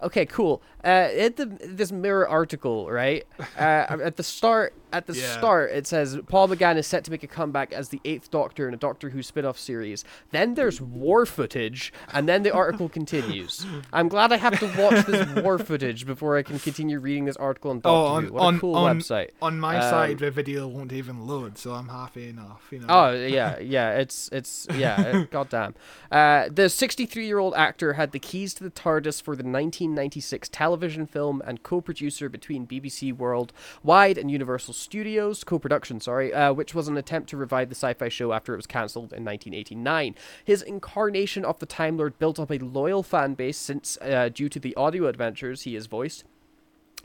Okay, 0.03 0.27
cool. 0.27 0.61
Uh, 0.85 1.09
in 1.17 1.33
the 1.37 1.47
this 1.47 1.91
Mirror 1.91 2.29
article, 2.29 2.91
right? 2.91 3.25
Uh, 3.59 3.97
at 4.05 4.17
the 4.17 4.23
start, 4.23 4.75
at 4.93 5.07
the 5.07 5.15
Yeah. 5.15 5.33
start, 5.39 5.71
it 5.71 5.87
says 5.87 6.19
Paul 6.29 6.49
McGann 6.49 6.77
is 6.77 6.87
set 6.87 7.03
to 7.05 7.11
make 7.11 7.23
a 7.23 7.27
comeback 7.27 7.73
as 7.73 7.89
the 7.89 8.01
Eighth 8.05 8.31
Doctor 8.31 8.69
in 8.69 8.75
a 8.75 8.77
Doctor 8.77 9.09
Who 9.09 9.23
spin-off 9.23 9.59
series. 9.59 10.05
Then 10.33 10.53
there's 10.53 10.83
war 10.83 11.25
footage, 11.25 11.95
and 12.13 12.29
then 12.29 12.43
the 12.43 12.53
article 12.53 12.91
continues. 12.91 13.65
I'm 13.95 14.09
glad 14.09 14.31
I 14.33 14.37
have 14.37 14.61
to 14.61 14.67
watch 14.79 15.07
this 15.07 15.27
war 15.43 15.59
footage 15.59 16.05
before 16.07 16.37
I 16.37 16.43
can 16.43 16.59
continue 16.59 17.01
reading 17.01 17.25
this 17.25 17.37
article 17.37 17.71
on 17.71 17.81
Doctor 17.81 17.89
Oh, 17.89 18.07
on. 18.29 18.33
What 18.33 18.55
a 18.55 18.59
cool 18.59 18.75
on, 18.77 18.99
website. 18.99 19.31
on 19.43 19.59
my 19.61 19.77
Um, 19.77 19.83
side, 19.83 20.19
the 20.19 20.31
video 20.31 20.67
won't 20.69 20.93
even 20.93 21.27
load, 21.27 21.59
so 21.59 21.73
I'm 21.73 21.89
happy 21.89 22.29
enough. 22.29 22.67
You 22.71 22.81
know. 22.81 22.87
Oh 22.89 23.13
yeah, 23.13 23.59
yeah. 23.59 23.99
It's 23.99 24.29
it's 24.33 24.67
yeah. 24.75 25.25
goddamn. 25.31 25.75
Uh, 26.11 26.45
the 26.51 26.63
63-year-old 26.63 27.55
actor 27.55 27.95
had 27.95 28.13
the 28.13 28.19
keys 28.19 28.55
to 28.55 28.65
the 28.65 28.71
TARDIS 28.71 29.21
for 29.23 29.35
the 29.35 29.43
1996 29.43 30.49
television 30.51 31.07
film 31.07 31.43
and 31.47 31.63
co-producer 31.63 32.29
between 32.29 32.67
BBC 32.67 33.13
World 33.17 33.53
Wide 33.83 34.17
and 34.19 34.31
Universal 34.31 34.75
Studios. 34.75 35.45
Co-production, 35.45 36.01
sorry, 36.01 36.33
uh, 36.33 36.53
which 36.53 36.75
was 36.75 36.89
an 36.89 36.97
attempt 36.97 37.29
to 37.31 37.37
revive 37.37 37.69
the 37.69 37.75
sci-fi 37.75 38.09
show 38.09 38.33
after 38.33 38.53
it 38.53 38.57
was 38.57 38.67
cancelled 38.67 39.13
in 39.13 39.25
1989. 39.25 40.15
His 40.45 40.63
incarnation 40.63 41.45
of 41.45 41.59
the 41.59 41.67
Time 41.67 41.97
Lord 41.97 42.19
built 42.19 42.39
up 42.39 42.51
a 42.51 42.59
loyal 42.59 43.03
fan 43.03 43.35
base 43.35 43.59
since, 43.59 43.99
uh, 44.01 44.29
due 44.33 44.49
to 44.49 44.59
the 44.61 44.75
audio 44.77 45.07
adventures 45.07 45.63
he 45.63 45.75
has 45.75 45.87
voiced. 45.87 46.25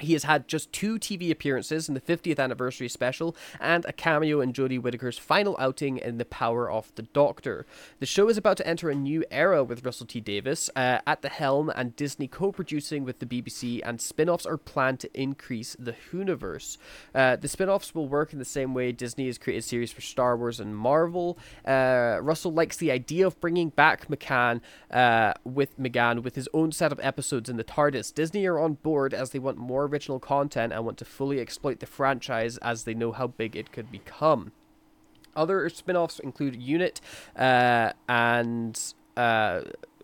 He 0.02 0.14
has 0.14 0.24
had 0.24 0.48
just 0.48 0.72
two 0.72 0.98
TV 0.98 1.32
appearances 1.32 1.88
in 1.88 1.94
the 1.94 2.02
50th 2.02 2.40
anniversary 2.40 2.90
special 2.90 3.36
and 3.60 3.86
a 3.86 3.94
cameo 3.94 4.42
in 4.42 4.54
Jodie 4.54 4.82
Whittaker's 4.82 5.18
final 5.18 5.56
outing 5.60 5.98
in 5.98 6.18
The 6.18 6.26
Power 6.26 6.70
of 6.70 6.92
the 6.96 7.04
Doctor. 7.04 7.66
The 8.00 8.06
show 8.06 8.30
is 8.30 8.38
about 8.38 8.58
to 8.58 8.68
enter 8.68 8.90
a 8.90 8.96
new 8.96 9.24
era 9.30 9.64
with 9.64 9.86
Russell 9.86 10.08
T 10.08 10.20
Davies 10.20 10.70
uh, 10.76 11.00
at 11.06 11.22
the 11.22 11.30
helm 11.30 11.72
and 11.76 11.96
Disney 11.96 12.28
co 12.28 12.52
producing 12.52 13.04
with 13.04 13.20
the 13.20 13.26
BBC, 13.26 13.82
and 13.84 14.02
spin 14.02 14.30
offs 14.30 14.46
are 14.46 14.58
planned 14.58 15.00
to 15.02 15.20
increase 15.20 15.76
the 15.78 15.94
Whoniverse. 16.12 16.78
Uh, 17.14 17.36
the 17.36 17.48
spin 17.48 17.70
offs 17.70 17.94
will 17.94 18.08
work 18.08 18.34
in 18.34 18.40
the 18.40 18.46
same 18.46 18.74
way 18.74 18.92
Disney 18.92 19.28
has 19.28 19.38
created 19.38 19.64
series 19.64 19.92
for 19.92 20.02
Star 20.02 20.36
Wars 20.36 20.60
and 20.60 20.76
Marvel. 20.76 21.38
Uh, 21.66 22.18
Russell 22.22 22.54
likes 22.54 22.78
the 22.78 22.92
idea 22.92 23.28
of 23.28 23.40
bringing 23.40 23.70
back 23.70 24.08
McCann 24.08 24.62
uh, 24.90 25.34
with 25.44 25.80
McGann 25.80 26.24
with 26.24 26.36
his 26.36 26.50
own 26.54 26.72
set 26.72 26.92
of 26.92 27.00
episodes 27.02 27.50
in 27.50 27.58
the 27.58 27.64
TARDIS. 27.64 28.14
Disney 28.14 28.46
are 28.46 28.60
on 28.60 28.74
board 28.76 29.14
as 29.14 29.32
they 29.32 29.40
want 29.40 29.58
more 29.58 29.88
original 29.92 30.20
content 30.20 30.74
and 30.74 30.86
want 30.86 30.98
to 31.00 31.06
fully 31.06 31.40
exploit 31.40 31.80
the 31.80 31.86
franchise 31.86 32.58
as 32.58 32.84
they 32.84 32.94
know 32.94 33.12
how 33.12 33.28
big 33.28 33.56
it 33.56 33.72
could 33.72 33.92
become. 33.92 34.52
Other 35.36 35.68
spin-offs 35.70 36.20
include 36.20 36.56
Unit 36.62 37.00
uh, 37.38 37.92
and 38.10 38.78
uh, 39.16 39.62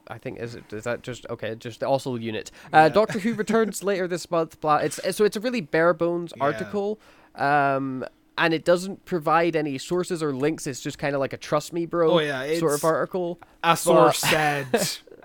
I 0.08 0.18
think 0.18 0.40
is 0.40 0.56
it 0.56 0.72
is 0.72 0.86
that 0.86 1.02
just 1.04 1.26
okay? 1.30 1.56
Just 1.56 1.84
also 1.84 2.16
Unit. 2.16 2.50
Uh, 2.72 2.88
Doctor 2.90 3.20
Who 3.20 3.34
returns 3.34 3.84
later 3.92 4.08
this 4.08 4.30
month. 4.32 4.60
Blah. 4.62 4.78
It's 4.78 5.00
so 5.16 5.26
it's 5.26 5.36
a 5.36 5.42
really 5.42 5.62
bare 5.62 5.94
bones 5.94 6.32
Yeah. 6.38 6.44
article. 6.44 7.00
Um, 7.36 8.06
and 8.40 8.54
it 8.54 8.64
doesn't 8.64 9.04
provide 9.06 9.56
any 9.56 9.78
sources 9.80 10.22
or 10.22 10.32
links. 10.32 10.68
It's 10.68 10.80
just 10.80 10.98
kind 11.00 11.16
of 11.16 11.20
like 11.20 11.34
a 11.34 11.38
trust 11.38 11.74
me, 11.74 11.86
bro. 11.88 12.12
Oh, 12.12 12.20
yeah, 12.20 12.54
sort 12.60 12.76
of 12.76 12.84
article. 12.86 13.40
a 13.64 13.76
source 13.76 14.20
said, 14.20 14.68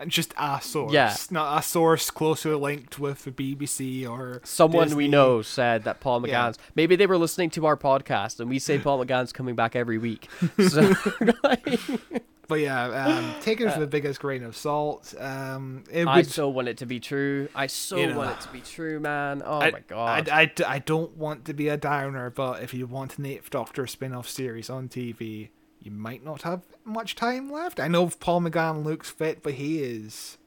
just 0.09 0.35
a 0.39 0.61
source, 0.63 0.93
Yeah. 0.93 1.15
not 1.31 1.59
a 1.59 1.63
source 1.63 2.11
closely 2.11 2.53
linked 2.55 2.99
with 2.99 3.25
the 3.25 3.31
BBC 3.31 4.07
or 4.09 4.41
Someone 4.45 4.95
we 4.97 5.09
know 5.09 5.43
said 5.43 5.85
that 5.85 6.01
Paul 6.01 6.27
Yeah. 6.27 6.49
McGann's. 6.51 6.59
Maybe 6.75 6.97
they 6.97 7.07
were 7.07 7.19
listening 7.19 7.51
to 7.51 7.67
our 7.67 7.77
podcast, 7.77 8.41
and 8.41 8.49
we 8.51 8.59
say 8.59 8.79
Paul 8.79 9.05
McGann's 9.05 9.33
coming 9.33 9.55
back 9.55 9.77
every 9.77 9.99
week. 9.99 10.29
So, 10.69 10.93
But 12.49 12.61
yeah, 12.61 12.85
um, 13.07 13.35
take 13.41 13.61
it 13.61 13.65
with 13.67 13.79
the 13.79 13.87
biggest 13.87 14.21
grain 14.21 14.43
of 14.43 14.57
salt. 14.57 15.15
Um, 15.19 15.85
it 15.91 16.07
I 16.07 16.17
would, 16.17 16.27
so 16.27 16.49
want 16.51 16.69
it 16.69 16.77
to 16.79 16.87
be 16.87 17.01
true. 17.01 17.49
I 17.55 17.67
so 17.67 17.97
You 17.97 18.09
know, 18.09 18.19
want 18.19 18.33
it 18.33 18.41
to 18.43 18.49
be 18.53 18.61
true, 18.61 19.01
man. 19.01 19.43
Oh 19.45 19.59
I, 19.61 19.71
my 19.71 19.81
god. 19.87 20.29
I, 20.29 20.43
I, 20.43 20.53
I 20.67 20.79
don't 20.81 21.17
want 21.17 21.47
to 21.47 21.55
be 21.55 21.69
a 21.69 21.77
downer, 21.79 22.29
but 22.31 22.63
if 22.63 22.75
you 22.75 22.87
want 22.87 23.17
an 23.19 23.25
Eighth 23.27 23.49
Doctor 23.49 23.87
spin 23.87 24.13
off 24.13 24.29
series 24.29 24.69
on 24.69 24.89
TV, 24.89 25.49
you 25.83 25.91
might 25.91 26.25
not 26.25 26.43
have 26.43 26.63
much 26.85 27.15
time 27.17 27.51
left. 27.51 27.81
I 27.81 27.89
know 27.89 28.09
Paul 28.09 28.43
McGann 28.43 28.85
looks 28.85 29.11
fit, 29.11 29.43
but 29.43 29.55
he 29.55 29.81
is 29.81 30.39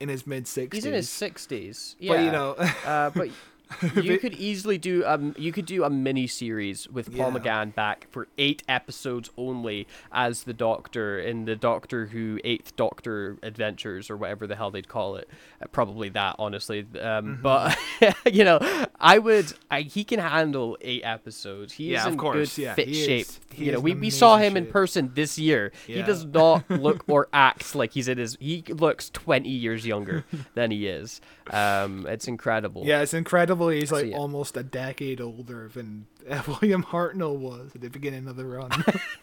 in 0.00 0.08
his 0.08 0.26
mid 0.26 0.44
60s. 0.44 0.74
He's 0.74 0.84
in 0.84 0.92
his 0.92 1.08
sixties. 1.08 1.96
Yeah. 1.98 2.12
But 2.12 2.22
you 2.22 2.30
know, 2.30 2.50
uh, 2.84 3.10
but 3.10 3.28
you 4.02 4.18
could 4.18 4.34
easily 4.34 4.78
do 4.78 5.04
um 5.06 5.34
you 5.38 5.52
could 5.52 5.66
do 5.66 5.84
a 5.84 5.90
mini 5.90 6.26
series 6.26 6.88
with 6.88 7.14
Paul 7.16 7.32
Yeah. 7.32 7.38
McGann 7.38 7.74
back 7.74 8.06
for 8.10 8.28
eight 8.38 8.62
episodes 8.68 9.30
only 9.36 9.86
as 10.12 10.44
the 10.44 10.52
Doctor 10.52 11.18
in 11.18 11.44
the 11.44 11.56
Doctor 11.56 12.06
Who 12.06 12.38
Eighth 12.44 12.76
Doctor 12.76 13.38
Adventures 13.42 14.10
or 14.10 14.16
whatever 14.16 14.46
the 14.46 14.56
hell 14.56 14.70
they'd 14.70 14.88
call 14.88 15.16
it. 15.16 15.28
Uh, 15.62 15.66
probably 15.72 16.08
that, 16.10 16.36
honestly. 16.38 16.80
Um, 17.00 17.22
Mm-hmm. 17.22 17.42
but 17.42 17.78
you 18.34 18.44
know, 18.44 18.58
I 18.98 19.18
would. 19.18 19.52
I, 19.70 19.82
he 19.82 20.02
can 20.04 20.18
handle 20.18 20.76
eight 20.80 21.02
episodes. 21.04 21.72
He 21.72 21.88
is 21.94 22.00
Yeah, 22.00 22.06
of 22.06 22.12
in 22.14 22.18
course, 22.18 22.56
good 22.56 22.62
yeah, 22.62 22.74
fit 22.74 22.88
he 22.88 23.00
is- 23.00 23.06
shape. 23.06 23.26
you 23.60 23.72
know, 23.72 23.80
we 23.80 23.94
we 23.94 24.10
saw 24.10 24.36
him 24.38 24.56
in 24.56 24.66
person 24.66 25.12
this 25.14 25.38
year. 25.38 25.72
He 25.86 26.02
does 26.02 26.24
not 26.24 26.68
look 26.70 27.04
or 27.08 27.28
act 27.32 27.74
like 27.74 27.92
he's 27.92 28.08
in 28.08 28.18
his. 28.18 28.36
He 28.40 28.64
looks 28.68 29.10
twenty 29.10 29.50
years 29.50 29.86
younger 29.86 30.24
than 30.54 30.70
he 30.70 30.86
is. 30.88 31.20
Um, 31.50 32.06
it's 32.08 32.26
incredible. 32.28 32.84
yeah, 32.84 33.02
it's 33.02 33.14
incredible. 33.14 33.61
He's 33.68 33.92
like 33.92 34.06
yeah. 34.10 34.16
almost 34.16 34.56
a 34.56 34.62
decade 34.62 35.20
older 35.20 35.68
than 35.72 36.06
William 36.46 36.82
Hartnell 36.84 37.36
was 37.36 37.72
at 37.74 37.80
the 37.80 37.88
beginning 37.90 38.26
of 38.28 38.36
the 38.36 38.44
run. 38.44 38.70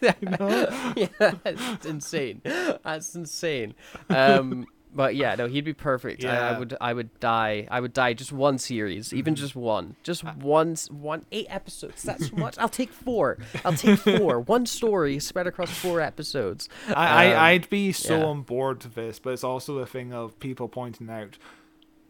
yeah, 0.96 1.34
that's 1.42 1.86
insane. 1.86 2.40
That's 2.44 3.14
insane. 3.14 3.74
Um, 4.08 4.66
but 4.92 5.14
yeah, 5.14 5.36
no, 5.36 5.46
he'd 5.46 5.64
be 5.64 5.72
perfect. 5.72 6.24
I, 6.24 6.28
I 6.28 6.50
Mm-hmm. 6.50 6.58
would, 6.58 6.76
I 6.80 6.92
would 6.92 7.20
die. 7.20 7.68
I 7.70 7.78
would 7.80 7.92
die 7.92 8.12
just 8.12 8.32
one 8.32 8.58
series, 8.58 9.12
even 9.14 9.36
just 9.36 9.54
one, 9.54 9.94
just 10.02 10.24
one, 10.24 10.72
s- 10.72 10.90
one 10.90 11.24
eight 11.30 11.46
episodes. 11.48 12.02
That's 12.02 12.32
much. 12.32 12.58
I'll 12.58 12.68
take 12.68 12.90
four. 12.92 13.38
I'll 13.64 13.72
take 13.74 14.00
four. 14.00 14.40
one 14.40 14.66
story 14.66 15.20
spread 15.20 15.46
across 15.46 15.70
four 15.70 16.00
episodes. 16.00 16.68
I, 16.88 16.90
Um, 16.92 16.96
I 16.96 17.36
I'd 17.50 17.70
be 17.70 17.92
so 17.92 18.18
yeah. 18.18 18.24
on 18.24 18.42
board 18.42 18.82
with 18.82 18.94
this, 18.96 19.20
but 19.20 19.32
it's 19.32 19.44
also 19.44 19.78
a 19.78 19.86
thing 19.86 20.12
of 20.12 20.38
people 20.40 20.68
pointing 20.68 21.08
out 21.08 21.38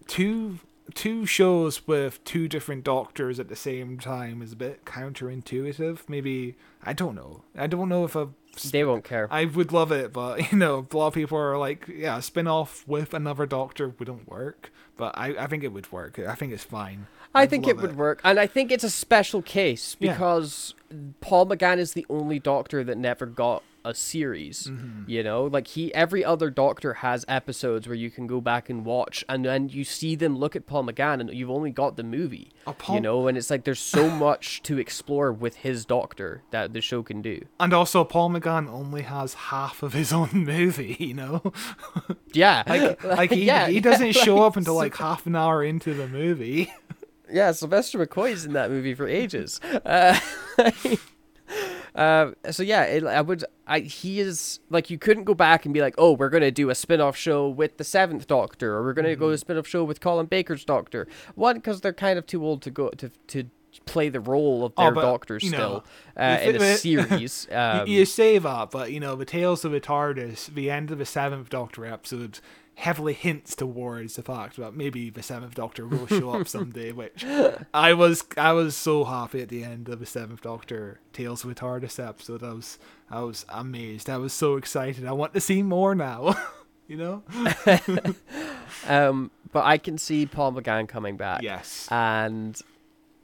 two 0.06 0.58
two 0.94 1.26
shows 1.26 1.86
with 1.86 2.22
two 2.24 2.48
different 2.48 2.84
doctors 2.84 3.38
at 3.40 3.48
the 3.48 3.56
same 3.56 3.98
time 3.98 4.42
is 4.42 4.52
a 4.52 4.56
bit 4.56 4.84
counterintuitive. 4.84 6.08
Maybe 6.08 6.56
I 6.82 6.92
don't 6.92 7.14
know. 7.14 7.42
I 7.56 7.66
don't 7.66 7.88
know 7.88 8.04
if 8.04 8.16
a 8.16 8.28
They 8.70 8.84
won't 8.84 9.04
care. 9.04 9.28
I 9.30 9.44
would 9.44 9.72
love 9.72 9.92
it, 9.92 10.12
but 10.12 10.52
you 10.52 10.58
know, 10.58 10.86
a 10.90 10.96
lot 10.96 11.08
of 11.08 11.14
people 11.14 11.38
are 11.38 11.58
like, 11.58 11.86
yeah, 11.88 12.18
a 12.18 12.22
spin 12.22 12.46
off 12.46 12.86
with 12.86 13.14
another 13.14 13.46
doctor 13.46 13.88
wouldn't 13.98 14.28
work. 14.28 14.72
But 14.96 15.16
I, 15.16 15.28
I 15.44 15.46
think 15.46 15.64
it 15.64 15.72
would 15.72 15.90
work. 15.92 16.18
I 16.18 16.34
think 16.34 16.52
it's 16.52 16.64
fine. 16.64 17.06
I 17.34 17.42
I'd 17.42 17.50
think 17.50 17.68
it 17.68 17.76
would 17.76 17.96
work, 17.96 18.20
and 18.24 18.40
I 18.40 18.46
think 18.48 18.72
it's 18.72 18.82
a 18.84 18.90
special 18.90 19.40
case 19.40 19.96
Yeah. 20.00 20.12
because 20.12 20.74
Paul 21.20 21.46
McGann 21.46 21.78
is 21.78 21.92
the 21.92 22.04
only 22.10 22.38
Doctor 22.40 22.82
that 22.84 22.98
never 22.98 23.24
got 23.24 23.62
a 23.84 23.94
series. 23.94 24.66
Mm-hmm. 24.66 25.10
You 25.10 25.22
know, 25.22 25.44
like 25.44 25.68
he, 25.68 25.92
every 25.94 26.24
other 26.24 26.50
Doctor 26.50 26.94
has 26.94 27.24
episodes 27.28 27.86
where 27.86 27.96
you 27.96 28.10
can 28.10 28.26
go 28.26 28.40
back 28.40 28.68
and 28.70 28.84
watch, 28.84 29.24
and 29.28 29.44
then 29.44 29.68
you 29.68 29.84
see 29.84 30.14
them 30.14 30.36
look 30.36 30.54
at 30.56 30.66
Paul 30.66 30.84
McGann, 30.84 31.20
and 31.20 31.32
you've 31.32 31.50
only 31.50 31.70
got 31.70 31.96
the 31.96 32.02
movie. 32.02 32.52
Oh, 32.66 32.72
Paul- 32.74 32.96
You 32.96 33.00
know, 33.00 33.28
and 33.28 33.36
it's 33.38 33.50
like 33.50 33.64
there's 33.64 33.80
so 33.80 34.08
much 34.26 34.62
to 34.64 34.78
explore 34.78 35.32
with 35.32 35.56
his 35.56 35.84
Doctor 35.84 36.42
that 36.50 36.72
the 36.72 36.80
show 36.80 37.02
can 37.02 37.22
do. 37.22 37.40
And 37.58 37.72
also, 37.72 38.04
Paul 38.04 38.30
McGann 38.30 38.68
only 38.68 39.02
has 39.02 39.34
half 39.34 39.82
of 39.82 39.92
his 39.92 40.12
own 40.20 40.30
movie. 40.32 40.96
You 40.98 41.14
know, 41.14 41.52
Yeah, 42.32 42.62
like 42.66 43.02
like 43.04 43.30
he 43.32 43.44
yeah, 43.44 43.68
he 43.68 43.80
doesn't 43.80 44.12
show 44.12 44.36
like, 44.36 44.46
up 44.46 44.56
until 44.56 44.74
like 44.74 44.96
half 44.96 45.26
an 45.26 45.34
hour 45.36 45.64
into 45.64 45.94
the 45.94 46.06
movie. 46.08 46.72
Yeah, 47.32 47.52
Sylvester 47.52 48.04
McCoy's 48.04 48.44
in 48.44 48.54
that 48.54 48.70
movie 48.70 48.92
for 48.92 49.06
ages. 49.06 49.60
Uh, 49.62 50.18
uh, 51.94 52.32
so 52.50 52.62
yeah, 52.62 52.84
it, 52.84 53.04
I 53.04 53.20
would. 53.20 53.44
I 53.66 53.80
he 53.80 54.20
is 54.20 54.60
like 54.70 54.90
you 54.90 54.98
couldn't 54.98 55.24
go 55.24 55.34
back 55.34 55.64
and 55.64 55.72
be 55.74 55.80
like, 55.80 55.94
oh, 55.98 56.12
we're 56.12 56.28
gonna 56.28 56.50
do 56.50 56.70
a 56.70 56.74
spin-off 56.74 57.16
show 57.16 57.48
with 57.48 57.76
the 57.78 57.84
Seventh 57.84 58.26
Doctor, 58.26 58.74
or 58.74 58.82
we're 58.82 58.92
gonna 58.94 59.16
go 59.16 59.28
to 59.28 59.34
a 59.34 59.38
spin-off 59.38 59.66
show 59.66 59.84
with 59.84 60.00
Colin 60.00 60.26
Baker's 60.26 60.64
Doctor. 60.64 61.06
One, 61.34 61.56
because 61.56 61.80
they're 61.80 61.92
kind 61.92 62.18
of 62.18 62.26
too 62.26 62.44
old 62.44 62.62
to 62.62 62.70
go 62.70 62.90
to 62.90 63.10
to 63.28 63.44
play 63.86 64.08
the 64.08 64.18
role 64.20 64.64
of 64.64 64.72
Oh, 64.76 64.82
their 64.82 64.92
but, 64.92 65.02
Doctor 65.02 65.34
you 65.40 65.48
still 65.48 65.84
know, 66.16 66.22
uh, 66.22 66.38
in 66.42 66.56
it- 66.56 66.60
a 66.60 66.76
series. 66.78 67.46
You- 67.50 67.56
Um, 67.56 67.86
you 67.86 68.04
say 68.04 68.38
that, 68.38 68.70
but 68.72 68.90
you 68.92 68.98
know, 68.98 69.14
the 69.14 69.24
Tales 69.24 69.64
of 69.64 69.70
the 69.72 69.80
TARDIS, 69.80 70.46
the 70.54 70.70
end 70.70 70.90
of 70.90 70.98
the 70.98 71.06
seventh 71.06 71.48
Doctor 71.50 71.86
episode, 71.86 72.40
heavily 72.80 73.12
hints 73.12 73.54
towards 73.54 74.16
the 74.16 74.22
fact 74.22 74.56
that 74.56 74.74
maybe 74.74 75.10
the 75.10 75.22
seventh 75.22 75.54
Doctor 75.54 75.86
will 75.86 76.06
show 76.06 76.30
up 76.30 76.48
someday. 76.56 76.92
Which 76.92 77.24
I 77.74 77.92
was, 77.92 78.24
I 78.36 78.52
was 78.52 78.76
so 78.76 79.04
happy 79.04 79.42
at 79.42 79.48
the 79.48 79.62
end 79.62 79.88
of 79.88 80.00
the 80.00 80.06
seventh 80.06 80.40
Doctor 80.40 81.00
Tales 81.12 81.44
of 81.44 81.50
the 81.50 81.60
TARDIS 81.60 82.04
episode. 82.04 82.42
I 82.42 82.54
was, 82.54 82.78
I 83.10 83.22
was 83.22 83.44
amazed. 83.50 84.08
I 84.08 84.16
was 84.16 84.32
so 84.32 84.56
excited. 84.56 85.04
I 85.06 85.12
want 85.12 85.34
to 85.34 85.40
see 85.40 85.62
more 85.62 85.94
now. 85.94 86.34
you 86.88 86.96
know? 86.96 87.22
um, 88.88 89.30
but 89.52 89.64
I 89.64 89.78
can 89.78 89.98
see 89.98 90.26
Paul 90.26 90.52
McGann 90.52 90.88
coming 90.88 91.16
back. 91.16 91.42
Yes. 91.42 91.86
and 91.90 92.60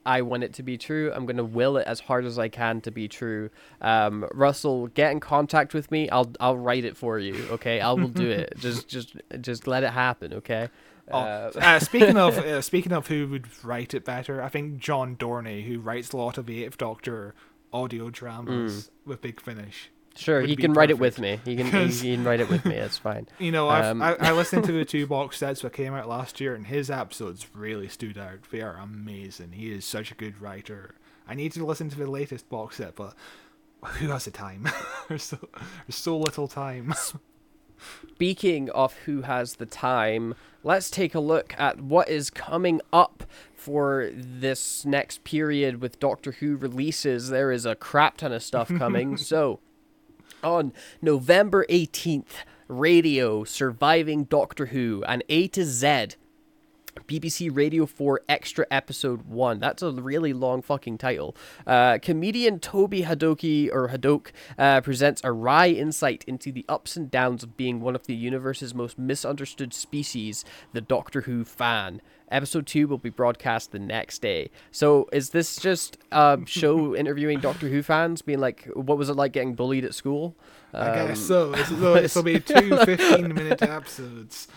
I 0.07 0.23
want 0.23 0.45
it 0.45 0.55
to 0.55 0.63
be 0.63 0.79
true. 0.79 1.13
I'm 1.15 1.27
going 1.27 1.37
to 1.37 1.45
will 1.45 1.77
it 1.77 1.87
as 1.87 2.01
hard 2.01 2.25
as 2.25 2.39
I 2.39 2.49
can 2.49 2.81
to 2.83 2.91
be 2.91 3.09
true. 3.09 3.51
Um, 3.81 4.27
Russell, 4.33 4.87
get 4.89 5.13
in 5.13 5.21
contact 5.21 5.75
with 5.75 5.91
me. 5.91 6.09
I'll 6.09 6.33
I'll 6.41 6.57
write 6.57 6.85
it 6.85 6.97
for 6.97 7.19
you. 7.19 7.35
Okay, 7.51 7.81
I 7.81 7.93
will 7.93 8.09
do 8.09 8.31
it. 8.43 8.55
just 8.59 8.89
just 8.89 9.17
just 9.41 9.67
let 9.67 9.83
it 9.83 9.91
happen. 9.91 10.33
Okay. 10.35 10.69
Oh, 11.11 11.19
Uh, 11.19 11.53
uh, 11.57 11.79
speaking 11.79 12.17
of 12.17 12.39
uh, 12.53 12.61
speaking 12.63 12.93
of 12.93 13.07
who 13.09 13.29
would 13.29 13.47
write 13.65 13.95
it 13.95 14.05
better, 14.05 14.43
I 14.43 14.49
think 14.49 14.79
John 14.79 15.17
Dorney, 15.17 15.65
who 15.67 15.79
writes 15.81 16.13
a 16.13 16.17
lot 16.17 16.39
of 16.39 16.47
the 16.47 16.65
Eighth 16.65 16.79
Doctor 16.79 17.35
audio 17.73 18.11
dramas 18.11 18.91
with 19.05 19.21
Big 19.21 19.41
Finish. 19.41 19.91
Sure, 20.17 20.41
he 20.43 20.57
can 20.57 20.73
write 20.73 20.91
it 20.91 20.99
with 20.99 21.19
me. 21.19 21.41
He 21.45 21.57
can 21.57 21.67
he 21.89 22.15
can 22.17 22.25
write 22.25 22.41
it 22.41 22.49
with 22.49 22.65
me. 22.65 22.75
It's 22.75 22.99
fine. 22.99 23.29
You 23.39 23.53
know, 23.53 23.69
Um, 23.71 24.03
I 24.03 24.15
I 24.17 24.33
listened 24.33 24.65
to 24.65 24.73
the 24.73 24.85
two 24.95 25.07
box 25.07 25.39
sets 25.39 25.63
that 25.63 25.73
came 25.73 25.95
out 25.95 26.09
last 26.09 26.41
year, 26.41 26.55
and 26.55 26.67
his 26.67 26.91
episodes 26.91 27.47
really 27.55 27.89
stood 27.89 28.19
out. 28.19 28.41
They 28.51 28.61
are 28.63 28.77
amazing. 28.77 29.53
He 29.53 29.73
is 29.73 29.85
such 29.85 30.11
a 30.11 30.15
good 30.15 30.41
writer. 30.41 30.95
I 31.29 31.35
need 31.35 31.53
to 31.53 31.65
listen 31.67 31.91
to 31.91 31.97
the 31.99 32.07
latest 32.11 32.49
box 32.49 32.77
set, 32.77 32.95
but 32.97 33.15
who 33.85 34.09
has 34.09 34.25
the 34.25 34.31
time? 34.31 34.69
there's 35.09 35.23
so 35.25 35.39
there's 35.87 35.97
so 35.97 36.17
little 36.19 36.49
time. 36.49 36.95
Speaking 38.15 38.71
of 38.71 38.95
who 39.05 39.23
has 39.23 39.57
the 39.57 39.67
time, 39.67 40.35
let's 40.63 40.91
take 40.91 41.15
a 41.15 41.21
look 41.21 41.55
at 41.59 41.81
what 41.81 42.09
is 42.09 42.31
coming 42.31 42.81
up 42.93 43.25
for 43.55 44.11
this 44.15 44.85
next 44.87 45.25
period 45.25 45.81
with 45.83 46.01
Doctor 46.01 46.33
Who 46.33 46.57
releases. 46.57 47.29
There 47.29 47.53
is 47.53 47.67
a 47.67 47.75
crap 47.75 48.17
ton 48.17 48.33
of 48.33 48.43
stuff 48.43 48.69
coming. 48.69 49.17
so, 49.19 49.61
on 50.43 50.73
November 51.01 51.67
18th, 51.69 52.45
Radio 52.69 53.45
Surviving 53.45 54.25
Doctor 54.25 54.67
Who, 54.67 55.05
an 55.07 55.23
A 55.29 55.49
to 55.49 55.65
Z 55.65 56.17
BBC 57.07 57.55
Radio 57.55 57.87
4 57.87 58.23
Extra 58.29 58.67
Episode 58.71 59.23
1. 59.23 59.61
That's 59.61 59.83
a 59.83 59.93
really 59.93 60.33
long 60.33 60.63
fucking 60.63 60.99
title. 60.99 61.37
Uh, 61.67 61.99
comedian 62.01 62.59
Toby 62.59 63.03
Hadoke, 63.03 63.71
or 63.73 63.89
Hadok, 63.89 64.29
uh, 64.59 64.81
presents 64.81 65.21
a 65.25 65.33
wry 65.33 65.69
insight 65.69 66.25
into 66.27 66.51
the 66.51 66.65
ups 66.69 66.97
and 66.97 67.11
downs 67.11 67.43
of 67.43 67.57
being 67.57 67.81
one 67.81 67.95
of 67.95 68.07
the 68.07 68.15
universe's 68.15 68.75
most 68.75 68.99
misunderstood 68.99 69.73
species, 69.73 70.45
the 70.73 70.81
Doctor 70.81 71.23
Who 71.23 71.45
fan. 71.45 72.01
Episode 72.31 72.67
2 72.67 72.89
will 72.89 72.99
be 72.99 73.11
broadcast 73.11 73.73
the 73.73 73.79
next 73.79 74.21
day. 74.21 74.51
So, 74.73 75.09
is 75.13 75.31
this 75.31 75.57
just 75.57 75.97
a 76.11 76.39
show 76.47 76.95
interviewing 76.97 77.41
Doctor 77.41 77.69
Who 77.69 77.83
fans, 77.83 78.23
being 78.23 78.41
like, 78.41 78.65
what 78.75 78.99
was 78.99 79.09
it 79.09 79.15
like 79.15 79.33
getting 79.33 79.55
bullied 79.55 79.85
at 79.85 79.95
school? 79.95 80.35
I 80.75 80.89
Um, 80.91 81.09
guess 81.09 81.21
so. 81.21 81.53
This 81.53 82.15
will 82.15 82.23
be 82.25 82.41
two 82.41 82.77
15 82.77 83.33
minute 83.35 83.63
episodes. 83.63 84.49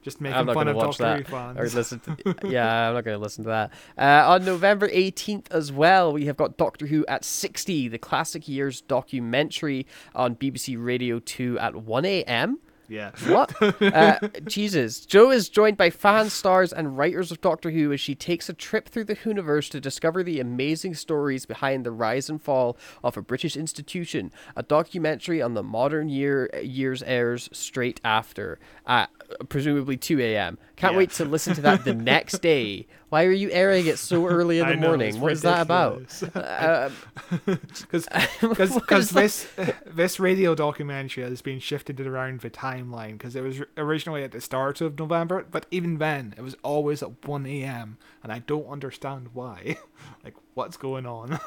Just 0.00 0.20
making 0.20 0.38
I'm 0.38 0.46
not 0.46 0.54
fun 0.54 0.68
of 0.68 0.76
watch 0.76 0.96
Doctor 0.98 1.02
that 1.02 1.26
Who 1.28 1.36
or 1.36 1.54
fans. 1.66 1.74
listen 1.74 2.00
to. 2.00 2.16
yeah, 2.48 2.88
I'm 2.88 2.94
not 2.94 3.04
going 3.04 3.16
to 3.16 3.22
listen 3.22 3.44
to 3.44 3.50
that. 3.50 3.72
Uh, 3.98 4.30
on 4.32 4.44
November 4.44 4.88
18th 4.88 5.46
as 5.50 5.70
well, 5.72 6.12
we 6.12 6.26
have 6.26 6.36
got 6.36 6.56
Doctor 6.56 6.86
Who 6.86 7.04
at 7.06 7.24
60, 7.24 7.88
the 7.88 7.98
classic 7.98 8.48
years 8.48 8.80
documentary 8.80 9.86
on 10.14 10.36
BBC 10.36 10.82
Radio 10.82 11.18
2 11.18 11.58
at 11.58 11.74
1 11.74 12.04
a.m. 12.06 12.58
Yeah. 12.88 13.10
What? 13.26 13.54
uh, 13.82 14.18
Jesus. 14.46 15.04
Joe 15.04 15.30
is 15.30 15.48
joined 15.48 15.76
by 15.76 15.90
fan 15.90 16.30
stars 16.30 16.72
and 16.72 16.96
writers 16.96 17.30
of 17.30 17.40
Doctor 17.40 17.70
Who 17.70 17.92
as 17.92 18.00
she 18.00 18.14
takes 18.14 18.48
a 18.48 18.54
trip 18.54 18.88
through 18.88 19.04
the 19.04 19.16
Whoniverse 19.16 19.68
to 19.70 19.80
discover 19.80 20.22
the 20.22 20.40
amazing 20.40 20.94
stories 20.94 21.44
behind 21.44 21.84
the 21.84 21.92
rise 21.92 22.30
and 22.30 22.42
fall 22.42 22.76
of 23.04 23.16
a 23.16 23.22
British 23.22 23.56
institution. 23.56 24.32
A 24.56 24.62
documentary 24.62 25.42
on 25.42 25.54
the 25.54 25.62
modern 25.62 26.08
year 26.08 26.50
years 26.62 27.02
airs 27.02 27.48
straight 27.52 28.00
after, 28.02 28.58
at 28.86 29.10
presumably 29.48 29.96
2 29.96 30.20
a.m. 30.20 30.58
Can't 30.76 30.92
Yeah. 30.94 30.98
wait 30.98 31.10
to 31.12 31.24
listen 31.24 31.54
to 31.54 31.60
that 31.62 31.84
the 31.84 31.94
next 32.14 32.40
day. 32.42 32.86
Why 33.10 33.24
are 33.24 33.30
you 33.32 33.50
airing 33.50 33.86
it 33.86 33.98
so 33.98 34.26
early 34.26 34.58
in 34.58 34.68
the 34.68 34.76
know, 34.76 34.88
morning? 34.88 35.20
What 35.20 35.32
is 35.32 35.42
that 35.42 35.62
about? 35.62 35.98
ridiculous. 35.98 36.22
Uh, 36.34 36.90
because 38.42 38.74
because 38.74 39.10
this 39.10 39.48
this 39.86 40.20
radio 40.20 40.54
documentary 40.54 41.24
has 41.24 41.42
been 41.42 41.58
shifted 41.58 42.00
around 42.00 42.40
the 42.40 42.50
timeline 42.50 43.12
because 43.12 43.34
it 43.36 43.42
was 43.42 43.60
originally 43.76 44.22
at 44.24 44.32
the 44.32 44.40
start 44.40 44.80
of 44.80 44.98
November, 44.98 45.44
but 45.50 45.66
even 45.70 45.98
then 45.98 46.34
it 46.36 46.42
was 46.42 46.56
always 46.62 47.02
at 47.02 47.26
one 47.26 47.46
a.m. 47.46 47.98
and 48.22 48.32
I 48.32 48.40
don't 48.40 48.66
understand 48.66 49.28
why. 49.32 49.78
like, 50.24 50.34
what's 50.54 50.76
going 50.76 51.06
on? 51.06 51.38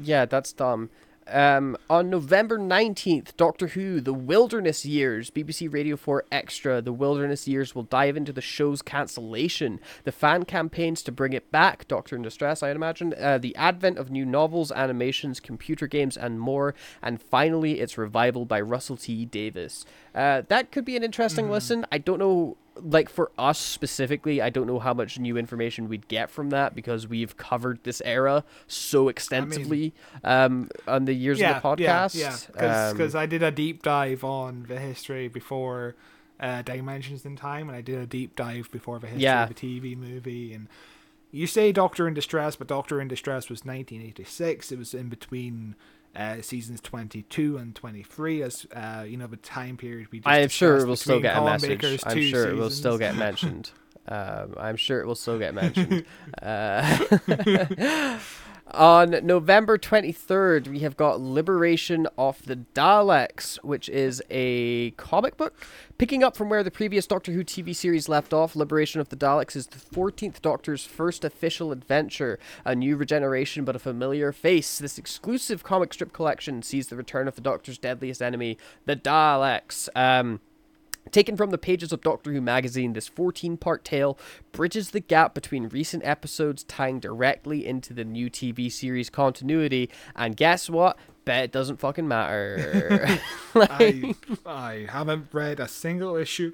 Yeah, 0.00 0.24
that's 0.26 0.52
dumb. 0.52 0.90
Um, 1.30 1.76
on 1.90 2.08
November 2.08 2.58
19th, 2.58 3.36
Doctor 3.36 3.68
Who, 3.68 4.00
The 4.00 4.14
Wilderness 4.14 4.86
Years, 4.86 5.30
BBC 5.30 5.72
Radio 5.72 5.96
4 5.96 6.24
Extra, 6.32 6.80
The 6.80 6.92
Wilderness 6.92 7.46
Years 7.46 7.74
will 7.74 7.82
dive 7.82 8.16
into 8.16 8.32
the 8.32 8.40
show's 8.40 8.82
cancellation, 8.82 9.80
the 10.04 10.12
fan 10.12 10.44
campaigns 10.44 11.02
to 11.02 11.12
bring 11.12 11.32
it 11.32 11.50
back, 11.52 11.86
Doctor 11.86 12.16
in 12.16 12.22
Distress, 12.22 12.62
I'd 12.62 12.76
imagine, 12.76 13.14
uh, 13.18 13.38
the 13.38 13.54
advent 13.56 13.98
of 13.98 14.10
new 14.10 14.24
novels, 14.24 14.72
animations, 14.72 15.40
computer 15.40 15.86
games, 15.86 16.16
and 16.16 16.40
more, 16.40 16.74
and 17.02 17.20
finally 17.20 17.80
its 17.80 17.98
revival 17.98 18.44
by 18.44 18.60
Russell 18.60 18.96
T. 18.96 19.24
Davies. 19.24 19.84
Uh, 20.14 20.42
that 20.48 20.72
could 20.72 20.84
be 20.84 20.96
an 20.96 21.04
interesting 21.04 21.50
listen. 21.50 21.86
I 21.92 21.98
don't 21.98 22.18
know 22.18 22.56
like 22.80 23.08
for 23.08 23.30
us 23.38 23.58
specifically, 23.58 24.40
I 24.40 24.50
don't 24.50 24.66
know 24.66 24.78
how 24.78 24.94
much 24.94 25.18
new 25.18 25.36
information 25.36 25.88
we'd 25.88 26.08
get 26.08 26.30
from 26.30 26.50
that 26.50 26.74
because 26.74 27.06
we've 27.08 27.36
covered 27.36 27.80
this 27.84 28.00
era 28.04 28.44
so 28.66 29.08
extensively 29.08 29.92
um, 30.24 30.68
on 30.86 31.04
the 31.04 31.12
years 31.12 31.38
yeah, 31.40 31.56
of 31.56 31.62
the 31.62 31.68
podcast. 31.68 32.14
yeah, 32.14 32.36
yeah. 32.56 32.92
Because 32.92 33.14
Um, 33.14 33.20
I 33.20 33.26
did 33.26 33.42
a 33.42 33.50
deep 33.50 33.82
dive 33.82 34.24
on 34.24 34.66
the 34.68 34.78
history 34.78 35.28
before 35.28 35.94
uh, 36.40 36.62
Dimensions 36.62 37.24
in 37.24 37.36
Time, 37.36 37.68
and 37.68 37.76
I 37.76 37.80
did 37.80 37.98
a 37.98 38.06
deep 38.06 38.36
dive 38.36 38.70
before 38.70 38.98
the 38.98 39.06
history 39.08 39.24
Yeah. 39.24 39.42
of 39.44 39.48
the 39.48 39.54
TV 39.54 39.96
movie. 39.96 40.52
And 40.54 40.68
you 41.32 41.46
say 41.46 41.72
Doctor 41.72 42.06
in 42.06 42.14
Distress, 42.14 42.56
but 42.56 42.66
Doctor 42.68 43.00
in 43.00 43.08
Distress 43.08 43.50
was 43.50 43.64
1986. 43.64 44.72
It 44.72 44.78
was 44.78 44.94
in 44.94 45.08
between 45.08 45.74
uh, 46.18 46.42
seasons 46.42 46.80
22 46.80 47.56
and 47.56 47.74
23, 47.74 48.42
as 48.42 48.66
uh, 48.74 49.04
you 49.06 49.16
know 49.16 49.26
the 49.26 49.36
time 49.36 49.76
period 49.76 50.08
we. 50.10 50.18
Just 50.18 50.28
I'm 50.28 50.48
sure 50.48 50.78
it 50.78 50.86
will 50.86 50.96
still 50.96 51.20
get 51.20 51.36
a 51.36 51.44
message. 51.44 51.80
Baker's 51.80 52.02
I'm 52.04 52.20
sure 52.20 52.48
it 52.48 52.56
will 52.56 52.70
still 52.70 52.98
get 52.98 53.16
mentioned. 53.16 53.70
Um, 54.10 54.54
I'm 54.58 54.76
sure 54.76 55.02
it 55.02 55.06
will 55.06 55.14
still 55.14 55.38
get 55.38 55.52
mentioned. 55.52 56.06
uh, 56.42 56.98
On 58.72 59.10
November 59.24 59.78
23rd, 59.78 60.68
we 60.68 60.80
have 60.80 60.94
got 60.94 61.20
Liberation 61.20 62.06
of 62.18 62.44
the 62.44 62.56
Daleks, 62.74 63.56
which 63.64 63.88
is 63.88 64.22
a 64.30 64.90
comic 64.92 65.38
book. 65.38 65.54
Picking 65.96 66.22
up 66.22 66.36
from 66.36 66.50
where 66.50 66.62
the 66.62 66.70
previous 66.70 67.06
Doctor 67.06 67.32
Who 67.32 67.42
TV 67.42 67.74
series 67.74 68.10
left 68.10 68.34
off, 68.34 68.54
Liberation 68.54 69.00
of 69.00 69.08
the 69.08 69.16
Daleks 69.16 69.56
is 69.56 69.68
the 69.68 69.78
14th 69.78 70.42
Doctor's 70.42 70.84
first 70.84 71.24
official 71.24 71.72
adventure. 71.72 72.38
A 72.66 72.74
new 72.74 72.96
regeneration, 72.96 73.64
but 73.64 73.74
a 73.74 73.78
familiar 73.78 74.32
face. 74.32 74.78
This 74.78 74.98
exclusive 74.98 75.64
comic 75.64 75.94
strip 75.94 76.12
collection 76.12 76.62
sees 76.62 76.88
the 76.88 76.96
return 76.96 77.26
of 77.26 77.36
the 77.36 77.40
Doctor's 77.40 77.78
deadliest 77.78 78.20
enemy, 78.20 78.58
the 78.84 78.96
Daleks. 78.96 79.88
Um, 79.96 80.40
Taken 81.10 81.36
from 81.36 81.50
the 81.50 81.58
pages 81.58 81.92
of 81.92 82.02
Doctor 82.02 82.32
Who 82.32 82.40
magazine, 82.40 82.92
this 82.92 83.08
14 83.08 83.56
part 83.56 83.84
tale 83.84 84.18
bridges 84.52 84.90
the 84.90 85.00
gap 85.00 85.34
between 85.34 85.68
recent 85.68 86.04
episodes, 86.04 86.64
tying 86.64 87.00
directly 87.00 87.66
into 87.66 87.92
the 87.94 88.04
new 88.04 88.30
TV 88.30 88.70
series 88.70 89.10
continuity. 89.10 89.90
And 90.14 90.36
guess 90.36 90.68
what? 90.70 90.98
Bet 91.24 91.44
it 91.44 91.52
doesn't 91.52 91.78
fucking 91.78 92.08
matter. 92.08 93.18
I, 93.54 94.14
I 94.46 94.86
haven't 94.90 95.28
read 95.32 95.60
a 95.60 95.68
single 95.68 96.16
issue 96.16 96.52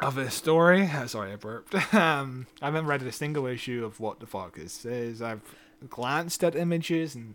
of 0.00 0.14
this 0.14 0.34
story. 0.34 0.88
Sorry, 1.06 1.32
I 1.32 1.36
burped. 1.36 1.74
Um, 1.94 2.46
I 2.60 2.66
haven't 2.66 2.86
read 2.86 3.02
a 3.02 3.12
single 3.12 3.46
issue 3.46 3.84
of 3.84 4.00
what 4.00 4.20
the 4.20 4.26
fuck 4.26 4.56
this 4.56 4.84
is. 4.84 5.22
I've 5.22 5.40
glanced 5.88 6.44
at 6.44 6.54
images 6.54 7.14
and 7.14 7.34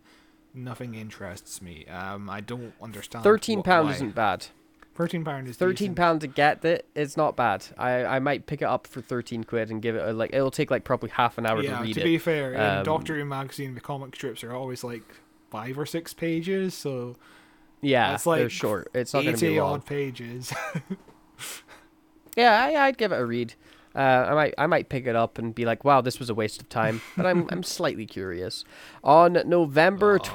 nothing 0.54 0.96
interests 0.96 1.62
me. 1.62 1.86
Um, 1.88 2.30
I 2.30 2.42
don't 2.42 2.74
understand. 2.82 3.24
Thirteen 3.24 3.60
what- 3.60 3.66
pound 3.66 3.88
why. 3.88 3.94
isn't 3.96 4.16
bad. 4.16 4.48
Thirteen 4.96 5.24
pound 5.24 5.48
is 5.48 5.56
Thirteen 5.58 5.88
decent. 5.90 5.98
pound 5.98 6.22
to 6.22 6.28
get 6.28 6.64
it, 6.66 6.86
it's 6.96 7.16
not 7.18 7.36
bad. 7.36 7.66
I, 7.78 8.04
I 8.06 8.20
might 8.20 8.46
pick 8.46 8.62
it 8.62 8.66
up 8.66 8.86
for 8.88 9.02
thirteen 9.02 9.44
quid 9.44 9.72
and 9.72 9.82
give 9.82 9.96
it 9.96 10.08
a, 10.08 10.12
like 10.14 10.32
it'll 10.34 10.52
take 10.52 10.70
like 10.70 10.84
probably 10.84 11.10
half 11.10 11.38
an 11.38 11.46
hour 11.46 11.62
Yeah, 11.62 11.78
to 11.78 11.84
read 11.84 11.94
to 11.94 12.00
it. 12.02 12.04
To 12.04 12.10
be 12.10 12.18
fair, 12.18 12.54
in 12.54 12.60
Um, 12.60 12.84
Doctor 12.84 13.16
Who 13.18 13.26
magazine, 13.26 13.74
the 13.74 13.82
comic 13.82 14.16
strips 14.16 14.44
are 14.44 14.54
always 14.54 14.84
like 14.84 15.04
five 15.50 15.80
or 15.80 15.86
six 15.86 16.14
pages, 16.14 16.74
so 16.74 17.16
yeah, 17.82 18.18
they're 18.18 18.44
like 18.44 18.52
short. 18.52 18.90
It's 18.94 19.14
not 19.14 19.24
going 19.24 19.38
to 19.38 19.46
be 19.50 19.60
long. 19.60 19.76
odd 19.76 19.86
pages. 19.86 20.54
Yeah, 22.38 22.64
I, 22.64 22.86
I'd 22.88 22.98
give 22.98 23.12
it 23.12 23.20
a 23.20 23.26
read. 23.26 23.56
Uh, 23.94 24.00
I 24.00 24.34
might 24.34 24.54
I 24.58 24.68
might 24.68 24.88
pick 24.88 25.06
it 25.06 25.18
up 25.18 25.38
and 25.38 25.54
be 25.54 25.66
like, 25.66 25.84
wow, 25.84 26.00
this 26.00 26.18
was 26.18 26.30
a 26.30 26.34
waste 26.34 26.62
of 26.62 26.70
time. 26.70 27.02
But 27.18 27.26
I'm 27.26 27.46
I'm 27.50 27.62
slightly 27.64 28.06
curious. 28.06 28.64
On 29.04 29.34
November 29.46 30.18
Oh, 30.22 30.24
yeah. 30.24 30.30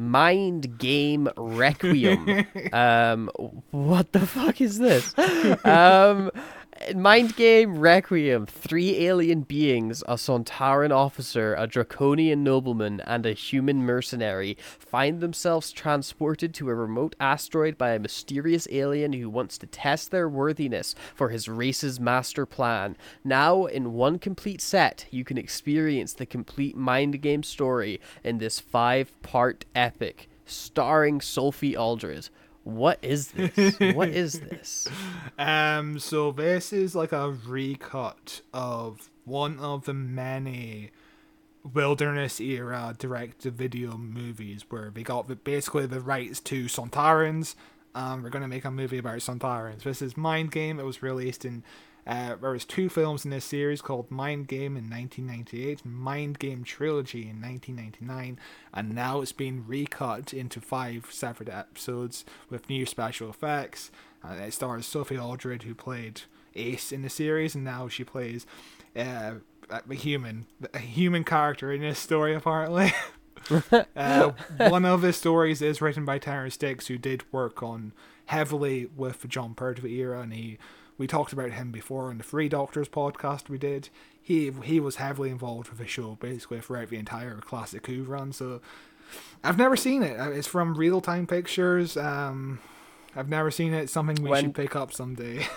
Mind 0.00 0.78
Game 0.78 1.28
Requiem. 1.36 2.46
um, 2.72 3.30
what 3.70 4.12
the 4.12 4.26
fuck 4.26 4.60
is 4.60 4.78
this? 4.78 5.14
Um, 5.64 6.30
Mind 6.94 7.36
Game 7.36 7.78
Requiem. 7.78 8.46
Three 8.46 9.06
alien 9.06 9.42
beings, 9.42 10.02
a 10.08 10.14
Sontaran 10.14 10.90
officer, 10.90 11.54
a 11.56 11.66
Draconian 11.66 12.42
nobleman, 12.42 13.00
and 13.02 13.26
a 13.26 13.32
human 13.32 13.84
mercenary, 13.84 14.56
find 14.78 15.20
themselves 15.20 15.72
transported 15.72 16.54
to 16.54 16.70
a 16.70 16.74
remote 16.74 17.14
asteroid 17.20 17.76
by 17.76 17.90
a 17.90 17.98
mysterious 17.98 18.66
alien 18.72 19.12
who 19.12 19.28
wants 19.28 19.58
to 19.58 19.66
test 19.66 20.10
their 20.10 20.28
worthiness 20.28 20.94
for 21.14 21.28
his 21.28 21.48
race's 21.48 22.00
master 22.00 22.46
plan. 22.46 22.96
Now, 23.22 23.66
in 23.66 23.92
one 23.92 24.18
complete 24.18 24.62
set, 24.62 25.04
you 25.10 25.22
can 25.22 25.36
experience 25.36 26.14
the 26.14 26.26
complete 26.26 26.76
Mind 26.76 27.20
Game 27.20 27.42
story 27.42 28.00
in 28.24 28.38
this 28.38 28.58
five 28.58 29.12
part 29.22 29.66
epic 29.74 30.30
starring 30.46 31.20
Sophie 31.20 31.76
Aldred. 31.76 32.30
What 32.64 32.98
is 33.02 33.28
this? 33.28 33.78
what 33.94 34.08
is 34.08 34.40
this? 34.50 34.88
Um, 35.38 35.98
so 35.98 36.30
this 36.32 36.72
is 36.72 36.94
like 36.94 37.12
a 37.12 37.30
recut 37.30 38.42
of 38.52 39.10
one 39.24 39.58
of 39.58 39.84
the 39.84 39.94
many 39.94 40.90
wilderness 41.74 42.40
era 42.40 42.94
direct 42.98 43.40
to 43.40 43.50
video 43.50 43.96
movies 43.96 44.64
where 44.68 44.90
they 44.90 45.02
got 45.02 45.28
the, 45.28 45.36
basically 45.36 45.86
the 45.86 46.00
rights 46.00 46.40
to 46.40 46.64
Sontarans. 46.66 47.54
Um, 47.94 48.22
we're 48.22 48.30
gonna 48.30 48.48
make 48.48 48.64
a 48.64 48.70
movie 48.70 48.98
about 48.98 49.18
Sontarans. 49.18 49.82
This 49.82 50.00
is 50.02 50.16
Mind 50.16 50.50
Game. 50.52 50.78
It 50.78 50.84
was 50.84 51.02
released 51.02 51.44
in. 51.44 51.62
Uh, 52.06 52.36
there 52.36 52.50
was 52.50 52.64
two 52.64 52.88
films 52.88 53.24
in 53.24 53.30
this 53.30 53.44
series 53.44 53.82
called 53.82 54.10
Mind 54.10 54.48
Game 54.48 54.76
in 54.76 54.88
1998, 54.88 55.84
Mind 55.84 56.38
Game 56.38 56.64
Trilogy 56.64 57.22
in 57.22 57.40
1999, 57.40 58.38
and 58.72 58.94
now 58.94 59.20
it's 59.20 59.32
been 59.32 59.66
recut 59.66 60.32
into 60.32 60.60
five 60.60 61.06
separate 61.10 61.48
episodes 61.48 62.24
with 62.48 62.68
new 62.68 62.86
special 62.86 63.28
effects. 63.30 63.90
Uh, 64.24 64.32
it 64.34 64.52
stars 64.52 64.86
Sophie 64.86 65.18
Aldred, 65.18 65.62
who 65.64 65.74
played 65.74 66.22
Ace 66.54 66.92
in 66.92 67.02
the 67.02 67.10
series, 67.10 67.54
and 67.54 67.64
now 67.64 67.88
she 67.88 68.04
plays 68.04 68.46
uh, 68.96 69.34
a 69.70 69.94
human, 69.94 70.46
a 70.74 70.78
human 70.78 71.24
character 71.24 71.72
in 71.72 71.80
this 71.80 71.98
story, 71.98 72.34
apparently. 72.34 72.92
uh, 73.96 74.32
one 74.58 74.84
of 74.84 75.00
the 75.00 75.12
stories 75.12 75.62
is 75.62 75.80
written 75.80 76.04
by 76.04 76.18
Terrance 76.18 76.56
Dicks, 76.56 76.88
who 76.88 76.98
did 76.98 77.30
work 77.32 77.62
on 77.62 77.92
heavily 78.26 78.88
with 78.96 79.20
the 79.22 79.28
Jon 79.28 79.54
Pertwee 79.54 79.98
era, 79.98 80.20
and 80.20 80.32
he 80.32 80.58
we 81.00 81.06
talked 81.06 81.32
about 81.32 81.52
him 81.52 81.72
before 81.72 82.10
on 82.10 82.18
the 82.18 82.24
Three 82.24 82.46
Doctors 82.48 82.88
podcast 82.88 83.48
we 83.48 83.56
did. 83.56 83.88
He 84.22 84.52
he 84.64 84.78
was 84.80 84.96
heavily 84.96 85.30
involved 85.30 85.70
with 85.70 85.78
the 85.78 85.86
show 85.86 86.18
basically 86.20 86.60
throughout 86.60 86.90
the 86.90 86.98
entire 86.98 87.36
classic 87.38 87.86
Who 87.86 88.02
run. 88.04 88.32
So 88.32 88.60
I've 89.42 89.56
never 89.58 89.76
seen 89.76 90.02
it. 90.02 90.20
Uh, 90.20 90.30
It's 90.30 90.46
from 90.46 90.76
Reeltime 90.76 91.26
Pictures. 91.26 91.96
Um, 91.96 92.60
I've 93.16 93.28
never 93.30 93.50
seen 93.50 93.72
it. 93.74 93.84
It's 93.84 93.92
something 93.92 94.22
we 94.22 94.28
When- 94.30 94.44
should 94.44 94.54
pick 94.54 94.76
up 94.76 94.92
someday. 94.92 95.46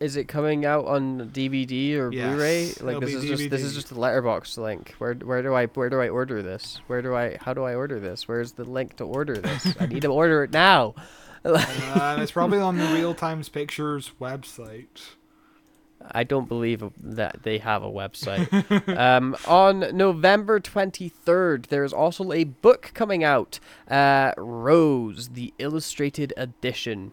Is 0.00 0.14
it 0.14 0.28
coming 0.28 0.64
out 0.64 0.84
on 0.84 1.30
DVD 1.30 1.96
or 1.98 2.12
Yes, 2.12 2.28
Blu-ray? 2.28 2.72
Like 2.82 3.00
this 3.00 3.14
is 3.14 3.24
just 3.24 3.50
this 3.50 3.62
is 3.62 3.72
DVD. 3.72 3.74
just 3.74 3.90
a 3.90 3.98
letterbox 3.98 4.56
link. 4.56 4.94
Where 4.98 5.14
where 5.14 5.42
do 5.42 5.54
I 5.54 5.66
where 5.66 5.90
do 5.90 6.00
I 6.00 6.08
order 6.08 6.40
this? 6.40 6.80
Where 6.86 7.02
do 7.02 7.16
I 7.16 7.36
how 7.40 7.52
do 7.52 7.64
I 7.64 7.74
order 7.74 7.98
this? 7.98 8.28
Where's 8.28 8.52
the 8.52 8.62
link 8.64 8.94
to 8.98 9.04
order 9.04 9.34
this? 9.34 9.74
I 9.80 9.86
need 9.86 10.02
to 10.02 10.08
order 10.08 10.44
it 10.44 10.52
now. 10.52 10.94
Uh, 11.44 12.18
it's 12.20 12.32
probably 12.32 12.58
on 12.58 12.76
the 12.76 12.86
Real 12.94 13.14
Times 13.14 13.48
Pictures 13.48 14.12
website. 14.20 15.14
I 16.12 16.24
don't 16.24 16.48
believe 16.48 16.84
that 17.02 17.42
they 17.42 17.58
have 17.58 17.82
a 17.82 17.90
website. 17.90 18.96
um, 18.96 19.36
on 19.46 19.96
November 19.96 20.60
23rd, 20.60 21.66
there's 21.66 21.92
also 21.92 22.32
a 22.32 22.44
book 22.44 22.92
coming 22.94 23.24
out 23.24 23.58
uh, 23.90 24.32
Rose, 24.36 25.30
the 25.30 25.52
Illustrated 25.58 26.32
Edition. 26.36 27.12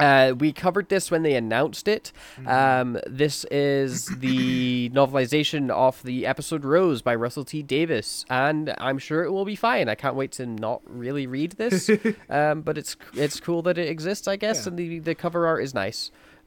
Uh, 0.00 0.34
we 0.38 0.52
covered 0.52 0.88
this 0.88 1.10
when 1.10 1.22
they 1.22 1.34
announced 1.36 1.86
it. 1.86 2.12
Um, 2.46 2.98
this 3.06 3.44
is 3.50 4.06
the 4.18 4.90
novelization 4.94 5.70
of 5.70 6.02
the 6.02 6.26
episode 6.26 6.64
Rose 6.64 7.00
by 7.00 7.14
Russell 7.14 7.44
T 7.44 7.62
Davies, 7.62 8.24
and 8.28 8.74
I'm 8.78 8.98
sure 8.98 9.22
it 9.22 9.30
will 9.30 9.44
be 9.44 9.54
fine. 9.56 9.88
I 9.88 9.94
can't 9.94 10.16
wait 10.16 10.32
to 10.32 10.46
not 10.46 10.82
really 10.86 11.26
read 11.26 11.52
this, 11.52 11.88
um, 12.28 12.62
but 12.62 12.76
it's 12.76 12.96
it's 13.14 13.38
cool 13.40 13.62
that 13.62 13.78
it 13.78 13.88
exists, 13.88 14.26
I 14.26 14.36
guess, 14.36 14.64
Yeah. 14.64 14.70
and 14.70 14.78
the 14.78 14.98
the 14.98 15.14
cover 15.14 15.46
art 15.46 15.62
is 15.62 15.74
nice. 15.74 16.10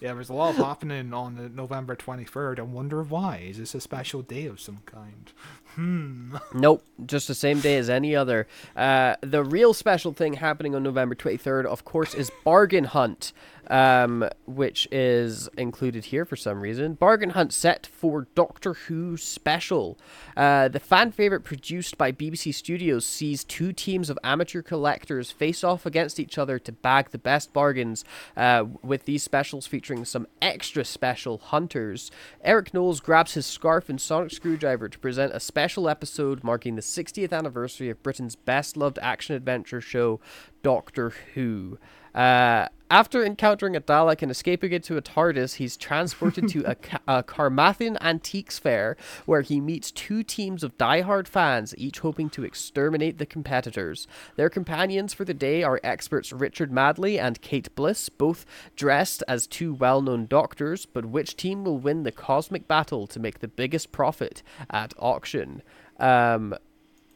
Yeah, 0.00 0.14
there's 0.14 0.28
a 0.28 0.34
lot 0.34 0.54
happening 0.54 1.12
on 1.12 1.34
the 1.34 1.48
November 1.48 1.96
23rd. 1.96 2.60
I 2.60 2.62
wonder 2.62 3.02
why. 3.02 3.38
Is 3.48 3.58
this 3.58 3.74
a 3.74 3.80
special 3.80 4.22
day 4.22 4.46
of 4.46 4.60
some 4.60 4.78
kind? 4.86 5.32
Hmm. 5.74 6.36
Nope, 6.54 6.84
just 7.04 7.26
the 7.26 7.34
same 7.34 7.58
day 7.60 7.76
as 7.76 7.90
any 7.90 8.14
other. 8.14 8.46
Uh, 8.76 9.16
the 9.22 9.42
real 9.42 9.74
special 9.74 10.12
thing 10.12 10.34
happening 10.34 10.76
on 10.76 10.84
November 10.84 11.16
23rd, 11.16 11.66
of 11.66 11.84
course, 11.84 12.14
is 12.14 12.30
Bargain 12.44 12.84
Hunt, 12.84 13.32
um, 13.68 14.28
which 14.46 14.88
is 14.90 15.48
included 15.56 16.06
here 16.06 16.24
for 16.24 16.36
some 16.36 16.60
reason. 16.60 16.94
Bargain 16.94 17.30
Hunt 17.30 17.52
set 17.52 17.86
for 17.86 18.28
Doctor 18.34 18.74
Who 18.74 19.16
special. 19.16 19.98
Uh, 20.36 20.68
the 20.68 20.80
fan 20.80 21.10
favorite 21.12 21.42
produced 21.42 21.98
by 21.98 22.12
BBC 22.12 22.54
Studios 22.54 23.04
sees 23.04 23.44
two 23.44 23.72
teams 23.72 24.10
of 24.10 24.18
amateur 24.24 24.62
collectors 24.62 25.30
face 25.30 25.62
off 25.64 25.86
against 25.86 26.20
each 26.20 26.38
other 26.38 26.58
to 26.58 26.72
bag 26.72 27.10
the 27.10 27.18
best 27.18 27.52
bargains, 27.52 28.04
uh, 28.36 28.64
with 28.82 29.04
these 29.04 29.22
specials 29.22 29.66
featuring 29.66 30.04
some 30.04 30.26
extra 30.40 30.84
special 30.84 31.38
hunters. 31.38 32.10
Eric 32.42 32.72
Knowles 32.72 33.00
grabs 33.00 33.34
his 33.34 33.46
scarf 33.46 33.88
and 33.88 34.00
sonic 34.00 34.30
screwdriver 34.30 34.88
to 34.88 34.98
present 34.98 35.32
a 35.34 35.40
special 35.40 35.88
episode 35.88 36.44
marking 36.44 36.76
the 36.76 36.82
60th 36.82 37.32
anniversary 37.32 37.90
of 37.90 38.02
Britain's 38.02 38.36
best 38.36 38.76
loved 38.76 38.98
action 39.02 39.34
adventure 39.34 39.80
show, 39.80 40.20
Doctor 40.62 41.10
Who. 41.34 41.78
Uh, 42.18 42.66
after 42.90 43.24
encountering 43.24 43.76
a 43.76 43.80
Dalek 43.80 44.22
and 44.22 44.30
escaping 44.30 44.72
into 44.72 44.96
a 44.96 45.02
TARDIS, 45.02 45.56
he's 45.56 45.76
transported 45.76 46.48
to 46.48 46.64
a, 46.64 46.76
a 47.18 47.22
Carmarthen 47.22 47.96
antiques 48.00 48.58
fair 48.58 48.96
where 49.24 49.42
he 49.42 49.60
meets 49.60 49.92
two 49.92 50.24
teams 50.24 50.64
of 50.64 50.76
die-hard 50.78 51.28
fans, 51.28 51.74
each 51.78 52.00
hoping 52.00 52.28
to 52.30 52.42
exterminate 52.42 53.18
the 53.18 53.26
competitors. 53.26 54.08
Their 54.34 54.50
companions 54.50 55.14
for 55.14 55.24
the 55.24 55.34
day 55.34 55.62
are 55.62 55.80
experts 55.84 56.32
Richard 56.32 56.72
Madley 56.72 57.20
and 57.20 57.40
Kate 57.40 57.72
Bliss, 57.76 58.08
both 58.08 58.44
dressed 58.74 59.22
as 59.28 59.46
two 59.46 59.72
well-known 59.72 60.26
doctors, 60.26 60.86
but 60.86 61.04
which 61.04 61.36
team 61.36 61.62
will 61.62 61.78
win 61.78 62.02
the 62.02 62.10
cosmic 62.10 62.66
battle 62.66 63.06
to 63.06 63.20
make 63.20 63.38
the 63.38 63.46
biggest 63.46 63.92
profit 63.92 64.42
at 64.70 64.92
auction? 64.98 65.62
Um, 66.00 66.56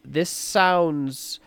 this 0.04 0.30
sounds 0.30 1.40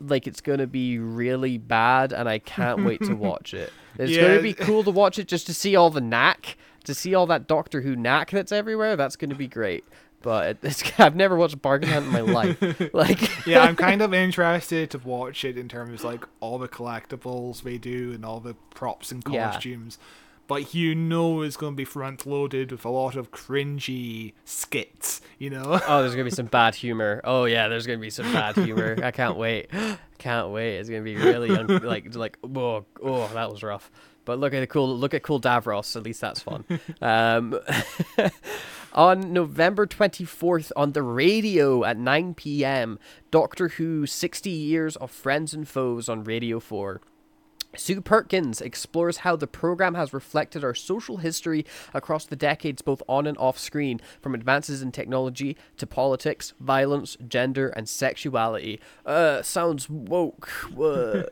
like 0.00 0.26
it's 0.26 0.40
gonna 0.40 0.66
be 0.66 0.98
really 0.98 1.58
bad, 1.58 2.12
and 2.12 2.28
I 2.28 2.38
can't 2.38 2.84
wait 2.84 3.02
to 3.04 3.14
watch 3.16 3.54
it. 3.54 3.72
It's 3.98 4.12
Yeah. 4.12 4.22
gonna 4.28 4.42
be 4.42 4.54
cool 4.54 4.82
to 4.84 4.90
watch 4.90 5.18
it 5.18 5.28
just 5.28 5.46
to 5.46 5.54
see 5.54 5.76
all 5.76 5.90
the 5.90 6.00
knack 6.00 6.56
to 6.84 6.94
see 6.94 7.14
all 7.14 7.26
that 7.26 7.46
Doctor 7.46 7.80
Who 7.80 7.96
knack 7.96 8.30
that's 8.30 8.52
everywhere, 8.52 8.94
that's 8.96 9.16
going 9.16 9.30
to 9.30 9.36
be 9.36 9.48
great. 9.48 9.84
But 10.20 10.58
it's, 10.62 10.82
I've 11.00 11.16
never 11.16 11.34
watched 11.36 11.62
Bargain 11.62 11.88
Hunt 11.90 12.06
in 12.06 12.12
my 12.12 12.20
life. 12.20 12.60
Like, 12.94 13.46
yeah, 13.46 13.60
I'm 13.62 13.74
kind 13.76 14.02
of 14.02 14.12
interested 14.12 14.90
to 14.90 14.98
watch 14.98 15.44
it 15.46 15.56
in 15.56 15.66
terms 15.68 16.00
of 16.00 16.04
like 16.04 16.26
all 16.40 16.58
the 16.58 16.68
collectibles 16.68 17.62
they 17.62 17.78
do 17.78 18.12
and 18.12 18.24
all 18.24 18.38
the 18.40 18.54
props 18.74 19.10
and 19.12 19.22
Yeah. 19.28 19.50
But 20.46 20.74
you 20.74 20.94
know 20.94 21.40
it's 21.42 21.56
going 21.56 21.72
to 21.72 21.76
be 21.76 21.84
front 21.84 22.26
loaded 22.26 22.70
with 22.70 22.84
a 22.84 22.90
lot 22.90 23.16
of 23.16 23.30
cringy 23.30 24.34
skits, 24.44 25.20
you 25.38 25.48
know? 25.48 25.80
oh, 25.88 26.02
there's 26.02 26.12
gonna 26.12 26.24
be 26.24 26.30
some 26.30 26.46
bad 26.46 26.74
humor. 26.74 27.20
Oh 27.24 27.44
yeah, 27.44 27.68
there's 27.68 27.86
gonna 27.86 27.98
be 27.98 28.10
some 28.10 28.30
bad 28.32 28.56
humor. 28.56 28.98
I 29.02 29.10
can't 29.10 29.36
wait. 29.36 29.70
Can't 30.18 30.50
wait. 30.50 30.78
It's 30.78 30.88
gonna 30.88 31.02
be 31.02 31.16
really 31.16 31.50
un- 31.50 31.66
like 31.82 32.14
like 32.14 32.38
oh 32.42 32.86
oh 33.02 33.28
that 33.34 33.50
was 33.50 33.62
rough. 33.62 33.90
But 34.24 34.38
look 34.38 34.54
at 34.54 34.60
the 34.60 34.66
cool 34.66 34.96
look 34.96 35.12
at 35.12 35.22
cool 35.22 35.40
Davros. 35.40 35.96
At 35.96 36.02
least 36.04 36.20
that's 36.20 36.40
fun. 36.40 36.64
Um, 37.02 37.58
on 38.94 39.32
November 39.32 39.86
24th 39.86 40.70
on 40.76 40.92
the 40.92 41.02
radio 41.02 41.84
at 41.84 41.98
9 41.98 42.34
p.m. 42.34 42.98
Doctor 43.30 43.68
Who 43.68 44.06
60 44.06 44.48
Years 44.50 44.96
of 44.96 45.10
Friends 45.10 45.52
and 45.52 45.68
Foes 45.68 46.08
on 46.08 46.24
Radio 46.24 46.60
4. 46.60 47.00
Sue 47.76 48.00
Perkins 48.00 48.60
explores 48.60 49.18
how 49.18 49.36
the 49.36 49.46
program 49.46 49.94
has 49.94 50.12
reflected 50.12 50.64
our 50.64 50.74
social 50.74 51.18
history 51.18 51.64
across 51.92 52.24
the 52.24 52.36
decades, 52.36 52.82
both 52.82 53.02
on 53.08 53.26
and 53.26 53.36
off 53.38 53.58
screen, 53.58 54.00
from 54.20 54.34
advances 54.34 54.82
in 54.82 54.92
technology 54.92 55.56
to 55.76 55.86
politics, 55.86 56.54
violence, 56.60 57.16
gender, 57.26 57.68
and 57.68 57.88
sexuality. 57.88 58.80
Uh, 59.04 59.42
sounds 59.42 59.88
woke. 59.90 60.50
Uh, 60.78 61.22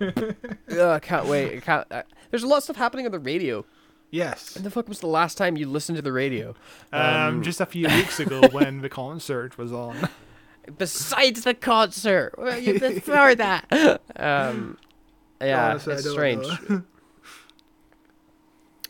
uh, 0.79 0.99
can't 1.01 1.27
wait. 1.27 1.57
I 1.57 1.61
can't. 1.61 1.87
Uh, 1.91 2.03
there's 2.31 2.43
a 2.43 2.47
lot 2.47 2.59
of 2.59 2.63
stuff 2.65 2.77
happening 2.77 3.07
on 3.07 3.13
the 3.13 3.19
radio. 3.19 3.65
Yes. 4.11 4.55
When 4.55 4.65
the 4.65 4.71
fuck 4.71 4.89
was 4.89 5.01
the 5.01 5.07
last 5.07 5.39
time 5.39 5.57
you 5.57 5.67
listened 5.67 5.97
to 5.97 6.03
the 6.03 6.13
radio? 6.13 6.55
Um, 6.93 7.43
just 7.43 7.61
a 7.63 7.67
few 7.67 7.89
weeks 7.89 8.21
ago 8.21 8.43
when 8.53 8.83
the 8.83 8.91
concert 8.91 9.57
was 9.57 9.73
on. 9.73 10.09
Besides 10.77 11.45
the 11.45 11.55
concert, 11.55 12.35
you- 12.61 12.79
before 12.79 13.35
that. 13.35 14.01
Um, 14.17 14.77
yeah, 15.43 15.71
Honestly, 15.71 15.95
it's 15.95 16.11
strange. 16.11 16.47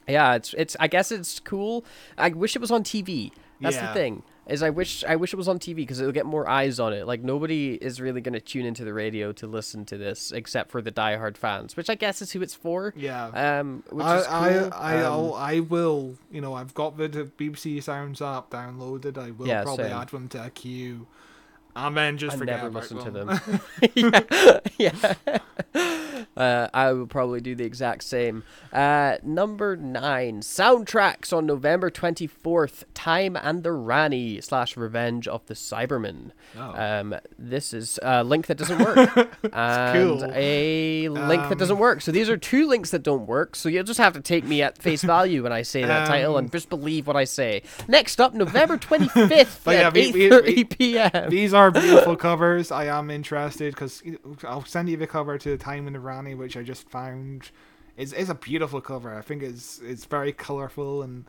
Yeah, 0.09 0.35
it's 0.35 0.53
it's. 0.55 0.77
I 0.81 0.89
guess 0.89 1.13
it's 1.13 1.39
cool. 1.39 1.85
I 2.19 2.31
wish 2.31 2.57
it 2.57 2.59
was 2.61 2.71
on 2.73 2.83
TV. 2.83 3.31
That's 3.61 3.77
the 3.77 3.87
thing. 3.95 4.25
Is 4.49 4.61
I 4.61 4.71
wish 4.71 5.05
I 5.05 5.15
wish 5.15 5.33
it 5.33 5.37
was 5.37 5.47
on 5.47 5.61
TV 5.61 5.77
because 5.77 6.01
it'll 6.01 6.11
get 6.13 6.27
more 6.27 6.49
eyes 6.49 6.81
on 6.81 6.93
it. 6.93 7.07
Like 7.07 7.23
nobody 7.23 7.75
is 7.75 8.01
really 8.01 8.21
gonna 8.21 8.41
tune 8.41 8.67
into 8.67 8.85
the 8.85 8.93
radio 8.93 9.31
to 9.35 9.47
listen 9.47 9.85
to 9.87 9.97
this 9.97 10.33
except 10.33 10.73
for 10.73 10.83
the 10.83 10.91
diehard 10.91 11.37
fans, 11.37 11.77
which 11.77 11.89
I 11.89 11.95
guess 11.95 12.21
is 12.21 12.33
who 12.33 12.43
it's 12.43 12.53
for. 12.53 12.93
Yeah. 12.97 13.27
Um, 13.29 13.85
which 13.91 14.05
I, 14.05 14.19
is 14.19 14.27
cool. 14.27 14.35
I, 14.35 14.95
I, 14.97 15.05
Um, 15.05 15.33
I'll, 15.37 16.15
you 16.33 16.41
know, 16.41 16.55
I've 16.55 16.75
got 16.75 16.97
the, 16.97 17.09
BBC 17.09 17.81
Sounds 17.81 18.21
app 18.21 18.51
downloaded. 18.51 19.17
I 19.17 19.31
will 19.31 19.47
Yeah, 19.47 19.63
probably 19.63 19.85
same. 19.85 19.93
add 19.97 20.09
them 20.09 20.29
to 20.31 20.47
a 20.47 20.51
queue. 20.51 21.07
And 21.77 21.97
then 21.97 22.19
just 22.19 22.35
I 22.35 22.39
forget 22.41 22.57
never 22.57 22.71
listen 22.71 22.99
to 22.99 23.11
them. 23.13 23.29
them. 23.29 23.61
yeah, 24.79 25.15
yeah. 25.25 25.39
Uh, 26.37 26.69
I 26.75 26.93
will 26.93 27.07
probably 27.07 27.41
do 27.41 27.55
the 27.55 27.65
exact 27.65 28.05
same. 28.05 28.43
Uh, 28.73 29.17
number 29.23 29.77
nine, 29.77 30.41
soundtracks 30.41 31.33
on 31.37 31.47
November 31.47 31.91
twenty 31.91 32.27
fourth. 32.27 32.85
Time 32.95 33.37
and 33.37 33.63
the 33.63 33.73
Rani 33.73 34.41
slash 34.41 34.77
Revenge 34.77 35.27
of 35.29 35.45
the 35.47 35.55
Cybermen. 35.55 36.31
Oh. 36.57 36.61
Um, 37.01 37.15
this 37.39 37.73
is 37.75 37.99
a 38.03 38.23
link 38.25 38.47
that 38.47 38.57
doesn't 38.59 38.79
work, 38.79 39.17
and 39.53 40.21
cool. 40.21 40.31
a 40.33 41.09
link 41.09 41.43
that 41.43 41.53
Um, 41.53 41.59
doesn't 41.59 41.79
work. 41.79 42.01
So 42.01 42.13
these 42.13 42.29
are 42.31 42.37
two 42.37 42.67
links 42.69 42.91
that 42.91 43.03
don't 43.03 43.27
work. 43.27 43.57
So 43.57 43.69
you'll 43.69 43.85
just 43.85 43.99
have 43.99 44.13
to 44.15 44.21
take 44.21 44.45
me 44.45 44.63
at 44.63 44.79
face 44.79 45.03
value 45.03 45.43
when 45.43 45.53
I 45.53 45.63
say 45.63 45.83
that 45.85 46.07
title 46.07 46.37
Um, 46.37 46.45
and 46.45 46.53
just 46.53 46.69
believe 46.69 47.07
what 47.07 47.17
I 47.17 47.25
say. 47.25 47.63
Next 47.89 48.21
up, 48.21 48.35
November 48.35 48.77
twenty 48.77 49.09
fifth 49.09 49.61
But 49.65 49.73
yeah, 49.77 49.87
at 49.89 49.95
we- 49.95 50.01
eight 50.01 50.15
we- 50.15 50.29
thirty 50.31 50.55
we- 50.55 50.65
p.m. 50.65 51.31
These 51.31 51.53
are 51.55 51.71
beautiful 51.71 52.17
covers. 52.17 52.71
I 52.71 52.87
am 52.87 53.11
interested 53.11 53.75
because 53.75 54.03
I'll 54.45 54.65
send 54.65 54.89
you 54.89 54.97
the 54.97 55.07
cover 55.07 55.39
to 55.39 55.57
Time 55.59 55.87
and 55.87 55.97
the 55.97 56.01
Rani, 56.01 56.12
which 56.39 56.57
I 56.57 56.63
just 56.63 56.89
found. 56.89 57.51
It's, 57.97 58.13
it's 58.13 58.31
a 58.31 58.35
beautiful 58.35 58.81
cover. 58.81 59.15
I 59.15 59.21
think 59.23 59.43
it's 59.43 59.79
it's 59.81 60.05
very 60.07 60.33
colorful 60.33 61.03
and 61.03 61.25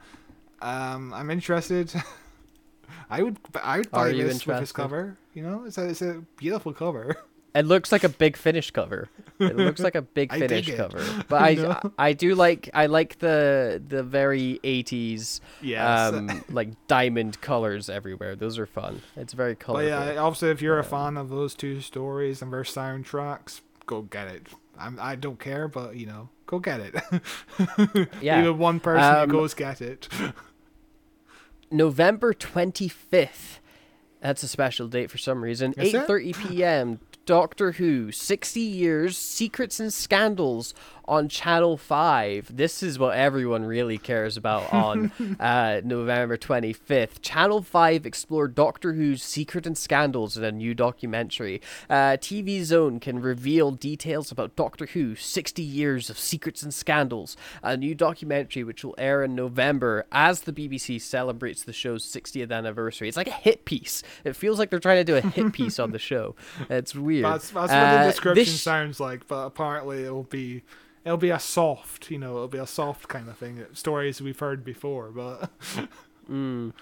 um, 0.61 1.13
I'm 1.13 1.29
interested. 1.29 1.93
I 3.09 3.23
would 3.23 3.37
I 3.61 3.77
would 3.79 3.91
buy 3.91 4.11
this 4.11 4.45
with 4.45 4.59
this 4.59 4.71
cover. 4.71 5.17
You 5.33 5.43
know, 5.43 5.63
it's 5.65 5.77
a 5.77 5.89
it's 5.89 6.01
a 6.01 6.23
beautiful 6.37 6.73
cover. 6.73 7.15
It 7.55 7.67
looks 7.67 7.91
like 7.91 8.03
a 8.03 8.09
big 8.09 8.35
finish 8.35 8.71
cover. 8.71 9.09
It 9.37 9.55
looks 9.55 9.79
like 9.79 9.93
a 9.93 10.01
big 10.01 10.33
finish 10.43 10.73
cover. 10.75 11.05
But 11.29 11.41
I, 11.43 11.53
know? 11.53 11.79
I 11.99 12.07
I 12.09 12.13
do 12.13 12.33
like 12.33 12.67
I 12.73 12.87
like 12.87 13.19
the 13.19 13.79
the 13.87 14.01
very 14.01 14.59
80s 14.63 15.39
Yes. 15.61 16.13
um 16.13 16.43
like 16.49 16.69
diamond 16.87 17.39
colors 17.41 17.91
everywhere. 17.91 18.35
Those 18.35 18.57
are 18.57 18.65
fun. 18.65 19.03
It's 19.15 19.33
very 19.33 19.53
But 19.53 19.59
colorful. 19.59 19.87
yeah, 19.87 20.17
obviously, 20.17 20.49
if 20.49 20.63
you're 20.63 20.79
a 20.79 20.83
fan 20.83 21.15
of 21.15 21.29
those 21.29 21.53
two 21.53 21.79
stories 21.81 22.41
and 22.41 22.51
their 22.51 22.63
soundtracks, 22.63 23.61
go 23.85 24.01
get 24.01 24.27
it. 24.29 24.47
I'm, 24.77 24.97
I 24.99 25.15
don't 25.15 25.39
care, 25.39 25.67
but 25.67 25.95
you 25.95 26.05
know, 26.05 26.29
go 26.47 26.59
get 26.59 26.79
it. 26.79 28.07
Yeah. 28.21 28.41
Even 28.41 28.57
one 28.57 28.79
person 28.79 29.03
Um, 29.03 29.29
who 29.29 29.37
goes 29.37 29.53
get 29.53 29.81
it. 29.81 30.07
November 31.71 32.33
25th. 32.33 33.59
That's 34.21 34.43
a 34.43 34.47
special 34.47 34.87
date 34.87 35.11
for 35.11 35.17
some 35.17 35.43
reason. 35.43 35.73
8:30 35.73 36.47
p.m. 36.49 36.99
Doctor 37.25 37.73
Who 37.73 38.11
60 38.11 38.59
years 38.59 39.17
secrets 39.17 39.79
and 39.79 39.93
scandals 39.93 40.73
on 41.05 41.27
Channel 41.27 41.77
5. 41.77 42.55
This 42.55 42.81
is 42.83 42.97
what 42.97 43.15
everyone 43.17 43.65
really 43.65 43.97
cares 43.97 44.37
about 44.37 44.71
on 44.73 45.11
uh, 45.39 45.81
November 45.83 46.37
25th. 46.37 47.21
Channel 47.21 47.61
5 47.61 48.05
explored 48.05 48.55
Doctor 48.55 48.93
Who's 48.93 49.21
secret 49.23 49.65
and 49.67 49.77
scandals 49.77 50.37
in 50.37 50.43
a 50.43 50.51
new 50.51 50.73
documentary. 50.73 51.61
Uh, 51.89 52.17
TV 52.17 52.63
Zone 52.63 52.99
can 52.99 53.19
reveal 53.19 53.71
details 53.71 54.31
about 54.31 54.55
Doctor 54.55 54.85
Who 54.87 55.15
60 55.15 55.61
years 55.61 56.09
of 56.09 56.17
secrets 56.17 56.63
and 56.63 56.73
scandals, 56.73 57.35
a 57.61 57.75
new 57.75 57.93
documentary 57.95 58.63
which 58.63 58.83
will 58.83 58.95
air 58.97 59.23
in 59.23 59.35
November 59.35 60.05
as 60.11 60.41
the 60.41 60.53
BBC 60.53 61.01
celebrates 61.01 61.63
the 61.63 61.73
show's 61.73 62.05
60th 62.05 62.51
anniversary. 62.51 63.07
It's 63.07 63.17
like 63.17 63.27
a 63.27 63.31
hit 63.31 63.65
piece. 63.65 64.03
It 64.23 64.35
feels 64.35 64.59
like 64.59 64.69
they're 64.69 64.79
trying 64.79 65.03
to 65.03 65.03
do 65.03 65.15
a 65.17 65.21
hit 65.21 65.51
piece 65.53 65.79
on 65.79 65.91
the 65.91 65.99
show. 65.99 66.35
It's 66.69 66.95
weird. 66.95 67.25
That's 67.25 67.49
that's 67.49 67.71
what 67.71 67.77
Uh, 67.77 68.03
the 68.05 68.09
description 68.11 68.45
this- 68.45 68.61
sounds 68.61 68.99
like, 68.99 69.27
but 69.27 69.45
apparently 69.45 70.03
it'll 70.03 70.23
be 70.23 70.63
it'll 71.05 71.17
be 71.17 71.29
a 71.29 71.39
soft, 71.39 72.09
you 72.11 72.17
know, 72.17 72.35
it'll 72.35 72.47
be 72.47 72.57
a 72.57 72.67
soft 72.67 73.07
kind 73.07 73.29
of 73.29 73.37
thing. 73.37 73.65
Stories 73.73 74.21
we've 74.21 74.39
heard 74.39 74.63
before, 74.63 75.09
but 75.09 75.49
mm. 76.29 76.73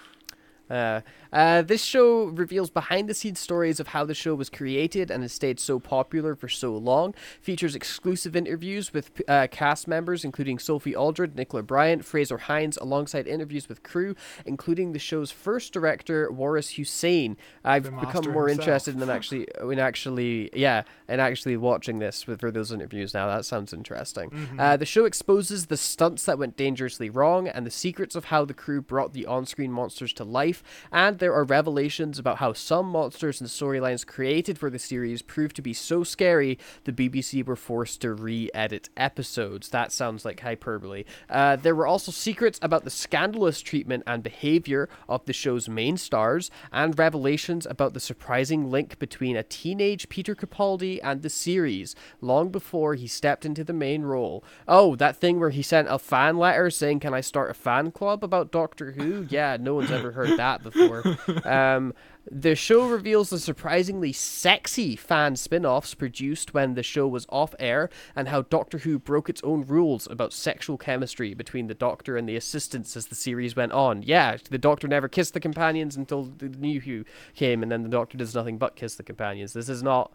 Uh, 0.72 1.00
uh, 1.32 1.62
this 1.62 1.82
show 1.82 2.24
reveals 2.24 2.70
behind 2.70 3.08
the 3.08 3.14
scenes 3.14 3.38
stories 3.38 3.80
of 3.80 3.88
how 3.88 4.04
the 4.04 4.14
show 4.14 4.34
was 4.34 4.50
created 4.50 5.10
and 5.10 5.22
has 5.22 5.32
stayed 5.32 5.58
so 5.58 5.78
popular 5.78 6.34
for 6.34 6.48
so 6.48 6.76
long. 6.76 7.14
Features 7.40 7.74
exclusive 7.74 8.36
interviews 8.36 8.92
with 8.92 9.10
uh, 9.28 9.46
cast 9.50 9.88
members, 9.88 10.24
including 10.24 10.58
Sophie 10.58 10.94
Aldred, 10.94 11.36
Nicola 11.36 11.62
Bryant, 11.62 12.04
Fraser 12.04 12.38
Hines, 12.38 12.76
alongside 12.78 13.26
interviews 13.26 13.68
with 13.68 13.82
crew, 13.82 14.14
including 14.44 14.92
the 14.92 14.98
show's 14.98 15.30
first 15.30 15.72
director, 15.72 16.30
Waris 16.30 16.70
Hussein. 16.70 17.36
I've 17.64 17.84
become 17.84 18.30
more 18.30 18.48
himself. 18.48 18.68
interested 18.68 19.00
in 19.00 19.10
actually, 19.10 19.46
in 19.60 19.78
actually, 19.78 20.50
yeah, 20.54 20.82
and 21.08 21.20
actually 21.20 21.56
watching 21.56 21.98
this 21.98 22.26
with 22.26 22.40
for 22.40 22.50
those 22.50 22.72
interviews 22.72 23.14
now. 23.14 23.28
That 23.28 23.44
sounds 23.44 23.72
interesting. 23.72 24.30
Mm-hmm. 24.30 24.60
Uh, 24.60 24.76
the 24.76 24.84
show 24.84 25.04
exposes 25.04 25.66
the 25.66 25.76
stunts 25.76 26.24
that 26.24 26.38
went 26.38 26.56
dangerously 26.56 27.08
wrong 27.08 27.46
and 27.46 27.64
the 27.64 27.70
secrets 27.70 28.16
of 28.16 28.26
how 28.26 28.44
the 28.44 28.54
crew 28.54 28.82
brought 28.82 29.12
the 29.12 29.26
on-screen 29.26 29.70
monsters 29.70 30.12
to 30.14 30.24
life. 30.24 30.61
And 30.90 31.18
there 31.18 31.34
are 31.34 31.44
revelations 31.44 32.18
about 32.18 32.38
how 32.38 32.52
some 32.52 32.86
monsters 32.86 33.40
and 33.40 33.48
storylines 33.48 34.06
created 34.06 34.58
for 34.58 34.70
the 34.70 34.78
series 34.78 35.22
proved 35.22 35.56
to 35.56 35.62
be 35.62 35.72
so 35.72 36.04
scary 36.04 36.58
the 36.84 36.92
BBC 36.92 37.44
were 37.44 37.56
forced 37.56 38.00
to 38.02 38.12
re-edit 38.12 38.88
episodes. 38.96 39.68
That 39.70 39.92
sounds 39.92 40.24
like 40.24 40.40
hyperbole. 40.40 41.04
Uh, 41.28 41.56
there 41.56 41.74
were 41.74 41.86
also 41.86 42.12
secrets 42.12 42.58
about 42.62 42.84
the 42.84 42.90
scandalous 42.90 43.60
treatment 43.60 44.02
and 44.06 44.22
behavior 44.22 44.88
of 45.08 45.24
the 45.26 45.32
show's 45.32 45.68
main 45.68 45.96
stars, 45.96 46.50
and 46.72 46.98
revelations 46.98 47.66
about 47.66 47.94
the 47.94 48.00
surprising 48.00 48.70
link 48.70 48.98
between 48.98 49.36
a 49.36 49.42
teenage 49.42 50.08
Peter 50.08 50.34
Capaldi 50.34 51.00
and 51.02 51.22
the 51.22 51.30
series, 51.30 51.94
long 52.20 52.50
before 52.50 52.94
he 52.94 53.06
stepped 53.06 53.44
into 53.44 53.64
the 53.64 53.72
main 53.72 54.02
role. 54.02 54.44
Oh, 54.68 54.96
that 54.96 55.16
thing 55.16 55.40
where 55.40 55.50
he 55.50 55.62
sent 55.62 55.88
a 55.88 55.98
fan 55.98 56.36
letter 56.36 56.70
saying, 56.70 57.00
Can 57.00 57.14
I 57.14 57.20
start 57.20 57.50
a 57.50 57.54
fan 57.54 57.90
club 57.90 58.22
about 58.24 58.52
Doctor 58.52 58.92
Who? 58.92 59.26
Yeah, 59.32 59.56
no 59.58 59.74
one's 59.74 59.90
ever 59.90 60.12
heard 60.12 60.36
that 60.38 60.51
before. 60.62 61.02
Um, 61.44 61.94
the 62.30 62.54
show 62.54 62.88
reveals 62.88 63.30
the 63.30 63.38
surprisingly 63.38 64.12
sexy 64.12 64.94
fan 64.94 65.34
spin 65.34 65.66
offs 65.66 65.94
produced 65.94 66.54
when 66.54 66.74
the 66.74 66.82
show 66.82 67.08
was 67.08 67.26
off 67.28 67.54
air, 67.58 67.90
and 68.14 68.28
how 68.28 68.42
Doctor 68.42 68.78
Who 68.78 68.98
broke 68.98 69.28
its 69.28 69.42
own 69.42 69.64
rules 69.66 70.06
about 70.08 70.32
sexual 70.32 70.78
chemistry 70.78 71.34
between 71.34 71.66
the 71.66 71.74
Doctor 71.74 72.16
and 72.16 72.28
the 72.28 72.36
assistants 72.36 72.96
as 72.96 73.06
the 73.06 73.16
series 73.16 73.56
went 73.56 73.72
on. 73.72 74.02
Yeah, 74.02 74.36
the 74.50 74.58
Doctor 74.58 74.86
never 74.86 75.08
kissed 75.08 75.34
the 75.34 75.40
companions 75.40 75.96
until 75.96 76.24
the 76.24 76.48
new 76.48 76.80
Who 76.80 77.04
came, 77.34 77.62
and 77.62 77.72
then 77.72 77.82
the 77.82 77.88
Doctor 77.88 78.16
does 78.18 78.34
nothing 78.34 78.58
but 78.58 78.76
kiss 78.76 78.94
the 78.94 79.02
companions. 79.02 79.52
This 79.52 79.68
is 79.68 79.82
not 79.82 80.12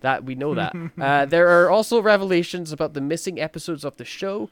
that 0.00 0.24
we 0.24 0.34
know 0.34 0.54
that. 0.54 0.74
uh, 1.00 1.26
there 1.26 1.48
are 1.48 1.70
also 1.70 2.00
revelations 2.02 2.72
about 2.72 2.94
the 2.94 3.00
missing 3.00 3.40
episodes 3.40 3.84
of 3.84 3.96
the 3.96 4.04
show. 4.04 4.50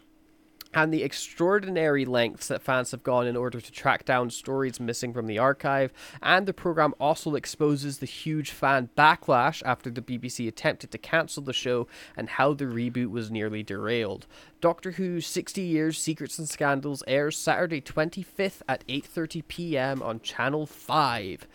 And 0.74 0.92
the 0.92 1.02
extraordinary 1.02 2.04
lengths 2.04 2.48
that 2.48 2.62
fans 2.62 2.90
have 2.90 3.02
gone 3.02 3.26
in 3.26 3.36
order 3.36 3.60
to 3.60 3.72
track 3.72 4.04
down 4.04 4.30
stories 4.30 4.80
missing 4.80 5.12
from 5.12 5.26
the 5.26 5.38
archive. 5.38 5.92
And 6.22 6.46
the 6.46 6.52
program 6.52 6.94
also 6.98 7.34
exposes 7.34 7.98
the 7.98 8.06
huge 8.06 8.50
fan 8.50 8.90
backlash 8.96 9.62
after 9.64 9.90
the 9.90 10.02
BBC 10.02 10.48
attempted 10.48 10.90
to 10.90 10.98
cancel 10.98 11.42
the 11.42 11.52
show 11.52 11.86
and 12.16 12.28
how 12.28 12.54
the 12.54 12.64
reboot 12.64 13.10
was 13.10 13.30
nearly 13.30 13.62
derailed. 13.62 14.26
Doctor 14.60 14.92
Who 14.92 15.20
60 15.20 15.60
Years 15.60 15.98
Secrets 15.98 16.38
and 16.38 16.48
Scandals 16.48 17.02
airs 17.06 17.36
Saturday 17.36 17.80
25th 17.80 18.62
at 18.68 18.86
8:30 18.88 19.46
p.m. 19.46 20.02
on 20.02 20.20
Channel 20.20 20.66
5. 20.66 21.46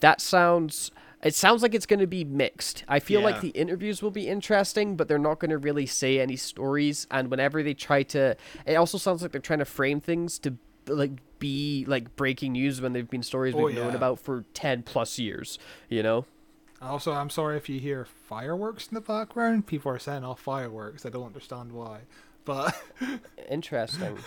That 0.00 0.20
sounds 0.20 0.90
it 1.22 1.34
sounds 1.34 1.62
like 1.62 1.74
it's 1.74 1.86
going 1.86 2.00
to 2.00 2.06
be 2.06 2.24
mixed. 2.24 2.84
I 2.88 3.00
feel 3.00 3.20
Yeah. 3.20 3.26
like 3.26 3.40
the 3.40 3.48
interviews 3.50 4.02
will 4.02 4.10
be 4.10 4.28
interesting, 4.28 4.96
but 4.96 5.08
they're 5.08 5.18
not 5.18 5.38
going 5.40 5.50
to 5.50 5.58
really 5.58 5.86
say 5.86 6.20
any 6.20 6.36
stories. 6.36 7.06
And 7.10 7.30
whenever 7.30 7.62
they 7.62 7.74
try 7.74 8.02
to, 8.04 8.36
it 8.66 8.74
also 8.74 8.98
sounds 8.98 9.22
like 9.22 9.32
they're 9.32 9.40
trying 9.40 9.58
to 9.58 9.64
frame 9.64 10.00
things 10.00 10.38
to 10.40 10.54
like 10.86 11.12
be 11.38 11.84
like 11.86 12.16
breaking 12.16 12.52
news 12.52 12.80
when 12.80 12.92
they've 12.92 13.08
been 13.10 13.22
stories 13.22 13.54
Oh, 13.54 13.64
we've 13.64 13.74
known 13.74 13.94
about 13.94 14.18
for 14.20 14.44
ten 14.54 14.82
plus 14.82 15.18
years. 15.18 15.58
You 15.88 16.02
know. 16.02 16.24
Also, 16.80 17.12
I'm 17.12 17.28
sorry 17.30 17.56
if 17.56 17.68
you 17.68 17.80
hear 17.80 18.04
fireworks 18.04 18.86
in 18.86 18.94
the 18.94 19.00
background. 19.00 19.66
People 19.66 19.90
are 19.90 19.98
setting 19.98 20.24
off 20.24 20.38
oh, 20.42 20.52
fireworks. 20.52 21.04
I 21.04 21.08
don't 21.10 21.26
understand 21.26 21.72
why. 21.72 22.02
But 22.48 22.74
Interesting. 23.50 24.18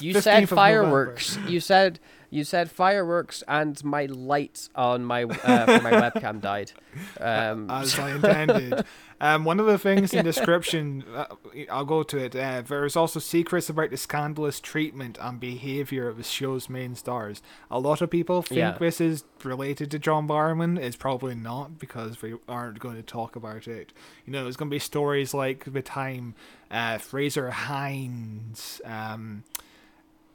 You 0.00 0.20
said 0.20 0.48
fireworks. 0.48 1.38
You 1.46 1.60
said 1.60 2.00
you 2.30 2.44
said 2.44 2.70
fireworks, 2.70 3.44
and 3.46 3.82
my 3.84 4.06
light 4.06 4.68
on 4.74 5.04
my 5.04 5.24
uh, 5.24 5.80
my 5.82 5.92
webcam 5.92 6.40
died. 6.40 6.72
Um, 7.20 7.70
as 7.70 7.98
I 7.98 8.14
intended. 8.14 8.84
Um, 9.22 9.44
one 9.44 9.60
of 9.60 9.66
the 9.66 9.78
things 9.78 10.12
in 10.12 10.24
description, 10.32 11.04
uh, 11.14 11.26
I'll 11.70 11.84
go 11.84 12.02
to 12.02 12.18
it. 12.18 12.34
Uh, 12.34 12.60
there's 12.60 12.96
also 12.96 13.20
secrets 13.20 13.70
about 13.70 13.90
the 13.90 13.96
scandalous 13.96 14.58
treatment 14.58 15.16
and 15.20 15.38
behavior 15.38 16.08
of 16.08 16.16
the 16.16 16.24
show's 16.24 16.68
main 16.68 16.96
stars. 16.96 17.40
A 17.70 17.78
lot 17.78 18.02
of 18.02 18.10
people 18.10 18.42
think 18.42 18.58
Yeah. 18.58 18.76
this 18.78 19.00
is 19.00 19.22
related 19.44 19.92
to 19.92 19.98
John 20.00 20.26
Barrowman. 20.26 20.76
It's 20.76 20.96
probably 20.96 21.36
not 21.36 21.78
because 21.78 22.20
we 22.20 22.34
aren't 22.48 22.80
going 22.80 22.96
to 22.96 23.02
talk 23.02 23.36
about 23.36 23.68
it. 23.68 23.92
You 24.26 24.32
know, 24.32 24.48
it's 24.48 24.56
going 24.56 24.68
to 24.68 24.74
be 24.74 24.80
stories 24.80 25.32
like 25.32 25.72
the 25.72 25.82
time 25.82 26.34
uh, 26.68 26.98
Fraser 26.98 27.50
Hines 27.50 28.80
um, 28.84 29.44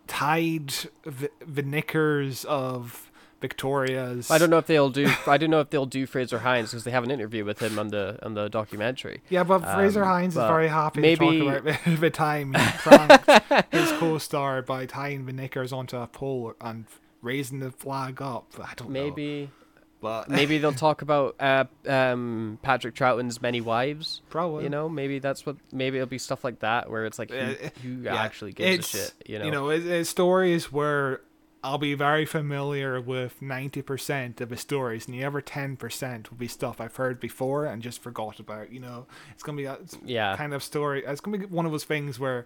tied 0.07 0.73
the, 1.03 1.30
the 1.45 1.61
knickers 1.64 2.45
of 2.45 3.11
Victoria's. 3.41 4.31
I 4.31 4.38
don't 4.38 4.49
know 4.49 4.57
if 4.57 4.68
they'll 4.68 4.89
do. 4.89 5.07
I 5.27 5.38
don't 5.38 5.49
know 5.49 5.59
if 5.59 5.69
they'll 5.69 5.85
do 5.85 6.05
Fraser 6.05 6.39
Hines 6.39 6.72
because 6.72 6.84
they 6.84 6.91
have 6.91 7.03
an 7.03 7.11
interview 7.11 7.45
with 7.45 7.61
him 7.61 7.77
on 7.80 7.89
the 7.89 8.19
on 8.23 8.34
the 8.34 8.49
documentary. 8.49 9.22
Yeah, 9.30 9.43
but 9.43 9.59
Fraser 9.59 10.03
Um, 10.03 10.09
Hines 10.09 10.34
is 10.35 10.43
very 10.43 10.68
happy 10.68 11.01
maybe- 11.01 11.39
to 11.39 11.45
talk 11.45 11.61
about 11.61 11.85
the, 11.99 12.09
time 12.09 12.53
he 12.53 12.72
pranked 12.77 13.73
his 13.73 13.91
co-star 13.93 14.61
by 14.61 14.85
tying 14.85 15.26
the 15.26 15.34
knickers 15.34 15.72
onto 15.72 15.97
a 15.97 16.07
pole 16.07 16.53
and 16.61 16.85
raising 17.22 17.59
the 17.59 17.72
flag 17.72 18.22
up. 18.22 18.51
I 18.59 18.73
don't 18.76 18.89
know. 18.89 19.03
Maybe 19.03 19.49
but 19.99 20.30
maybe 20.30 20.59
they'll 20.59 20.73
talk 20.73 21.01
about 21.01 21.35
uh, 21.39 21.65
um, 21.88 22.59
Patrick 22.61 22.93
Troughton's 22.93 23.41
many 23.41 23.61
wives. 23.61 24.22
probably 24.30 24.64
You 24.64 24.69
know, 24.69 24.88
maybe 24.88 25.19
that's 25.19 25.45
what. 25.45 25.57
Maybe 25.72 25.97
it'll 25.97 26.07
be 26.07 26.19
stuff 26.19 26.43
like 26.43 26.59
that 26.59 26.89
where 26.89 27.05
it's 27.05 27.18
like 27.18 27.31
who, 27.31 27.38
Uh, 27.38 27.55
who 27.81 27.89
yeah, 28.03 28.15
actually 28.15 28.53
gives 28.53 28.93
a 28.93 28.97
shit. 28.97 29.14
You 29.26 29.39
know. 29.39 29.45
you 29.45 29.51
know, 29.51 29.69
it's 29.69 30.09
stories 30.09 30.72
where 30.72 31.22
I'll 31.64 31.78
be 31.80 31.96
very 31.96 32.26
familiar 32.26 33.02
with 33.02 33.42
ninety 33.42 33.82
percent 33.82 34.40
of 34.42 34.50
the 34.50 34.58
stories, 34.58 35.06
and 35.08 35.16
the 35.16 35.26
other 35.26 35.42
ten 35.42 35.76
percent 35.76 36.30
will 36.30 36.38
be 36.38 36.48
stuff 36.48 36.80
I've 36.80 36.96
heard 36.96 37.20
before 37.20 37.66
and 37.66 37.82
just 37.82 38.02
forgot 38.02 38.40
about. 38.40 38.72
You 38.72 38.80
know, 38.80 39.08
it's 39.32 39.44
gonna 39.44 39.58
be 39.58 39.66
a 39.66 39.80
Yeah. 40.06 40.36
kind 40.38 40.54
of 40.54 40.62
story. 40.64 41.04
It's 41.06 41.20
gonna 41.22 41.38
be 41.40 41.46
one 41.46 41.66
of 41.66 41.72
those 41.72 41.84
things 41.84 42.20
where 42.20 42.46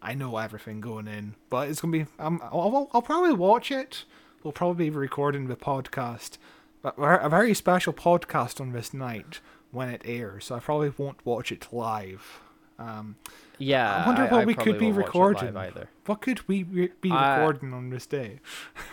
I 0.00 0.14
know 0.14 0.36
everything 0.36 0.80
going 0.80 1.06
in, 1.08 1.34
but 1.50 1.68
it's 1.68 1.80
gonna 1.80 1.92
be. 1.92 2.06
Um, 2.18 2.40
I'll, 2.44 2.88
I'll, 2.92 3.02
probably 3.02 3.32
watch 3.34 3.70
it. 3.70 4.04
We'll 4.42 4.52
probably 4.52 4.90
be 4.90 4.96
recording 4.96 5.46
the 5.48 5.56
podcast, 5.56 6.38
but 6.82 6.98
we're- 6.98 7.18
a 7.20 7.28
very 7.28 7.54
special 7.54 7.92
podcast 7.92 8.60
on 8.60 8.72
this 8.72 8.92
night 8.94 9.40
when 9.70 9.88
it 9.88 10.02
airs. 10.04 10.46
So 10.46 10.54
I 10.56 10.60
probably 10.60 10.92
won't 10.96 11.24
watch 11.24 11.52
it 11.52 11.68
live. 11.72 12.40
Um, 12.78 13.16
yeah. 13.58 14.02
I 14.02 14.06
wonder 14.06 14.26
what 14.26 14.46
we 14.46 14.54
could 14.54 14.78
be 14.78 14.92
won't 14.92 14.96
watch 15.14 15.14
it 15.14 15.16
live 15.18 15.54
recording. 15.54 15.56
either. 15.56 15.88
What 16.06 16.20
could 16.20 16.48
we 16.48 16.62
re- 16.64 16.90
be 17.00 17.10
Uh, 17.10 17.36
recording 17.38 17.72
on 17.74 17.90
this 17.90 18.06
day? 18.06 18.40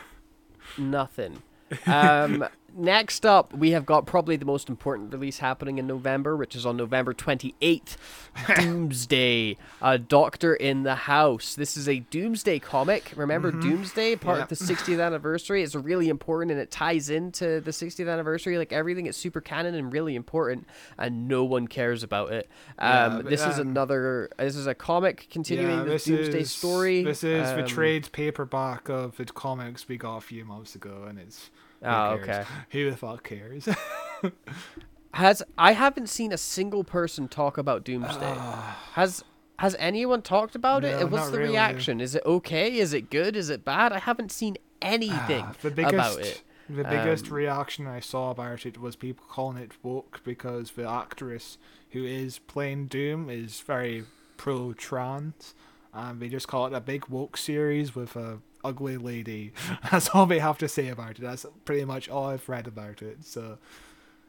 Nothing. 0.77 1.41
Um, 1.86 2.45
next 2.76 3.26
up, 3.26 3.54
we 3.54 3.72
have 3.72 3.86
got 3.86 4.06
probably 4.06 4.36
the 4.36 4.46
most 4.46 4.70
important 4.70 5.12
release 5.12 5.40
happening 5.40 5.78
in 5.78 5.88
November, 5.88 6.36
which 6.36 6.56
is 6.56 6.66
on 6.66 6.78
November 6.78 7.14
28th 7.14 7.98
Doomsday, 8.58 9.58
A 9.82 9.98
Doctor 9.98 10.54
in 10.56 10.84
the 10.84 10.96
House. 10.96 11.56
This 11.56 11.76
is 11.78 11.88
a 11.88 12.00
Doomsday 12.00 12.60
comic. 12.60 13.14
Remember 13.16 13.52
Doomsday, 13.52 14.16
part 14.16 14.41
of 14.41 14.50
the 14.50 14.56
60th 14.56 15.04
anniversary? 15.04 15.64
It's 15.64 15.76
really 15.76 16.10
important 16.10 16.52
and 16.52 16.60
it 16.60 16.72
ties 16.72 17.10
into 17.10 17.62
the 17.62 17.72
60th 17.72 18.12
anniversary. 18.12 18.58
Like 18.58 18.72
everything 18.72 19.06
is 19.06 19.16
super 19.18 19.41
canon 19.41 19.76
and 19.76 19.91
really 19.91 20.16
important, 20.16 20.68
and 20.98 21.28
no 21.28 21.44
one 21.44 21.68
cares 21.68 22.04
about 22.04 22.32
it. 22.32 22.50
Yeah, 22.78 23.06
Um, 23.06 23.18
but, 23.18 23.30
this 23.30 23.41
is 23.46 23.60
um, 23.60 23.70
another. 23.70 24.30
This 24.38 24.56
is 24.56 24.68
a 24.68 24.76
comic 24.76 25.28
continuing 25.30 25.80
the 25.80 25.91
this 25.91 26.06
Doomsday 26.06 26.41
is, 26.41 26.52
story. 26.52 27.04
This 27.04 27.24
is 27.24 27.50
the 27.50 27.62
Um, 27.62 27.68
trade 27.68 28.10
paperback 28.12 28.90
of 28.90 29.18
the 29.18 29.26
comics 29.26 29.88
we 29.88 29.98
got 29.98 30.18
a 30.18 30.22
few 30.22 30.46
months 30.46 30.76
ago, 30.76 31.06
and 31.08 31.20
it's. 31.20 31.50
Oh, 31.84 32.10
okay. 32.11 32.43
Who 32.72 32.89
the 32.91 32.97
fuck 32.97 33.23
cares? 33.23 33.68
Has 35.14 35.41
I 35.57 35.72
haven't 35.73 36.07
seen 36.07 36.31
a 36.31 36.38
single 36.38 36.84
person 36.84 37.27
talk 37.27 37.57
about 37.57 37.84
Doomsday. 37.84 38.35
has 38.93 39.23
has 39.57 39.76
anyone 39.80 40.22
talked 40.22 40.56
about 40.56 40.85
it? 40.85 40.91
No, 40.91 40.99
And 40.99 41.11
What's 41.11 41.30
the 41.31 41.39
really. 41.39 41.49
reaction? 41.51 41.99
Is 41.99 42.15
it 42.15 42.23
okay? 42.26 42.77
Is 42.77 42.93
it 42.93 43.10
good? 43.10 43.35
Is 43.35 43.49
it 43.49 43.65
bad? 43.65 43.91
I 43.91 43.99
haven't 43.99 44.31
seen 44.31 44.57
anything 44.81 45.43
Ah, 45.45 45.53
the 45.61 45.72
biggest, 45.72 45.93
about 45.93 46.19
it. 46.19 46.43
The 46.69 46.84
biggest 46.84 47.27
Um, 47.27 47.34
reaction 47.34 47.88
I 47.88 47.99
saw 47.99 48.30
about 48.31 48.65
it 48.65 48.80
was 48.80 48.95
people 48.95 49.26
calling 49.27 49.57
it 49.57 49.72
woke 49.84 50.22
because 50.23 50.72
the 50.72 50.88
actress 50.88 51.57
who 51.91 52.06
is 52.06 52.38
playing 52.39 52.88
Doom 52.88 53.30
is 53.30 53.61
very 53.61 54.03
pro 54.38 54.73
trans. 54.73 55.56
And 55.94 56.20
they 56.22 56.30
just 56.30 56.48
call 56.48 56.68
it 56.68 56.74
a 56.74 56.80
big 56.82 57.07
woke 57.07 57.36
series 57.38 57.95
with 57.95 58.16
a 58.16 58.40
ugly 58.64 58.98
lady. 58.98 59.53
That's 59.91 60.10
all 60.10 60.26
they 60.26 60.40
have 60.40 60.57
to 60.60 60.68
say 60.68 60.90
about 60.90 61.11
it. 61.11 61.22
That's 61.22 61.45
pretty 61.66 61.86
much 61.86 62.10
all 62.10 62.28
I've 62.28 62.48
read 62.48 62.68
about 62.68 63.02
it. 63.02 63.24
So 63.26 63.57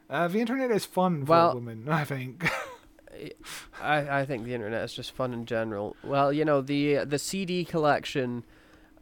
uh, 0.08 0.28
the 0.28 0.40
internet 0.40 0.70
is 0.70 0.84
fun 0.86 1.24
for 1.26 1.30
Well- 1.30 1.54
women, 1.54 1.86
I 1.90 2.04
think. 2.04 2.48
I, 3.82 4.20
I 4.20 4.24
think 4.24 4.44
the 4.44 4.54
internet 4.54 4.82
is 4.84 4.94
just 4.94 5.12
fun 5.12 5.32
in 5.32 5.44
general. 5.44 5.96
Well, 6.02 6.32
you 6.32 6.44
know 6.44 6.60
the 6.62 7.04
the 7.04 7.18
CD 7.18 7.64
collection, 7.64 8.44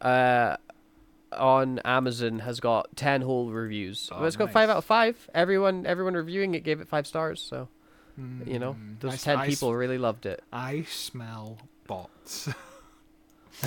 uh, 0.01 0.57
on 1.33 1.79
Amazon 1.81 2.41
has 2.41 2.59
got 2.59 2.97
ten 2.97 3.21
whole 3.23 3.51
reviews. 3.51 4.09
Oh, 4.13 4.25
it's 4.25 4.35
got 4.37 4.51
five 4.51 4.71
out 4.71 4.79
of 4.79 4.85
five. 4.85 5.29
Everyone 5.35 5.87
everyone 5.87 6.15
reviewing 6.15 6.55
it 6.55 6.65
gave 6.65 6.81
it 6.81 6.89
five 6.89 7.07
stars. 7.07 7.41
So 7.41 7.69
you 8.47 8.59
know 8.59 8.73
Mm, 8.75 8.99
those 8.99 9.15
I 9.15 9.17
ten 9.19 9.37
I 9.39 9.47
people 9.47 9.75
really 9.77 9.99
loved 9.99 10.27
it. 10.27 10.43
I 10.53 10.83
smell 10.89 11.59
bots. 11.89 12.49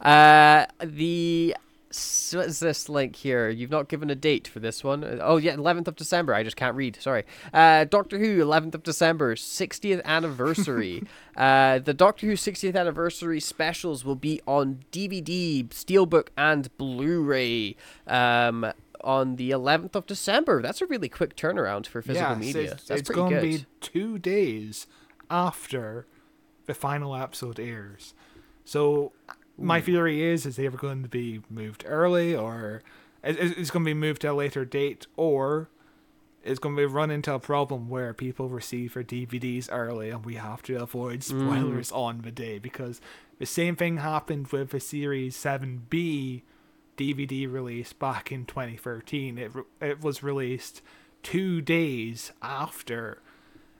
uh, 0.00 0.66
the 0.80 1.56
s- 1.90 2.34
what 2.36 2.46
is 2.46 2.60
this 2.60 2.88
link 2.88 3.16
here? 3.16 3.48
You've 3.48 3.70
not 3.70 3.88
given 3.88 4.10
a 4.10 4.14
date 4.14 4.46
for 4.46 4.60
this 4.60 4.84
one. 4.84 5.02
Uh, 5.02 5.18
Oh 5.20 5.36
yeah, 5.38 5.56
11th 5.56 5.88
of 5.88 5.96
December. 5.96 6.34
I 6.34 6.44
just 6.44 6.56
can't 6.56 6.76
read. 6.76 6.96
Sorry. 7.00 7.24
Uh, 7.52 7.84
Doctor 7.84 8.18
Who, 8.18 8.44
11th 8.44 8.74
of 8.76 8.82
December, 8.84 9.34
60th 9.34 10.04
anniversary. 10.04 11.02
uh, 11.36 11.80
the 11.80 11.94
Doctor 11.94 12.26
Who 12.26 12.34
60th 12.34 12.76
anniversary 12.76 13.40
specials 13.40 14.04
will 14.04 14.14
be 14.16 14.40
on 14.46 14.84
DVD, 14.92 15.66
Steelbook, 15.68 16.28
and 16.36 16.76
Blu-ray. 16.76 17.76
Um, 18.06 18.72
on 19.02 19.36
the 19.36 19.50
11th 19.50 19.94
of 19.96 20.06
December. 20.06 20.62
That's 20.62 20.80
a 20.80 20.86
really 20.86 21.10
quick 21.10 21.36
turnaround 21.36 21.86
for 21.86 22.00
physical 22.00 22.30
Yes, 22.30 22.38
media. 22.38 22.72
It's, 22.72 22.84
That's 22.84 23.00
it's 23.00 23.08
pretty 23.08 23.20
going 23.20 23.34
to 23.34 23.40
be 23.42 23.66
two 23.82 24.18
days 24.18 24.86
after 25.30 26.06
the 26.66 26.74
final 26.74 27.14
episode 27.14 27.58
airs. 27.60 28.14
So 28.64 29.12
my 29.58 29.80
theory 29.80 30.22
is 30.22 30.46
is 30.46 30.56
they 30.56 30.66
ever 30.66 30.76
going 30.78 31.02
to 31.02 31.08
be 31.08 31.40
moved 31.50 31.84
early 31.86 32.34
or 32.34 32.82
it- 33.22 33.38
it- 33.38 33.58
it's 33.58 33.70
going 33.70 33.84
to 33.84 33.88
be 33.88 33.94
moved 33.94 34.22
to 34.22 34.32
a 34.32 34.34
later 34.34 34.64
date 34.64 35.06
or 35.16 35.68
it's 36.42 36.58
going 36.58 36.74
to 36.76 36.80
be 36.80 36.84
run 36.86 37.10
into 37.10 37.32
a 37.32 37.38
problem 37.38 37.88
where 37.88 38.12
people 38.12 38.48
receive 38.48 38.94
their 38.94 39.02
DVDs 39.04 39.68
early 39.72 40.10
and 40.10 40.24
we 40.26 40.34
have 40.34 40.62
to 40.64 40.74
avoid 40.82 41.22
spoilers 41.22 41.90
on 41.92 42.20
the 42.22 42.30
day 42.30 42.58
because 42.58 43.00
the 43.38 43.46
same 43.46 43.76
thing 43.76 43.96
happened 43.98 44.48
with 44.48 44.70
the 44.70 44.80
series 44.80 45.36
7B 45.36 46.42
DVD 46.96 47.50
release 47.50 47.92
back 47.92 48.30
in 48.30 48.44
2013. 48.46 49.38
It 49.38 49.52
it 49.80 50.00
was 50.02 50.22
released 50.22 50.80
two 51.22 51.60
days 51.60 52.32
after 52.42 53.18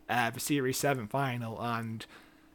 uh, 0.08 0.30
the 0.30 0.40
series 0.40 0.78
seven 0.78 1.06
final, 1.06 1.60
and 1.60 2.04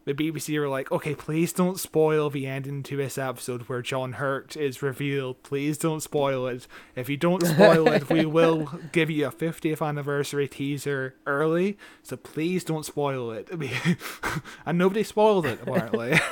the 0.10 0.32
BBC 0.32 0.58
were 0.60 0.68
like, 0.68 0.92
"Okay, 0.92 1.14
please 1.14 1.54
don't 1.54 1.80
spoil 1.80 2.32
the 2.32 2.48
ending 2.48 2.82
to 2.82 2.98
this 2.98 3.16
episode 3.16 3.64
where 3.64 3.84
John 3.84 4.14
Hurt 4.14 4.58
is 4.58 4.82
revealed. 4.82 5.44
Please 5.44 5.78
don't 5.78 6.02
spoil 6.02 6.48
it. 6.48 6.68
If 6.96 7.10
you 7.10 7.18
don't 7.18 7.46
spoil 7.46 7.88
it, 7.90 8.10
we 8.10 8.26
will 8.38 8.72
give 8.92 9.12
you 9.12 9.28
a 9.28 9.32
50th 9.32 9.86
anniversary 9.86 10.48
teaser 10.48 11.16
early. 11.28 11.78
So 12.02 12.18
please 12.18 12.64
don't 12.64 12.86
spoil 12.86 13.32
it." 13.32 13.50
and 14.66 14.80
nobody 14.80 15.04
spoiled 15.04 15.46
it 15.46 15.60
apparently. 15.62 16.20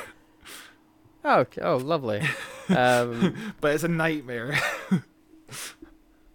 Oh, 1.24 1.40
okay. 1.40 1.60
oh, 1.62 1.76
lovely. 1.76 2.22
Um, 2.68 3.54
but 3.60 3.74
it's 3.74 3.82
a 3.82 3.88
nightmare. 3.88 4.56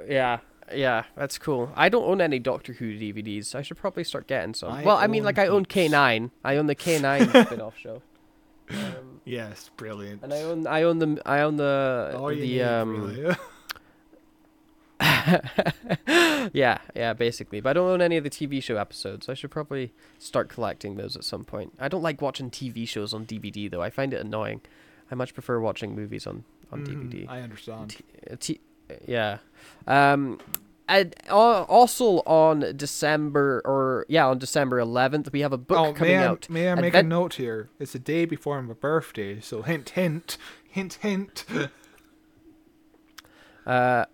yeah, 0.07 0.40
yeah, 0.76 1.04
that's 1.16 1.38
cool. 1.38 1.72
I 1.76 1.90
don't 1.90 2.04
own 2.06 2.22
any 2.22 2.40
Doctor 2.40 2.74
Who 2.74 2.94
DVDs. 2.98 3.56
I 3.56 3.62
should 3.62 3.78
probably 3.78 4.04
start 4.04 4.28
getting 4.28 4.54
some. 4.54 4.72
I 4.72 4.84
well, 4.84 4.98
I 4.98 5.08
mean, 5.08 5.24
like 5.24 5.38
I 5.38 5.48
own. 5.48 5.66
K9. 5.66 6.32
I 6.44 6.56
own 6.58 6.68
the 6.68 6.76
K9 6.76 7.45
spin-off 7.45 7.78
show. 7.78 8.02
Um, 8.70 9.20
yes, 9.26 9.70
brilliant. 9.78 10.24
and 10.24 10.34
I 10.34 10.41
own, 10.41 10.66
I 10.68 10.84
own 10.84 11.00
the, 11.00 11.22
I 11.26 11.41
own 11.41 11.58
the, 11.58 12.14
All 12.18 12.30
the, 12.30 12.64
um, 12.64 13.14
really. 13.16 13.36
yeah, 16.54 16.78
yeah, 16.95 17.14
basically. 17.14 17.60
But 17.62 17.72
I 17.72 17.74
don't 17.74 17.90
own 17.90 18.02
any 18.02 18.18
of 18.18 18.24
the 18.24 18.30
TV 18.30 18.62
show 18.62 18.78
episodes. 18.78 19.28
I 19.30 19.34
should 19.34 19.52
probably 19.52 19.91
start 20.20 20.50
collecting 20.50 20.95
those 20.95 21.16
at 21.16 21.24
some 21.24 21.44
point. 21.44 21.74
I 21.80 21.88
don't 21.88 22.02
like 22.02 22.22
watching 22.22 22.50
TV 22.50 22.88
shows 22.88 23.14
on 23.14 23.26
DVD 23.26 23.70
though. 23.70 23.82
I 23.82 23.90
find 23.90 24.14
it 24.14 24.22
annoying. 24.22 24.62
I 25.12 25.16
much 25.16 25.34
prefer 25.34 25.60
watching 25.60 25.95
movies 25.95 26.26
on 26.26 26.44
on 26.72 26.86
Mhm, 26.86 27.12
DVD. 27.12 27.30
I 27.30 27.41
understand. 27.41 27.90
T- 27.91 28.04
uh, 28.32 28.36
t- 28.40 28.62
yeah. 29.08 29.38
Um, 29.88 30.40
and 30.88 31.16
al- 31.28 31.64
also 31.64 32.20
on 32.26 32.74
December 32.76 33.62
or 33.66 34.06
yeah, 34.10 34.28
on 34.28 34.38
December 34.38 34.80
11th, 34.80 35.32
we 35.32 35.42
have 35.42 35.54
a 35.54 35.58
book 35.58 35.78
oh, 35.78 35.94
coming 35.94 36.18
may 36.18 36.24
I, 36.24 36.28
out. 36.28 36.50
may 36.50 36.70
I 36.70 36.76
make 36.76 36.94
a 36.94 37.04
note 37.04 37.36
here? 37.36 37.70
It's 37.80 37.94
the 37.94 38.00
day 38.00 38.26
before 38.26 38.62
my 38.62 38.74
birthday, 38.74 39.40
so 39.40 39.62
hint, 39.62 39.92
hint, 39.92 40.38
hint, 40.68 40.96
hint. 41.02 41.46
Uh, 43.66 44.06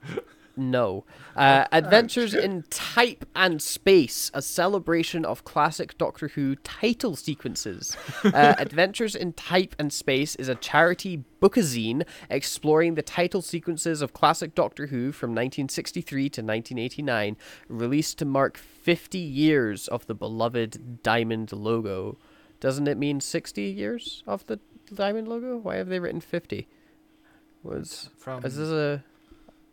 no. 0.60 1.06
Uh, 1.36 1.66
Adventures 1.72 2.34
in 2.34 2.64
Type 2.70 3.26
and 3.36 3.62
Space, 3.62 4.30
a 4.34 4.42
celebration 4.42 5.26
of 5.26 5.44
classic 5.44 5.98
Doctor 5.98 6.30
Who 6.30 6.56
title 6.58 7.16
sequences. 7.16 7.96
Uh, 8.40 8.54
Adventures 8.58 9.16
in 9.16 9.34
Type 9.34 9.76
and 9.80 9.92
Space 9.92 10.36
is 10.36 10.50
a 10.50 10.56
charity 10.56 11.24
bookazine 11.42 12.06
exploring 12.30 12.96
the 12.96 13.02
title 13.02 13.42
sequences 13.42 14.02
of 14.02 14.14
classic 14.14 14.54
Doctor 14.54 14.88
Who 14.88 15.12
from 15.12 15.32
1963 15.32 16.22
to 16.30 16.42
1989, 16.42 17.38
released 17.68 18.18
to 18.20 18.26
mark 18.26 18.58
50 18.58 19.18
years 19.18 19.88
of 19.88 20.06
the 20.08 20.14
beloved 20.14 21.02
diamond 21.02 21.52
logo. 21.52 22.18
Doesn't 22.60 22.88
it 22.88 22.98
mean 22.98 23.22
60 23.22 23.62
years 23.62 24.24
of 24.28 24.46
the 24.48 24.60
diamond 24.94 25.28
logo? 25.28 25.58
Why 25.58 25.78
have 25.78 25.88
they 25.88 26.00
written 26.00 26.22
50? 26.22 26.68
Was 27.64 28.10
From 28.18 28.46
is 28.46 28.58
this 28.58 28.70
a? 28.70 29.04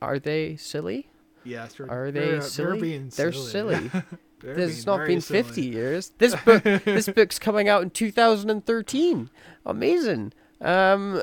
Are 0.02 0.18
they 0.18 0.56
silly? 0.56 1.08
yes, 1.44 1.74
they're, 1.74 1.90
Are 1.90 2.10
they 2.10 2.20
they're, 2.20 2.30
They're 2.32 2.42
silly? 2.42 2.80
being 2.80 3.08
They're 3.08 3.32
silly. 3.32 3.76
silly. 3.88 3.90
They're 4.40 4.54
This 4.54 4.76
has 4.76 4.86
not 4.86 5.06
been 5.06 5.20
silly. 5.20 5.42
50 5.42 5.62
years. 5.62 6.10
This 6.18 6.34
book, 6.44 6.62
this 6.62 7.08
book's 7.14 7.38
coming 7.38 7.68
out 7.68 7.82
in 7.82 7.90
2013. 7.90 9.30
Amazing. 9.64 10.32
Um, 10.60 11.14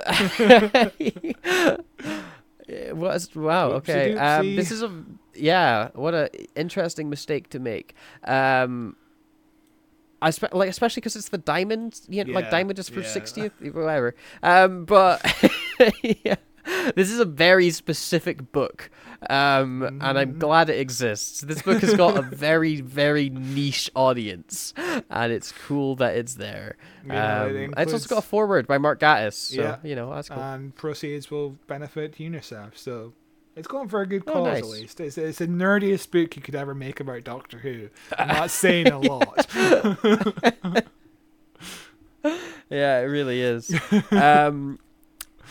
what 2.92 3.16
is, 3.16 3.36
wow. 3.36 3.70
Okay. 3.74 4.16
Um, 4.18 4.56
this 4.56 4.72
is 4.72 4.82
a 4.84 5.04
yeah. 5.36 5.90
What 5.94 6.14
a 6.14 6.30
interesting 6.56 7.10
mistake 7.10 7.50
to 7.50 7.60
make. 7.60 7.96
Um, 8.24 8.96
I 10.22 10.30
spe- 10.32 10.54
like 10.54 10.70
especially 10.70 11.02
because 11.02 11.16
it's 11.16 11.30
the 11.30 11.38
diamond. 11.38 12.00
You 12.08 12.24
know, 12.26 12.34
like 12.34 12.50
diamond 12.50 12.80
is 12.80 12.90
for 12.90 13.02
yeah. 13.02 13.08
60th, 13.08 13.74
whatever. 13.74 14.16
Um, 14.42 14.86
but 14.86 15.22
yeah. 16.02 16.36
This 16.96 17.10
is 17.12 17.20
a 17.20 17.26
very 17.26 17.70
specific 17.70 18.52
book, 18.52 18.90
um, 19.30 19.84
and 19.84 20.04
I'm 20.18 20.34
Mhm. 20.36 20.40
glad 20.40 20.70
it 20.70 20.80
exists. 20.80 21.42
This 21.42 21.62
book 21.62 21.80
has 21.82 21.94
got 21.96 22.18
a 22.18 22.22
very, 22.36 22.82
very 22.82 23.30
niche 23.30 23.90
audience, 23.96 24.74
and 25.10 25.32
it's 25.32 25.52
cool 25.66 25.96
that 25.98 26.16
it's 26.18 26.36
there. 26.36 26.76
You 27.04 27.10
know, 27.14 27.48
it 27.48 27.66
Um, 27.68 27.74
it's 27.78 27.94
also 27.94 28.08
got 28.08 28.16
a 28.16 28.18
includes- 28.18 28.26
forward 28.28 28.68
by 28.68 28.78
Mark 28.78 29.00
Gatiss, 29.00 29.34
so 29.56 29.62
Yeah. 29.62 29.78
you 29.84 29.96
know 29.96 30.14
that's 30.14 30.30
cool. 30.30 30.40
and 30.42 30.76
proceeds 30.76 31.32
will 31.32 31.58
benefit 31.68 32.16
UNICEF. 32.18 32.78
So 32.78 33.14
it's 33.56 33.68
going 33.68 33.88
for 33.88 34.02
a 34.02 34.08
good 34.08 34.24
Oh, 34.28 34.34
cause 34.34 34.46
nice. 34.46 34.64
at 34.64 34.70
least. 34.70 35.00
It's, 35.00 35.18
it's 35.18 35.38
the 35.40 35.48
nerdiest 35.48 36.12
book 36.12 36.36
you 36.36 36.42
could 36.42 36.56
ever 36.56 36.74
make 36.76 37.00
about 37.00 37.24
Doctor 37.24 37.60
Who. 37.60 37.90
And 38.18 38.30
that's 38.30 38.54
saying 38.66 38.88
a 38.88 39.00
lot. 39.00 39.48
yeah, 42.70 43.00
it 43.00 43.06
really 43.06 43.42
is. 43.42 43.74
um, 44.12 44.80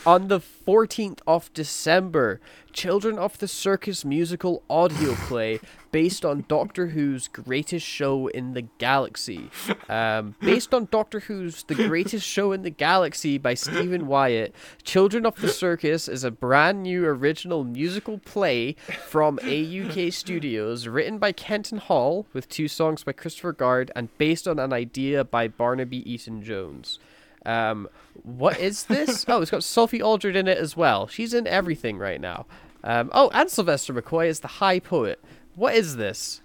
on 0.05 0.27
the 0.27 0.39
14th 0.39 1.19
of 1.25 1.53
December, 1.53 2.41
Children 2.73 3.19
of 3.19 3.37
the 3.37 3.47
Circus 3.47 4.03
musical 4.03 4.63
audio 4.69 5.13
play 5.27 5.59
based 5.91 6.25
on 6.25 6.43
Doctor 6.47 6.87
Who's 6.87 7.27
Greatest 7.27 7.85
Show 7.85 8.27
in 8.27 8.53
the 8.53 8.63
Galaxy. 8.79 9.49
Um, 9.87 10.35
based 10.41 10.73
on 10.73 10.87
Doctor 10.91 11.21
Who's 11.21 11.63
The 11.63 11.75
Greatest 11.75 12.27
Show 12.27 12.51
in 12.51 12.63
the 12.63 12.71
Galaxy 12.71 13.37
by 13.37 13.53
Stephen 13.53 14.07
Wyatt, 14.07 14.55
Children 14.83 15.25
of 15.25 15.39
the 15.39 15.49
Circus 15.49 16.07
is 16.07 16.23
a 16.23 16.31
brand 16.31 16.83
new 16.83 17.05
original 17.05 17.63
musical 17.63 18.17
play 18.17 18.73
from 19.07 19.37
AUK 19.43 20.11
Studios, 20.11 20.87
written 20.87 21.19
by 21.19 21.31
Kenton 21.31 21.77
Hall, 21.77 22.25
with 22.33 22.49
two 22.49 22.67
songs 22.67 23.03
by 23.03 23.11
Christopher 23.11 23.53
Guard, 23.53 23.91
and 23.95 24.15
based 24.17 24.47
on 24.47 24.57
an 24.57 24.73
idea 24.73 25.23
by 25.23 25.47
Barnaby 25.47 26.11
Eaton 26.11 26.41
Jones. 26.41 26.99
Um, 27.45 27.89
what 28.23 28.59
is 28.59 28.83
this? 28.85 29.25
oh, 29.27 29.41
it's 29.41 29.51
got 29.51 29.63
Sophie 29.63 30.01
Aldred 30.01 30.35
in 30.35 30.47
it 30.47 30.57
as 30.57 30.77
well. 30.77 31.07
She's 31.07 31.33
in 31.33 31.47
everything 31.47 31.97
right 31.97 32.21
now. 32.21 32.45
Um, 32.83 33.09
oh, 33.13 33.29
and 33.33 33.49
Sylvester 33.49 33.93
McCoy 33.93 34.27
is 34.27 34.41
the 34.41 34.47
High 34.47 34.79
Poet. 34.79 35.23
What 35.55 35.75
is 35.75 35.95
this? 35.95 36.41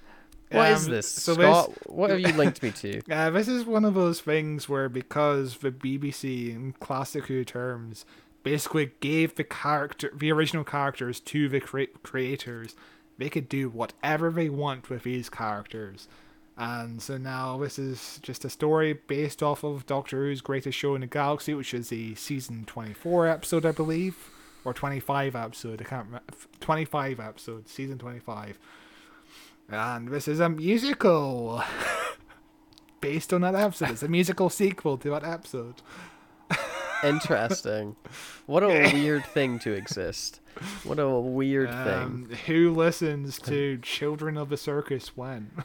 What 0.51 0.71
is 0.71 0.87
Um, 0.87 0.93
this, 0.93 1.09
so 1.09 1.35
Scott? 1.35 1.73
What 1.91 2.11
have 2.11 2.21
you 2.21 2.33
linked 2.33 2.63
me 2.63 2.71
to? 2.71 3.03
Uh, 3.11 3.31
this 3.31 3.49
is 3.49 3.65
one 3.65 3.85
of 3.85 3.95
those 3.95 4.21
things 4.21 4.69
where 4.69 4.89
because 4.89 5.59
the 5.59 5.71
BBC 5.71 6.51
in 6.55 6.73
classic 6.81 7.27
Who 7.27 7.45
terms 7.45 8.07
basically 8.43 8.93
gave 9.01 9.35
the 9.35 9.45
character 9.45 10.11
the 10.17 10.33
original 10.33 10.65
characters 10.65 11.21
to 11.21 11.49
the 11.49 11.61
cre- 11.61 11.93
creators, 12.03 12.75
they 13.19 13.29
could 13.29 13.49
do 13.49 13.69
whatever 13.69 14.31
they 14.31 14.49
want 14.49 14.89
with 14.89 15.03
these 15.03 15.29
characters. 15.29 16.09
And 16.59 17.01
so 17.01 17.17
now 17.17 17.57
this 17.57 17.79
is 17.79 18.19
just 18.21 18.45
a 18.45 18.51
story 18.51 18.93
based 18.93 19.45
off 19.45 19.63
of 19.63 19.87
Doctor 19.87 20.25
Who's 20.25 20.41
Greatest 20.41 20.77
Show 20.77 20.97
in 20.97 21.03
the 21.03 21.07
Galaxy, 21.07 21.55
which 21.55 21.73
is 21.73 21.89
the 21.89 22.17
season 22.17 22.65
24 22.67 23.29
episode, 23.29 23.65
I 23.65 23.71
believe, 23.71 24.29
or 24.65 24.75
25 24.75 25.37
episode. 25.37 25.81
I 25.81 25.85
can't 25.85 26.07
remember. 26.07 26.27
25 26.59 27.21
episode, 27.21 27.69
season 27.69 27.97
25. 27.99 28.59
And 29.71 30.09
this 30.09 30.27
is 30.27 30.41
a 30.41 30.49
musical 30.49 31.63
based 33.01 33.33
on 33.33 33.43
that 33.43 33.55
episode. 33.55 33.91
It's 33.91 34.03
a 34.03 34.09
musical 34.09 34.51
sequel 34.51 34.99
to 34.99 35.11
that 35.11 35.23
episode. 35.23 35.77
Interesting. 37.05 37.95
What 38.47 38.65
a 38.65 38.67
weird 38.93 39.25
thing 39.27 39.61
to 39.61 39.73
exist. 39.75 40.41
What 40.83 40.99
a 40.99 41.09
weird 41.09 41.71
thing. 41.71 42.03
Um, 42.03 42.31
who 42.47 42.75
listens 42.75 43.39
to 43.43 43.79
Children 43.79 44.37
of 44.37 44.49
the 44.49 44.57
Circus 44.57 45.17
when? 45.17 45.63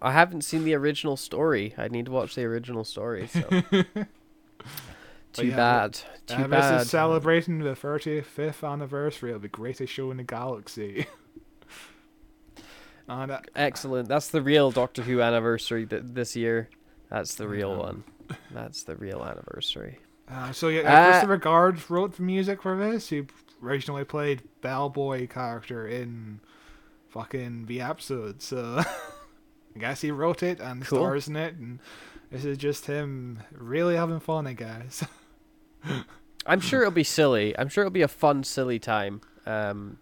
I 0.00 0.12
haven't 0.12 0.42
seen 0.42 0.64
the 0.64 0.74
original 0.74 1.16
story. 1.16 1.74
I 1.76 1.88
need 1.88 2.06
to 2.06 2.12
watch 2.12 2.34
the 2.34 2.44
original 2.44 2.84
story. 2.84 3.26
So. 3.28 3.40
Too 5.32 5.46
yeah, 5.48 5.56
bad. 5.56 6.00
Too 6.26 6.34
Uh, 6.34 6.48
bad. 6.48 6.74
This 6.78 6.82
is 6.86 6.90
celebrating 6.90 7.58
the 7.60 7.74
35th 7.74 8.66
anniversary 8.68 9.32
of 9.32 9.42
the 9.42 9.48
greatest 9.48 9.92
show 9.92 10.10
in 10.10 10.16
the 10.16 10.22
galaxy. 10.24 11.06
and 13.08 13.30
uh, 13.30 13.40
Excellent. 13.54 14.08
That's 14.08 14.28
the 14.28 14.42
real 14.42 14.70
Doctor 14.70 15.02
Who 15.02 15.20
anniversary 15.20 15.86
th- 15.86 16.02
this 16.06 16.36
year. 16.36 16.68
That's 17.10 17.34
the 17.36 17.48
real 17.48 17.70
Yeah. 17.70 17.76
one. 17.78 18.04
That's 18.50 18.82
the 18.82 18.96
real 18.96 19.22
anniversary. 19.24 19.98
uh, 20.30 20.52
so 20.52 20.68
yeah, 20.68 20.80
Uh, 20.80 21.10
Christopher 21.10 21.36
Guard 21.38 21.90
wrote 21.90 22.16
the 22.16 22.22
music 22.22 22.60
for 22.62 22.76
this. 22.76 23.08
He 23.08 23.26
originally 23.62 24.04
played 24.04 24.42
Bellboy 24.60 25.28
character 25.28 25.86
in 25.86 26.40
fucking 27.08 27.66
the 27.66 27.80
episode. 27.80 28.42
So 28.42 28.82
I 29.78 29.80
guess 29.80 30.00
he 30.00 30.10
wrote 30.10 30.42
it 30.42 30.58
and 30.58 30.84
Cool. 30.84 30.98
stars 30.98 31.28
in 31.28 31.36
it, 31.36 31.54
and 31.54 31.78
this 32.32 32.44
is 32.44 32.58
just 32.58 32.86
him 32.86 33.38
really 33.52 33.94
having 33.94 34.18
fun, 34.18 34.46
I 34.48 34.52
guess. 34.54 35.04
I'm 36.46 36.58
sure 36.60 36.80
it'll 36.80 36.90
be 36.90 37.04
silly. 37.04 37.56
I'm 37.56 37.68
sure 37.68 37.84
it'll 37.84 37.92
be 37.92 38.02
a 38.02 38.08
fun, 38.08 38.42
silly 38.42 38.80
time. 38.80 39.20
Um, 39.46 39.98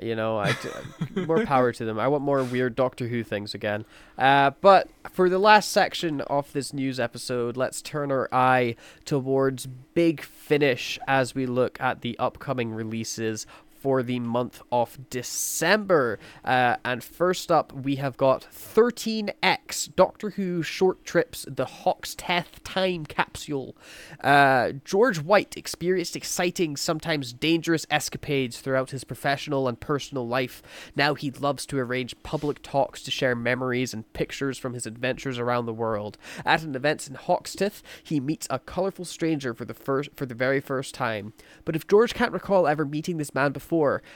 you 0.00 0.14
know, 0.14 0.38
I 0.38 0.54
more 1.26 1.44
power 1.44 1.72
to 1.72 1.84
them. 1.84 1.98
I 1.98 2.06
want 2.06 2.22
more 2.22 2.44
weird 2.44 2.76
Doctor 2.76 3.08
Who 3.08 3.24
things 3.24 3.52
again. 3.52 3.84
Uh, 4.16 4.52
but 4.60 4.88
for 5.10 5.28
the 5.28 5.38
last 5.40 5.72
section 5.72 6.20
of 6.22 6.52
this 6.52 6.72
news 6.72 7.00
episode, 7.00 7.56
let's 7.56 7.82
turn 7.82 8.12
our 8.12 8.28
eye 8.32 8.76
towards 9.04 9.66
Big 9.66 10.20
Finish 10.22 11.00
as 11.08 11.34
we 11.34 11.46
look 11.46 11.80
at 11.80 12.02
the 12.02 12.16
upcoming 12.20 12.72
releases 12.72 13.44
for 13.80 14.02
the 14.02 14.20
month 14.20 14.62
of 14.70 14.98
December. 15.08 16.18
Uh, 16.44 16.76
and 16.84 17.02
first 17.02 17.50
up, 17.50 17.72
we 17.72 17.96
have 17.96 18.16
got 18.16 18.46
13X 18.52 19.94
Doctor 19.96 20.30
Who 20.30 20.62
Short 20.62 21.04
Trips 21.04 21.46
The 21.48 21.64
Hoxteth 21.64 22.62
Time 22.62 23.06
Capsule. 23.06 23.74
Uh, 24.22 24.72
George 24.84 25.20
White 25.20 25.56
experienced 25.56 26.14
exciting, 26.14 26.76
sometimes 26.76 27.32
dangerous 27.32 27.86
escapades 27.90 28.60
throughout 28.60 28.90
his 28.90 29.04
professional 29.04 29.66
and 29.66 29.80
personal 29.80 30.28
life. 30.28 30.62
Now 30.94 31.14
he 31.14 31.30
loves 31.30 31.64
to 31.66 31.78
arrange 31.78 32.14
public 32.22 32.62
talks 32.62 33.02
to 33.02 33.10
share 33.10 33.34
memories 33.34 33.94
and 33.94 34.10
pictures 34.12 34.58
from 34.58 34.74
his 34.74 34.86
adventures 34.86 35.38
around 35.38 35.64
the 35.64 35.72
world. 35.72 36.18
At 36.44 36.62
an 36.62 36.74
event 36.74 37.08
in 37.08 37.14
Hoxteth, 37.14 37.82
he 38.02 38.20
meets 38.20 38.46
a 38.50 38.58
colorful 38.58 39.06
stranger 39.06 39.54
for 39.54 39.64
the 39.64 39.74
first 39.74 40.10
for 40.16 40.26
the 40.26 40.34
very 40.34 40.60
first 40.60 40.94
time. 40.94 41.32
But 41.64 41.76
if 41.76 41.86
George 41.86 42.14
can't 42.14 42.32
recall 42.32 42.66
ever 42.66 42.84
meeting 42.84 43.16
this 43.16 43.34
man 43.34 43.52
before, 43.52 43.69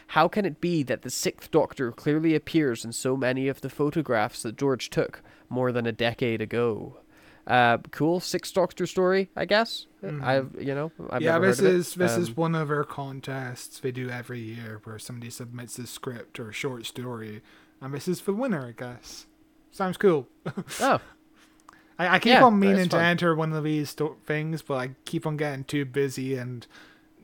how 0.09 0.29
can 0.29 0.45
it 0.45 0.61
be 0.61 0.83
that 0.85 1.03
the 1.03 1.11
Sixth 1.11 1.51
Doctor 1.51 1.93
clearly 1.93 2.35
appears 2.35 2.85
in 2.85 2.93
so 2.93 3.17
many 3.17 3.49
of 3.49 3.61
the 3.61 3.71
photographs 3.71 4.43
that 4.43 4.57
George 4.57 4.91
took 4.91 5.23
more 5.49 5.73
than 5.73 5.87
a 5.87 5.93
decade 5.93 6.41
ago? 6.41 6.99
Uh, 7.47 7.77
cool 7.91 8.21
Sixth 8.21 8.55
Doctor 8.55 8.87
story, 8.87 9.31
I 9.37 9.45
guess. 9.45 9.87
I've 10.23 10.55
you 10.59 10.75
know 10.75 10.93
I've 11.11 11.21
Mm-hmm. 11.21 11.23
yeah, 11.23 11.33
never 11.33 11.47
this 11.47 11.61
heard 11.61 11.67
of 11.67 11.75
it. 11.75 11.77
is 11.79 11.95
this 11.95 12.17
is 12.17 12.29
Um, 12.31 12.35
one 12.37 12.55
of 12.55 12.71
our 12.71 12.85
contests 12.85 13.83
we 13.83 13.93
do 13.93 14.09
every 14.11 14.41
year 14.41 14.81
where 14.85 14.99
somebody 14.99 15.31
submits 15.31 15.79
a 15.79 15.87
script 15.87 16.41
or 16.41 16.49
a 16.51 16.53
short 16.53 16.87
story, 16.87 17.43
and 17.81 17.93
this 17.95 18.09
is 18.09 18.21
the 18.23 18.33
winner, 18.33 18.67
I 18.67 18.73
guess. 18.73 19.27
Sounds 19.71 19.97
cool. 19.99 20.27
oh 20.81 21.01
I, 21.99 22.09
I 22.17 22.19
keep 22.19 22.33
Yeah, 22.33 22.45
on 22.45 22.59
meaning 22.59 22.89
to 22.89 22.99
enter 23.01 23.35
one 23.35 23.53
of 23.53 23.63
these 23.65 23.91
sto- 23.91 24.17
things, 24.27 24.63
but 24.63 24.75
I 24.77 24.91
keep 25.05 25.27
on 25.27 25.37
getting 25.37 25.65
too 25.65 25.85
busy 25.85 26.37
and 26.37 26.67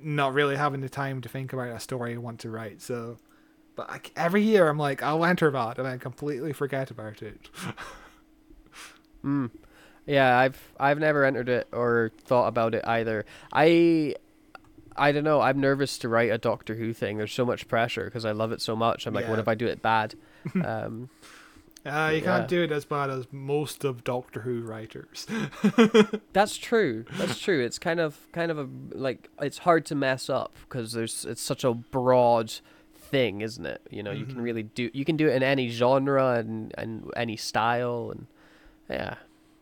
not 0.02 0.34
really 0.34 0.56
having 0.56 0.80
the 0.80 0.88
time 0.88 1.20
to 1.22 1.28
think 1.28 1.52
about 1.52 1.68
a 1.68 1.80
story 1.80 2.14
I 2.14 2.18
want 2.18 2.40
to 2.40 2.50
write. 2.50 2.80
So, 2.82 3.18
but 3.76 3.90
I, 3.90 4.00
every 4.16 4.42
year 4.42 4.68
I'm 4.68 4.78
like, 4.78 5.02
I'll 5.02 5.24
enter 5.24 5.50
that, 5.50 5.78
and 5.78 5.86
I 5.86 5.98
completely 5.98 6.52
forget 6.52 6.90
about 6.90 7.22
it. 7.22 7.48
Mm. 9.24 9.50
Yeah, 10.06 10.38
I've 10.38 10.72
I've 10.78 10.98
never 10.98 11.24
entered 11.24 11.48
it 11.48 11.68
or 11.72 12.10
thought 12.24 12.48
about 12.48 12.74
it 12.74 12.86
either. 12.86 13.26
I 13.52 14.14
I 14.96 15.12
don't 15.12 15.24
know. 15.24 15.40
I'm 15.40 15.60
nervous 15.60 15.98
to 15.98 16.08
write 16.08 16.30
a 16.30 16.38
Doctor 16.38 16.74
Who 16.74 16.92
thing. 16.92 17.18
There's 17.18 17.32
so 17.32 17.44
much 17.44 17.68
pressure 17.68 18.04
because 18.04 18.24
I 18.24 18.32
love 18.32 18.52
it 18.52 18.60
so 18.60 18.74
much. 18.74 19.06
I'm 19.06 19.14
like, 19.14 19.28
what 19.28 19.38
if 19.38 19.48
I 19.48 19.54
do 19.54 19.66
it 19.66 19.82
bad? 19.82 20.14
um, 20.64 21.10
Uh, 21.86 22.10
you 22.12 22.18
Yeah. 22.18 22.24
can't 22.24 22.48
do 22.48 22.62
it 22.62 22.70
as 22.72 22.84
bad 22.84 23.08
as 23.10 23.26
most 23.32 23.84
of 23.84 24.04
Doctor 24.04 24.40
Who 24.40 24.60
writers. 24.60 25.26
that's 26.32 26.56
true. 26.56 27.04
That's 27.16 27.38
true. 27.38 27.64
It's 27.64 27.78
kind 27.78 28.00
of 28.00 28.18
kind 28.32 28.50
of 28.50 28.58
a 28.58 28.68
like 28.92 29.28
it's 29.40 29.58
hard 29.58 29.86
to 29.86 29.94
mess 29.94 30.28
up 30.28 30.54
because 30.68 30.92
there's 30.92 31.24
it's 31.24 31.40
such 31.40 31.64
a 31.64 31.72
broad 31.72 32.52
thing, 32.94 33.40
isn't 33.40 33.64
it? 33.64 33.80
You 33.90 34.02
know, 34.02 34.10
you 34.10 34.26
can 34.26 34.36
Mhm. 34.36 34.42
really 34.42 34.62
do 34.64 34.90
you 34.92 35.04
can 35.04 35.16
do 35.16 35.28
it 35.28 35.34
in 35.36 35.42
any 35.42 35.68
genre 35.68 36.34
and 36.34 36.74
and 36.76 37.10
any 37.16 37.36
style 37.36 38.10
and 38.12 38.26
yeah. 38.88 39.14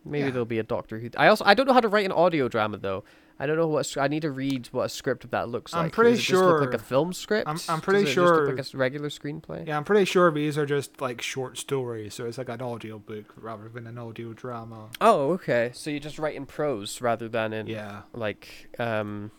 Maybe 0.05 0.25
Yeah. 0.27 0.31
there'll 0.31 0.47
be 0.47 0.59
a 0.59 0.63
Doctor 0.65 0.99
Who. 0.99 1.11
I 1.17 1.29
also 1.29 1.45
I 1.45 1.55
don't 1.55 1.67
know 1.67 1.73
how 1.75 1.81
to 1.81 1.89
write 1.89 2.07
an 2.07 2.13
audio 2.13 2.49
drama 2.49 2.79
though. 2.79 3.05
I 3.41 3.47
don't 3.47 3.57
know 3.57 3.69
what 3.69 3.97
I 3.97 4.09
need 4.09 4.23
to 4.23 4.33
read 4.33 4.67
what 4.73 4.87
a 4.87 4.89
script 4.89 5.23
of 5.25 5.31
that 5.31 5.49
looks 5.49 5.73
like. 5.73 5.85
I'm 5.85 5.91
pretty 5.91 6.11
Does 6.13 6.19
it 6.21 6.23
just 6.25 6.43
look 6.43 6.61
like 6.61 6.75
a 6.75 6.79
film 6.79 7.13
script. 7.13 7.47
I'm- 7.47 7.59
I'm 7.69 7.81
pretty 7.81 8.01
it 8.01 8.05
just 8.07 8.17
look 8.19 8.27
sure- 8.35 8.53
like 8.57 8.75
a 8.75 8.77
regular 8.77 9.09
screenplay. 9.11 9.67
yeah, 9.67 9.77
I'm 9.77 9.85
pretty 9.85 10.05
sure 10.07 10.31
these 10.33 10.59
are 10.59 10.67
just 10.67 11.01
like 11.01 11.23
short 11.23 11.57
stories, 11.57 12.15
so 12.15 12.27
it's 12.27 12.37
like 12.39 12.49
an 12.49 12.61
audio 12.61 12.99
book 12.99 13.33
rather 13.37 13.69
than 13.69 13.87
an 13.87 13.97
audio 13.97 14.33
drama. 14.33 14.89
Oh, 15.01 15.33
okay. 15.35 15.71
So 15.73 15.91
you 15.91 16.01
just 16.01 16.19
write 16.19 16.35
in 16.35 16.47
prose 16.47 17.01
rather 17.01 17.29
than 17.29 17.53
in 17.53 17.69
Yeah. 17.69 18.03
like 18.13 18.69
um 18.79 19.31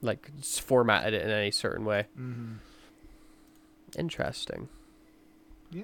like 0.00 0.30
formatted 0.42 1.12
it 1.14 1.22
in 1.22 1.30
any 1.30 1.50
certain 1.50 1.84
way. 1.84 2.06
hmm 2.16 2.54
Interesting. 3.96 4.68
Yeah. 5.70 5.82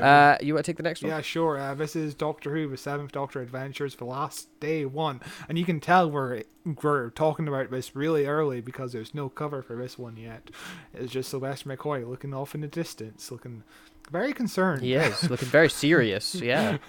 Uh, 0.00 0.36
you 0.40 0.54
want 0.54 0.64
to 0.64 0.72
take 0.72 0.76
the 0.76 0.82
next 0.82 1.02
one? 1.02 1.10
Yeah, 1.10 1.20
sure. 1.20 1.58
Uh, 1.58 1.74
this 1.74 1.96
is 1.96 2.14
Doctor 2.14 2.54
Who, 2.54 2.68
the 2.68 2.76
Seventh 2.76 3.12
Doctor 3.12 3.40
Adventures, 3.40 3.96
the 3.96 4.04
last 4.04 4.48
day 4.60 4.84
one, 4.84 5.20
and 5.48 5.58
you 5.58 5.64
can 5.64 5.80
tell 5.80 6.10
we're 6.10 6.42
we're 6.82 7.10
talking 7.10 7.48
about 7.48 7.70
this 7.70 7.96
really 7.96 8.26
early 8.26 8.60
because 8.60 8.92
there's 8.92 9.14
no 9.14 9.28
cover 9.28 9.62
for 9.62 9.76
this 9.76 9.98
one 9.98 10.16
yet. 10.16 10.50
It's 10.92 11.12
just 11.12 11.30
Sylvester 11.30 11.68
McCoy 11.70 12.08
looking 12.08 12.34
off 12.34 12.54
in 12.54 12.60
the 12.60 12.66
distance, 12.66 13.30
looking 13.30 13.62
very 14.10 14.32
concerned. 14.32 14.82
He 14.82 14.94
is 14.94 15.28
looking 15.30 15.48
very 15.48 15.70
serious. 15.70 16.34
Yeah. 16.48 16.78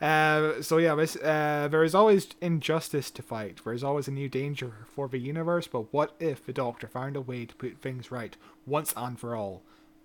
Uh, 0.00 0.60
so 0.60 0.78
yeah, 0.78 0.96
this, 0.96 1.14
uh, 1.14 1.68
there 1.70 1.84
is 1.84 1.94
always 1.94 2.26
injustice 2.40 3.08
to 3.08 3.22
fight. 3.22 3.60
There 3.62 3.72
is 3.72 3.84
always 3.84 4.08
a 4.08 4.10
new 4.10 4.28
danger 4.28 4.84
for 4.92 5.06
the 5.06 5.18
universe. 5.18 5.68
But 5.68 5.92
what 5.94 6.16
if 6.18 6.44
the 6.44 6.52
Doctor 6.52 6.88
found 6.88 7.14
a 7.14 7.20
way 7.20 7.46
to 7.46 7.54
put 7.54 7.78
things 7.80 8.10
right 8.10 8.36
once 8.66 8.92
and 8.96 9.16
for 9.16 9.36
all? 9.36 9.62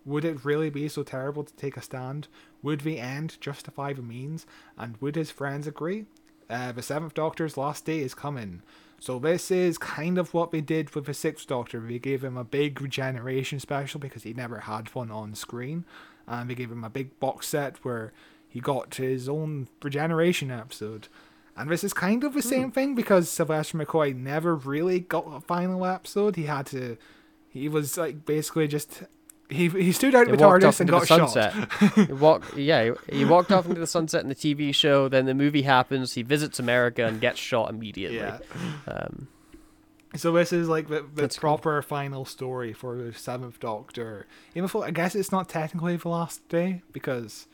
Would 0.08 0.24
it 0.24 0.46
really 0.46 0.70
be 0.70 0.88
so 0.88 1.04
terrible 1.04 1.44
to 1.44 1.54
take 1.56 1.76
a 1.76 1.82
stand? 1.82 2.30
Would 2.64 2.82
the 2.82 2.98
end 2.98 3.38
justify 3.42 3.92
the 3.92 4.02
means? 4.02 4.46
And 4.78 4.96
would 5.02 5.18
his 5.18 5.32
friends 5.32 5.68
agree? 5.68 6.06
Uh, 6.50 6.72
the 6.72 6.82
Seventh 6.82 7.14
Doctor's 7.14 7.58
last 7.58 7.84
day 7.84 8.00
is 8.00 8.14
coming. 8.16 8.62
So 9.00 9.20
this 9.20 9.52
is 9.52 9.78
kind 9.78 10.18
of 10.18 10.34
what 10.34 10.52
they 10.52 10.62
did 10.62 10.96
with 10.96 11.06
the 11.06 11.14
Sixth 11.14 11.46
Doctor. 11.46 11.82
They 11.82 12.00
gave 12.00 12.24
him 12.24 12.38
a 12.38 12.46
big 12.46 12.82
regeneration 12.82 13.60
special 13.60 14.00
because 14.00 14.24
he 14.24 14.34
never 14.34 14.62
had 14.62 14.96
one 14.96 15.12
on 15.12 15.36
screen, 15.36 15.84
and 16.26 16.50
they 16.50 16.56
gave 16.56 16.72
him 16.72 16.86
a 16.86 16.90
big 16.90 17.20
box 17.20 17.50
set 17.50 17.84
where 17.84 18.14
he 18.48 18.62
got 18.62 18.96
his 18.96 19.28
own 19.28 19.68
regeneration 19.84 20.50
episode. 20.50 21.10
And 21.58 21.70
this 21.70 21.84
is 21.84 21.94
kind 21.94 22.24
of 22.24 22.34
the 22.34 22.42
same 22.42 22.72
thing 22.72 22.96
because 22.96 23.30
Sylvester 23.30 23.78
McCoy 23.78 24.16
never 24.16 24.56
really 24.56 25.02
got 25.02 25.26
a 25.28 25.42
final 25.42 25.86
episode. 25.86 26.38
He 26.38 26.44
had 26.44 26.68
to, 26.68 26.98
he 27.50 27.68
was 27.68 27.98
like 27.98 28.26
basically 28.26 28.68
just, 28.68 29.04
he 29.49 29.69
he 29.69 29.91
stood 29.91 30.14
out 30.14 30.28
with 30.30 30.40
TARDIS 30.40 30.80
and 30.82 30.90
got 30.90 31.07
shot. 31.07 31.64
he 32.07 32.14
walked, 32.14 32.57
yeah, 32.57 32.91
he, 33.10 33.18
he 33.19 33.26
walked 33.26 33.52
off 33.52 33.65
into 33.65 33.80
the 33.80 33.88
sunset 33.88 34.22
in 34.22 34.30
the 34.30 34.36
TV 34.36 34.74
show. 34.76 35.07
Then 35.07 35.26
the 35.26 35.34
movie 35.34 35.61
happens. 35.61 36.14
He 36.14 36.22
visits 36.24 36.60
America 36.60 37.06
and 37.06 37.22
gets 37.22 37.40
shot 37.40 37.69
immediately. 37.69 38.18
Yeah. 38.18 38.40
Um, 38.88 39.28
So 40.15 40.32
this 40.32 40.52
is 40.52 40.68
like 40.68 40.88
the, 40.88 41.02
the 41.02 41.22
That's 41.24 41.38
cool. 41.38 41.57
proper 41.57 41.82
final 41.82 42.26
story 42.26 42.74
for 42.74 42.98
the 42.98 43.14
Seventh 43.14 43.60
Doctor. 43.60 44.26
Even 44.56 44.69
though 44.72 44.84
I 44.84 44.91
guess 44.91 45.15
it's 45.15 45.32
not 45.32 45.48
technically 45.49 45.95
the 45.98 46.10
last 46.10 46.48
day 46.49 46.82
because, 46.91 47.48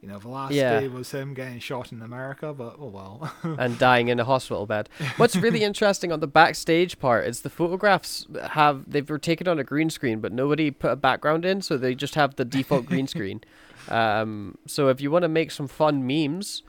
you 0.00 0.08
know, 0.08 0.18
the 0.18 0.28
last 0.28 0.52
Yeah. 0.52 0.80
day 0.80 0.88
was 0.88 1.10
him 1.10 1.34
getting 1.34 1.58
shot 1.58 1.90
in 1.92 2.02
America. 2.02 2.52
But 2.52 2.76
oh 2.78 2.86
well. 2.88 3.32
and 3.58 3.78
dying 3.78 4.08
in 4.08 4.20
a 4.20 4.24
hospital 4.24 4.64
bed. 4.66 4.88
What's 5.16 5.34
really 5.36 5.62
interesting 5.70 6.12
on 6.12 6.20
the 6.20 6.26
backstage 6.28 6.98
part 6.98 7.26
is 7.26 7.40
the 7.40 7.50
photographs 7.50 8.26
have 8.50 8.90
they 8.90 9.02
were 9.02 9.18
taken 9.18 9.48
on 9.48 9.58
a 9.58 9.64
green 9.64 9.90
screen, 9.90 10.20
but 10.20 10.32
nobody 10.32 10.70
put 10.70 10.92
a 10.92 10.96
background 10.96 11.44
in, 11.44 11.62
so 11.62 11.76
they 11.76 11.94
just 11.94 12.14
have 12.14 12.36
the 12.36 12.44
default 12.44 12.86
green 12.86 13.06
screen. 13.14 13.40
Um, 13.88 14.58
so 14.66 14.88
if 14.88 15.00
you 15.00 15.10
want 15.10 15.22
to 15.22 15.28
make 15.28 15.50
some 15.50 15.66
fun 15.66 16.06
memes, 16.06 16.62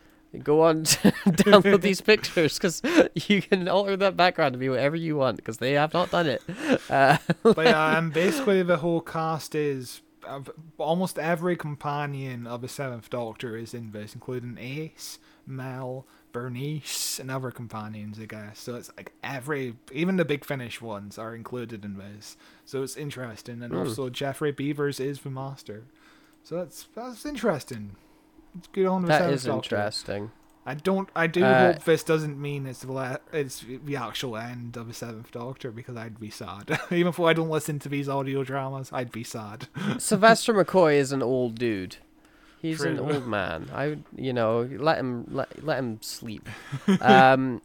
go 0.43 0.61
on 0.61 0.83
to 0.85 1.11
download 1.27 1.81
these 1.81 2.01
pictures 2.01 2.57
because 2.57 2.81
you 3.27 3.41
can 3.41 3.67
alter 3.67 3.97
that 3.97 4.15
background 4.15 4.53
to 4.53 4.59
be 4.59 4.69
whatever 4.69 4.95
you 4.95 5.17
want 5.17 5.35
because 5.37 5.57
they 5.57 5.73
have 5.73 5.93
not 5.93 6.11
done 6.11 6.27
it. 6.27 6.41
Uh, 6.89 7.17
but 7.43 7.57
yeah, 7.65 7.97
and 7.97 8.13
basically 8.13 8.63
the 8.63 8.77
whole 8.77 9.01
cast 9.01 9.53
is 9.53 10.01
almost 10.77 11.17
every 11.19 11.55
companion 11.55 12.45
of 12.47 12.61
the 12.61 12.67
Seventh 12.67 13.09
Doctor 13.09 13.55
is 13.57 13.73
in 13.73 13.91
this, 13.91 14.13
including 14.13 14.57
Ace, 14.59 15.19
Mel, 15.47 16.05
Bernice, 16.31 17.19
and 17.19 17.31
other 17.31 17.51
companions, 17.51 18.19
I 18.19 18.25
guess. 18.25 18.59
So 18.59 18.75
it's 18.75 18.91
like 18.97 19.13
every, 19.23 19.75
even 19.91 20.17
the 20.17 20.25
Big 20.25 20.45
Finish 20.45 20.81
ones 20.81 21.17
are 21.17 21.35
included 21.35 21.83
in 21.85 21.97
this. 21.97 22.37
So 22.65 22.83
it's 22.83 22.97
interesting, 22.97 23.61
and 23.63 23.73
Hmm. 23.73 23.79
also 23.79 24.09
Geoffrey 24.09 24.53
Beevers 24.53 24.99
is 24.99 25.21
the 25.21 25.29
Master. 25.29 25.83
So 26.43 26.55
that's 26.57 26.87
that's 26.95 27.25
interesting. 27.25 27.95
It's 28.57 28.67
good 28.67 28.85
on 28.87 29.01
the 29.03 29.07
that 29.09 29.19
Seventh 29.19 29.35
is 29.35 29.43
Doctor. 29.45 29.75
interesting. 29.75 30.31
I 30.69 30.75
don't. 30.75 31.09
I 31.15 31.25
do 31.27 31.43
Uh, 31.43 31.73
hope 31.73 31.83
this 31.83 32.03
doesn't 32.03 32.39
mean 32.39 32.67
it's 32.67 32.81
the 32.81 32.91
la- 32.91 33.17
it's 33.33 33.65
the 33.67 33.95
actual 33.95 34.37
end 34.37 34.77
of 34.77 34.87
the 34.87 34.93
Seventh 34.93 35.31
Doctor 35.31 35.71
because 35.71 35.97
I'd 35.97 36.19
be 36.19 36.29
sad. 36.29 36.79
Even 36.91 37.07
if 37.07 37.19
I 37.19 37.33
don't 37.33 37.49
listen 37.49 37.79
to 37.79 37.89
these 37.89 38.07
audio 38.07 38.43
dramas, 38.43 38.91
I'd 38.93 39.11
be 39.11 39.23
sad. 39.23 39.67
Sylvester 39.97 40.53
McCoy 40.53 40.95
is 40.95 41.11
an 41.11 41.23
old 41.23 41.55
dude. 41.55 41.97
He's 42.61 42.81
an 42.81 42.99
old 42.99 43.25
man. 43.37 43.69
I, 43.73 43.97
you 44.15 44.31
know, 44.33 44.69
let 44.71 44.97
him 44.99 45.25
let, 45.31 45.63
let 45.63 45.79
him 45.79 45.97
sleep. 46.01 46.47
Um, 47.01 47.61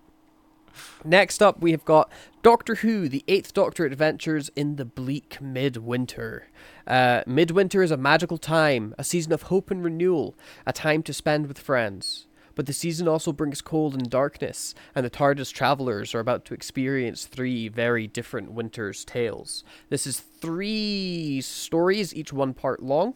next 1.05 1.43
up, 1.43 1.61
we 1.61 1.73
have 1.73 1.85
got 1.85 2.11
Doctor 2.43 2.77
Who: 2.77 3.09
The 3.09 3.25
Eighth 3.29 3.53
Doctor 3.53 3.85
Adventures 3.85 4.51
in 4.57 4.77
the 4.77 4.85
Bleak 4.85 5.41
Midwinter. 5.43 6.49
Uh, 6.87 7.23
midwinter 7.27 7.83
is 7.83 7.91
a 7.91 7.97
magical 7.97 8.39
time, 8.39 8.95
a 8.99 9.05
season 9.05 9.33
of 9.33 9.43
hope 9.43 9.71
and 9.71 9.83
renewal, 9.85 10.35
a 10.67 10.73
time 10.73 11.03
to 11.03 11.13
spend 11.13 11.47
with 11.49 11.59
friends. 11.59 12.27
But 12.55 12.67
the 12.67 12.73
season 12.73 13.09
also 13.09 13.33
brings 13.33 13.61
cold 13.61 13.95
and 13.95 14.09
darkness, 14.09 14.75
and 14.95 15.05
the 15.05 15.11
TARDIS 15.11 15.53
travelers 15.53 16.15
are 16.15 16.21
about 16.21 16.45
to 16.47 16.55
experience 16.55 17.27
three 17.27 17.69
very 17.69 18.07
different 18.07 18.53
winter's 18.53 19.05
tales. 19.05 19.65
This 19.89 20.07
is 20.07 20.21
three 20.21 21.41
stories, 21.41 22.15
each 22.15 22.33
one 22.33 22.55
part 22.55 22.83
long. 22.83 23.15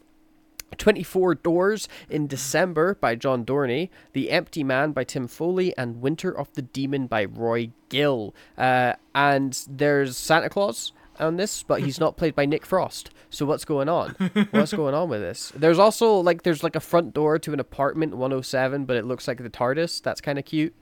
24 0.77 1.36
Doors 1.36 1.89
in 2.10 2.27
December 2.27 2.94
by 2.94 3.15
John 3.15 3.44
Dorney, 3.44 3.89
The 4.12 4.31
Empty 4.31 4.62
Man 4.62 4.93
by 4.93 5.05
Tim 5.05 5.27
Foley, 5.27 5.77
and 5.78 6.02
Winter 6.02 6.31
of 6.31 6.52
the 6.52 6.62
Demon 6.62 7.06
by 7.06 7.24
Roy 7.24 7.70
Gill. 7.89 8.35
Uh, 8.56 8.93
and 9.15 9.59
there's 9.69 10.16
Santa 10.16 10.51
Claus. 10.51 10.93
On 11.20 11.36
this, 11.36 11.62
but 11.62 11.81
he's 11.81 12.01
not 12.01 12.16
played 12.16 12.35
by 12.35 12.47
Nick 12.47 12.65
Frost. 12.66 13.11
So 13.31 13.45
what's 13.45 13.65
going 13.65 13.89
on? 13.89 14.11
What's 14.53 14.73
going 14.73 14.95
on 14.95 15.11
with 15.11 15.20
this? 15.20 15.53
There's 15.55 15.78
also 15.78 16.15
like 16.15 16.45
there's 16.45 16.62
like 16.62 16.77
a 16.77 16.81
front 16.81 17.12
door 17.12 17.39
to 17.39 17.53
an 17.53 17.61
apartment 17.61 18.12
107, 18.16 18.86
but 18.86 18.97
it 18.97 19.05
looks 19.05 19.28
like 19.28 19.43
the 19.43 19.51
TARDIS. 19.51 20.01
That's 20.03 20.23
kind 20.23 20.39
of 20.39 20.47
cute. 20.47 20.74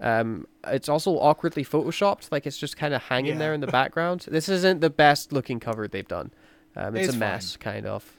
Um, 0.00 0.46
it's 0.66 0.88
also 0.88 1.12
awkwardly 1.18 1.62
photoshopped, 1.64 2.28
like 2.32 2.46
it's 2.46 2.56
just 2.56 2.78
kind 2.78 2.94
of 2.94 3.02
hanging 3.02 3.36
there 3.38 3.52
in 3.52 3.60
the 3.60 3.66
background. 3.66 4.26
This 4.30 4.48
isn't 4.48 4.80
the 4.80 4.88
best 4.88 5.30
looking 5.30 5.60
cover 5.60 5.86
they've 5.86 6.08
done. 6.08 6.30
Um, 6.74 6.96
it's, 6.96 7.08
It's 7.08 7.16
a 7.16 7.18
mess, 7.18 7.56
kind 7.58 7.84
of. 7.86 8.10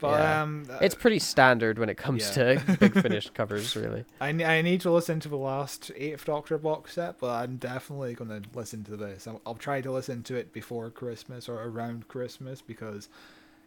But 0.00 0.18
Yeah. 0.20 0.42
um, 0.42 0.66
It's 0.80 0.94
pretty 0.94 1.18
standard 1.20 1.78
when 1.78 1.88
it 1.88 1.96
comes 1.96 2.36
Yeah. 2.36 2.54
to 2.58 2.76
big 2.80 3.00
finish 3.00 3.30
covers, 3.30 3.74
really. 3.76 4.04
I, 4.20 4.28
I 4.30 4.60
need 4.62 4.80
to 4.82 4.90
listen 4.90 5.20
to 5.20 5.28
the 5.28 5.36
last 5.36 5.90
Eighth 5.96 6.24
Doctor 6.24 6.58
box 6.58 6.94
set, 6.94 7.18
but 7.20 7.30
I'm 7.30 7.56
definitely 7.56 8.14
going 8.14 8.30
to 8.30 8.42
listen 8.58 8.84
to 8.84 8.96
this. 8.96 9.26
I'll, 9.28 9.40
I'll 9.46 9.54
try 9.54 9.80
to 9.80 9.90
listen 9.92 10.22
to 10.24 10.34
it 10.34 10.52
before 10.52 10.90
Christmas 10.90 11.48
or 11.48 11.62
around 11.62 12.08
Christmas 12.08 12.60
because, 12.60 13.08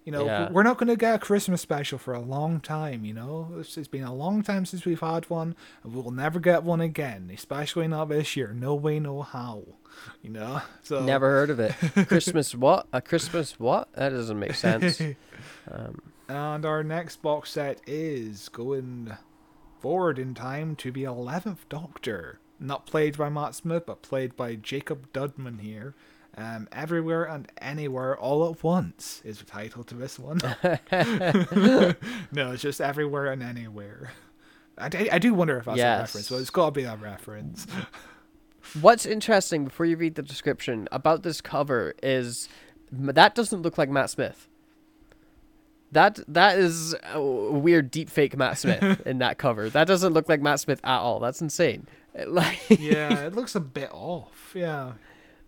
you 0.04 0.12
know, 0.12 0.26
Yeah. 0.26 0.52
we're 0.52 0.64
not 0.64 0.78
going 0.78 0.90
to 0.90 0.96
get 0.98 1.16
a 1.16 1.20
Christmas 1.20 1.62
special 1.62 1.98
for 1.98 2.14
a 2.14 2.20
long 2.20 2.60
time, 2.60 3.06
you 3.06 3.14
know? 3.14 3.48
It's, 3.58 3.78
it's 3.78 3.88
been 3.88 4.04
a 4.04 4.14
long 4.14 4.44
time 4.44 4.66
since 4.66 4.86
we've 4.86 5.00
had 5.00 5.30
one, 5.30 5.56
and 5.84 5.96
we'll 5.96 6.12
never 6.12 6.40
get 6.42 6.64
one 6.64 6.82
again, 6.82 7.32
especially 7.34 7.88
not 7.88 8.10
this 8.10 8.36
year. 8.36 8.54
No 8.54 8.76
way, 8.76 9.00
no 9.00 9.22
how, 9.22 9.64
you 10.22 10.30
know? 10.30 10.62
So 10.84 11.04
Never 11.04 11.30
heard 11.30 11.50
of 11.50 11.60
it. 11.62 11.72
Christmas 12.10 12.54
what? 12.54 12.86
A 12.94 13.02
Christmas 13.02 13.58
what? 13.60 13.92
That 13.94 14.10
doesn't 14.10 14.38
make 14.38 14.56
sense. 14.56 15.02
Um, 15.72 16.02
And 16.30 16.66
our 16.66 16.84
next 16.84 17.22
box 17.22 17.52
set 17.52 17.80
is 17.88 18.50
going 18.50 19.16
forward 19.80 20.20
in 20.20 20.34
time 20.34 20.76
to 20.78 20.92
the 20.92 21.04
11th 21.04 21.60
Doctor. 21.70 22.40
Not 22.60 22.86
played 22.86 23.18
by 23.18 23.30
Matt 23.30 23.56
Smith, 23.56 23.86
but 23.86 24.02
played 24.02 24.36
by 24.36 24.56
Jacob 24.56 25.12
Dudman 25.14 25.62
here. 25.62 25.96
Um, 26.36 26.68
Everywhere 26.72 27.24
and 27.24 27.52
Anywhere 27.60 28.18
All 28.18 28.50
at 28.52 28.64
Once 28.64 29.22
is 29.24 29.40
the 29.40 29.46
title 29.46 29.84
to 29.86 29.96
this 29.96 30.20
one. 30.20 30.40
no, 32.32 32.52
it's 32.52 32.62
just 32.62 32.82
Everywhere 32.82 33.28
and 33.28 33.42
Anywhere. 33.42 34.12
I, 34.78 34.90
d- 34.90 35.10
I 35.10 35.18
do 35.18 35.34
wonder 35.34 35.58
if 35.58 35.66
that's 35.66 35.80
a 35.98 36.02
reference, 36.02 36.30
but 36.30 36.36
it's 36.38 36.50
got 36.52 36.66
to 36.68 36.72
be 36.72 36.84
a 36.84 36.96
reference. 36.96 37.66
What's 38.82 39.06
interesting 39.06 39.64
before 39.66 39.86
you 39.86 39.98
read 39.98 40.16
the 40.16 40.22
description 40.22 40.88
about 40.92 41.24
this 41.24 41.42
cover 41.42 41.96
is 42.04 42.50
that 42.92 43.34
doesn't 43.34 43.62
look 43.62 43.78
like 43.78 43.90
Matt 43.90 44.10
Smith. 44.12 44.48
That 45.94 46.20
that 46.28 46.58
is 46.58 46.96
a 47.14 47.22
weird 47.22 47.92
deep 47.92 48.10
fake 48.10 48.36
Matt 48.38 48.58
Smith 48.58 49.02
in 49.06 49.20
that 49.20 49.38
cover. 49.38 49.70
That 49.70 49.88
doesn't 49.88 50.14
look 50.14 50.28
like 50.28 50.42
Matt 50.42 50.60
Smith 50.60 50.82
at 50.84 51.00
all. 51.00 51.20
That's 51.20 51.42
insane. 51.42 51.88
Like 52.26 52.60
yeah, 52.70 53.26
it 53.28 53.36
looks 53.36 53.54
a 53.54 53.60
bit 53.60 53.92
off. 53.94 54.52
Yeah. 54.56 54.94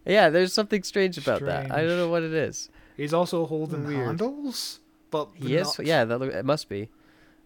yeah, 0.05 0.29
there's 0.29 0.53
something 0.53 0.83
strange 0.83 1.17
about 1.17 1.41
that. 1.41 1.71
I 1.71 1.81
don't 1.81 1.97
know 1.97 2.09
what 2.09 2.21
it 2.21 2.31
is. 2.31 2.69
He's 2.95 3.11
also 3.11 3.47
holding 3.47 3.87
Weird. 3.87 4.05
handles, 4.05 4.79
but 5.09 5.29
not- 5.41 5.79
yeah, 5.79 6.05
that 6.05 6.21
it 6.21 6.45
must 6.45 6.69
be. 6.69 6.89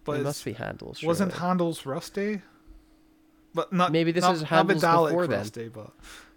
but 0.04 0.20
it 0.20 0.24
must 0.24 0.44
be 0.44 0.52
handles. 0.52 1.02
Wasn't 1.02 1.32
handles 1.32 1.86
rusty? 1.86 2.42
But 3.54 3.72
not 3.72 3.92
Maybe 3.92 4.12
this 4.12 4.22
not, 4.24 4.34
is 4.34 4.42
Handles 4.42 4.82
before 4.82 5.26
then. 5.26 5.38
rusty, 5.38 5.68
but 5.68 5.92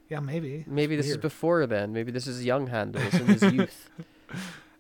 yeah, 0.08 0.22
maybe. 0.22 0.64
Maybe 0.66 0.96
this 0.96 1.10
is 1.10 1.18
before 1.18 1.68
then. 1.68 1.92
Maybe 1.92 2.14
this 2.14 2.26
is 2.26 2.46
young 2.46 2.68
handles 2.68 3.14
in 3.16 3.26
his 3.28 3.42
youth. 3.54 3.90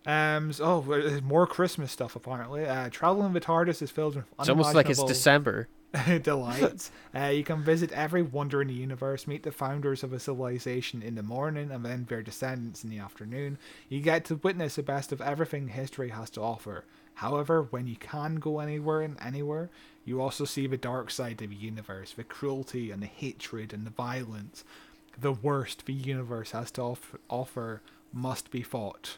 Um. 0.07 0.53
So, 0.53 0.85
oh, 0.87 1.21
more 1.21 1.45
Christmas 1.45 1.91
stuff 1.91 2.15
apparently. 2.15 2.65
Uh, 2.65 2.89
traveling 2.89 3.33
with 3.33 3.43
TARDIS 3.43 3.81
is 3.81 3.91
filled 3.91 4.15
with 4.15 4.25
It's 4.39 4.49
almost 4.49 4.73
like 4.73 4.89
it's 4.89 5.03
December. 5.03 5.67
delights. 6.21 6.91
uh, 7.15 7.25
you 7.25 7.43
can 7.43 7.63
visit 7.63 7.91
every 7.91 8.21
wonder 8.21 8.61
in 8.61 8.67
the 8.67 8.73
universe, 8.73 9.27
meet 9.27 9.43
the 9.43 9.51
founders 9.51 10.03
of 10.03 10.13
a 10.13 10.19
civilization 10.19 11.01
in 11.01 11.15
the 11.15 11.23
morning, 11.23 11.71
and 11.71 11.83
then 11.85 12.05
their 12.09 12.21
descendants 12.21 12.83
in 12.83 12.89
the 12.89 12.99
afternoon. 12.99 13.57
You 13.89 14.01
get 14.01 14.25
to 14.25 14.35
witness 14.35 14.75
the 14.75 14.83
best 14.83 15.11
of 15.11 15.21
everything 15.21 15.69
history 15.69 16.09
has 16.09 16.29
to 16.31 16.41
offer. 16.41 16.85
However, 17.15 17.63
when 17.63 17.87
you 17.87 17.95
can 17.95 18.35
go 18.35 18.59
anywhere 18.59 19.01
and 19.01 19.17
anywhere, 19.21 19.69
you 20.05 20.21
also 20.21 20.45
see 20.45 20.67
the 20.67 20.77
dark 20.77 21.09
side 21.09 21.41
of 21.41 21.49
the 21.49 21.55
universe, 21.55 22.13
the 22.13 22.23
cruelty 22.23 22.91
and 22.91 23.01
the 23.01 23.07
hatred 23.07 23.73
and 23.73 23.85
the 23.85 23.91
violence. 23.91 24.63
The 25.19 25.31
worst 25.31 25.85
the 25.85 25.93
universe 25.93 26.51
has 26.51 26.69
to 26.71 26.81
off- 26.81 27.15
offer 27.29 27.81
must 28.13 28.51
be 28.51 28.61
fought. 28.61 29.17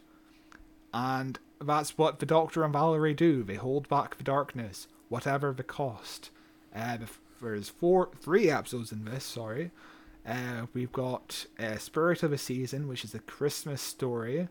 And 0.93 1.39
that's 1.61 1.97
what 1.97 2.19
the 2.19 2.25
Doctor 2.25 2.63
and 2.63 2.73
Valerie 2.73 3.13
do. 3.13 3.43
They 3.43 3.55
hold 3.55 3.87
back 3.89 4.17
the 4.17 4.23
darkness, 4.23 4.87
whatever 5.09 5.53
the 5.53 5.63
cost. 5.63 6.29
Uh, 6.75 6.97
there's 7.41 7.69
four, 7.69 8.09
three 8.21 8.49
episodes 8.49 8.91
in 8.91 9.05
this. 9.05 9.23
Sorry, 9.23 9.71
uh, 10.27 10.65
we've 10.73 10.91
got 10.91 11.45
uh, 11.59 11.77
Spirit 11.77 12.23
of 12.23 12.33
a 12.33 12.37
Season, 12.37 12.87
which 12.87 13.03
is 13.03 13.13
a 13.13 13.19
Christmas 13.19 13.81
story, 13.81 14.47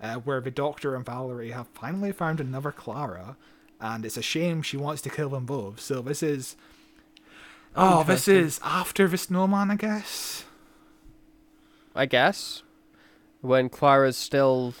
uh, 0.00 0.14
where 0.16 0.40
the 0.40 0.50
Doctor 0.50 0.94
and 0.94 1.04
Valerie 1.04 1.50
have 1.50 1.68
finally 1.68 2.12
found 2.12 2.40
another 2.40 2.72
Clara, 2.72 3.36
and 3.80 4.04
it's 4.04 4.16
a 4.16 4.22
shame 4.22 4.62
she 4.62 4.76
wants 4.76 5.02
to 5.02 5.10
kill 5.10 5.30
them 5.30 5.46
both. 5.46 5.80
So 5.80 6.00
this 6.02 6.22
is. 6.22 6.56
Oh, 7.74 8.04
this 8.04 8.28
is 8.28 8.60
after 8.62 9.08
the 9.08 9.16
snowman, 9.16 9.70
I 9.70 9.76
guess. 9.76 10.44
I 11.94 12.04
guess. 12.06 12.62
When 13.42 13.68
Clara's 13.68 14.16
still 14.16 14.74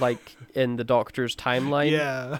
like 0.00 0.36
in 0.54 0.76
the 0.76 0.84
Doctor's 0.84 1.36
timeline. 1.36 1.90
Yeah. 1.90 2.38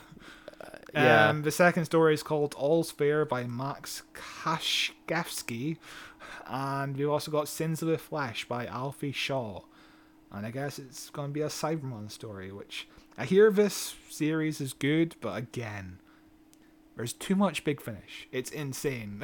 yeah. 0.94 1.28
Um, 1.28 1.42
the 1.42 1.50
second 1.50 1.84
story 1.84 2.14
is 2.14 2.22
called 2.22 2.54
All's 2.56 2.90
Fair 2.90 3.24
by 3.24 3.44
Max 3.44 4.02
Kashgafsky. 4.14 5.76
And 6.48 6.96
we've 6.96 7.10
also 7.10 7.30
got 7.30 7.48
Sins 7.48 7.82
of 7.82 7.88
the 7.88 7.98
Flesh 7.98 8.46
by 8.46 8.66
Alfie 8.66 9.12
Shaw. 9.12 9.62
And 10.32 10.46
I 10.46 10.50
guess 10.50 10.78
it's 10.78 11.10
going 11.10 11.28
to 11.28 11.34
be 11.34 11.42
a 11.42 11.48
Cyberman 11.48 12.10
story, 12.10 12.52
which 12.52 12.88
I 13.18 13.24
hear 13.24 13.50
this 13.50 13.94
series 14.08 14.60
is 14.60 14.72
good, 14.72 15.16
but 15.20 15.36
again, 15.36 15.98
there's 16.96 17.12
too 17.12 17.34
much 17.34 17.64
Big 17.64 17.80
Finish. 17.80 18.28
It's 18.32 18.50
insane. 18.50 19.22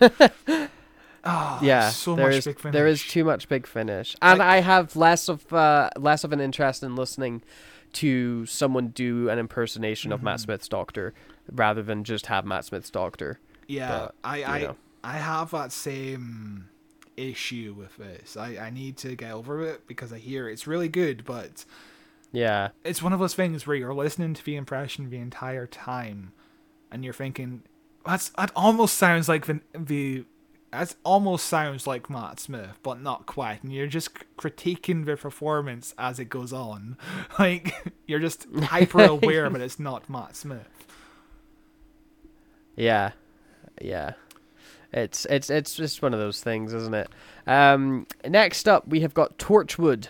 oh, 1.24 1.58
yeah, 1.62 1.90
so 1.90 2.14
there 2.14 2.26
much 2.26 2.36
is- 2.36 2.44
Big 2.46 2.58
Finish. 2.60 2.72
there 2.72 2.86
is 2.86 3.02
too 3.06 3.24
much 3.24 3.48
big 3.48 3.66
finish, 3.66 4.16
and 4.22 4.42
I, 4.42 4.60
have 4.60 4.96
less 4.96 5.28
of 5.28 5.52
uh, 5.52 5.90
less 5.96 6.24
of 6.24 6.32
an 6.32 6.40
interest 6.40 6.82
in 6.82 6.96
listening 6.96 7.42
to 7.94 8.46
someone 8.46 8.88
do 8.88 9.28
an 9.28 9.38
impersonation 9.38 10.12
of 10.12 10.22
Matt 10.22 10.36
Mm-hmm. 10.36 10.44
Smith's 10.44 10.68
Doctor 10.68 11.12
rather 11.50 11.82
than 11.82 12.04
just 12.04 12.26
have 12.26 12.44
Matt 12.44 12.64
Smith's 12.64 12.90
Doctor. 12.90 13.38
Yeah, 13.66 13.98
but, 13.98 14.14
I 14.24 14.44
I 14.44 14.60
know. 14.62 14.76
I 15.02 15.18
have 15.18 15.50
that 15.52 15.72
same 15.72 16.68
issue 17.16 17.74
with 17.76 17.96
this. 17.96 18.36
I 18.36 18.56
I 18.56 18.70
need 18.70 18.96
to 18.98 19.14
get 19.16 19.32
over 19.32 19.62
it 19.62 19.86
because 19.86 20.12
I 20.12 20.18
hear 20.18 20.48
it's 20.48 20.66
really 20.66 20.88
good, 20.88 21.24
but 21.24 21.64
Yeah, 22.32 22.68
it's 22.84 23.02
one 23.02 23.12
of 23.12 23.18
those 23.18 23.34
things 23.34 23.66
where 23.66 23.76
you're 23.76 23.92
listening 23.94 24.34
to 24.34 24.44
the 24.44 24.56
impression 24.56 25.10
the 25.10 25.18
entire 25.18 25.66
time, 25.66 26.32
and 26.92 27.04
you're 27.04 27.12
thinking, 27.12 27.62
that's 28.06 28.28
that 28.30 28.52
almost 28.54 28.96
sounds 28.96 29.28
like 29.28 29.46
the 29.46 29.60
the. 29.78 30.24
That 30.72 30.94
almost 31.04 31.46
sounds 31.46 31.86
like 31.86 32.08
Matt 32.08 32.38
Smith, 32.38 32.78
but 32.82 33.00
not 33.00 33.26
quite. 33.26 33.62
And 33.62 33.72
you're 33.72 33.88
just 33.88 34.10
critiquing 34.36 35.04
the 35.04 35.16
performance 35.16 35.94
as 35.98 36.18
it 36.18 36.26
goes 36.26 36.52
on. 36.52 36.96
Like, 37.38 37.74
you're 38.06 38.20
just 38.20 38.46
hyper 38.64 39.02
aware, 39.02 39.48
but 39.48 39.60
it's 39.60 39.78
not 39.78 40.10
Matt 40.10 40.36
Smith. 40.36 40.68
yeah, 42.76 43.12
yeah. 43.80 44.12
It's 44.92 45.24
it's 45.26 45.48
it's 45.48 45.74
just 45.74 46.02
one 46.02 46.12
of 46.12 46.20
those 46.20 46.42
things, 46.42 46.74
isn't 46.74 46.94
it? 46.94 47.08
Um, 47.46 48.06
next 48.26 48.68
up, 48.68 48.88
we 48.88 49.00
have 49.00 49.14
got 49.14 49.38
Torchwood, 49.38 50.08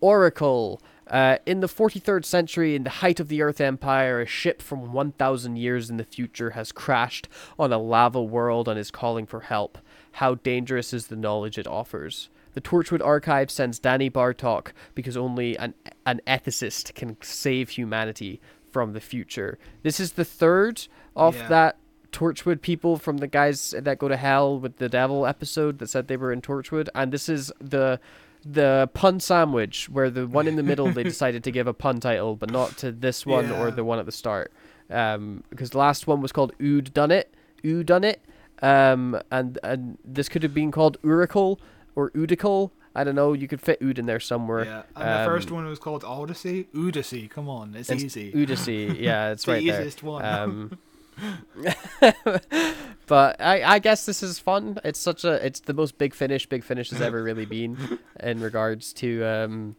Oracle. 0.00 0.80
Uh, 1.08 1.36
in 1.44 1.60
the 1.60 1.66
43rd 1.66 2.24
century, 2.24 2.74
in 2.74 2.84
the 2.84 2.90
height 2.90 3.20
of 3.20 3.28
the 3.28 3.42
Earth 3.42 3.60
Empire, 3.60 4.22
a 4.22 4.26
ship 4.26 4.62
from 4.62 4.92
1,000 4.92 5.56
years 5.56 5.90
in 5.90 5.98
the 5.98 6.04
future 6.04 6.50
has 6.50 6.72
crashed 6.72 7.28
on 7.58 7.70
a 7.70 7.76
lava 7.76 8.22
world 8.22 8.66
and 8.66 8.78
is 8.78 8.90
calling 8.90 9.26
for 9.26 9.40
help. 9.40 9.76
How 10.12 10.34
dangerous 10.36 10.92
is 10.92 11.06
the 11.08 11.16
knowledge 11.16 11.58
it 11.58 11.66
offers? 11.66 12.28
The 12.54 12.60
Torchwood 12.60 13.04
Archive 13.04 13.50
sends 13.50 13.78
Danny 13.78 14.10
Bartok 14.10 14.72
because 14.94 15.16
only 15.16 15.56
an 15.56 15.74
an 16.04 16.20
ethicist 16.26 16.94
can 16.94 17.16
save 17.22 17.70
humanity 17.70 18.40
from 18.70 18.92
the 18.92 19.00
future. 19.00 19.58
This 19.82 19.98
is 20.00 20.12
the 20.12 20.24
third 20.24 20.86
of 21.16 21.36
Yeah. 21.36 21.48
that 21.48 21.76
Torchwood 22.10 22.60
people 22.60 22.98
from 22.98 23.18
the 23.18 23.26
guys 23.26 23.74
that 23.78 23.98
go 23.98 24.06
to 24.08 24.16
hell 24.18 24.58
with 24.60 24.76
the 24.76 24.88
devil 24.90 25.24
episode 25.26 25.78
that 25.78 25.88
said 25.88 26.08
they 26.08 26.16
were 26.18 26.30
in 26.32 26.42
Torchwood, 26.42 26.88
and 26.94 27.10
this 27.12 27.28
is 27.28 27.50
the 27.58 27.98
the 28.44 28.90
pun 28.92 29.20
sandwich 29.20 29.88
where 29.88 30.10
the 30.10 30.26
one 30.26 30.48
in 30.48 30.56
the 30.56 30.62
middle 30.64 30.90
they 30.90 31.02
decided 31.14 31.44
to 31.44 31.50
give 31.52 31.66
a 31.68 31.72
pun 31.72 32.00
title, 32.00 32.34
but 32.36 32.50
not 32.50 32.76
to 32.78 32.90
this 32.92 33.24
one 33.24 33.50
or 33.52 33.70
the 33.70 33.84
one 33.84 33.98
at 34.00 34.04
the 34.04 34.10
start, 34.12 34.52
um, 34.90 35.42
because 35.48 35.70
the 35.70 35.78
last 35.78 36.06
one 36.08 36.20
was 36.20 36.32
called 36.32 36.52
Ood 36.60 36.92
Done 36.92 37.12
It, 37.12 37.32
Ood 37.64 37.86
Done 37.86 38.02
It, 38.04 38.20
um, 38.62 39.20
and 39.30 39.58
and 39.62 39.98
this 40.04 40.28
could 40.28 40.42
have 40.42 40.54
been 40.54 40.70
called 40.70 40.96
Urical 41.04 41.60
or 41.94 42.10
Udical. 42.12 42.70
I 42.94 43.04
don't 43.04 43.14
know. 43.14 43.32
You 43.32 43.48
could 43.48 43.60
fit 43.60 43.78
Ood 43.82 43.98
in 43.98 44.06
there 44.06 44.20
somewhere. 44.20 44.64
Yeah, 44.64 44.82
and 44.96 45.20
the 45.20 45.30
first 45.30 45.48
Um, 45.48 45.56
one 45.56 45.64
was 45.66 45.78
called 45.78 46.04
Odyssey. 46.04 46.68
Odyssey, 46.76 47.26
come 47.26 47.48
on, 47.48 47.74
it's, 47.74 47.88
It's 47.90 48.04
easy. 48.04 48.32
Odyssey. 48.42 48.96
Yeah, 49.00 49.30
it's 49.32 49.44
the 49.44 49.52
right 49.52 49.66
there. 49.66 49.80
easiest 49.80 50.02
one. 50.02 50.24
Um, 50.24 50.78
but 53.06 53.40
I, 53.40 53.62
I 53.62 53.78
guess 53.78 54.06
this 54.06 54.22
is 54.22 54.38
fun. 54.38 54.78
It's 54.84 54.98
such 54.98 55.24
a 55.24 55.44
it's 55.44 55.60
the 55.60 55.74
most 55.74 55.98
big 55.98 56.14
finish 56.14 56.46
Big 56.46 56.64
Finish 56.64 56.90
has 56.90 57.00
ever 57.00 57.22
really 57.22 57.44
been 57.46 57.98
in 58.20 58.40
regards 58.40 58.92
to 58.94 59.24
um, 59.24 59.76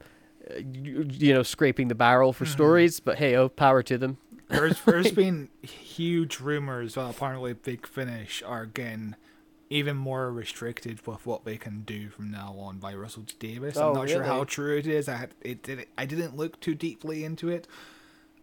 you, 0.58 1.06
you 1.10 1.34
know 1.34 1.44
scraping 1.44 1.88
the 1.88 1.96
barrel 1.96 2.34
for 2.34 2.46
stories. 2.46 3.00
But 3.00 3.18
hey, 3.18 3.36
oh, 3.36 3.50
power 3.50 3.84
to 3.84 3.98
them. 3.98 4.18
There's 4.48 4.82
there's 4.86 5.12
been 5.12 5.50
huge 5.62 6.40
rumors 6.40 6.96
that 6.96 7.10
apparently 7.10 7.54
Big 7.54 7.88
Finish 7.88 8.44
are 8.46 8.66
getting 8.66 9.16
even 9.70 9.98
more 9.98 10.32
restricted 10.32 11.06
with 11.08 11.26
what 11.26 11.46
they 11.46 11.58
can 11.58 11.82
do 11.82 12.10
from 12.10 12.30
now 12.30 12.56
on 12.60 12.78
by 12.78 12.94
Russell 12.94 13.26
Davies. 13.40 13.78
Oh, 13.78 13.90
I'm 13.90 13.96
not 13.96 14.10
sure 14.10 14.24
how 14.24 14.44
true 14.44 14.78
it 14.78 14.86
is. 14.86 15.10
I 15.10 15.16
had, 15.16 15.32
it 15.42 15.64
did 15.64 15.88
I 15.98 16.06
didn't 16.06 16.36
look 16.36 16.60
too 16.60 16.76
deeply 16.76 17.24
into 17.24 17.50
it, 17.50 17.68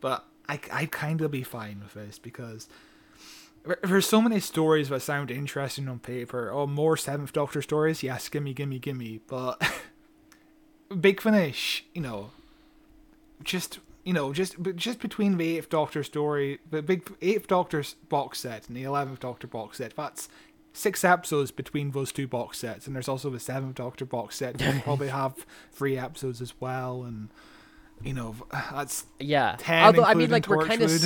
but 0.01 0.25
I 0.49 0.61
I 0.73 0.87
kind 0.87 1.21
of 1.21 1.31
be 1.31 1.43
fine 1.43 1.81
with 1.81 1.95
this 1.95 2.19
because. 2.19 2.69
There's 3.83 4.07
so 4.07 4.23
many 4.23 4.41
stories 4.41 4.89
that 4.89 5.03
sound 5.03 5.31
interesting 5.31 5.87
on 5.87 5.99
paper. 5.99 6.51
Oh, 6.51 6.67
more 6.67 6.97
Seventh 6.97 7.35
Doctor 7.35 7.61
stories? 7.61 8.03
Yes, 8.03 8.27
gimme, 8.31 8.55
gimme, 8.55 8.79
gimme. 8.79 9.21
But 9.27 9.63
Big 11.01 11.21
Finish, 11.21 11.85
you 11.93 12.01
know, 12.01 12.31
just 13.45 13.79
you 14.05 14.13
know, 14.13 14.33
just 14.33 14.57
just 14.77 15.01
between 15.01 15.37
the 15.37 15.59
Eighth 15.59 15.69
Doctor 15.69 16.03
story, 16.03 16.59
the 16.71 16.83
big 16.83 17.11
Eighth 17.21 17.47
Doctor's 17.47 17.95
box 18.09 18.41
set 18.41 18.69
and 18.69 18.77
the 18.77 18.83
Eleventh 18.85 19.21
Doctor 19.21 19.47
box 19.47 19.79
set, 19.79 19.95
that's 19.97 20.29
six 20.73 21.05
episodes 21.05 21.51
between 21.51 21.91
those 21.91 22.13
two 22.13 22.27
box 22.29 22.59
sets, 22.59 22.87
and 22.87 22.95
there's 22.95 23.09
also 23.09 23.29
the 23.31 23.41
Seventh 23.41 23.75
Doctor 23.75 24.05
box 24.05 24.37
set. 24.37 24.59
That 24.59 24.83
probably 24.85 25.09
have 25.09 25.45
three 25.73 25.99
episodes 25.99 26.41
as 26.41 26.55
well, 26.61 27.03
and 27.03 27.29
you 28.03 28.15
know, 28.15 28.35
that's 28.73 29.05
Yeah. 29.19 29.57
ten. 29.59 29.85
Although 29.85 30.05
I 30.05 30.15
mean, 30.15 30.31
like 30.31 30.47
we're 30.49 30.65
kind 30.67 30.83
of 30.83 31.05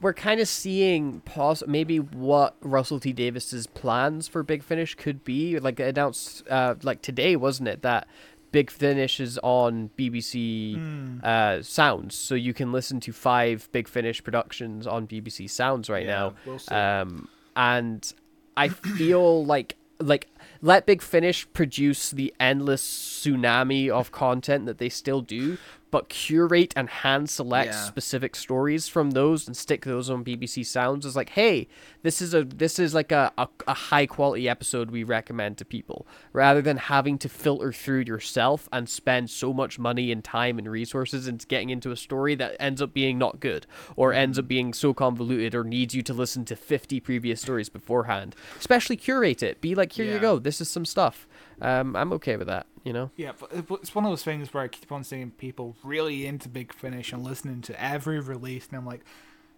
we're 0.00 0.14
kind 0.14 0.40
of 0.40 0.48
seeing 0.48 1.20
pos- 1.22 1.62
maybe 1.66 1.98
what 1.98 2.56
Russell 2.62 3.00
T 3.00 3.12
Davies's 3.12 3.66
plans 3.66 4.28
for 4.28 4.42
Big 4.42 4.62
Finish 4.62 4.94
could 4.94 5.24
be. 5.24 5.58
Like 5.58 5.78
announced 5.80 6.42
uh, 6.48 6.76
like 6.82 7.02
today, 7.02 7.36
wasn't 7.36 7.68
it 7.68 7.82
that 7.82 8.06
Big 8.52 8.70
Finish 8.70 9.20
is 9.20 9.38
on 9.42 9.90
BBC 9.96 10.74
Hmm. 10.74 11.18
uh, 11.22 11.62
Sounds, 11.62 12.14
so 12.14 12.34
you 12.34 12.52
can 12.52 12.72
listen 12.72 13.00
to 13.00 13.12
five 13.12 13.68
Big 13.72 13.88
Finish 13.88 14.22
productions 14.24 14.86
on 14.86 15.06
BBC 15.06 15.48
Sounds 15.48 15.88
right 15.88 16.04
Yeah, 16.06 16.10
now. 16.10 16.34
we'll. 16.44 16.60
Um, 16.78 17.28
and 17.56 18.12
I 18.56 18.68
feel 18.68 19.44
like 19.54 19.76
like 20.00 20.28
let 20.62 20.86
Big 20.86 21.02
Finish 21.02 21.46
produce 21.52 22.10
the 22.10 22.32
endless 22.40 22.82
tsunami 22.82 23.90
of 23.90 24.10
content 24.12 24.64
that 24.66 24.78
they 24.78 24.88
still 24.88 25.20
do, 25.20 25.58
but 25.90 26.08
curate 26.08 26.72
and 26.76 26.88
hand 26.88 27.28
select 27.30 27.72
Yeah. 27.72 27.84
specific 27.84 28.36
stories 28.36 28.88
from 28.88 29.12
those 29.12 29.46
and 29.46 29.56
stick 29.56 29.84
those 29.84 30.08
on 30.10 30.24
BBC 30.24 30.64
Sounds 30.64 31.04
is 31.04 31.16
like, 31.16 31.30
hey, 31.30 31.68
this 32.02 32.22
is 32.22 32.34
a 32.34 32.44
this 32.44 32.78
is 32.78 32.94
like 32.94 33.12
a, 33.12 33.32
a, 33.36 33.48
a 33.66 33.74
high 33.74 34.06
quality 34.06 34.48
episode 34.48 34.90
we 34.90 35.02
recommend 35.02 35.58
to 35.58 35.64
people, 35.64 36.06
rather 36.32 36.62
than 36.62 36.76
having 36.76 37.18
to 37.18 37.28
filter 37.28 37.72
through 37.72 38.00
yourself 38.00 38.68
and 38.72 38.88
spend 38.88 39.30
so 39.30 39.52
much 39.52 39.78
money 39.78 40.12
and 40.12 40.24
time 40.24 40.58
and 40.58 40.70
resources 40.70 41.26
into 41.26 41.46
getting 41.46 41.70
into 41.70 41.90
a 41.90 41.96
story 41.96 42.34
that 42.34 42.56
ends 42.60 42.80
up 42.80 42.92
being 42.94 43.18
not 43.18 43.40
good 43.40 43.66
or 43.96 44.12
ends 44.12 44.38
up 44.38 44.44
mm-hmm. 44.44 44.48
being 44.48 44.74
so 44.74 44.94
convoluted 44.94 45.54
or 45.54 45.64
needs 45.64 45.94
you 45.94 46.02
to 46.02 46.14
listen 46.14 46.44
to 46.44 46.56
50 46.56 47.00
previous 47.00 47.40
stories 47.40 47.68
beforehand. 47.68 48.34
Especially 48.58 48.96
curate 48.96 49.42
it. 49.42 49.60
Be 49.60 49.74
like, 49.74 49.92
here 49.92 50.04
you 50.04 50.18
go, 50.18 50.38
this 50.38 50.60
is 50.60 50.68
some 50.68 50.84
stuff. 50.84 51.26
Um, 51.60 51.94
I'm 51.96 52.12
okay 52.14 52.36
with 52.36 52.46
that, 52.48 52.66
you 52.84 52.92
know? 52.92 53.10
Yeah, 53.16 53.32
but 53.38 53.50
it's 53.52 53.94
one 53.94 54.04
of 54.04 54.10
those 54.10 54.22
things 54.22 54.52
where 54.54 54.62
I 54.62 54.68
keep 54.68 54.90
on 54.92 55.04
seeing 55.04 55.30
people 55.32 55.76
really 55.82 56.26
into 56.26 56.48
Big 56.48 56.72
Finish 56.72 57.12
and 57.12 57.22
listening 57.22 57.60
to 57.62 57.82
every 57.82 58.20
release, 58.20 58.68
and 58.68 58.78
I'm 58.78 58.86
like, 58.86 59.04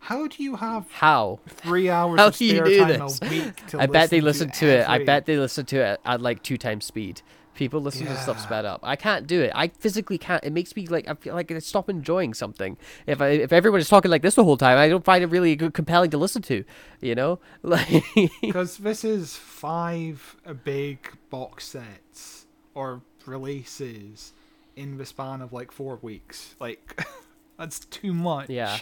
how 0.00 0.26
do 0.26 0.42
you 0.42 0.56
have 0.56 0.90
How? 0.90 1.38
three 1.46 1.88
hours 1.98 2.18
How 2.18 2.26
of 2.28 2.36
do 2.36 2.44
you 2.44 2.50
spare 2.56 2.64
do 2.64 2.78
time 2.80 2.88
this? 2.88 3.20
a 3.22 3.28
week 3.28 3.66
to 3.68 3.80
I 3.80 3.86
bet 3.86 4.10
they 4.10 4.20
listen 4.20 4.48
listen 4.48 4.66
to 4.66 4.72
it. 4.74 4.88
I 4.88 5.04
bet 5.04 5.26
they 5.26 5.36
listen 5.36 5.64
to 5.66 5.76
it 5.76 6.00
at 6.04 6.20
like 6.20 6.42
two 6.42 6.58
times 6.58 6.84
speed. 6.84 7.22
People 7.54 7.80
listen 7.80 8.06
to 8.06 8.16
stuff 8.16 8.40
sped 8.40 8.64
up. 8.64 8.80
I 8.82 8.96
can't 8.96 9.26
do 9.26 9.42
it. 9.42 9.52
I 9.54 9.68
physically 9.68 10.16
can't. 10.18 10.42
It 10.42 10.52
makes 10.52 10.74
me 10.74 10.86
like 10.86 11.08
I 11.08 11.14
feel 11.14 11.34
like 11.34 11.50
I 11.50 11.58
stop 11.58 11.90
enjoying 11.90 12.32
something. 12.34 12.78
If 13.06 13.20
I 13.20 13.28
if 13.28 13.52
everyone 13.52 13.80
is 13.80 13.88
talking 13.88 14.10
like 14.10 14.22
this 14.22 14.36
the 14.36 14.44
whole 14.44 14.56
time, 14.56 14.78
I 14.78 14.88
don't 14.88 15.04
find 15.04 15.22
it 15.22 15.26
really 15.26 15.56
compelling 15.56 16.10
to 16.10 16.18
listen 16.18 16.42
to. 16.42 16.64
You 17.00 17.14
know, 17.14 17.40
like 17.62 18.04
Because 18.40 18.78
this 18.78 19.04
is 19.04 19.36
five 19.36 20.36
uh, 20.46 20.54
big 20.54 21.10
box 21.30 21.66
sets 21.66 22.46
or 22.74 23.02
releases 23.26 24.32
in 24.76 24.98
the 24.98 25.06
span 25.06 25.42
of 25.42 25.52
like 25.52 25.72
four 25.72 25.98
weeks. 26.02 26.54
Like, 26.58 27.04
that's 27.58 27.80
too 27.80 28.12
much. 28.12 28.50
Yeah. 28.50 28.78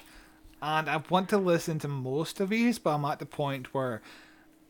And 0.63 0.89
I 0.89 1.03
want 1.09 1.29
to 1.31 1.39
listen 1.39 1.79
to 1.81 1.89
most 1.89 2.41
of 2.41 2.51
these, 2.51 2.79
but 2.79 2.95
I'm 2.95 3.05
at 3.07 3.19
the 3.19 3.27
point 3.27 3.73
where 3.73 4.03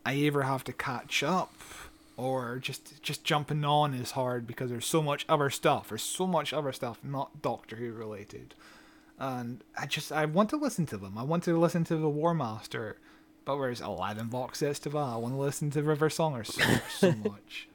I 0.06 0.14
either 0.14 0.42
have 0.42 0.64
to 0.64 0.72
catch 0.72 1.22
up 1.22 1.52
or 2.20 2.58
just 2.58 3.02
just 3.02 3.24
jumping 3.24 3.64
on 3.64 3.94
is 3.94 4.12
hard 4.12 4.46
because 4.46 4.70
there's 4.70 4.86
so 4.86 5.02
much 5.02 5.24
other 5.28 5.50
stuff. 5.50 5.88
There's 5.88 6.02
so 6.02 6.26
much 6.26 6.52
other 6.52 6.72
stuff 6.72 6.98
not 7.02 7.40
Doctor 7.42 7.76
Who 7.76 7.92
related. 7.92 8.54
And 9.18 9.62
I 9.78 9.86
just 9.86 10.12
I 10.12 10.24
want 10.24 10.50
to 10.50 10.56
listen 10.56 10.86
to 10.86 10.96
them. 10.96 11.16
I 11.18 11.22
want 11.22 11.42
to 11.44 11.58
listen 11.58 11.84
to 11.84 11.96
the 11.96 12.08
War 12.08 12.32
Master, 12.34 12.96
but 13.44 13.58
there's 13.60 13.80
eleven 13.80 14.28
box 14.28 14.58
sets 14.60 14.78
to 14.80 14.88
that. 14.90 14.96
I 14.98 15.16
want 15.16 15.34
to 15.34 15.38
listen 15.40 15.70
to 15.72 15.82
River 15.82 16.08
Song. 16.10 16.34
There's 16.34 16.54
so, 16.54 16.62
so 16.98 17.12
much. 17.24 17.68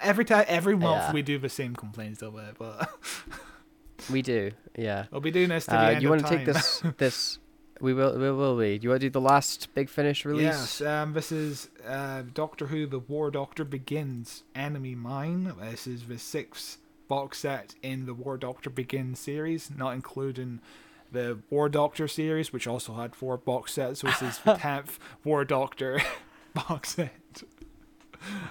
Every 0.00 0.24
time, 0.24 0.44
every 0.48 0.76
month 0.76 1.02
Yeah. 1.08 1.12
we 1.12 1.22
do 1.22 1.38
the 1.38 1.48
same 1.48 1.74
complaints 1.76 2.22
of 2.22 2.36
it, 2.38 2.54
but 2.58 2.88
we 4.10 4.22
do. 4.22 4.52
Yeah. 4.76 5.06
we'll 5.10 5.20
be 5.20 5.30
doing 5.30 5.48
this 5.48 5.66
to 5.66 5.76
Uh, 5.76 5.90
you 5.98 6.08
want 6.08 6.26
to 6.26 6.28
take 6.28 6.46
this 6.46 6.82
this? 6.98 7.38
We 7.80 7.92
will. 7.94 8.18
We 8.18 8.30
will 8.30 8.58
be. 8.58 8.78
Do 8.78 8.84
you 8.84 8.90
want 8.90 9.00
to 9.02 9.06
do 9.06 9.10
the 9.10 9.20
last 9.20 9.72
big 9.74 9.88
finish 9.88 10.24
release? 10.24 10.44
Yes, 10.44 10.80
um, 10.80 11.12
this 11.12 11.30
is 11.30 11.68
uh, 11.86 12.22
Doctor 12.32 12.66
Who: 12.66 12.86
The 12.86 12.98
War 12.98 13.30
Doctor 13.30 13.64
Begins. 13.64 14.44
Enemy 14.54 14.94
Mine. 14.94 15.52
This 15.60 15.86
is 15.86 16.04
the 16.04 16.18
sixth 16.18 16.78
box 17.08 17.38
set 17.40 17.74
in 17.82 18.06
the 18.06 18.14
War 18.14 18.36
Doctor 18.36 18.70
Begins 18.70 19.18
series, 19.20 19.70
not 19.70 19.90
including 19.94 20.60
the 21.12 21.38
War 21.50 21.68
Doctor 21.68 22.08
series, 22.08 22.52
which 22.52 22.66
also 22.66 22.94
had 22.94 23.14
four 23.14 23.36
box 23.36 23.72
sets. 23.74 24.00
So 24.00 24.06
this 24.08 24.22
is 24.22 24.38
the 24.38 24.54
tenth 24.58 24.98
War 25.24 25.44
Doctor 25.44 26.00
box 26.54 26.94
set. 26.96 27.42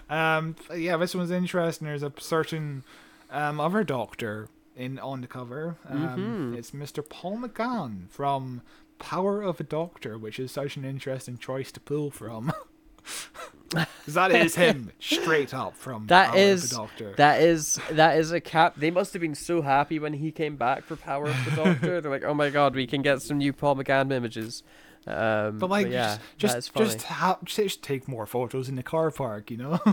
Um, 0.09 0.55
yeah, 0.75 0.97
this 0.97 1.15
one's 1.15 1.31
interesting. 1.31 1.87
There's 1.87 2.03
a 2.03 2.13
certain 2.19 2.83
um, 3.31 3.59
other 3.59 3.83
Doctor 3.83 4.47
in 4.75 4.99
on 4.99 5.21
the 5.21 5.27
cover. 5.27 5.77
Um, 5.89 6.53
Mhm. 6.53 6.57
It's 6.57 6.71
Mr. 6.71 7.07
Paul 7.07 7.39
McGann 7.39 8.09
from 8.09 8.61
Power 8.99 9.41
of 9.41 9.59
a 9.59 9.63
Doctor, 9.63 10.17
which 10.17 10.39
is 10.39 10.51
such 10.51 10.77
an 10.77 10.85
interesting 10.85 11.37
choice 11.37 11.71
to 11.73 11.79
pull 11.79 12.11
from. 12.11 12.53
that 14.07 14.31
is 14.31 14.55
him 14.55 14.91
straight 14.99 15.53
up 15.53 15.75
from 15.75 16.07
That 16.07 16.31
Power 16.31 16.37
is 16.37 16.63
of 16.63 16.69
the 16.69 16.75
Doctor. 16.75 17.13
that 17.17 17.41
is 17.41 17.79
that 17.91 18.17
is 18.17 18.31
a 18.31 18.41
cap. 18.41 18.75
They 18.77 18.91
must 18.91 19.13
have 19.13 19.21
been 19.21 19.35
so 19.35 19.61
happy 19.61 19.99
when 19.99 20.13
he 20.13 20.31
came 20.31 20.55
back 20.55 20.83
for 20.83 20.95
Power 20.95 21.25
of 21.27 21.45
the 21.45 21.51
Doctor. 21.51 22.01
They're 22.01 22.11
like, 22.11 22.23
oh 22.23 22.33
my 22.33 22.49
god, 22.49 22.75
we 22.75 22.87
can 22.87 23.01
get 23.01 23.21
some 23.21 23.37
new 23.37 23.53
Paul 23.53 23.75
McGann 23.75 24.11
images. 24.11 24.63
Um, 25.07 25.59
but 25.59 25.69
like, 25.69 25.87
yeah, 25.87 26.17
just 26.37 26.55
just 26.55 26.75
just, 26.75 27.03
ha- 27.03 27.37
just 27.43 27.83
take 27.83 28.07
more 28.07 28.25
photos 28.25 28.69
in 28.69 28.75
the 28.75 28.83
car 28.83 29.11
park, 29.11 29.51
you 29.51 29.57
know. 29.57 29.79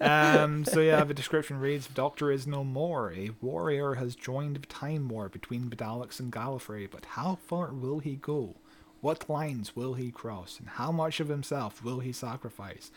um. 0.00 0.64
So 0.64 0.80
yeah, 0.80 1.04
the 1.04 1.14
description 1.14 1.60
reads: 1.60 1.86
"Doctor 1.86 2.32
is 2.32 2.46
no 2.46 2.64
more. 2.64 3.12
A 3.12 3.30
warrior 3.40 3.94
has 3.94 4.16
joined 4.16 4.56
the 4.56 4.66
time 4.66 5.08
war 5.08 5.28
between 5.28 5.70
Daleks 5.70 6.18
and 6.18 6.32
Gallifrey. 6.32 6.90
But 6.90 7.04
how 7.04 7.38
far 7.46 7.72
will 7.72 8.00
he 8.00 8.16
go? 8.16 8.56
What 9.00 9.30
lines 9.30 9.76
will 9.76 9.94
he 9.94 10.10
cross? 10.10 10.58
And 10.58 10.68
how 10.68 10.90
much 10.90 11.20
of 11.20 11.28
himself 11.28 11.84
will 11.84 12.00
he 12.00 12.12
sacrifice?" 12.12 12.90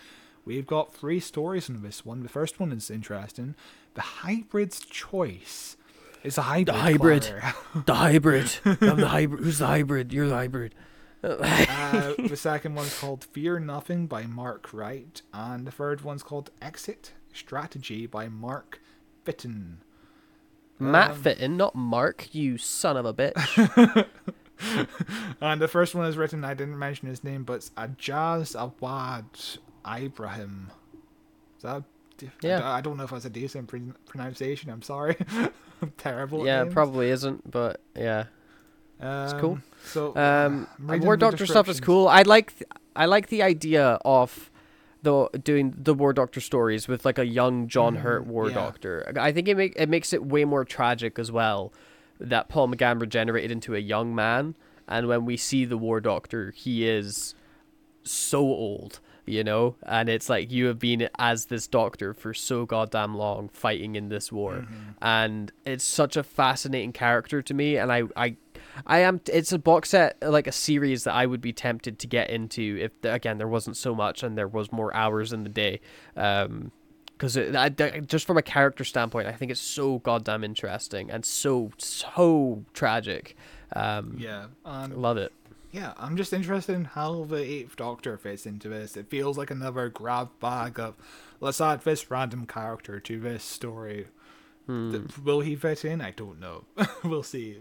We've 0.45 0.67
got 0.67 0.93
three 0.93 1.19
stories 1.19 1.69
in 1.69 1.81
this 1.81 2.05
one. 2.05 2.21
The 2.21 2.29
first 2.29 2.59
one 2.59 2.71
is 2.71 2.91
interesting. 2.91 3.55
The 3.95 4.01
hybrid's 4.01 4.79
choice. 4.79 5.75
It's 6.25 6.39
a 6.39 6.41
hybrid. 6.41 6.75
hybrid. 6.75 7.23
The 7.85 7.93
hybrid. 7.93 8.51
I'm 8.65 8.99
the 8.99 9.07
hybrid. 9.07 9.43
Who's 9.43 9.59
the 9.59 9.67
hybrid? 9.67 10.11
You're 10.11 10.27
the 10.27 10.35
hybrid. 10.35 10.73
Uh, 11.23 12.13
the 12.27 12.35
second 12.35 12.73
one's 12.73 12.97
called 12.99 13.23
Fear 13.25 13.59
Nothing 13.59 14.07
by 14.07 14.23
Mark 14.23 14.73
Wright, 14.73 15.21
and 15.33 15.67
the 15.67 15.71
third 15.71 16.01
one's 16.01 16.23
called 16.23 16.49
Exit 16.61 17.13
Strategy 17.31 18.07
by 18.07 18.27
Mark 18.27 18.81
Fitton. 19.23 19.81
Matt 20.79 21.11
Um, 21.11 21.21
Fitton, 21.21 21.57
not 21.57 21.75
Mark. 21.75 22.33
You 22.33 22.57
son 22.57 22.97
of 22.97 23.05
a 23.05 23.13
bitch. 23.13 24.07
And 25.41 25.61
the 25.61 25.67
first 25.67 25.93
one 25.93 26.05
is 26.05 26.15
written, 26.15 26.45
I 26.45 26.53
didn't 26.53 26.79
mention 26.79 27.09
his 27.09 27.25
name, 27.25 27.43
but 27.43 27.55
it's 27.55 27.71
Ajaz 27.71 28.55
Awad 28.55 29.25
Ibrahim. 29.85 30.71
Is 31.57 31.63
that? 31.63 31.83
I 32.23 32.29
Yeah. 32.41 32.57
don't- 32.59 32.67
I 32.67 32.81
don't 32.81 32.97
know 32.97 33.03
if 33.03 33.09
that's 33.11 33.25
a 33.25 33.29
decent 33.29 33.67
pron- 33.67 33.95
pronunciation. 34.05 34.69
I'm 34.69 34.81
sorry. 34.81 35.15
I'm 35.81 35.91
terrible. 35.97 36.41
at 36.41 36.45
yeah, 36.45 36.63
probably 36.73 37.09
isn't, 37.09 37.49
but 37.49 37.81
yeah. 37.95 38.25
Um, 39.01 39.39
cool. 39.39 39.59
So, 39.85 40.15
Um, 40.15 40.67
War 40.79 41.17
Doctor 41.17 41.45
stuff 41.45 41.67
is 41.67 41.79
cool. 41.81 42.07
I 42.07 42.21
like 42.21 42.51
th- 42.57 42.69
I 42.95 43.05
like 43.07 43.27
the 43.27 43.43
idea 43.43 43.99
of 44.05 44.49
the 45.03 45.27
doing 45.43 45.75
the 45.77 45.93
War 45.93 46.13
Doctor 46.13 46.39
stories 46.39 46.87
with 46.87 47.03
like 47.05 47.19
a 47.19 47.25
young 47.25 47.67
John 47.67 47.95
Hurt 47.97 48.23
Mhm, 48.23 48.27
War 48.27 48.47
yeah. 48.47 48.55
Doctor. 48.55 49.11
I 49.19 49.31
think 49.33 49.47
it 49.49 49.57
make 49.57 49.73
it 49.75 49.89
makes 49.89 50.13
it 50.13 50.25
way 50.25 50.45
more 50.45 50.63
tragic 50.63 51.19
as 51.19 51.29
well 51.31 51.73
that 52.21 52.47
Paul 52.47 52.69
McGann 52.69 53.01
regenerated 53.01 53.51
into 53.51 53.75
a 53.75 53.79
young 53.79 54.15
man, 54.15 54.55
and 54.87 55.07
when 55.09 55.25
we 55.25 55.35
see 55.35 55.65
the 55.65 55.77
War 55.77 55.99
Doctor, 55.99 56.51
he 56.51 56.87
is 56.87 57.35
so 58.03 58.39
old 58.39 59.01
you 59.25 59.43
know, 59.43 59.75
and 59.83 60.09
it's 60.09 60.29
like 60.29 60.51
you 60.51 60.67
have 60.67 60.79
been 60.79 61.09
as 61.19 61.45
this 61.45 61.67
doctor 61.67 62.13
for 62.13 62.33
so 62.33 62.65
goddamn 62.65 63.15
long 63.15 63.49
fighting 63.49 63.95
in 63.95 64.09
this 64.09 64.31
war, 64.31 64.53
Mm-hmm. 64.53 64.91
and 65.01 65.51
it's 65.65 65.83
such 65.83 66.15
a 66.17 66.23
fascinating 66.23 66.93
character 66.93 67.41
to 67.41 67.53
me, 67.53 67.77
and 67.77 67.91
I 67.91 68.03
I. 68.15 68.35
I 68.85 68.99
am. 68.99 69.21
It's 69.31 69.53
a 69.53 69.59
box 69.59 69.91
set, 69.91 70.17
like 70.21 70.47
a 70.47 70.51
series 70.51 71.05
that 71.05 71.13
I 71.13 71.25
would 71.25 71.39
be 71.39 71.53
tempted 71.53 71.97
to 71.99 72.07
get 72.07 72.29
into 72.29 72.77
if, 72.81 72.91
again, 73.09 73.37
there 73.37 73.47
wasn't 73.47 73.77
so 73.77 73.95
much 73.95 74.21
and 74.21 74.37
there 74.37 74.49
was 74.49 74.69
more 74.73 74.93
hours 74.93 75.31
in 75.31 75.43
the 75.43 75.49
day. 75.49 75.79
Um, 76.17 76.71
because 77.17 77.35
just 78.05 78.27
from 78.27 78.37
a 78.37 78.41
character 78.41 78.83
standpoint, 78.83 79.27
I 79.27 79.31
think 79.31 79.49
it's 79.49 79.61
so 79.61 79.99
goddamn 79.99 80.43
interesting 80.43 81.09
and 81.09 81.23
so 81.25 81.71
so 81.77 82.65
tragic. 82.73 83.37
Um, 83.73 84.17
Yeah. 84.19 84.47
Um, 84.65 84.99
love 85.01 85.15
it. 85.15 85.31
Yeah, 85.75 85.91
I'm 85.97 86.15
just 86.15 86.31
interested 86.31 86.73
in 86.73 86.85
how 86.85 87.25
the 87.25 87.43
Eighth 87.43 87.75
Doctor 87.75 88.17
fits 88.17 88.45
into 88.45 88.69
this. 88.69 88.95
It 88.95 89.09
feels 89.09 89.37
like 89.37 89.51
another 89.51 89.89
grab 89.89 90.29
bag 90.39 90.79
of 90.79 90.95
let's 91.41 91.59
add 91.59 91.81
this 91.81 92.09
random 92.09 92.47
character 92.47 93.01
to 93.01 93.19
this 93.19 93.43
story. 93.43 94.05
Hmm. 94.67 94.91
Th- 94.93 95.17
Will 95.17 95.41
he 95.41 95.57
fit 95.57 95.83
in? 95.83 95.99
I 95.99 96.11
don't 96.11 96.39
know. 96.39 96.63
we'll 97.03 97.23
see. 97.23 97.57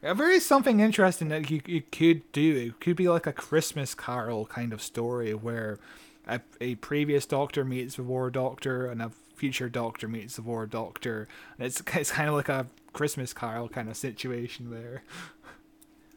There 0.00 0.30
is 0.30 0.46
something 0.46 0.78
interesting 0.78 1.26
that 1.30 1.50
you, 1.50 1.60
you 1.66 1.82
could 1.90 2.30
do. 2.30 2.54
It 2.68 2.80
could 2.80 2.94
be 2.94 3.08
like 3.08 3.26
a 3.26 3.32
Christmas 3.32 3.92
Carol 3.92 4.46
kind 4.46 4.72
of 4.72 4.80
story 4.80 5.34
where 5.34 5.80
a, 6.24 6.40
a 6.60 6.76
previous 6.76 7.26
Doctor 7.26 7.64
meets 7.64 7.96
the 7.96 8.04
War 8.04 8.30
Doctor 8.30 8.86
and 8.86 9.02
a 9.02 9.10
future 9.34 9.68
Doctor 9.68 10.06
meets 10.06 10.36
the 10.36 10.42
War 10.42 10.66
Doctor. 10.66 11.26
And 11.58 11.66
it's 11.66 11.82
it's 11.96 12.12
kind 12.12 12.28
of 12.28 12.36
like 12.36 12.48
a 12.48 12.68
Christmas 12.92 13.32
Carol 13.32 13.68
kind 13.68 13.88
of 13.88 13.96
situation 13.96 14.70
there. 14.70 15.02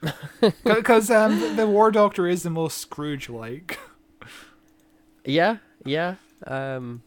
Because 0.63 1.11
um, 1.11 1.55
the 1.57 1.67
War 1.67 1.91
Doctor 1.91 2.27
is 2.27 2.43
the 2.43 2.49
most 2.49 2.77
Scrooge-like. 2.77 3.77
Yeah, 5.25 5.57
yeah. 5.85 6.15
Um, 6.47 7.03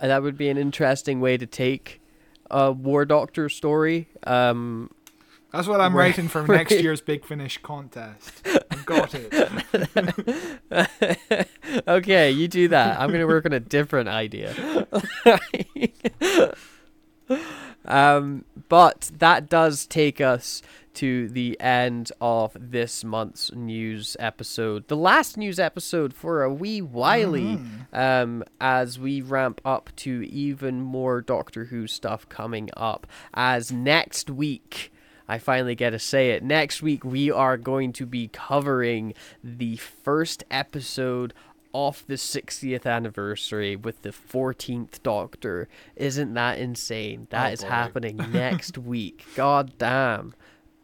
that 0.00 0.22
would 0.22 0.36
be 0.36 0.48
an 0.48 0.56
interesting 0.58 1.20
way 1.20 1.36
to 1.36 1.46
take 1.46 2.00
a 2.50 2.72
War 2.72 3.04
Doctor 3.04 3.48
story. 3.48 4.08
Um, 4.26 4.90
That's 5.52 5.68
what 5.68 5.80
I'm 5.80 5.94
Right. 5.94 6.06
writing 6.06 6.26
for 6.28 6.42
next 6.48 6.72
year's 6.72 7.00
Big 7.00 7.24
Finish 7.24 7.58
contest. 7.58 8.42
I've 8.70 8.86
got 8.86 9.14
it. 9.14 9.34
okay, 11.86 12.30
you 12.30 12.48
do 12.48 12.66
that. 12.68 12.98
I'm 12.98 13.12
gonna 13.12 13.26
work 13.26 13.44
on 13.46 13.52
a 13.52 13.60
different 13.60 14.08
idea. 14.08 14.86
um, 17.84 18.44
but 18.68 19.10
that 19.18 19.48
does 19.48 19.86
take 19.86 20.20
us 20.20 20.62
to 20.94 21.28
the 21.28 21.58
end 21.60 22.10
of 22.20 22.56
this 22.58 23.04
month's 23.04 23.52
news 23.52 24.16
episode, 24.20 24.88
the 24.88 24.96
last 24.96 25.36
news 25.36 25.58
episode 25.58 26.14
for 26.14 26.42
a 26.42 26.52
wee 26.52 26.80
whiley, 26.80 27.58
um, 27.92 28.42
as 28.60 28.98
we 28.98 29.20
ramp 29.20 29.60
up 29.64 29.90
to 29.96 30.22
even 30.30 30.80
more 30.80 31.20
Doctor 31.20 31.66
Who 31.66 31.86
stuff 31.86 32.28
coming 32.28 32.70
up. 32.76 33.06
As 33.34 33.70
next 33.72 34.30
week. 34.30 34.90
I 35.26 35.38
finally 35.38 35.74
get 35.74 35.90
to 35.90 35.98
say 35.98 36.32
it. 36.32 36.42
Next 36.42 36.82
week, 36.82 37.02
we 37.02 37.30
are 37.30 37.56
going 37.56 37.94
to 37.94 38.04
be 38.04 38.28
covering 38.28 39.14
the 39.42 39.76
first 39.76 40.44
episode 40.50 41.32
off 41.72 42.04
the 42.06 42.14
60th 42.16 42.84
anniversary 42.84 43.74
with 43.74 44.02
the 44.02 44.10
14th 44.10 45.02
Doctor. 45.02 45.66
Isn't 45.96 46.34
that 46.34 46.58
insane? 46.58 47.26
That 47.30 47.48
Oh, 47.48 47.52
is 47.54 47.62
boy. 47.62 47.68
happening 47.68 48.16
next 48.32 48.76
week. 48.76 49.24
God 49.34 49.72
damn. 49.78 50.34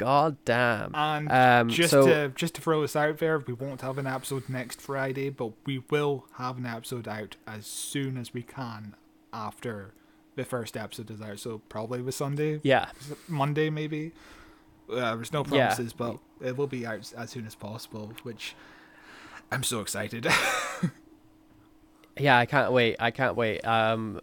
God 0.00 0.36
damn. 0.44 0.94
And 0.94 1.30
Um, 1.30 1.68
just 1.68 1.90
so- 1.90 2.06
to 2.06 2.28
just 2.34 2.54
to 2.56 2.60
throw 2.60 2.80
this 2.82 2.96
out 2.96 3.18
there, 3.18 3.38
we 3.38 3.52
won't 3.52 3.82
have 3.82 3.98
an 3.98 4.06
episode 4.06 4.48
next 4.48 4.80
Friday, 4.80 5.28
but 5.30 5.52
we 5.66 5.82
will 5.90 6.26
have 6.34 6.58
an 6.58 6.66
episode 6.66 7.06
out 7.06 7.36
as 7.46 7.66
soon 7.66 8.16
as 8.16 8.32
we 8.34 8.42
can 8.42 8.94
after 9.32 9.92
the 10.36 10.44
first 10.44 10.76
episode 10.76 11.10
is 11.10 11.20
out. 11.20 11.38
So 11.38 11.58
probably 11.68 12.00
with 12.02 12.14
Sunday, 12.14 12.60
Yeah. 12.62 12.90
Monday 13.28 13.68
maybe. 13.70 14.12
Uh, 14.90 15.14
there's 15.16 15.32
no 15.32 15.40
Yeah. 15.44 15.66
promises, 15.68 15.92
but 15.92 16.18
it 16.40 16.56
will 16.56 16.66
be 16.66 16.84
out 16.86 17.12
as 17.16 17.30
soon 17.30 17.46
as 17.46 17.54
possible. 17.54 18.12
Which 18.22 18.54
I'm 19.52 19.62
so 19.62 19.80
excited. 19.80 20.26
Yeah, 22.18 22.36
I 22.38 22.44
can't 22.44 22.72
wait. 22.72 22.96
I 23.00 23.10
can't 23.12 23.34
wait. 23.34 23.60
Um, 23.64 24.20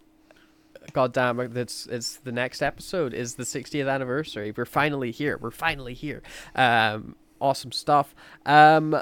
God 0.93 1.13
damn 1.13 1.39
it! 1.39 1.55
It's 1.55 1.85
it's 1.87 2.17
the 2.17 2.31
next 2.31 2.61
episode 2.61 3.13
is 3.13 3.35
the 3.35 3.43
60th 3.43 3.91
anniversary. 3.91 4.53
We're 4.55 4.65
finally 4.65 5.11
here. 5.11 5.37
We're 5.39 5.51
finally 5.51 5.93
here. 5.93 6.21
Um, 6.55 7.15
awesome 7.39 7.71
stuff. 7.71 8.15
Um, 8.45 9.01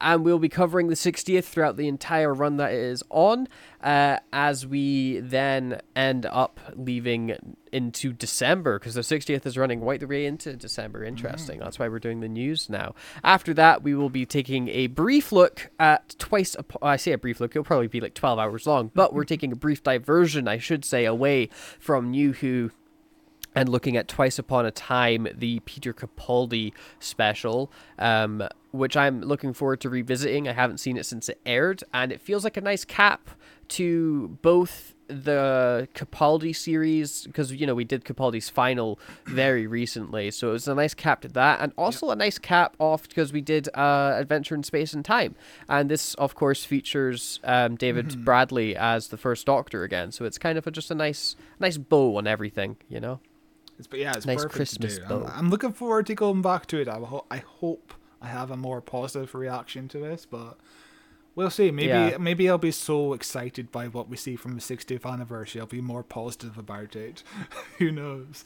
and 0.00 0.24
we'll 0.24 0.38
be 0.38 0.48
covering 0.48 0.88
the 0.88 0.94
60th 0.94 1.44
throughout 1.44 1.76
the 1.76 1.88
entire 1.88 2.32
run 2.32 2.56
that 2.56 2.72
it 2.72 2.78
is 2.78 3.02
on. 3.10 3.48
Uh, 3.82 4.18
as 4.30 4.66
we 4.66 5.20
then 5.20 5.80
end 5.96 6.26
up 6.26 6.60
leaving 6.74 7.34
into 7.72 8.12
December 8.12 8.78
because 8.78 8.92
the 8.92 9.00
60th 9.00 9.46
is 9.46 9.56
running 9.56 9.82
right 9.82 10.00
the 10.00 10.06
way 10.06 10.26
into 10.26 10.54
December. 10.54 11.02
Interesting. 11.02 11.60
That's 11.60 11.78
why 11.78 11.88
we're 11.88 11.98
doing 11.98 12.20
the 12.20 12.28
news 12.28 12.68
now. 12.68 12.94
After 13.24 13.54
that, 13.54 13.82
we 13.82 13.94
will 13.94 14.10
be 14.10 14.26
taking 14.26 14.68
a 14.68 14.88
brief 14.88 15.32
look 15.32 15.70
at 15.78 16.14
twice. 16.18 16.56
I 16.82 16.96
say 16.96 17.12
a 17.12 17.18
brief 17.18 17.40
look. 17.40 17.52
It'll 17.52 17.64
probably 17.64 17.86
be 17.88 18.00
like 18.00 18.12
12 18.12 18.38
hours 18.38 18.66
long, 18.66 18.90
but 18.94 19.14
we're 19.14 19.24
taking 19.24 19.50
a 19.50 19.56
brief 19.56 19.82
diversion, 19.82 20.46
I 20.46 20.58
should 20.58 20.84
say, 20.84 21.06
away 21.06 21.48
from 21.78 22.10
New 22.10 22.34
Who 22.34 22.70
and 23.54 23.68
looking 23.68 23.96
at 23.96 24.08
Twice 24.08 24.38
Upon 24.38 24.64
a 24.66 24.70
Time, 24.70 25.26
the 25.34 25.60
Peter 25.60 25.92
Capaldi 25.92 26.72
special, 26.98 27.72
um, 27.98 28.46
which 28.72 28.96
I'm 28.96 29.20
looking 29.22 29.52
forward 29.52 29.80
to 29.82 29.88
revisiting. 29.90 30.48
I 30.48 30.52
haven't 30.52 30.78
seen 30.78 30.96
it 30.96 31.06
since 31.06 31.28
it 31.28 31.40
aired, 31.44 31.82
and 31.92 32.12
it 32.12 32.20
feels 32.20 32.44
like 32.44 32.56
a 32.56 32.60
nice 32.60 32.84
cap 32.84 33.30
to 33.68 34.38
both 34.42 34.94
the 35.06 35.88
Capaldi 35.94 36.54
series 36.54 37.26
because 37.26 37.52
you 37.52 37.66
know 37.66 37.74
we 37.74 37.84
did 37.84 38.04
Capaldi's 38.04 38.48
final 38.48 38.98
very 39.26 39.66
recently, 39.66 40.30
so 40.30 40.50
it 40.50 40.52
was 40.52 40.68
a 40.68 40.74
nice 40.74 40.94
cap 40.94 41.20
to 41.22 41.28
that, 41.28 41.60
and 41.60 41.72
also 41.76 42.10
a 42.10 42.16
nice 42.16 42.38
cap 42.38 42.76
off 42.78 43.08
because 43.08 43.32
we 43.32 43.40
did 43.40 43.68
uh, 43.74 44.14
Adventure 44.16 44.54
in 44.54 44.62
Space 44.62 44.92
and 44.92 45.04
Time, 45.04 45.34
and 45.68 45.90
this 45.90 46.14
of 46.14 46.34
course 46.36 46.64
features 46.64 47.40
um, 47.42 47.74
David 47.76 48.24
Bradley 48.24 48.76
as 48.76 49.08
the 49.08 49.16
First 49.16 49.46
Doctor 49.46 49.82
again, 49.82 50.12
so 50.12 50.24
it's 50.24 50.38
kind 50.38 50.56
of 50.56 50.66
a, 50.66 50.70
just 50.70 50.90
a 50.92 50.94
nice 50.94 51.34
nice 51.58 51.76
bow 51.76 52.16
on 52.16 52.28
everything, 52.28 52.76
you 52.88 53.00
know. 53.00 53.18
It's, 53.78 53.88
but 53.88 53.98
yeah, 53.98 54.12
it's 54.14 54.26
Nice 54.26 54.42
perfect 54.42 54.54
Christmas 54.54 54.98
bow. 55.00 55.24
I'm, 55.24 55.46
I'm 55.46 55.50
looking 55.50 55.72
forward 55.72 56.06
to 56.06 56.14
going 56.14 56.42
back 56.42 56.66
to 56.66 56.80
it. 56.80 56.86
I, 56.86 56.98
ho- 56.98 57.24
I 57.30 57.38
hope 57.38 57.94
I 58.20 58.28
have 58.28 58.50
a 58.50 58.56
more 58.56 58.80
positive 58.80 59.34
reaction 59.34 59.88
to 59.88 59.98
this, 59.98 60.26
but 60.26 60.58
we'll 61.34 61.50
see. 61.50 61.70
Maybe 61.70 61.88
Yeah. 61.88 62.16
maybe 62.18 62.48
I'll 62.48 62.58
be 62.58 62.70
so 62.70 63.12
excited 63.14 63.70
by 63.72 63.88
what 63.88 64.08
we 64.08 64.16
see 64.16 64.36
from 64.36 64.54
the 64.54 64.60
60th 64.60 65.06
anniversary. 65.06 65.60
I'll 65.60 65.66
be 65.66 65.80
more 65.80 66.02
positive 66.02 66.58
about 66.58 66.94
it. 66.96 67.22
Who 67.78 67.90
knows? 67.90 68.44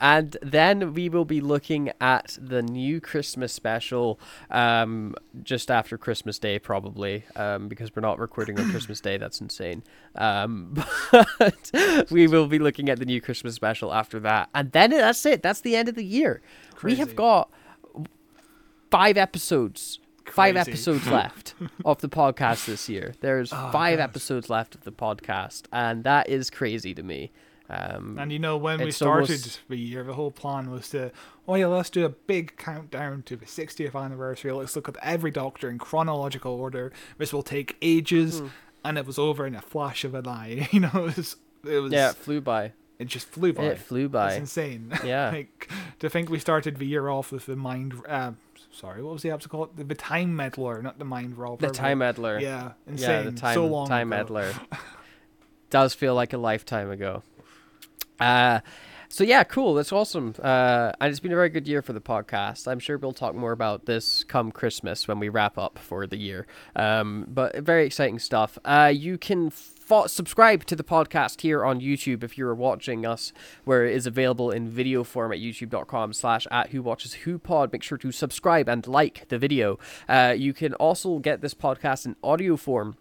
and 0.00 0.36
then 0.42 0.92
we 0.92 1.08
will 1.08 1.24
be 1.24 1.40
looking 1.40 1.92
at 2.00 2.36
the 2.40 2.62
new 2.62 3.00
Christmas 3.00 3.52
special 3.52 4.18
um, 4.50 5.14
just 5.42 5.70
after 5.70 5.96
Christmas 5.96 6.38
Day, 6.38 6.58
probably, 6.58 7.24
um, 7.36 7.68
because 7.68 7.94
we're 7.94 8.02
not 8.02 8.18
recording 8.18 8.58
on 8.58 8.70
Christmas 8.70 9.00
Day. 9.00 9.16
That's 9.18 9.40
insane. 9.40 9.84
Um, 10.16 10.74
but 11.12 11.70
we 12.10 12.26
will 12.26 12.48
be 12.48 12.58
looking 12.58 12.88
at 12.88 12.98
the 12.98 13.04
new 13.06 13.20
Christmas 13.20 13.54
special 13.54 13.94
after 13.94 14.18
that. 14.20 14.48
And 14.54 14.72
then 14.72 14.90
that's 14.90 15.24
it. 15.26 15.42
That's 15.42 15.60
the 15.60 15.76
end 15.76 15.88
of 15.88 15.94
the 15.94 16.04
year. 16.04 16.42
We 16.82 16.96
have 16.96 17.14
got 17.14 17.50
five 18.92 19.16
episodes. 19.16 19.98
Five 20.26 20.56
episodes 20.56 21.06
left 21.20 21.54
of 21.84 22.00
the 22.00 22.08
podcast 22.08 22.66
this 22.66 22.88
year. 22.88 23.14
There's 23.20 23.52
Oh, 23.52 23.70
five 23.72 23.98
gosh. 23.98 24.04
episodes 24.04 24.48
left 24.48 24.74
of 24.76 24.84
the 24.84 24.92
podcast, 24.92 25.62
and 25.72 26.04
that 26.04 26.28
is 26.28 26.48
crazy 26.48 26.94
to 26.94 27.02
me. 27.02 27.32
Um, 27.68 28.16
And 28.20 28.30
you 28.32 28.38
know, 28.38 28.56
when 28.56 28.80
we 28.80 28.90
started 28.92 29.30
almost- 29.30 29.60
the 29.68 29.76
year, 29.76 30.04
the 30.04 30.14
whole 30.14 30.30
plan 30.30 30.70
was 30.70 30.88
to, 30.90 31.10
oh 31.48 31.54
yeah, 31.56 31.66
let's 31.66 31.90
do 31.90 32.04
a 32.04 32.08
big 32.10 32.56
countdown 32.56 33.22
to 33.24 33.34
the 33.36 33.46
60th 33.46 33.94
anniversary. 33.96 34.52
Let's 34.52 34.76
look 34.76 34.88
at 34.88 34.96
every 35.02 35.30
Doctor 35.32 35.68
in 35.70 35.78
chronological 35.78 36.52
order. 36.52 36.92
This 37.18 37.32
will 37.32 37.42
take 37.42 37.76
ages, 37.82 38.38
Hmm. 38.40 38.46
and 38.84 38.98
it 38.98 39.06
was 39.06 39.18
over 39.18 39.46
in 39.46 39.54
a 39.56 39.62
flash 39.62 40.04
of 40.04 40.14
an 40.14 40.28
eye. 40.28 40.68
You 40.72 40.80
know, 40.80 40.90
it 40.94 41.16
was, 41.16 41.36
it 41.68 41.78
was, 41.80 41.92
yeah, 41.92 42.10
it 42.10 42.16
flew 42.16 42.40
by. 42.40 42.72
it 42.98 43.06
just 43.06 43.26
flew 43.26 43.52
by. 43.52 43.64
It 43.64 43.78
flew 43.78 44.08
by. 44.08 44.28
It's 44.32 44.38
insane. 44.40 44.92
Yeah. 45.04 45.30
like 45.30 45.68
to 45.98 46.08
think 46.08 46.28
we 46.30 46.38
started 46.38 46.76
the 46.76 46.86
year 46.86 47.08
off 47.08 47.32
with 47.32 47.46
the 47.46 47.56
mind. 47.56 47.94
Uh, 48.08 48.32
sorry, 48.72 49.02
what 49.02 49.12
was 49.12 49.22
the 49.22 49.30
episode 49.30 49.50
called? 49.50 49.76
The, 49.76 49.84
the 49.84 49.94
time 49.94 50.34
meddler, 50.34 50.82
not 50.82 50.98
the 50.98 51.04
mind 51.04 51.38
robber. 51.38 51.66
The 51.66 51.72
time 51.72 51.98
meddler. 51.98 52.38
Yeah, 52.40 52.72
Yeah, 52.86 52.92
insane. 52.92 53.24
the 53.26 53.32
time 53.40 53.54
so 53.54 53.66
long 53.66 53.88
time 53.88 54.08
meddler. 54.08 54.52
Does 55.70 55.94
feel 55.94 56.14
like 56.14 56.32
a 56.32 56.38
lifetime 56.38 56.90
ago. 56.90 57.22
Uh 58.20 58.60
so 59.08 59.24
yeah, 59.24 59.44
cool. 59.44 59.74
That's 59.74 59.92
awesome. 59.92 60.34
Uh, 60.42 60.92
and 60.98 61.10
it's 61.10 61.20
been 61.20 61.32
a 61.32 61.36
very 61.36 61.50
good 61.50 61.68
year 61.68 61.82
for 61.82 61.92
the 61.92 62.00
podcast. 62.00 62.66
I'm 62.66 62.78
sure 62.78 62.96
we'll 62.96 63.12
talk 63.12 63.34
more 63.34 63.52
about 63.52 63.84
this 63.84 64.24
come 64.24 64.50
Christmas 64.50 65.06
when 65.06 65.18
we 65.18 65.28
wrap 65.28 65.58
up 65.58 65.78
for 65.78 66.06
the 66.06 66.16
year. 66.16 66.46
Um, 66.74 67.26
but 67.28 67.58
very 67.58 67.84
exciting 67.84 68.18
stuff. 68.18 68.58
Uh, 68.64 68.90
you 68.94 69.18
can 69.18 69.50
fo- 69.92 70.06
subscribe 70.06 70.64
to 70.64 70.74
the 70.74 70.82
podcast 70.82 71.42
here 71.42 71.62
on 71.62 71.78
YouTube 71.78 72.24
if 72.24 72.38
you're 72.38 72.54
watching 72.54 73.04
us, 73.04 73.30
where 73.64 73.84
it 73.84 73.94
is 73.94 74.06
available 74.06 74.50
in 74.50 74.66
video 74.70 75.04
form 75.04 75.30
at 75.32 75.38
youtube.com 75.38 76.14
slash 76.14 76.46
at 76.50 76.70
who 76.70 76.80
watches 76.80 77.12
who 77.12 77.38
pod. 77.38 77.70
Make 77.70 77.82
sure 77.82 77.98
to 77.98 78.10
subscribe 78.10 78.70
and 78.70 78.86
like 78.86 79.28
the 79.28 79.38
video. 79.38 79.78
Uh, 80.08 80.34
you 80.34 80.54
can 80.54 80.72
also 80.74 81.18
get 81.18 81.42
this 81.42 81.52
podcast 81.52 82.06
in 82.06 82.16
audio 82.24 82.56
form 82.56 82.96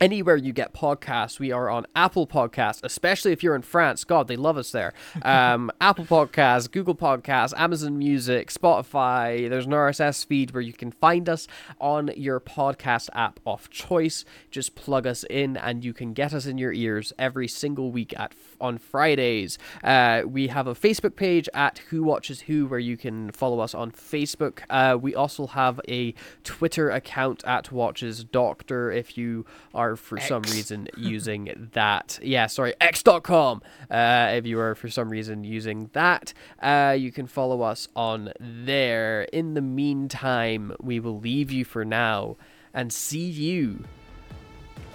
anywhere 0.00 0.36
you 0.36 0.52
get 0.52 0.74
podcasts. 0.74 1.38
We 1.38 1.52
are 1.52 1.70
on 1.70 1.86
Apple 1.94 2.26
Podcasts, 2.26 2.80
especially 2.82 3.32
if 3.32 3.42
you're 3.42 3.54
in 3.54 3.62
France. 3.62 4.04
God, 4.04 4.28
they 4.28 4.36
love 4.36 4.56
us 4.56 4.70
there. 4.70 4.92
Um, 5.26 5.72
Apple 5.80 6.04
Podcasts, 6.04 6.70
Google 6.70 6.94
Podcasts, 6.94 7.52
Amazon 7.58 7.98
Music, 7.98 8.48
Spotify. 8.48 9.50
There's 9.50 9.66
an 9.66 9.72
RSS 9.72 10.24
feed 10.24 10.52
where 10.52 10.60
you 10.60 10.72
can 10.72 10.92
find 10.92 11.28
us 11.28 11.48
on 11.80 12.10
your 12.16 12.38
podcast 12.38 13.08
app 13.12 13.40
of 13.44 13.68
choice. 13.70 14.24
Just 14.50 14.76
plug 14.76 15.06
us 15.06 15.24
in, 15.24 15.56
and 15.56 15.84
you 15.84 15.92
can 15.92 16.12
get 16.12 16.32
us 16.32 16.46
in 16.46 16.58
your 16.58 16.72
ears 16.72 17.12
every 17.18 17.48
single 17.48 17.90
week 17.90 18.14
at 18.18 18.34
on 18.60 18.78
Fridays. 18.78 19.58
Uh, 19.82 20.22
we 20.26 20.48
have 20.48 20.66
a 20.66 20.74
Facebook 20.74 21.16
page 21.16 21.48
at 21.52 21.78
Who 21.90 22.02
Watches 22.02 22.42
Who, 22.42 22.66
where 22.66 22.78
you 22.78 22.96
can 22.96 23.32
follow 23.32 23.60
us 23.60 23.74
on 23.74 23.90
Facebook. 23.90 24.60
Uh, 24.70 24.96
we 24.96 25.14
also 25.14 25.46
have 25.46 25.80
a 25.88 26.14
Twitter 26.44 26.90
account 26.90 27.44
at 27.44 27.72
Watches 27.72 28.24
Doctor 28.24 28.90
if 28.90 29.18
you 29.18 29.44
are 29.86 29.96
for 29.96 30.18
X. 30.18 30.28
some 30.28 30.42
reason 30.42 30.88
using 30.96 31.70
that. 31.72 32.18
Yeah, 32.22 32.46
sorry, 32.46 32.74
x.com. 32.80 33.62
Uh, 33.90 34.30
if 34.34 34.46
you 34.46 34.58
are 34.60 34.74
for 34.74 34.88
some 34.88 35.08
reason 35.08 35.44
using 35.44 35.90
that, 35.92 36.32
uh, 36.60 36.94
you 36.98 37.12
can 37.12 37.26
follow 37.26 37.62
us 37.62 37.88
on 37.96 38.32
there. 38.40 39.22
In 39.32 39.54
the 39.54 39.62
meantime, 39.62 40.74
we 40.80 41.00
will 41.00 41.18
leave 41.18 41.50
you 41.50 41.64
for 41.64 41.84
now 41.84 42.36
and 42.74 42.92
see 42.92 43.26
you 43.28 43.84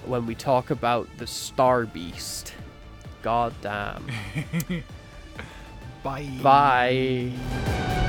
when 0.05 0.25
we 0.25 0.35
talk 0.35 0.69
about 0.69 1.07
the 1.17 1.27
Star 1.27 1.85
Beast. 1.85 2.53
God 3.21 3.53
damn. 3.61 4.05
Bye. 6.03 6.29
Bye. 6.41 8.00